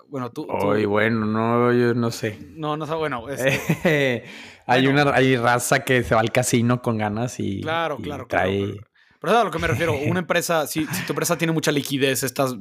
bueno, 0.09 0.31
tú. 0.31 0.47
Ay, 0.51 0.87
bueno, 0.87 1.27
no, 1.27 1.73
yo 1.73 1.95
no 1.95 2.11
sé. 2.11 2.39
No, 2.55 2.77
no 2.77 2.87
sé, 2.87 2.95
bueno. 2.95 3.25
hay 4.67 4.87
una 4.87 5.03
hay 5.13 5.37
raza 5.37 5.81
que 5.81 6.03
se 6.03 6.15
va 6.15 6.23
al 6.23 6.33
casino 6.33 6.81
con 6.81 6.99
ganas 6.99 7.39
y. 7.41 7.61
Claro, 7.61 7.99
claro, 7.99 8.27
claro. 8.27 8.51
Pero, 9.21 9.33
es 9.33 9.39
a 9.39 9.45
lo 9.45 9.51
que 9.51 9.59
me 9.59 9.67
refiero. 9.67 9.95
Una 10.07 10.21
empresa, 10.21 10.67
si, 10.67 10.87
tu 10.87 11.13
empresa 11.13 11.37
tiene 11.37 11.53
mucha 11.53 11.73
liquidez, 11.73 12.23
estás, 12.23 12.55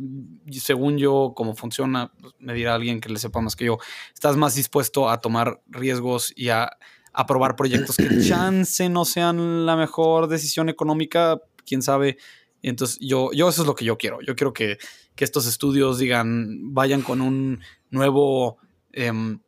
según 0.51 0.97
yo, 0.97 1.33
cómo 1.35 1.55
funciona, 1.55 2.11
pues, 2.19 2.33
me 2.39 2.53
dirá 2.53 2.75
alguien 2.75 2.99
que 2.99 3.09
le 3.09 3.19
sepa 3.19 3.41
más 3.41 3.55
que 3.55 3.65
yo, 3.65 3.77
estás 4.13 4.37
más 4.37 4.55
dispuesto 4.55 5.09
a 5.09 5.21
tomar 5.21 5.61
riesgos 5.67 6.33
y 6.35 6.49
a, 6.49 6.69
a 7.13 7.25
probar 7.25 7.55
proyectos 7.55 7.97
que 7.97 8.09
chance 8.27 8.89
no 8.89 9.05
sean 9.05 9.65
la 9.65 9.75
mejor 9.75 10.27
decisión 10.27 10.69
económica, 10.69 11.39
quién 11.65 11.81
sabe. 11.81 12.17
entonces, 12.61 12.97
yo, 13.01 13.31
yo 13.33 13.49
eso 13.49 13.61
es 13.61 13.67
lo 13.67 13.75
que 13.75 13.85
yo 13.85 13.97
quiero. 13.97 14.19
Yo 14.21 14.35
quiero 14.35 14.53
que 14.53 14.77
que 15.17 15.25
estos 15.25 15.47
estudios 15.47 15.97
digan, 15.97 16.73
vayan 16.73 17.01
con 17.01 17.21
un 17.21 17.59
nuevo 17.89 18.59
em, 18.93 19.39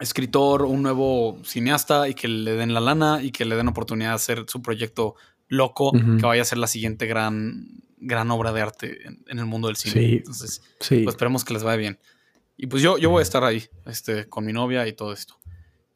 escritor, 0.00 0.62
un 0.62 0.82
nuevo 0.82 1.38
cineasta 1.44 2.08
y 2.08 2.14
que 2.14 2.26
le 2.28 2.52
den 2.52 2.72
la 2.72 2.80
lana 2.80 3.22
y 3.22 3.30
que 3.30 3.44
le 3.44 3.56
den 3.56 3.68
oportunidad 3.68 4.10
de 4.10 4.14
hacer 4.14 4.44
su 4.48 4.62
proyecto 4.62 5.14
loco, 5.48 5.92
que 5.92 6.26
vaya 6.26 6.42
a 6.42 6.44
ser 6.44 6.58
la 6.58 6.66
siguiente 6.66 7.06
gran, 7.06 7.82
gran 7.98 8.30
obra 8.30 8.52
de 8.52 8.60
arte 8.62 9.06
en, 9.06 9.38
el 9.38 9.46
mundo 9.46 9.68
del 9.68 9.76
cine. 9.76 10.16
Entonces, 10.16 10.62
pues 10.78 11.06
esperemos 11.06 11.44
que 11.44 11.54
les 11.54 11.62
vaya 11.62 11.76
bien. 11.76 11.98
Y 12.56 12.66
pues 12.66 12.82
yo, 12.82 12.98
yo 12.98 13.10
voy 13.10 13.20
a 13.20 13.22
estar 13.22 13.44
ahí, 13.44 13.64
este, 13.84 14.28
con 14.28 14.44
mi 14.44 14.52
novia 14.52 14.86
y 14.86 14.92
todo 14.92 15.12
esto. 15.12 15.36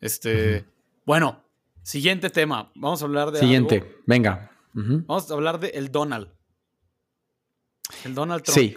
Este, 0.01 0.65
bueno, 1.05 1.43
siguiente 1.83 2.31
tema. 2.31 2.71
Vamos 2.75 3.03
a 3.03 3.05
hablar 3.07 3.31
de. 3.31 3.41
Siguiente, 3.41 3.99
venga. 4.07 4.51
Vamos 4.73 5.31
a 5.31 5.35
hablar 5.35 5.59
de 5.59 5.69
el 5.69 5.91
Donald. 5.91 6.29
El 8.05 8.15
Donald 8.15 8.43
Trump. 8.43 8.59
Sí. 8.59 8.77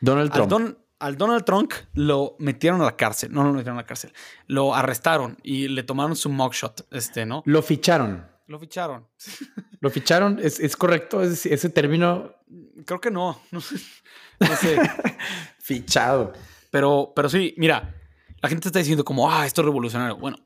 Donald 0.00 0.32
Trump. 0.32 0.78
Al, 0.98 1.16
Donald 1.18 1.44
Trump 1.44 1.72
lo 1.94 2.36
metieron 2.38 2.80
a 2.80 2.84
la 2.84 2.96
cárcel. 2.96 3.32
No, 3.32 3.42
no 3.42 3.48
lo 3.48 3.54
metieron 3.54 3.76
a 3.76 3.82
la 3.82 3.86
cárcel. 3.86 4.12
Lo 4.46 4.74
arrestaron 4.74 5.38
y 5.42 5.68
le 5.68 5.82
tomaron 5.82 6.16
su 6.16 6.30
mugshot, 6.30 6.86
este, 6.90 7.26
¿no? 7.26 7.42
Lo 7.44 7.62
ficharon. 7.62 8.26
Lo 8.46 8.58
ficharon. 8.58 9.06
¿Lo 9.80 9.90
ficharon? 9.90 10.38
¿Es, 10.42 10.76
correcto 10.76 11.22
ese, 11.22 11.68
término? 11.70 12.34
Creo 12.84 13.00
que 13.00 13.10
no. 13.10 13.40
No 13.50 13.60
sé. 13.60 13.76
Fichado. 15.58 16.32
Pero, 16.70 17.12
pero 17.14 17.28
sí, 17.28 17.54
mira, 17.56 17.94
la 18.42 18.48
gente 18.48 18.68
está 18.68 18.78
diciendo 18.78 19.04
como, 19.04 19.30
ah, 19.30 19.46
esto 19.46 19.60
es 19.60 19.66
revolucionario. 19.66 20.16
Bueno, 20.16 20.38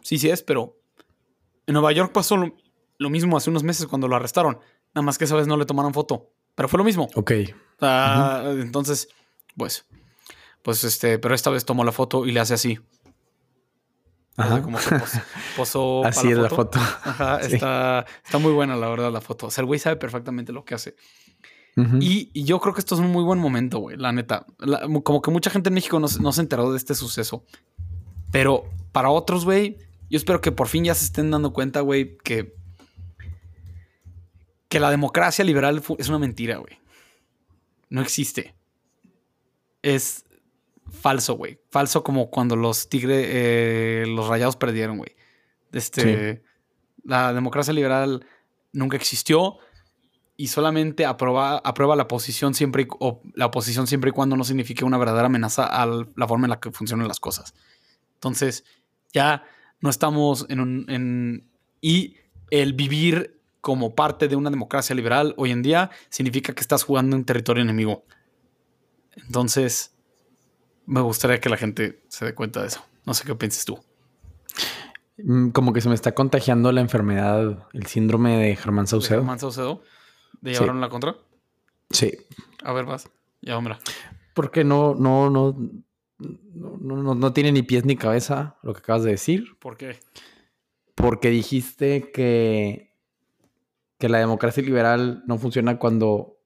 sí, 0.00 0.18
sí 0.18 0.28
es, 0.28 0.42
pero 0.42 0.78
en 1.66 1.72
Nueva 1.72 1.92
York 1.92 2.12
pasó 2.12 2.36
lo, 2.36 2.54
lo 2.98 3.10
mismo 3.10 3.36
hace 3.36 3.50
unos 3.50 3.62
meses 3.62 3.86
cuando 3.86 4.08
lo 4.08 4.16
arrestaron. 4.16 4.58
Nada 4.94 5.04
más 5.04 5.18
que 5.18 5.24
esa 5.24 5.36
vez 5.36 5.46
no 5.46 5.56
le 5.56 5.66
tomaron 5.66 5.92
foto. 5.92 6.30
Pero 6.54 6.68
fue 6.68 6.78
lo 6.78 6.84
mismo. 6.84 7.08
Ok. 7.14 7.32
Entonces, 7.80 9.08
pues, 9.56 9.84
pues 10.62 10.84
este, 10.84 11.18
pero 11.18 11.34
esta 11.34 11.50
vez 11.50 11.64
tomó 11.64 11.84
la 11.84 11.92
foto 11.92 12.26
y 12.26 12.32
le 12.32 12.40
hace 12.40 12.54
así. 12.54 12.78
Ajá. 14.36 14.62
Como 14.62 14.78
que 14.78 14.84
posó. 15.56 16.04
así 16.04 16.30
es 16.30 16.38
la 16.38 16.50
foto. 16.50 16.78
Ajá, 17.04 17.40
está, 17.40 18.04
está 18.24 18.38
muy 18.38 18.52
buena, 18.52 18.76
la 18.76 18.88
verdad, 18.88 19.12
la 19.12 19.20
foto. 19.20 19.46
O 19.46 19.50
sea, 19.50 19.62
el 19.62 19.66
güey 19.66 19.80
sabe 19.80 19.96
perfectamente 19.96 20.52
lo 20.52 20.64
que 20.64 20.74
hace. 20.74 20.96
y, 22.00 22.44
yo 22.44 22.60
creo 22.60 22.74
que 22.74 22.80
esto 22.80 22.94
es 22.94 23.00
un 23.00 23.10
muy 23.10 23.22
buen 23.22 23.38
momento, 23.38 23.78
güey, 23.78 23.96
la 23.96 24.12
neta. 24.12 24.46
como 25.02 25.22
que 25.22 25.30
mucha 25.30 25.50
gente 25.50 25.68
en 25.68 25.74
México 25.74 26.00
no, 26.00 26.08
no 26.20 26.32
se 26.32 26.40
enteró 26.40 26.70
de 26.70 26.78
este 26.78 26.94
suceso. 26.94 27.44
Pero 28.30 28.64
para 28.92 29.10
otros, 29.10 29.44
güey, 29.44 29.78
yo 30.10 30.16
espero 30.16 30.40
que 30.40 30.52
por 30.52 30.68
fin 30.68 30.84
ya 30.84 30.94
se 30.94 31.04
estén 31.04 31.30
dando 31.30 31.52
cuenta, 31.52 31.80
güey, 31.80 32.16
que 32.18 32.56
que 34.68 34.80
la 34.80 34.90
democracia 34.90 35.44
liberal 35.44 35.82
es 35.98 36.08
una 36.08 36.18
mentira, 36.18 36.56
güey. 36.58 36.78
No 37.88 38.02
existe. 38.02 38.54
Es 39.82 40.25
falso, 40.90 41.34
güey. 41.34 41.60
Falso 41.70 42.02
como 42.02 42.30
cuando 42.30 42.56
los 42.56 42.88
tigres, 42.88 43.26
eh, 43.28 44.04
los 44.08 44.28
rayados 44.28 44.56
perdieron, 44.56 44.98
güey. 44.98 45.16
Este, 45.72 46.42
La 47.04 47.32
democracia 47.32 47.72
liberal 47.72 48.26
nunca 48.72 48.96
existió 48.96 49.58
y 50.36 50.48
solamente 50.48 51.06
aprueba, 51.06 51.58
aprueba 51.58 51.96
la 51.96 52.08
posición 52.08 52.54
siempre 52.54 52.82
y, 52.82 52.86
o 53.00 53.22
la 53.34 53.46
oposición 53.46 53.86
siempre 53.86 54.10
y 54.10 54.12
cuando 54.12 54.36
no 54.36 54.44
signifique 54.44 54.84
una 54.84 54.98
verdadera 54.98 55.26
amenaza 55.26 55.66
a 55.66 55.86
la 55.86 56.28
forma 56.28 56.46
en 56.46 56.50
la 56.50 56.60
que 56.60 56.70
funcionan 56.70 57.08
las 57.08 57.20
cosas. 57.20 57.54
Entonces, 58.14 58.64
ya 59.12 59.44
no 59.80 59.90
estamos 59.90 60.46
en 60.48 60.60
un... 60.60 60.86
En, 60.88 61.50
y 61.80 62.16
el 62.50 62.74
vivir 62.74 63.40
como 63.60 63.94
parte 63.94 64.28
de 64.28 64.36
una 64.36 64.50
democracia 64.50 64.94
liberal 64.94 65.34
hoy 65.36 65.50
en 65.50 65.62
día 65.62 65.90
significa 66.08 66.54
que 66.54 66.60
estás 66.60 66.84
jugando 66.84 67.16
en 67.16 67.24
territorio 67.24 67.62
enemigo. 67.62 68.04
Entonces, 69.16 69.95
me 70.86 71.00
gustaría 71.00 71.40
que 71.40 71.48
la 71.48 71.56
gente 71.56 72.02
se 72.08 72.24
dé 72.24 72.34
cuenta 72.34 72.62
de 72.62 72.68
eso. 72.68 72.84
No 73.04 73.14
sé 73.14 73.24
qué 73.24 73.34
piensas 73.34 73.64
tú. 73.64 73.78
Mm, 75.18 75.50
como 75.50 75.72
que 75.72 75.80
se 75.80 75.88
me 75.88 75.94
está 75.94 76.12
contagiando 76.12 76.72
la 76.72 76.80
enfermedad, 76.80 77.66
el 77.72 77.86
síndrome 77.86 78.36
de 78.36 78.56
Germán 78.56 78.86
Saucedo. 78.86 79.16
¿De 79.16 79.22
Germán 79.22 79.38
Saucedo? 79.38 79.82
¿De 80.40 80.52
llevaron 80.52 80.80
la 80.80 80.88
contra? 80.88 81.16
Sí. 81.90 82.12
A 82.62 82.72
ver, 82.72 82.84
vas. 82.84 83.08
Ya, 83.40 83.56
hombre. 83.56 83.76
Porque 84.34 84.64
no, 84.64 84.94
no, 84.94 85.30
no, 85.30 85.56
no, 86.18 87.14
no, 87.14 87.32
tiene 87.32 87.52
ni 87.52 87.62
pies 87.62 87.84
ni 87.84 87.96
cabeza 87.96 88.56
lo 88.62 88.72
que 88.74 88.80
acabas 88.80 89.04
de 89.04 89.12
decir. 89.12 89.56
¿Por 89.58 89.76
qué? 89.76 89.98
Porque 90.94 91.30
dijiste 91.30 92.10
que, 92.12 92.94
que 93.98 94.08
la 94.08 94.18
democracia 94.18 94.62
liberal 94.62 95.22
no 95.26 95.38
funciona 95.38 95.78
cuando 95.78 96.38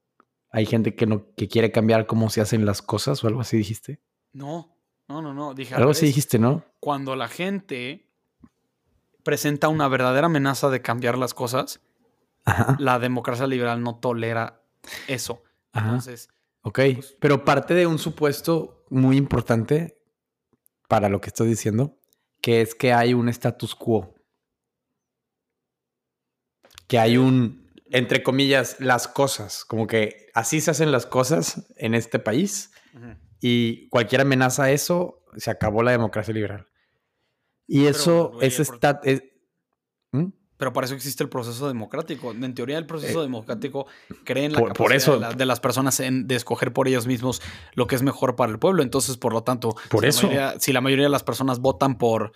hay 0.51 0.67
gente 0.67 0.95
que 0.95 1.07
no 1.07 1.33
que 1.37 1.49
quiere 1.49 1.71
cambiar 1.73 2.07
cómo 2.07 2.29
se 2.29 2.41
hacen 2.41 2.67
las 2.67 2.83
cosas 2.83 3.23
o 3.23 3.29
algo 3.29 3.41
así 3.41 3.57
dijiste. 3.57 4.01
No, 4.33 4.77
no, 5.09 5.23
no, 5.23 5.35
no. 5.35 5.55
Dije, 5.55 5.75
algo 5.75 5.91
así 5.91 6.07
dijiste, 6.07 6.39
¿no? 6.39 6.65
Cuando 6.79 7.17
la 7.17 7.29
gente 7.29 8.09
presenta 9.23 9.69
una 9.69 9.89
verdadera 9.89 10.27
amenaza 10.27 10.71
de 10.71 10.83
cambiar 10.83 11.19
las 11.19 11.35
cosas, 11.35 11.81
la 12.79 12.99
democracia 12.99 13.47
liberal 13.47 13.83
no 13.83 13.99
tolera 13.99 14.63
eso. 15.09 15.43
Entonces. 15.73 16.29
Ok, 16.63 16.81
pues, 16.95 17.17
pero 17.21 17.45
parte 17.45 17.75
de 17.75 17.87
un 17.87 17.99
supuesto 17.99 18.85
muy 18.91 19.17
importante 19.17 19.99
para 20.89 21.09
lo 21.09 21.21
que 21.21 21.29
estoy 21.29 21.49
diciendo, 21.49 21.99
que 22.41 22.61
es 22.61 22.75
que 22.75 22.93
hay 22.93 23.15
un 23.15 23.29
status 23.29 23.75
quo. 23.75 24.15
Que 26.87 26.99
hay 26.99 27.17
un, 27.17 27.71
entre 27.91 28.23
comillas, 28.23 28.81
las 28.81 29.07
cosas, 29.07 29.65
como 29.65 29.87
que 29.87 30.29
así 30.35 30.61
se 30.61 30.73
hacen 30.73 30.91
las 30.91 31.07
cosas 31.07 31.67
en 31.77 31.95
este 31.95 32.19
país 32.19 32.73
y 33.41 33.89
cualquier 33.89 34.23
amenaza 34.23 34.65
a 34.65 34.71
eso, 34.71 35.25
se 35.37 35.51
acabó 35.51 35.83
la 35.83 35.93
democracia 35.93 36.35
liberal. 36.35 36.67
Y 37.67 37.87
eso, 37.87 38.33
ese 38.41 38.63
está... 38.63 39.01
¿Mm? 40.13 40.27
Pero 40.61 40.75
para 40.75 40.85
eso 40.85 40.95
existe 40.95 41.23
el 41.23 41.31
proceso 41.31 41.69
democrático. 41.69 42.33
En 42.33 42.55
teoría, 42.55 42.77
el 42.77 42.85
proceso 42.85 43.21
eh, 43.21 43.23
democrático 43.23 43.87
cree 44.25 44.45
en 44.45 44.53
la 44.53 44.63
capacidad 44.63 45.35
de, 45.35 45.47
las 45.47 45.59
personas 45.59 46.01
en, 46.01 46.27
de 46.27 46.35
escoger 46.35 46.75
por 46.75 46.87
ellos 46.87 47.07
mismos 47.07 47.41
lo 47.73 47.87
que 47.87 47.95
es 47.95 48.03
mejor 48.03 48.37
para 48.37 48.53
el 48.53 48.59
pueblo. 48.59 48.83
Entonces, 48.83 49.17
por 49.17 49.33
lo 49.33 49.43
tanto, 49.43 49.75
por 49.89 50.03
si, 50.03 50.09
eso. 50.09 50.27
La 50.27 50.29
mayoría, 50.29 50.61
si 50.61 50.73
la 50.75 50.81
mayoría 50.83 51.07
de 51.07 51.11
las 51.11 51.23
personas 51.23 51.61
votan 51.61 51.97
por. 51.97 52.33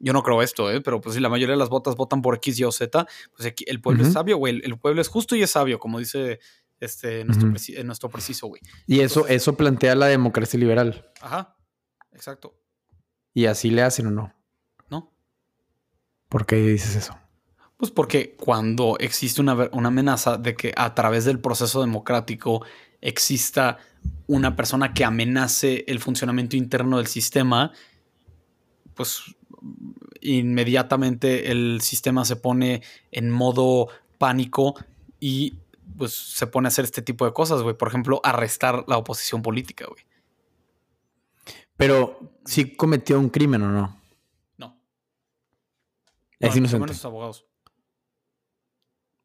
Yo 0.00 0.12
no 0.12 0.22
creo 0.22 0.42
esto, 0.42 0.70
¿eh? 0.70 0.82
pero 0.82 1.00
pues 1.00 1.14
si 1.14 1.20
la 1.22 1.30
mayoría 1.30 1.54
de 1.54 1.60
las 1.60 1.70
votas 1.70 1.96
votan 1.96 2.20
por 2.20 2.34
X, 2.34 2.58
Y 2.58 2.64
o 2.64 2.72
Z, 2.72 3.06
pues 3.34 3.54
el 3.64 3.80
pueblo 3.80 4.02
es 4.02 4.12
sabio, 4.12 4.36
güey. 4.36 4.60
El, 4.62 4.76
pueblo 4.76 5.00
es 5.00 5.08
justo 5.08 5.34
y 5.34 5.42
es 5.42 5.52
sabio, 5.52 5.78
como 5.78 5.98
dice 5.98 6.40
este, 6.82 7.24
nuestro, 7.24 7.48
nuestro 7.84 8.08
preciso, 8.08 8.48
güey. 8.48 8.60
Y 8.88 9.00
eso, 9.00 9.28
eso 9.28 9.56
plantea 9.56 9.94
la 9.94 10.06
democracia 10.06 10.58
liberal. 10.58 11.08
Ajá, 11.20 11.56
exacto. 12.12 12.58
¿Y 13.32 13.46
así 13.46 13.70
le 13.70 13.82
hacen 13.82 14.08
o 14.08 14.10
no? 14.10 14.34
No. 14.90 15.12
¿Por 16.28 16.44
qué 16.44 16.56
dices 16.56 16.96
eso? 16.96 17.16
Pues 17.76 17.92
porque 17.92 18.34
cuando 18.36 18.96
existe 18.98 19.40
una, 19.40 19.52
amenaza 19.72 20.38
de 20.38 20.56
que 20.56 20.72
a 20.76 20.92
través 20.92 21.24
del 21.24 21.38
proceso 21.38 21.80
democrático 21.80 22.64
exista 23.00 23.78
una 24.26 24.56
persona 24.56 24.92
que 24.92 25.04
amenace 25.04 25.84
el 25.86 26.00
funcionamiento 26.00 26.56
interno 26.56 26.98
del 26.98 27.06
sistema, 27.06 27.70
pues 28.94 29.22
inmediatamente 30.20 31.52
el 31.52 31.80
sistema 31.80 32.24
se 32.24 32.34
pone 32.34 32.82
en 33.12 33.30
modo 33.30 33.88
pánico 34.18 34.74
y 35.20 35.54
pues 35.96 36.12
se 36.12 36.46
pone 36.46 36.66
a 36.66 36.68
hacer 36.68 36.84
este 36.84 37.02
tipo 37.02 37.24
de 37.24 37.32
cosas, 37.32 37.62
güey. 37.62 37.76
Por 37.76 37.88
ejemplo, 37.88 38.20
arrestar 38.24 38.84
la 38.86 38.98
oposición 38.98 39.42
política, 39.42 39.86
güey. 39.88 40.04
Pero, 41.76 42.38
¿sí 42.44 42.76
cometió 42.76 43.18
un 43.18 43.28
crimen 43.28 43.62
o 43.62 43.70
no? 43.70 44.00
No. 44.58 44.80
Es 46.38 46.56
inocente. 46.56 46.94
abogados. 47.04 47.46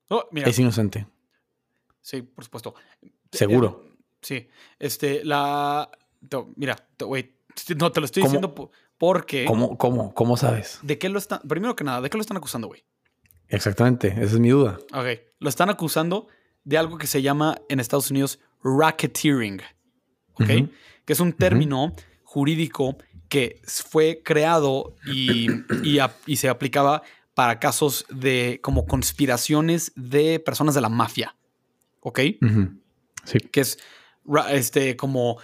Oh, 0.10 0.27
es 0.34 0.57
inocente. 0.60 1.06
Sí, 2.02 2.22
por 2.22 2.44
supuesto. 2.44 2.76
Seguro. 3.31 3.84
Eh, 3.85 3.98
sí. 4.22 4.49
Este, 4.80 5.23
la. 5.23 5.91
Mira, 6.56 6.88
güey, 6.99 7.35
no 7.77 7.91
te 7.91 7.99
lo 7.99 8.06
estoy 8.06 8.23
diciendo 8.23 8.56
porque. 8.98 9.45
¿Cómo, 9.45 9.77
cómo, 9.77 10.14
cómo 10.14 10.38
sabes? 10.38 10.80
¿De 10.81 10.98
qué 10.98 11.10
lo 11.10 11.19
están. 11.19 11.41
Primero 11.48 11.76
que 11.76 11.84
nada, 11.84 12.02
¿de 12.02 12.10
qué 12.10 12.18
lo 12.18 12.22
están 12.22 12.38
acusando, 12.38 12.68
güey? 12.68 12.84
Exactamente, 13.49 14.10
esa 14.10 14.23
es 14.23 14.39
mi 14.39 14.49
duda. 14.49 14.80
Ok. 14.94 15.19
Lo 15.39 15.49
están 15.49 15.69
acusando 15.69 16.27
de 16.68 16.77
algo 16.77 16.98
que 16.98 17.07
se 17.07 17.22
llama 17.22 17.57
en 17.69 17.80
Estados 17.80 18.11
Unidos 18.11 18.39
racketeering. 18.61 19.61
¿Ok? 20.34 20.48
Que 21.06 21.14
es 21.14 21.19
un 21.22 21.31
término 21.31 21.95
jurídico 22.23 22.98
que 23.30 23.61
fue 23.65 24.22
creado 24.23 24.94
y, 25.06 25.48
y 26.26 26.35
se 26.35 26.49
aplicaba 26.49 27.03
para 27.34 27.60
casos 27.60 28.06
de 28.10 28.60
como 28.61 28.85
conspiraciones 28.85 29.94
de 29.95 30.41
personas 30.41 30.76
de 30.76 30.81
la 30.81 30.89
mafia. 30.89 31.38
¿Ok? 32.02 32.19
Sí. 33.23 33.39
Que 33.49 33.61
es 33.61 33.77
este 34.49 34.98
como, 34.98 35.38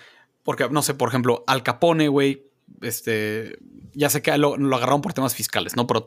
porque 0.44 0.68
no 0.70 0.82
sé, 0.82 0.94
por 0.94 1.08
ejemplo, 1.08 1.46
Al 1.48 1.64
Capone, 1.64 2.10
güey, 2.10 2.52
este, 2.82 3.58
ya 3.94 4.10
sé 4.10 4.22
que 4.22 4.38
lo, 4.38 4.56
agarraron 4.76 5.02
por 5.02 5.14
temas 5.14 5.36
fiscales, 5.36 5.78
¿no? 5.78 5.88
Pero 5.88 6.06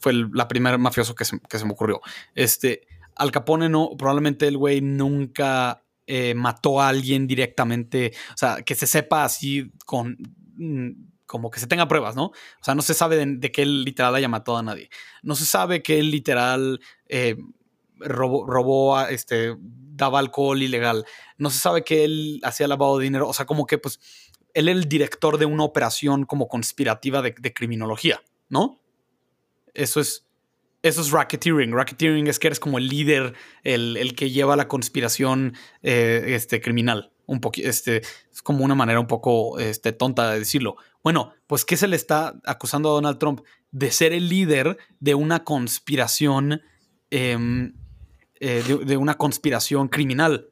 fue 0.00 0.12
la 0.12 0.48
primera 0.48 0.76
mafioso 0.76 1.14
que 1.14 1.24
se, 1.24 1.36
me 1.36 1.70
ocurrió. 1.70 2.00
Este, 2.34 2.88
Al 3.20 3.30
Capone 3.30 3.68
no, 3.68 3.90
probablemente 3.96 4.48
el 4.48 4.56
güey 4.56 4.80
nunca 4.80 5.84
eh, 6.06 6.34
mató 6.34 6.80
a 6.80 6.88
alguien 6.88 7.26
directamente, 7.26 8.12
o 8.34 8.36
sea, 8.36 8.62
que 8.62 8.74
se 8.74 8.86
sepa 8.86 9.24
así 9.24 9.70
con 9.84 10.16
mm, 10.56 10.90
como 11.26 11.50
que 11.50 11.60
se 11.60 11.68
tenga 11.68 11.86
pruebas, 11.86 12.16
¿no? 12.16 12.24
O 12.24 12.62
sea, 12.64 12.74
no 12.74 12.82
se 12.82 12.94
sabe 12.94 13.24
de, 13.24 13.52
que 13.52 13.62
él 13.62 13.84
literal 13.84 14.16
haya 14.16 14.26
matado 14.26 14.58
a 14.58 14.62
nadie. 14.64 14.90
No 15.22 15.36
se 15.36 15.46
sabe 15.46 15.80
que 15.80 16.00
él 16.00 16.10
literal 16.10 16.80
eh, 17.06 17.36
robó, 18.00 19.00
este, 19.02 19.54
daba 19.60 20.18
alcohol 20.18 20.60
ilegal. 20.60 21.06
No 21.38 21.50
se 21.50 21.60
sabe 21.60 21.84
que 21.84 22.04
él 22.04 22.40
hacía 22.42 22.66
lavado 22.66 22.98
de 22.98 23.04
dinero. 23.04 23.28
O 23.28 23.32
sea, 23.32 23.46
como 23.46 23.66
que 23.66 23.78
pues 23.78 24.00
él 24.54 24.68
era 24.68 24.76
el 24.76 24.88
director 24.88 25.38
de 25.38 25.46
una 25.46 25.62
operación 25.62 26.24
como 26.24 26.48
conspirativa 26.48 27.22
de, 27.22 27.54
criminología, 27.54 28.20
¿no? 28.48 28.80
Eso 29.72 30.00
es, 30.00 30.26
eso 30.82 31.00
es 31.00 31.10
racketeering. 31.10 31.72
Racketeering 31.72 32.26
es 32.26 32.38
que 32.38 32.48
eres 32.48 32.60
como 32.60 32.78
el 32.78 32.88
líder, 32.88 33.34
el, 33.64 34.14
que 34.16 34.30
lleva 34.30 34.56
la 34.56 34.68
conspiración 34.68 35.54
eh, 35.82 36.24
este, 36.28 36.60
criminal. 36.60 37.12
Un 37.26 37.40
este, 37.58 37.98
es 37.98 38.42
como 38.42 38.64
una 38.64 38.74
manera 38.74 38.98
un 38.98 39.06
poco 39.06 39.58
este, 39.58 39.92
tonta 39.92 40.32
de 40.32 40.40
decirlo. 40.40 40.76
Bueno, 41.02 41.32
pues 41.46 41.64
¿qué 41.64 41.76
se 41.76 41.86
le 41.86 41.96
está 41.96 42.40
acusando 42.44 42.90
a 42.90 42.92
Donald 42.94 43.18
Trump? 43.18 43.42
De 43.70 43.90
ser 43.90 44.12
el 44.12 44.28
líder 44.28 44.78
de 44.98 45.14
una 45.14 45.44
conspiración, 45.44 46.62
em, 47.10 47.74
eh, 48.40 48.64
de, 48.84 48.96
una 48.96 49.16
conspiración 49.16 49.88
criminal, 49.88 50.50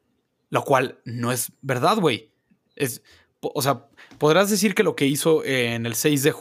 lo 0.49 0.63
cual 0.63 0.99
no 1.05 1.31
es 1.31 1.51
verdad, 1.61 1.97
güey. 1.97 2.31
Es, 2.75 3.03
o 3.41 3.61
sea, 3.61 3.88
podrás 4.19 4.49
decir 4.49 4.75
que 4.75 4.83
lo 4.83 4.95
que 4.95 5.07
hizo 5.07 5.43
en 5.43 5.85
el 5.85 5.95
6 5.95 6.23
de, 6.23 6.33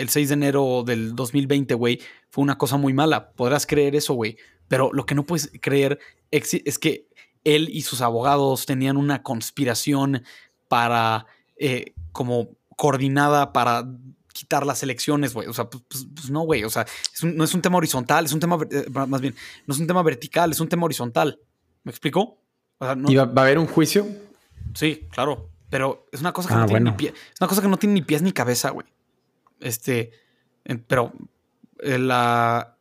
el 0.00 0.08
6 0.08 0.28
de 0.28 0.34
enero 0.34 0.82
del 0.86 1.14
2020, 1.14 1.74
güey, 1.74 2.00
fue 2.30 2.42
una 2.42 2.56
cosa 2.56 2.76
muy 2.76 2.92
mala. 2.92 3.32
Podrás 3.32 3.66
creer 3.66 3.94
eso, 3.94 4.14
güey. 4.14 4.38
Pero 4.68 4.90
lo 4.92 5.04
que 5.04 5.14
no 5.14 5.24
puedes 5.24 5.50
creer 5.60 5.98
es 6.30 6.78
que 6.78 7.08
él 7.44 7.68
y 7.70 7.82
sus 7.82 8.00
abogados 8.00 8.64
tenían 8.64 8.96
una 8.96 9.22
conspiración 9.22 10.22
para 10.68 11.26
eh, 11.56 11.92
como 12.12 12.56
coordinada 12.76 13.52
para 13.52 13.86
quitar 14.32 14.66
las 14.66 14.82
elecciones, 14.82 15.34
güey. 15.34 15.46
O 15.46 15.52
sea, 15.52 15.68
pues, 15.68 15.84
pues, 15.88 16.06
pues 16.14 16.30
no, 16.30 16.40
güey. 16.40 16.64
O 16.64 16.70
sea, 16.70 16.86
no 17.22 17.44
es 17.44 17.54
un 17.54 17.62
tema 17.62 17.76
horizontal, 17.78 18.24
es 18.24 18.32
un 18.32 18.40
tema, 18.40 18.58
eh, 18.70 18.86
más 18.90 19.20
bien, 19.20 19.34
no 19.66 19.74
es 19.74 19.80
un 19.80 19.86
tema 19.86 20.02
vertical, 20.02 20.50
es 20.50 20.60
un 20.60 20.68
tema 20.68 20.84
horizontal. 20.84 21.38
¿Me 21.84 21.90
explico? 21.90 22.38
¿Y 23.06 23.14
va, 23.14 23.22
a 23.22 23.40
haber 23.42 23.58
un 23.58 23.66
juicio? 23.66 24.06
Sí, 24.74 25.06
claro. 25.10 25.50
Pero 25.74 26.06
es 26.12 26.20
una 26.20 26.32
cosa 26.32 26.50
que 26.50 26.54
ah, 26.54 26.58
no 26.58 26.66
tiene 26.66 26.88
ni 26.88 26.96
pie, 26.96 27.08
es 27.08 27.40
una 27.40 27.48
cosa 27.48 27.60
que 27.60 27.66
no 27.66 27.76
tiene 27.78 27.94
ni 27.94 28.02
pies 28.02 28.22
ni 28.22 28.30
cabeza, 28.30 28.70
güey. 28.70 28.86
Este, 29.58 30.12
pero 30.86 31.12
eh, 31.80 31.98
la, 31.98 32.78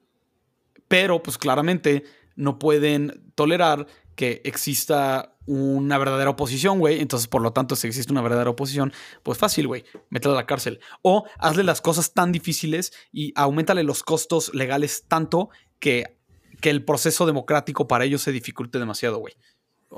pero 0.88 1.24
pues 1.24 1.40
claramente 1.40 2.04
no 2.36 2.60
pueden 2.60 3.32
tolerar 3.34 3.88
que 4.16 4.42
exista 4.44 5.36
una 5.48 5.98
verdadera 5.98 6.30
oposición, 6.30 6.78
güey. 6.78 7.02
Entonces, 7.02 7.28
por 7.28 7.42
lo 7.42 7.52
tanto, 7.52 7.76
si 7.76 7.88
existe 7.88 8.12
una 8.12 8.22
verdadera 8.22 8.52
oposición, 8.52 8.94
pues 9.24 9.40
fácil, 9.40 9.66
güey, 9.66 9.86
métela 10.12 10.36
a 10.36 10.38
la 10.38 10.46
cárcel. 10.46 10.80
O 11.02 11.26
hazle 11.40 11.64
las 11.64 11.82
cosas 11.82 12.14
tan 12.14 12.32
difíciles 12.32 12.94
y 13.12 13.34
aumentale 13.36 13.82
los 13.82 14.04
costos 14.04 14.54
legales 14.54 15.06
tanto 15.08 15.50
que, 15.80 16.20
que 16.62 16.70
el 16.70 16.86
proceso 16.86 17.26
democrático 17.26 17.88
para 17.88 18.06
ellos 18.06 18.22
se 18.22 18.32
dificulte 18.32 18.78
demasiado, 18.78 19.18
güey. 19.18 19.34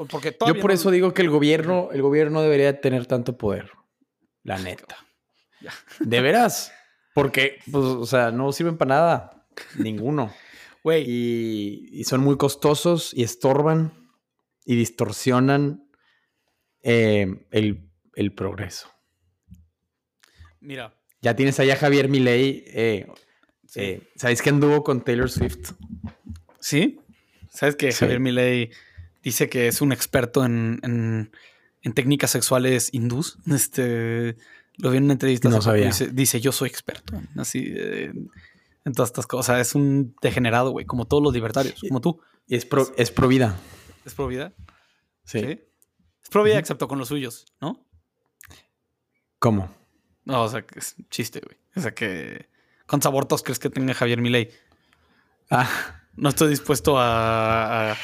Porque 0.09 0.35
Yo 0.45 0.59
por 0.59 0.71
eso 0.71 0.91
digo 0.91 1.13
que 1.13 1.21
el 1.21 1.29
gobierno, 1.29 1.89
el 1.93 2.01
gobierno 2.01 2.41
debería 2.41 2.81
tener 2.81 3.05
tanto 3.05 3.37
poder. 3.37 3.71
La 4.43 4.57
neta. 4.57 4.97
De 5.99 6.21
veras. 6.21 6.71
Porque, 7.13 7.59
pues, 7.71 7.85
o 7.85 8.05
sea, 8.05 8.31
no 8.31 8.51
sirven 8.51 8.77
para 8.77 8.95
nada. 8.95 9.47
Ninguno. 9.77 10.33
Güey. 10.83 11.03
Y, 11.07 12.03
son 12.03 12.21
muy 12.21 12.37
costosos 12.37 13.11
y 13.11 13.23
estorban 13.23 13.91
y 14.65 14.75
distorsionan 14.75 15.89
eh, 16.83 17.47
el, 17.49 18.33
progreso. 18.35 18.91
Mira. 20.59 20.93
Ya 21.21 21.35
tienes 21.35 21.59
allá 21.59 21.73
a 21.73 21.77
Javier 21.77 22.07
Milei. 22.07 22.65
Eh, 22.67 23.07
eh, 23.73 24.01
¿Sabéis 24.15 24.43
que 24.43 24.51
anduvo 24.51 24.83
con 24.83 25.03
Taylor 25.03 25.31
Swift? 25.31 25.71
Sí. 26.59 26.99
¿Sabes 27.49 27.75
que 27.75 27.91
Javier 27.91 28.19
Milei 28.19 28.69
dice 29.25 29.49
que 29.49 29.67
es 29.67 29.81
un 29.81 29.91
experto 29.91 30.45
en, 30.45 30.79
en, 31.81 31.93
técnicas 31.93 32.31
sexuales 32.31 32.89
hindús? 32.93 33.37
Este, 33.47 34.37
lo 34.77 34.91
vi 34.91 34.97
en 34.97 35.03
una 35.05 35.13
entrevista. 35.13 35.49
No 35.49 35.61
sabía. 35.61 35.91
Dice, 36.13 36.39
yo 36.39 36.51
soy 36.51 36.69
experto. 36.69 37.21
Así, 37.35 37.75
en 38.85 38.93
todas 38.93 39.09
estas 39.09 39.27
cosas. 39.27 39.59
Es 39.59 39.75
un 39.75 40.15
degenerado, 40.21 40.71
güey, 40.71 40.85
como 40.85 41.05
todos 41.05 41.21
los 41.21 41.33
libertarios, 41.33 41.81
como 41.87 41.99
tú. 41.99 42.21
Y 42.47 42.55
es 42.55 42.65
pro, 42.65 42.87
es 42.97 43.11
pro 43.11 43.27
vida. 43.27 43.57
¿Es 44.05 44.13
pro 44.13 44.27
vida? 44.27 44.53
Sí. 45.25 45.39
Es 45.39 46.29
pro 46.29 46.43
vida, 46.43 46.59
excepto 46.59 46.87
con 46.87 46.99
los 46.99 47.07
suyos, 47.09 47.45
¿no? 47.59 47.85
¿Cómo? 49.39 49.75
No, 50.23 50.43
o 50.43 50.49
sea, 50.49 50.65
que 50.65 50.79
es 50.79 50.95
chiste, 51.09 51.41
güey. 51.43 51.57
O 51.75 51.81
sea, 51.81 51.93
que. 51.93 52.49
¿Cuántos 52.87 53.07
abortos 53.07 53.41
crees 53.41 53.57
que 53.57 53.69
tenga 53.69 53.95
Javier 53.95 54.21
Milei? 54.21 54.49
Ah. 55.49 55.67
No 56.15 56.29
estoy 56.29 56.49
dispuesto 56.49 56.97
a, 56.97 57.91
a, 57.91 57.97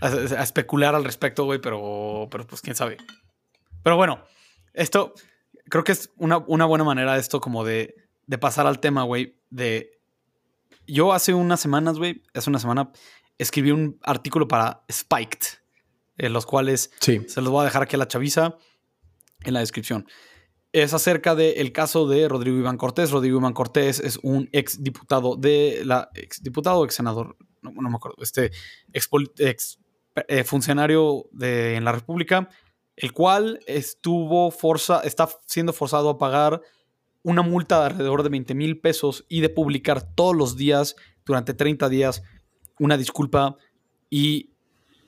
especular 0.00 0.94
al 0.94 1.04
respecto, 1.04 1.44
güey, 1.44 1.60
pero, 1.60 2.28
pero 2.30 2.46
pues 2.46 2.60
quién 2.60 2.76
sabe. 2.76 2.96
Pero 3.82 3.96
bueno, 3.96 4.22
esto 4.74 5.14
creo 5.68 5.84
que 5.84 5.92
es 5.92 6.10
una, 6.16 6.38
una 6.38 6.64
buena 6.64 6.84
manera 6.84 7.16
esto 7.16 7.40
como 7.40 7.64
de, 7.64 7.94
de 8.26 8.38
pasar 8.38 8.66
al 8.66 8.80
tema, 8.80 9.02
güey, 9.02 9.38
de 9.50 9.98
yo 10.86 11.12
hace 11.12 11.34
unas 11.34 11.60
semanas, 11.60 11.98
güey, 11.98 12.22
hace 12.34 12.48
una 12.50 12.58
semana, 12.58 12.90
escribí 13.36 13.70
un 13.70 13.98
artículo 14.02 14.48
para 14.48 14.84
Spiked, 14.90 15.46
en 16.16 16.32
los 16.32 16.46
cuales 16.46 16.90
se 17.00 17.40
los 17.40 17.50
voy 17.50 17.62
a 17.62 17.64
dejar 17.64 17.82
aquí 17.82 17.96
a 17.96 17.98
la 17.98 18.08
chaviza 18.08 18.56
en 19.44 19.54
la 19.54 19.60
descripción. 19.60 20.06
Es 20.72 20.92
acerca 20.92 21.34
del 21.34 21.72
caso 21.72 22.06
de 22.08 22.28
Rodrigo 22.28 22.58
Iván 22.58 22.76
Cortés. 22.76 23.10
Rodrigo 23.10 23.38
Iván 23.38 23.54
Cortés 23.54 24.00
es 24.00 24.18
un 24.22 24.48
ex 24.52 24.82
diputado 24.82 25.36
de 25.36 25.82
la 25.84 26.10
ex 26.14 26.42
diputado, 26.42 26.84
ex 26.84 26.94
senador, 26.94 27.36
no, 27.62 27.72
me 27.72 27.96
acuerdo, 27.96 28.16
este 28.22 28.50
ex, 28.92 29.78
eh, 30.26 30.44
funcionario 30.44 31.26
de, 31.32 31.76
en 31.76 31.84
la 31.84 31.92
República, 31.92 32.48
el 32.96 33.12
cual 33.12 33.60
estuvo 33.66 34.50
forza, 34.50 35.00
está 35.00 35.28
siendo 35.46 35.72
forzado 35.72 36.10
a 36.10 36.18
pagar 36.18 36.62
una 37.22 37.42
multa 37.42 37.80
de 37.80 37.86
alrededor 37.86 38.22
de 38.22 38.30
20 38.30 38.54
mil 38.54 38.80
pesos 38.80 39.24
y 39.28 39.40
de 39.40 39.48
publicar 39.48 40.02
todos 40.02 40.34
los 40.34 40.56
días, 40.56 40.96
durante 41.24 41.54
30 41.54 41.88
días, 41.88 42.22
una 42.78 42.96
disculpa 42.96 43.56
y 44.10 44.50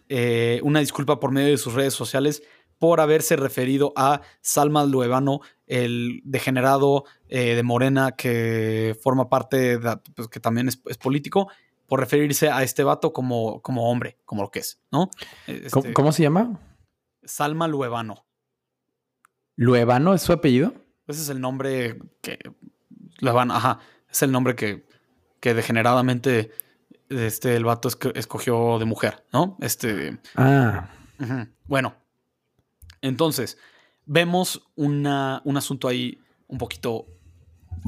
eh, 0.09 0.61
una 0.62 0.81
disculpa 0.81 1.20
por 1.20 1.32
medio 1.32 1.51
de 1.51 1.59
sus 1.59 1.74
redes 1.74 1.95
sociales 1.95 2.43
por 2.81 3.01
haberse 3.01 3.37
referido 3.37 3.93
a 3.95 4.23
Salma 4.41 4.85
Luevano, 4.87 5.41
el 5.66 6.23
degenerado 6.24 7.05
eh, 7.28 7.55
de 7.55 7.62
Morena 7.62 8.12
que 8.12 8.97
forma 9.03 9.28
parte, 9.28 9.78
pues, 10.16 10.28
que 10.28 10.41
también 10.41 10.69
es, 10.69 10.77
político, 10.77 11.49
por 11.91 11.99
referirse 11.99 12.49
a 12.49 12.62
este 12.62 12.85
vato 12.85 13.12
como, 13.12 13.61
como 13.62 13.91
hombre, 13.91 14.17
como 14.25 14.43
lo 14.43 14.53
que 14.53 14.61
es, 14.61 14.81
¿no? 14.93 15.11
Este 15.49 15.93
¿Cómo, 15.93 16.12
se 16.12 16.23
llama? 16.23 16.61
Salma 17.25 17.67
Luevano. 17.67 18.25
¿Luevano 19.57 20.15
es 20.15 20.23
su 20.23 20.33
apellido? 20.33 20.73
Ese 21.09 21.23
es 21.23 21.29
el 21.31 21.41
nombre 21.41 22.01
que 22.23 22.39
la 23.19 23.33
van, 23.33 23.51
ajá, 23.51 23.81
es 24.09 24.23
el 24.23 24.31
nombre 24.31 24.55
que, 24.55 24.87
que 25.41 25.53
degeneradamente 25.53 26.53
este, 27.09 27.57
el 27.57 27.65
vato 27.65 27.89
escogió 28.15 28.79
de 28.79 28.85
mujer, 28.85 29.25
¿no? 29.33 29.57
Este. 29.61 30.21
Ah. 30.37 30.91
Bueno, 31.67 31.97
entonces, 33.03 33.59
vemos 34.07 34.62
una, 34.77 35.43
un 35.45 35.57
asunto 35.57 35.89
ahí 35.89 36.23
un 36.47 36.59
poquito 36.59 37.07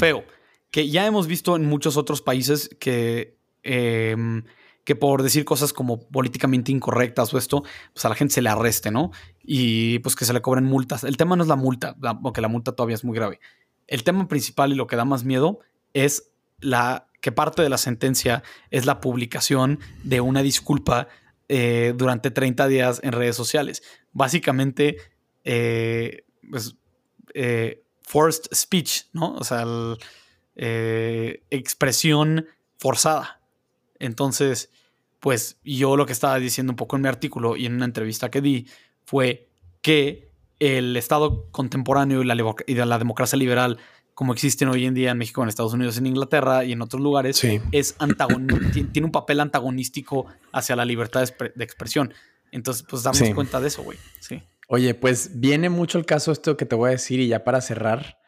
feo, 0.01 0.25
que 0.73 0.91
ya 0.91 1.07
hemos 1.07 1.29
visto 1.29 1.55
en 1.55 1.67
muchos 1.67 1.97
otros 1.97 2.21
países 2.21 2.69
que 2.81 3.41
em, 3.63 4.45
que 4.85 4.97
por 4.97 5.23
decir 5.23 5.45
cosas 5.45 5.73
como 5.73 6.01
políticamente 6.09 6.73
incorrectas 6.73 7.33
o 7.33 7.39
esto, 7.39 7.63
pues 7.93 8.05
a 8.05 8.09
la 8.09 8.15
gente 8.15 8.35
se 8.35 8.43
le 8.43 8.49
arreste, 8.49 8.91
¿no? 8.91 9.13
Y 9.43 10.01
pues 10.01 10.17
que 10.17 10.25
se 10.25 10.33
le 10.33 10.43
cobren 10.43 10.65
multas. 10.65 11.05
El 11.05 11.17
tema 11.17 11.37
no 11.37 11.43
es 11.43 11.49
la 11.49 11.57
multa, 11.57 11.97
porque 12.23 12.41
la 12.41 12.49
multa 12.49 12.73
todavía 12.73 12.97
es 12.97 13.05
muy 13.05 13.17
grave. 13.17 13.41
El 13.87 14.03
tema 14.03 14.27
principal 14.29 14.73
y 14.73 14.75
lo 14.75 14.87
que 14.87 14.97
da 14.97 15.05
más 15.05 15.25
miedo 15.25 15.61
es 15.93 16.31
la 16.61 17.09
que 17.21 17.33
parte 17.33 17.63
de 17.63 17.69
la 17.69 17.79
sentencia 17.79 18.43
es 18.71 18.85
la 18.85 19.01
publicación 19.01 19.79
de 20.03 20.21
una 20.21 20.43
disculpa 20.43 21.09
eh, 21.49 21.93
durante 21.97 22.31
30 22.31 22.67
días 22.67 23.01
en 23.05 23.13
redes 23.13 23.37
sociales. 23.37 23.83
Básicamente, 24.13 24.97
eh, 25.45 26.25
pues, 26.51 26.77
eh, 27.35 27.85
forced 28.03 28.45
speech, 28.55 29.05
¿no? 29.13 29.35
O 29.35 29.45
sea, 29.45 29.65
expresión 30.57 32.47
forzada. 32.79 33.42
Entonces, 34.03 34.71
pues 35.21 35.59
yo 35.65 35.97
lo 35.97 36.05
que 36.05 36.13
estaba 36.13 36.37
diciendo 36.41 36.73
un 36.73 36.77
poco 36.77 36.97
en 36.97 37.03
mi 37.03 37.09
artículo 37.09 37.57
y 37.57 37.67
en 37.67 37.75
una 37.75 37.85
entrevista 37.85 38.31
que 38.31 38.41
di 38.41 38.67
fue 39.05 39.49
que 39.81 40.29
el 40.59 40.97
Estado 40.97 41.49
contemporáneo 41.53 42.21
y 42.21 42.25
la, 42.25 42.35
la 42.35 42.99
democracia 42.99 43.39
liberal, 43.39 43.79
como 44.15 44.33
existen 44.33 44.69
hoy 44.69 44.87
en 44.87 44.95
día 44.95 45.13
en 45.13 45.19
México, 45.19 45.41
en 45.43 45.49
Estados 45.49 45.73
Unidos, 45.73 45.99
en 45.99 46.07
Inglaterra 46.07 46.65
y 46.65 46.73
en 46.73 46.83
otros 46.83 47.01
lugares, 47.01 47.43
es 47.71 47.97
tiene 48.93 49.07
un 49.07 49.13
papel 49.13 49.39
antagonístico 49.39 50.27
hacia 50.53 50.75
la 50.75 50.85
libertad 50.85 51.23
de, 51.55 51.65
expresión. 51.65 52.13
Entonces, 52.51 52.85
pues 52.89 53.05
damos 53.05 53.23
cuenta 53.35 53.61
de 53.61 53.69
eso, 53.69 53.85
güey. 53.85 53.99
Sí. 54.19 54.43
Oye, 54.67 54.95
pues 54.95 55.39
viene 55.39 55.69
mucho 55.71 55.99
el 55.99 56.07
caso 56.07 56.33
esto 56.33 56.57
que 56.57 56.67
te 56.67 56.75
voy 56.75 56.89
a 56.89 56.91
decir 56.93 57.21
y 57.21 57.29
ya 57.29 57.45
para 57.45 57.61
cerrar 57.61 58.19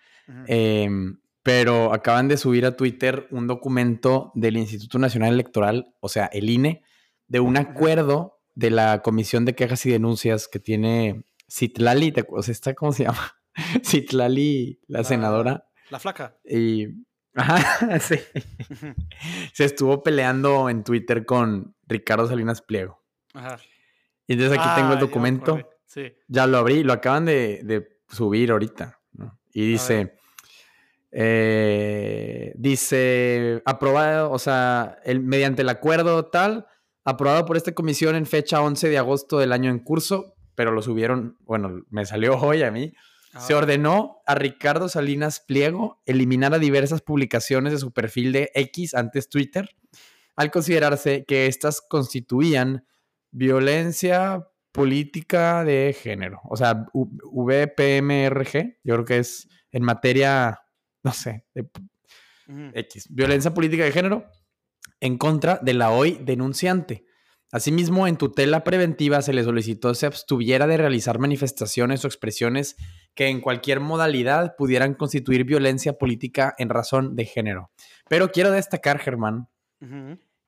pero 1.44 1.92
acaban 1.92 2.26
de 2.26 2.38
subir 2.38 2.64
a 2.64 2.74
Twitter 2.74 3.28
un 3.30 3.46
documento 3.46 4.32
del 4.34 4.56
Instituto 4.56 4.98
Nacional 4.98 5.34
Electoral, 5.34 5.94
o 6.00 6.08
sea, 6.08 6.24
el 6.32 6.48
INE, 6.48 6.82
de 7.28 7.38
un 7.38 7.58
acuerdo 7.58 8.40
de 8.54 8.70
la 8.70 9.02
Comisión 9.02 9.44
de 9.44 9.54
Quejas 9.54 9.84
y 9.84 9.90
Denuncias 9.90 10.48
que 10.48 10.58
tiene 10.58 11.26
Citlali, 11.46 12.14
o 12.30 12.42
sea, 12.42 12.74
¿cómo 12.74 12.92
se 12.92 13.04
llama? 13.04 13.36
Citlali, 13.84 14.80
la, 14.88 15.04
senadora. 15.04 15.68
La 15.90 15.98
flaca. 15.98 16.38
Y, 16.46 17.04
ajá, 17.34 17.98
sí. 18.00 18.18
Se 19.52 19.66
estuvo 19.66 20.02
peleando 20.02 20.70
en 20.70 20.82
Twitter 20.82 21.26
con 21.26 21.76
Ricardo 21.86 22.26
Salinas 22.26 22.62
Pliego. 22.62 23.04
Ajá. 23.34 23.58
Y 24.26 24.32
entonces 24.32 24.58
aquí 24.58 24.68
tengo 24.76 24.92
el 24.92 24.98
ah, 24.98 25.00
documento. 25.00 25.58
Ya, 25.58 25.66
sí. 25.84 26.14
ya 26.26 26.46
lo 26.46 26.56
abrí, 26.56 26.84
lo 26.84 26.94
acaban 26.94 27.26
de, 27.26 27.86
subir 28.08 28.50
ahorita. 28.50 28.98
Y 29.52 29.66
dice... 29.66 30.16
Eh, 31.16 32.52
dice, 32.56 33.62
aprobado, 33.64 34.32
o 34.32 34.38
sea, 34.40 34.98
el, 35.04 35.20
mediante 35.20 35.62
el 35.62 35.68
acuerdo 35.68 36.26
tal, 36.26 36.66
aprobado 37.04 37.46
por 37.46 37.56
esta 37.56 37.70
comisión 37.72 38.16
en 38.16 38.26
fecha 38.26 38.60
11 38.60 38.88
de 38.88 38.98
agosto 38.98 39.38
del 39.38 39.52
año 39.52 39.70
en 39.70 39.78
curso, 39.78 40.34
pero 40.56 40.72
lo 40.72 40.82
subieron, 40.82 41.38
bueno, 41.42 41.84
me 41.88 42.04
salió 42.04 42.36
hoy 42.40 42.64
a 42.64 42.72
mí. 42.72 42.92
Se 43.38 43.52
ah. 43.52 43.58
ordenó 43.58 44.18
a 44.26 44.34
Ricardo 44.34 44.88
Salinas 44.88 45.38
Pliego 45.38 46.02
eliminar 46.04 46.52
a 46.52 46.58
diversas 46.58 47.00
publicaciones 47.00 47.72
de 47.72 47.78
su 47.78 47.92
perfil 47.92 48.32
de 48.32 48.50
X 48.54 48.94
antes 48.94 49.28
Twitter, 49.28 49.70
al 50.34 50.50
considerarse 50.50 51.24
que 51.24 51.46
éstas 51.46 51.80
constituían 51.80 52.84
violencia 53.30 54.48
política 54.72 55.62
de 55.62 55.96
género. 55.96 56.40
O 56.42 56.56
sea, 56.56 56.86
VPMRG, 56.92 58.78
yo 58.82 58.94
creo 58.94 59.04
que 59.04 59.18
es 59.18 59.48
en 59.70 59.84
materia 59.84 60.63
no 61.05 61.12
sé, 61.12 61.44
X, 62.74 63.06
violencia 63.10 63.55
política 63.55 63.85
de 63.85 63.93
género 63.93 64.26
en 65.01 65.18
contra 65.18 65.60
de 65.62 65.74
la 65.74 65.90
hoy 65.90 66.18
denunciante. 66.22 67.05
Asimismo, 67.52 68.09
en 68.09 68.16
tutela 68.16 68.64
preventiva 68.64 69.22
se 69.22 69.32
le 69.32 69.44
solicitó 69.44 69.94
se 69.94 70.06
abstuviera 70.06 70.66
de 70.66 70.76
realizar 70.76 71.20
manifestaciones 71.20 72.05
o 72.05 72.09
expresiones 72.09 72.74
que 73.14 73.28
en 73.28 73.40
cualquier 73.40 73.78
modalidad 73.78 74.56
pudieran 74.56 74.94
constituir 74.94 75.44
violencia 75.44 75.93
política 75.93 76.55
en 76.59 76.68
razón 76.68 77.14
de 77.14 77.26
género. 77.26 77.70
Pero 78.09 78.32
quiero 78.32 78.51
destacar, 78.51 78.98
Germán, 78.98 79.48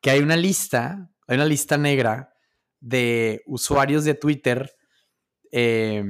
que 0.01 0.11
hay 0.11 0.20
una 0.20 0.37
lista, 0.37 1.11
hay 1.28 1.37
una 1.37 1.45
lista 1.45 1.78
negra 1.78 2.35
de 2.81 3.43
usuarios 3.47 4.05
de 4.05 4.15
Twitter 4.15 4.74
eh, 5.53 6.03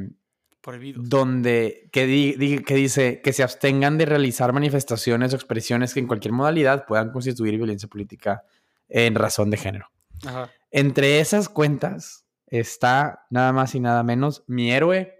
Prohibidos. 0.66 1.08
donde 1.08 1.88
que, 1.92 2.04
di- 2.06 2.34
di- 2.34 2.58
que 2.58 2.74
dice 2.74 3.22
que 3.22 3.32
se 3.32 3.42
abstengan 3.42 3.96
de 3.96 4.04
realizar 4.04 4.52
manifestaciones 4.52 5.32
o 5.32 5.36
expresiones 5.36 5.94
que 5.94 6.00
en 6.00 6.06
cualquier 6.06 6.32
modalidad 6.32 6.84
puedan 6.86 7.10
constituir 7.12 7.56
violencia 7.56 7.88
política 7.88 8.42
en 8.88 9.14
razón 9.14 9.48
de 9.50 9.56
género. 9.56 9.86
Ajá. 10.26 10.50
Entre 10.70 11.20
esas 11.20 11.48
cuentas 11.48 12.26
está 12.48 13.26
nada 13.30 13.52
más 13.52 13.74
y 13.74 13.80
nada 13.80 14.02
menos 14.02 14.44
mi 14.46 14.70
héroe, 14.72 15.14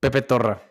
Pepe 0.00 0.22
Torra, 0.22 0.62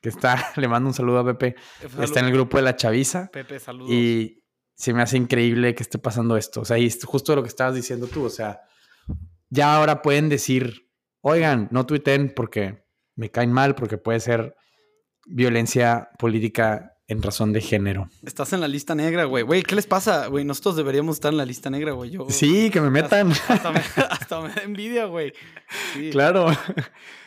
que 0.00 0.08
está, 0.08 0.52
le 0.56 0.68
mando 0.68 0.88
un 0.88 0.94
saludo 0.94 1.18
a 1.20 1.24
Pepe, 1.24 1.56
está 2.00 2.20
en 2.20 2.26
el 2.26 2.32
grupo 2.32 2.56
de 2.56 2.62
la 2.62 2.76
Chaviza 2.76 3.28
Pepe, 3.32 3.58
saludos. 3.60 3.90
y 3.90 4.42
se 4.74 4.92
me 4.92 5.02
hace 5.02 5.16
increíble 5.16 5.74
que 5.74 5.82
esté 5.82 5.98
pasando 5.98 6.36
esto. 6.36 6.60
O 6.60 6.64
sea, 6.64 6.78
y 6.78 6.90
justo 6.90 7.34
lo 7.36 7.42
que 7.42 7.48
estabas 7.48 7.74
diciendo 7.74 8.06
tú, 8.08 8.24
o 8.24 8.30
sea, 8.30 8.60
ya 9.50 9.74
ahora 9.76 10.02
pueden 10.02 10.28
decir, 10.28 10.88
oigan, 11.20 11.68
no 11.70 11.86
tuiten 11.86 12.32
porque 12.34 12.83
me 13.16 13.30
caen 13.30 13.52
mal, 13.52 13.74
porque 13.74 13.98
puede 13.98 14.20
ser 14.20 14.54
violencia 15.26 16.10
política 16.18 16.90
en 17.06 17.22
razón 17.22 17.52
de 17.52 17.60
género. 17.60 18.08
Estás 18.24 18.54
en 18.54 18.60
la 18.62 18.68
lista 18.68 18.94
negra, 18.94 19.24
güey. 19.24 19.42
Güey, 19.44 19.62
¿qué 19.62 19.74
les 19.74 19.86
pasa, 19.86 20.26
güey? 20.28 20.44
Nosotros 20.44 20.76
deberíamos 20.76 21.16
estar 21.16 21.32
en 21.32 21.36
la 21.36 21.44
lista 21.44 21.68
negra, 21.68 21.92
güey. 21.92 22.10
Yo... 22.10 22.26
Sí, 22.30 22.70
que 22.70 22.80
me 22.80 22.88
metan. 22.88 23.30
Hasta 23.48 23.72
me, 23.72 23.80
hasta 24.10 24.40
me 24.40 24.48
da 24.48 24.62
envidia, 24.62 25.04
güey. 25.04 25.32
Sí. 25.92 26.10
claro. 26.10 26.46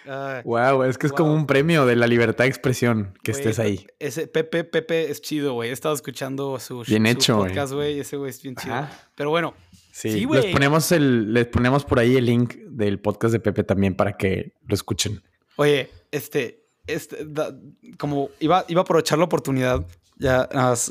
Ah, 0.07 0.41
Wow, 0.45 0.83
es 0.83 0.97
que 0.97 1.05
es 1.07 1.13
como 1.13 1.33
un 1.33 1.45
premio 1.45 1.85
de 1.85 1.95
la 1.95 2.07
libertad 2.07 2.45
de 2.45 2.49
expresión 2.49 3.13
que 3.23 3.33
güey, 3.33 3.41
estés 3.43 3.59
ahí. 3.59 3.85
Ese 3.99 4.27
Pepe, 4.27 4.63
Pepe 4.63 5.11
es 5.11 5.21
chido, 5.21 5.53
güey. 5.53 5.69
He 5.69 5.73
estado 5.73 5.93
escuchando 5.93 6.57
su, 6.59 6.83
Bien 6.87 7.03
su 7.03 7.09
hecho, 7.11 7.37
güey. 7.37 7.49
podcast, 7.49 7.73
güey. 7.73 7.99
Ese 7.99 8.17
güey 8.17 8.29
es 8.31 8.41
bien 8.41 8.55
chido. 8.55 8.73
Ajá. 8.73 9.09
Pero 9.15 9.29
bueno, 9.29 9.53
Sí, 9.91 10.09
Sí, 10.11 10.19
les 10.19 10.27
güey. 10.27 10.51
ponemos 10.51 10.91
el, 10.91 11.33
les 11.33 11.47
ponemos 11.47 11.83
por 11.83 11.99
ahí 11.99 12.15
el 12.17 12.25
link 12.25 12.55
del 12.69 12.99
podcast 12.99 13.31
de 13.33 13.39
Pepe 13.39 13.63
también 13.63 13.95
para 13.95 14.13
que 14.15 14.53
lo 14.67 14.75
escuchen. 14.75 15.21
Oye, 15.57 15.89
este, 16.11 16.63
este, 16.87 17.25
da- 17.25 17.53
como 17.99 18.29
iba, 18.39 18.63
iba 18.69 18.81
a 18.81 18.83
aprovechar 18.83 19.17
la 19.17 19.25
oportunidad 19.25 19.85
ya, 20.17 20.47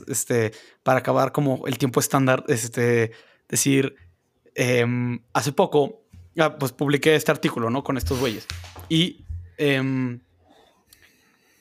este, 0.09 0.53
para 0.83 0.99
acabar 1.01 1.33
como 1.33 1.67
el 1.67 1.79
tiempo 1.79 1.99
estándar, 1.99 2.45
este, 2.49 3.11
decir, 3.49 3.97
em, 4.55 5.19
hace 5.33 5.53
poco, 5.53 6.05
ah, 6.39 6.57
pues 6.59 6.73
publiqué 6.73 7.15
este 7.17 7.33
artículo, 7.33 7.71
¿no? 7.71 7.83
Con 7.83 7.97
estos 7.97 8.21
güeyes. 8.21 8.47
Y, 8.89 9.25
em, 9.59 10.21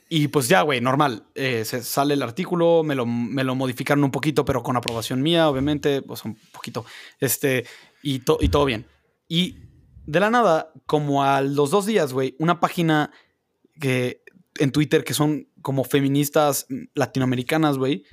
y 0.10 0.27
pues 0.27 0.48
ya, 0.48 0.61
güey, 0.61 0.80
normal. 0.82 1.23
eh, 1.34 1.65
se 1.65 1.82
sale 1.84 2.14
el 2.14 2.22
artículo, 2.22 2.84
me 2.84 2.94
lo, 2.95 3.06
me 3.07 3.44
lo 3.44 3.56
modificaron 3.56 4.03
un 4.03 4.11
poquito, 4.11 4.45
pero 4.45 4.61
con 4.61 4.77
aprobación 4.77 5.22
mía, 5.22 5.49
obviamente, 5.49 6.02
pues 6.03 6.23
un 6.26 6.36
poquito. 6.52 6.86
Este, 7.19 7.65
y, 8.03 8.19
to- 8.19 8.38
y 8.40 8.49
todo 8.49 8.65
bien. 8.65 8.86
Y 9.27 9.57
de 10.06 10.19
la 10.19 10.30
nada, 10.30 10.72
como 10.86 11.23
a 11.23 11.41
los 11.41 11.72
dos 11.72 11.86
días, 11.86 12.14
güey, 12.14 12.36
una 12.40 12.60
página 12.60 13.11
que 13.80 14.22
en 14.60 14.72
Twitter 14.72 15.03
que 15.03 15.14
son 15.14 15.48
como 15.61 15.84
feministas 15.84 16.68
latinoamericanas, 16.94 17.77
güey, 17.77 18.03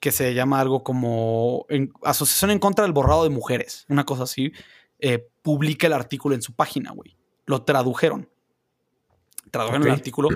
que 0.00 0.12
se 0.12 0.34
llama 0.34 0.60
algo 0.60 0.82
como 0.82 1.64
en- 1.68 1.92
Asociación 2.02 2.50
en 2.50 2.58
contra 2.58 2.84
del 2.84 2.92
borrado 2.92 3.24
de 3.24 3.30
mujeres, 3.30 3.86
una 3.88 4.04
cosa 4.04 4.24
así, 4.24 4.52
eh, 4.98 5.26
publica 5.42 5.86
el 5.86 5.92
artículo 5.92 6.34
en 6.34 6.42
su 6.42 6.52
página, 6.54 6.90
güey. 6.90 7.16
Lo 7.46 7.62
tradujeron. 7.62 8.28
Tradujeron 9.50 9.84
el 9.84 9.92
artículo 9.92 10.28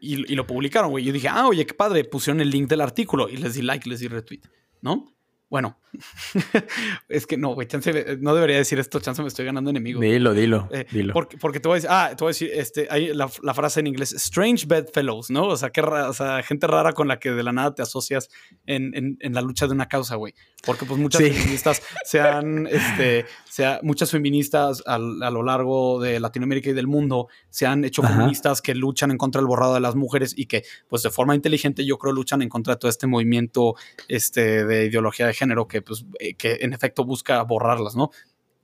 y, 0.00 0.32
y 0.32 0.34
lo 0.34 0.46
publicaron, 0.46 0.90
güey. 0.90 1.04
Yo 1.04 1.12
dije, 1.12 1.28
ah, 1.28 1.46
oye, 1.46 1.66
qué 1.66 1.74
padre, 1.74 2.04
pusieron 2.04 2.40
el 2.40 2.50
link 2.50 2.68
del 2.68 2.80
artículo 2.80 3.28
y 3.28 3.36
les 3.36 3.54
di 3.54 3.62
like, 3.62 3.88
les 3.88 4.00
di 4.00 4.08
retweet, 4.08 4.40
¿no? 4.80 5.13
Bueno, 5.54 5.78
es 7.08 7.26
que 7.28 7.36
no, 7.36 7.54
güey, 7.54 7.68
chance, 7.68 8.16
no 8.20 8.34
debería 8.34 8.56
decir 8.56 8.80
esto, 8.80 8.98
chance 8.98 9.22
me 9.22 9.28
estoy 9.28 9.44
ganando 9.44 9.70
enemigos. 9.70 10.00
Dilo, 10.02 10.34
dilo, 10.34 10.68
Eh, 10.72 10.84
dilo. 10.90 11.12
Porque, 11.12 11.36
porque 11.38 11.60
te 11.60 11.68
voy 11.68 11.74
a 11.74 11.76
decir, 11.76 11.90
ah, 11.92 12.08
te 12.16 12.24
voy 12.24 12.30
a 12.30 12.32
decir, 12.32 12.50
este, 12.52 12.88
hay 12.90 13.14
la, 13.14 13.30
la 13.42 13.54
frase 13.54 13.78
en 13.78 13.86
inglés, 13.86 14.12
strange 14.14 14.66
bedfellows, 14.66 15.30
¿no? 15.30 15.46
O 15.46 15.56
sea, 15.56 15.70
o 16.08 16.12
sea, 16.12 16.42
gente 16.42 16.66
rara 16.66 16.92
con 16.92 17.06
la 17.06 17.20
que 17.20 17.30
de 17.30 17.42
la 17.44 17.52
nada 17.52 17.72
te 17.72 17.82
asocias 17.82 18.28
en, 18.66 18.92
en- 18.96 19.16
en 19.20 19.32
la 19.32 19.42
lucha 19.42 19.68
de 19.68 19.72
una 19.74 19.86
causa, 19.86 20.16
güey. 20.16 20.34
Porque 20.66 20.86
pues 20.86 20.98
muchas 20.98 21.22
Sí. 21.22 21.30
feministas 21.30 21.80
se 22.04 22.20
han, 22.20 22.66
este, 22.66 23.26
se 23.48 23.64
ha- 23.64 23.78
muchas 23.84 24.10
feministas 24.10 24.82
al- 24.86 25.22
a, 25.22 25.30
lo 25.30 25.44
largo 25.44 26.00
de 26.00 26.18
Latinoamérica 26.18 26.70
y 26.70 26.72
del 26.72 26.88
mundo 26.88 27.28
se 27.50 27.66
han 27.66 27.84
hecho 27.84 28.02
Ajá. 28.04 28.14
feministas 28.16 28.60
que 28.60 28.74
luchan 28.74 29.12
en 29.12 29.18
contra 29.18 29.40
del 29.40 29.46
borrado 29.46 29.74
de 29.74 29.80
las 29.80 29.94
mujeres 29.94 30.34
y 30.36 30.46
que, 30.46 30.64
pues 30.88 31.02
de 31.04 31.10
forma 31.10 31.36
inteligente, 31.36 31.84
yo 31.86 31.98
creo, 31.98 32.12
luchan 32.12 32.42
en 32.42 32.48
contra 32.48 32.74
de 32.74 32.80
todo 32.80 32.90
este 32.90 33.06
movimiento, 33.06 33.74
este, 34.08 34.64
de 34.64 34.86
ideología 34.86 35.26
de 35.28 35.34
género 35.34 35.43
que, 35.68 35.82
pues, 35.82 36.04
eh, 36.18 36.34
que 36.34 36.58
en 36.60 36.72
efecto 36.72 37.04
busca 37.04 37.42
borrarlas, 37.42 37.96
¿no? 37.96 38.10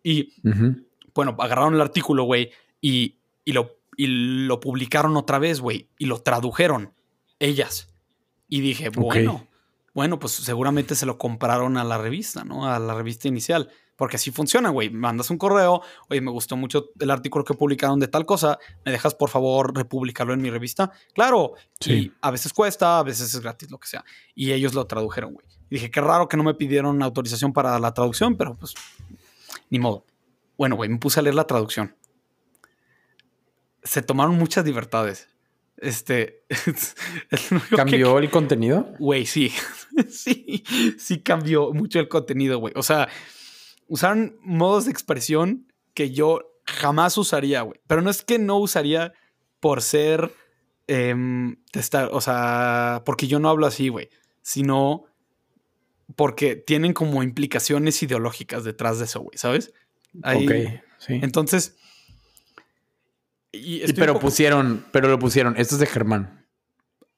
Y 0.03 0.33
bueno, 1.15 1.37
agarraron 1.39 1.75
el 1.75 1.81
artículo, 1.81 2.25
güey, 2.25 2.51
y, 2.81 3.17
y, 3.45 3.53
lo, 3.53 3.79
y 3.97 4.07
lo 4.47 4.61
publicaron 4.61 5.17
otra 5.17 5.39
vez, 5.39 5.61
güey, 5.61 5.89
y 5.99 6.07
lo 6.07 6.21
tradujeron 6.21 6.93
ellas. 7.39 7.89
Y 8.49 8.61
dije, 8.61 8.91
bueno, 8.91 9.47
bueno, 9.95 10.19
pues 10.19 10.33
seguramente 10.33 10.95
se 10.95 11.07
lo 11.07 11.19
compraron 11.19 11.77
a 11.77 11.85
la 11.85 11.99
revista, 11.99 12.45
¿no? 12.45 12.73
A 12.73 12.79
la 12.79 12.95
revista 12.95 13.29
inicial. 13.29 13.71
Porque 14.01 14.17
así 14.17 14.31
funciona, 14.31 14.71
güey. 14.71 14.89
Mandas 14.89 15.29
un 15.29 15.37
correo, 15.37 15.83
oye, 16.09 16.23
me 16.23 16.31
gustó 16.31 16.57
mucho 16.57 16.89
el 16.99 17.11
artículo 17.11 17.45
que 17.45 17.53
publicaron 17.53 18.01
de 18.01 18.09
tal 18.09 18.25
cosa, 18.25 18.59
¿me 18.83 18.93
dejas 18.93 19.15
por 19.15 19.29
favor 19.29 19.77
republicarlo 19.77 20.33
en 20.33 20.41
mi 20.41 20.49
revista? 20.49 20.91
Claro. 21.13 21.53
Sí. 21.81 21.93
Y 21.93 22.13
a 22.23 22.31
veces 22.31 22.55
cuesta, 22.55 22.99
a 22.99 23.03
veces 23.03 23.35
es 23.35 23.41
gratis, 23.43 23.71
lo 23.71 23.77
que 23.79 23.89
sea. 23.89 24.03
Y 24.35 24.53
ellos 24.53 24.73
lo 24.73 24.87
tradujeron, 24.87 25.35
güey. 25.35 25.45
Dije, 25.69 25.91
qué 25.91 26.01
raro 26.01 26.29
que 26.29 26.39
no 26.39 26.45
me 26.45 26.55
pidieron 26.55 27.03
autorización 27.03 27.53
para 27.53 27.79
la 27.79 27.93
traducción, 27.93 28.39
pero 28.39 28.57
pues, 28.57 28.73
ni 29.69 29.79
modo. 29.79 30.07
Bueno, 30.57 30.77
güey, 30.77 30.89
me 30.89 30.97
puse 30.97 31.21
a 31.21 31.23
leer 31.23 31.35
la 31.35 31.47
traducción. 31.47 31.95
Se 33.83 34.01
tomaron 34.01 34.37
muchas 34.37 34.65
libertades. 34.65 35.29
Este. 35.77 36.45
que- 37.71 37.77
¿Cambió 37.77 38.19
el 38.19 38.31
contenido? 38.31 38.95
Güey, 38.99 39.27
sí. 39.27 39.53
sí, 40.11 40.65
sí 40.99 41.21
cambió 41.21 41.75
mucho 41.75 42.01
el 42.01 42.09
contenido, 42.09 42.59
güey. 42.59 42.73
O 42.77 42.83
sea, 42.83 43.07
usaron 43.91 44.39
modos 44.43 44.87
de 44.87 44.93
expresión 44.93 45.71
que 45.93 46.11
yo 46.13 46.41
jamás 46.65 47.19
usaría, 47.19 47.61
güey. 47.63 47.79
Pero 47.87 48.01
no 48.01 48.09
es 48.11 48.23
que 48.23 48.39
no 48.39 48.57
usaría 48.59 49.13
por 49.61 49.83
ser. 49.83 50.33
testa- 51.73 52.09
o 52.11 52.21
sea, 52.21 53.03
porque 53.05 53.27
yo 53.29 53.39
no 53.39 53.49
hablo 53.49 53.67
así, 53.67 53.89
güey. 53.91 54.09
Sino 54.43 55.05
porque 56.17 56.57
tienen 56.57 56.93
como 56.95 57.23
implicaciones 57.23 58.03
ideológicas 58.03 58.65
detrás 58.65 58.99
de 58.99 59.05
eso, 59.05 59.21
güey, 59.21 59.39
¿sabes? 59.39 59.73
Ahí- 60.23 60.47
Ok, 60.47 60.83
sí. 60.99 61.21
Entonces. 61.23 61.77
Y 63.53 63.93
pero 63.93 64.15
poco- 64.15 64.27
pusieron, 64.27 64.85
pero 64.93 65.09
lo 65.09 65.19
pusieron. 65.19 65.57
Esto 65.57 65.75
es 65.75 65.81
de 65.81 65.87
Germán. 65.87 66.47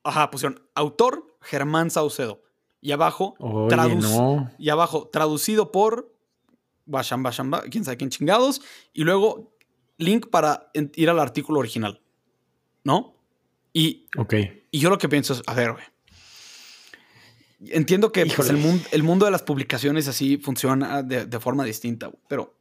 Ajá, 0.04 0.30
pusieron 0.30 0.60
autor 0.74 1.26
Germán 1.40 1.90
Saucedo. 1.90 2.42
Y 2.80 2.92
abajo, 2.92 3.34
Oye, 3.38 3.94
no. 3.96 4.50
y 4.58 4.68
abajo, 4.70 5.08
traducido 5.12 5.70
por 5.72 6.12
Basham 6.86 7.22
Bashamba, 7.22 7.62
quién 7.70 7.84
sabe 7.84 7.96
quién 7.96 8.10
chingados. 8.10 8.60
Y 8.92 9.04
luego, 9.04 9.56
link 9.98 10.28
para 10.28 10.70
ir 10.74 11.10
al 11.10 11.18
artículo 11.18 11.58
original. 11.60 12.00
¿No? 12.84 13.16
Y, 13.72 14.06
Ok. 14.18 14.34
y 14.70 14.78
yo 14.80 14.90
lo 14.90 14.98
que 14.98 15.08
pienso 15.08 15.32
es, 15.34 15.42
a 15.46 15.54
ver, 15.54 15.72
güey. 15.72 15.84
Entiendo 17.66 18.10
que 18.10 18.26
pues, 18.26 18.50
el, 18.50 18.56
mundo, 18.56 18.84
el 18.90 19.02
mundo 19.04 19.24
de 19.24 19.30
las 19.30 19.42
publicaciones 19.42 20.08
así 20.08 20.36
funciona 20.36 21.02
de, 21.02 21.26
de 21.26 21.40
forma 21.40 21.64
distinta, 21.64 22.08
güey. 22.08 22.18
Pero, 22.28 22.56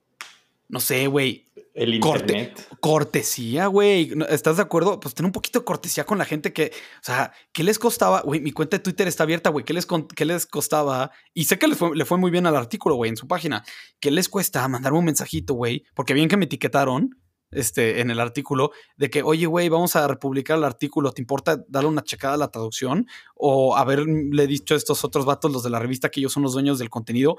no 0.72 0.80
sé, 0.80 1.06
güey. 1.08 1.46
El 1.74 2.02
Corte, 2.02 2.54
cortesía, 2.82 3.68
güey. 3.68 4.08
¿No- 4.16 4.26
¿Estás 4.26 4.58
de 4.58 4.64
acuerdo? 4.64 5.00
Pues 5.00 5.14
tener 5.14 5.28
un 5.28 5.32
poquito 5.32 5.60
de 5.60 5.66
cortesía 5.66 6.04
con 6.06 6.18
la 6.18 6.26
gente 6.26 6.52
que, 6.52 6.72
o 6.76 7.04
sea, 7.04 7.32
¿qué 7.54 7.64
les 7.64 7.80
costaba? 7.80 8.22
Güey, 8.22 8.42
mi 8.42 8.52
cuenta 8.52 8.76
de 8.78 8.84
Twitter 8.84 9.08
está 9.08 9.24
abierta, 9.24 9.50
güey. 9.52 9.64
¿Qué 9.64 9.74
les, 9.74 9.88
qué 10.16 10.26
les 10.26 10.46
costaba? 10.46 11.12
Y 11.34 11.46
sé 11.46 11.58
que 11.58 11.70
fue- 11.76 11.96
le 11.96 12.04
fue 12.04 12.18
muy 12.18 12.30
bien 12.30 12.46
al 12.46 12.58
artículo, 12.58 12.96
güey, 12.96 13.10
en 13.10 13.16
su 13.16 13.26
página. 13.28 13.64
¿Qué 14.02 14.12
les 14.12 14.28
cuesta 14.28 14.68
mandarme 14.68 15.00
un 15.00 15.06
mensajito, 15.06 15.54
güey? 15.54 15.86
Porque 15.96 16.14
bien 16.14 16.28
que 16.28 16.36
me 16.36 16.44
etiquetaron 16.46 17.18
este, 17.52 18.02
en 18.02 18.12
el 18.12 18.20
artículo 18.20 18.72
de 18.98 19.10
que, 19.10 19.24
oye, 19.24 19.46
güey, 19.46 19.70
vamos 19.70 19.96
a 19.96 20.06
republicar 20.08 20.58
el 20.58 20.64
artículo. 20.66 21.12
¿Te 21.14 21.22
importa 21.22 21.64
darle 21.70 21.88
una 21.90 22.04
checada 22.04 22.34
a 22.34 22.38
la 22.38 22.52
traducción? 22.52 23.08
O 23.36 23.78
haberle 23.78 24.46
dicho 24.48 24.74
a 24.74 24.78
estos 24.78 25.06
otros 25.06 25.26
vatos, 25.26 25.52
los 25.54 25.64
de 25.64 25.70
la 25.70 25.80
revista, 25.80 26.10
que 26.10 26.20
ellos 26.20 26.34
son 26.34 26.44
los 26.44 26.54
dueños 26.54 26.80
del 26.80 26.90
contenido. 26.90 27.38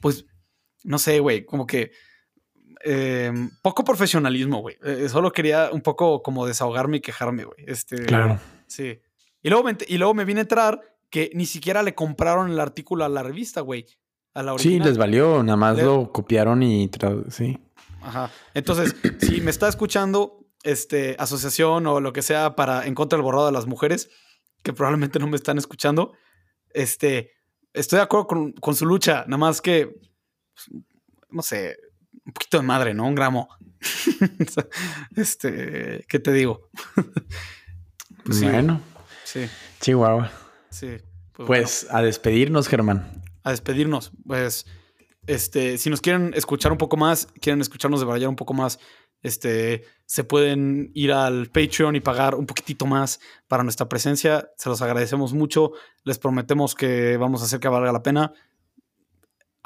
Pues, 0.00 0.24
no 0.82 0.98
sé, 0.98 1.20
güey, 1.20 1.44
como 1.44 1.66
que 1.66 1.90
eh, 2.88 3.32
poco 3.62 3.82
profesionalismo, 3.84 4.60
güey. 4.60 4.76
Eh, 4.84 5.08
solo 5.08 5.32
quería 5.32 5.70
un 5.72 5.80
poco 5.80 6.22
como 6.22 6.46
desahogarme 6.46 6.98
y 6.98 7.00
quejarme, 7.00 7.44
güey. 7.44 7.58
Este, 7.66 8.04
Claro. 8.06 8.38
Sí. 8.68 9.00
Y 9.42 9.50
luego, 9.50 9.64
me, 9.64 9.76
y 9.88 9.98
luego 9.98 10.14
me 10.14 10.24
vine 10.24 10.40
a 10.40 10.42
entrar 10.42 10.80
que 11.10 11.30
ni 11.34 11.46
siquiera 11.46 11.82
le 11.82 11.94
compraron 11.94 12.50
el 12.50 12.60
artículo 12.60 13.04
a 13.04 13.08
la 13.08 13.22
revista, 13.22 13.60
güey. 13.60 13.86
A 14.34 14.42
la 14.42 14.56
Sí, 14.58 14.78
les 14.78 14.98
valió. 14.98 15.42
Nada 15.42 15.56
más 15.56 15.76
Le- 15.76 15.82
lo 15.84 16.12
copiaron 16.12 16.62
y 16.62 16.88
sí. 17.30 17.58
Ajá. 18.02 18.30
Entonces, 18.54 18.94
si 19.20 19.40
me 19.40 19.50
está 19.50 19.68
escuchando 19.68 20.46
este, 20.62 21.16
asociación 21.18 21.86
o 21.86 22.00
lo 22.00 22.12
que 22.12 22.22
sea 22.22 22.54
para 22.56 22.86
en 22.86 22.94
contra 22.94 23.16
del 23.16 23.24
borrado 23.24 23.46
de 23.46 23.52
las 23.52 23.66
mujeres, 23.66 24.10
que 24.62 24.72
probablemente 24.72 25.18
no 25.18 25.26
me 25.26 25.36
están 25.36 25.58
escuchando, 25.58 26.12
este, 26.70 27.32
estoy 27.72 27.98
de 27.98 28.02
acuerdo 28.02 28.26
con, 28.26 28.52
con 28.52 28.74
su 28.74 28.84
lucha, 28.86 29.24
nada 29.26 29.38
más 29.38 29.60
que, 29.60 29.86
pues, 30.54 30.82
no 31.30 31.42
sé, 31.42 31.76
un 32.24 32.32
poquito 32.32 32.58
de 32.58 32.62
madre, 32.62 32.94
¿no? 32.94 33.06
Un 33.06 33.14
gramo. 33.14 33.48
este, 35.16 36.04
¿qué 36.08 36.18
te 36.18 36.32
digo? 36.32 36.68
Pues 38.24 38.42
bueno. 38.42 38.80
Sí. 39.22 39.46
Chihuahua. 39.80 40.32
Sí. 40.68 40.96
Pues, 41.32 41.46
pues 41.46 41.86
a 41.90 42.02
despedirnos, 42.02 42.66
Germán. 42.66 43.22
A 43.44 43.50
despedirnos. 43.50 44.10
Pues, 44.26 44.66
este, 45.28 45.78
si 45.78 45.90
nos 45.90 46.00
quieren 46.00 46.32
escuchar 46.34 46.72
un 46.72 46.78
poco 46.78 46.96
más, 46.96 47.28
quieren 47.40 47.60
escucharnos 47.60 48.00
de 48.00 48.26
un 48.26 48.34
poco 48.34 48.52
más, 48.52 48.80
este, 49.22 49.84
se 50.06 50.24
pueden 50.24 50.90
ir 50.94 51.12
al 51.12 51.46
Patreon 51.46 51.96
y 51.96 52.00
pagar 52.00 52.34
un 52.34 52.46
poquitito 52.46 52.86
más 52.86 53.20
para 53.48 53.62
nuestra 53.62 53.88
presencia. 53.88 54.50
Se 54.56 54.68
los 54.68 54.82
agradecemos 54.82 55.32
mucho. 55.32 55.72
Les 56.04 56.18
prometemos 56.18 56.74
que 56.74 57.16
vamos 57.16 57.42
a 57.42 57.44
hacer 57.46 57.60
que 57.60 57.68
valga 57.68 57.92
la 57.92 58.02
pena. 58.02 58.32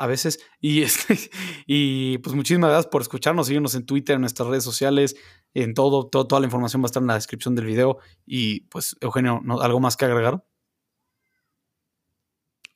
A 0.01 0.07
veces. 0.07 0.41
Y, 0.61 0.81
este, 0.83 1.15
y 1.67 2.17
pues 2.19 2.35
muchísimas 2.35 2.71
gracias 2.71 2.91
por 2.91 3.03
escucharnos. 3.03 3.49
Síguenos 3.49 3.75
en 3.75 3.85
Twitter, 3.85 4.15
en 4.15 4.23
nuestras 4.23 4.49
redes 4.49 4.65
sociales, 4.65 5.15
en 5.53 5.75
todo, 5.75 6.09
Toda 6.09 6.41
la 6.41 6.47
información 6.47 6.81
va 6.81 6.87
a 6.87 6.87
estar 6.87 7.03
en 7.03 7.09
la 7.09 7.15
descripción 7.15 7.55
del 7.55 7.67
video. 7.67 7.99
Y 8.25 8.63
pues, 8.63 8.97
Eugenio, 9.03 9.43
¿algo 9.61 9.79
más 9.79 9.99
que 9.99 10.07
agregar? 10.07 10.43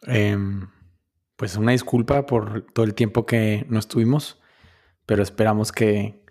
Em, 0.02 0.68
pues 1.36 1.56
una 1.56 1.72
disculpa 1.72 2.26
por 2.26 2.66
todo 2.74 2.84
el 2.84 2.94
tiempo 2.94 3.24
que 3.24 3.64
no 3.70 3.78
estuvimos, 3.78 4.38
pero 5.06 5.22
esperamos 5.22 5.72
que 5.72 6.23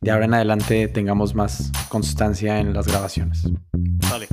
de 0.00 0.10
ahora 0.10 0.26
en 0.26 0.34
adelante 0.34 0.88
tengamos 0.88 1.34
más 1.34 1.72
constancia 1.88 2.60
en 2.60 2.72
las 2.72 2.86
grabaciones. 2.86 3.48
Dale, 3.72 4.28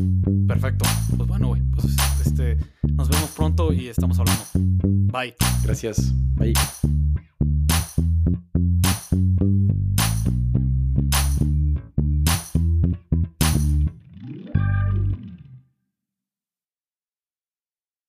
perfecto. 0.47 0.85
Pues 1.15 1.27
bueno, 1.27 1.47
güey, 1.47 1.61
pues 1.71 1.95
este, 2.25 2.57
nos 2.93 3.09
vemos 3.09 3.29
pronto 3.31 3.71
y 3.71 3.87
estamos 3.87 4.19
hablando. 4.19 4.43
Bye. 5.11 5.35
Gracias. 5.63 6.13
Bye. 6.35 6.53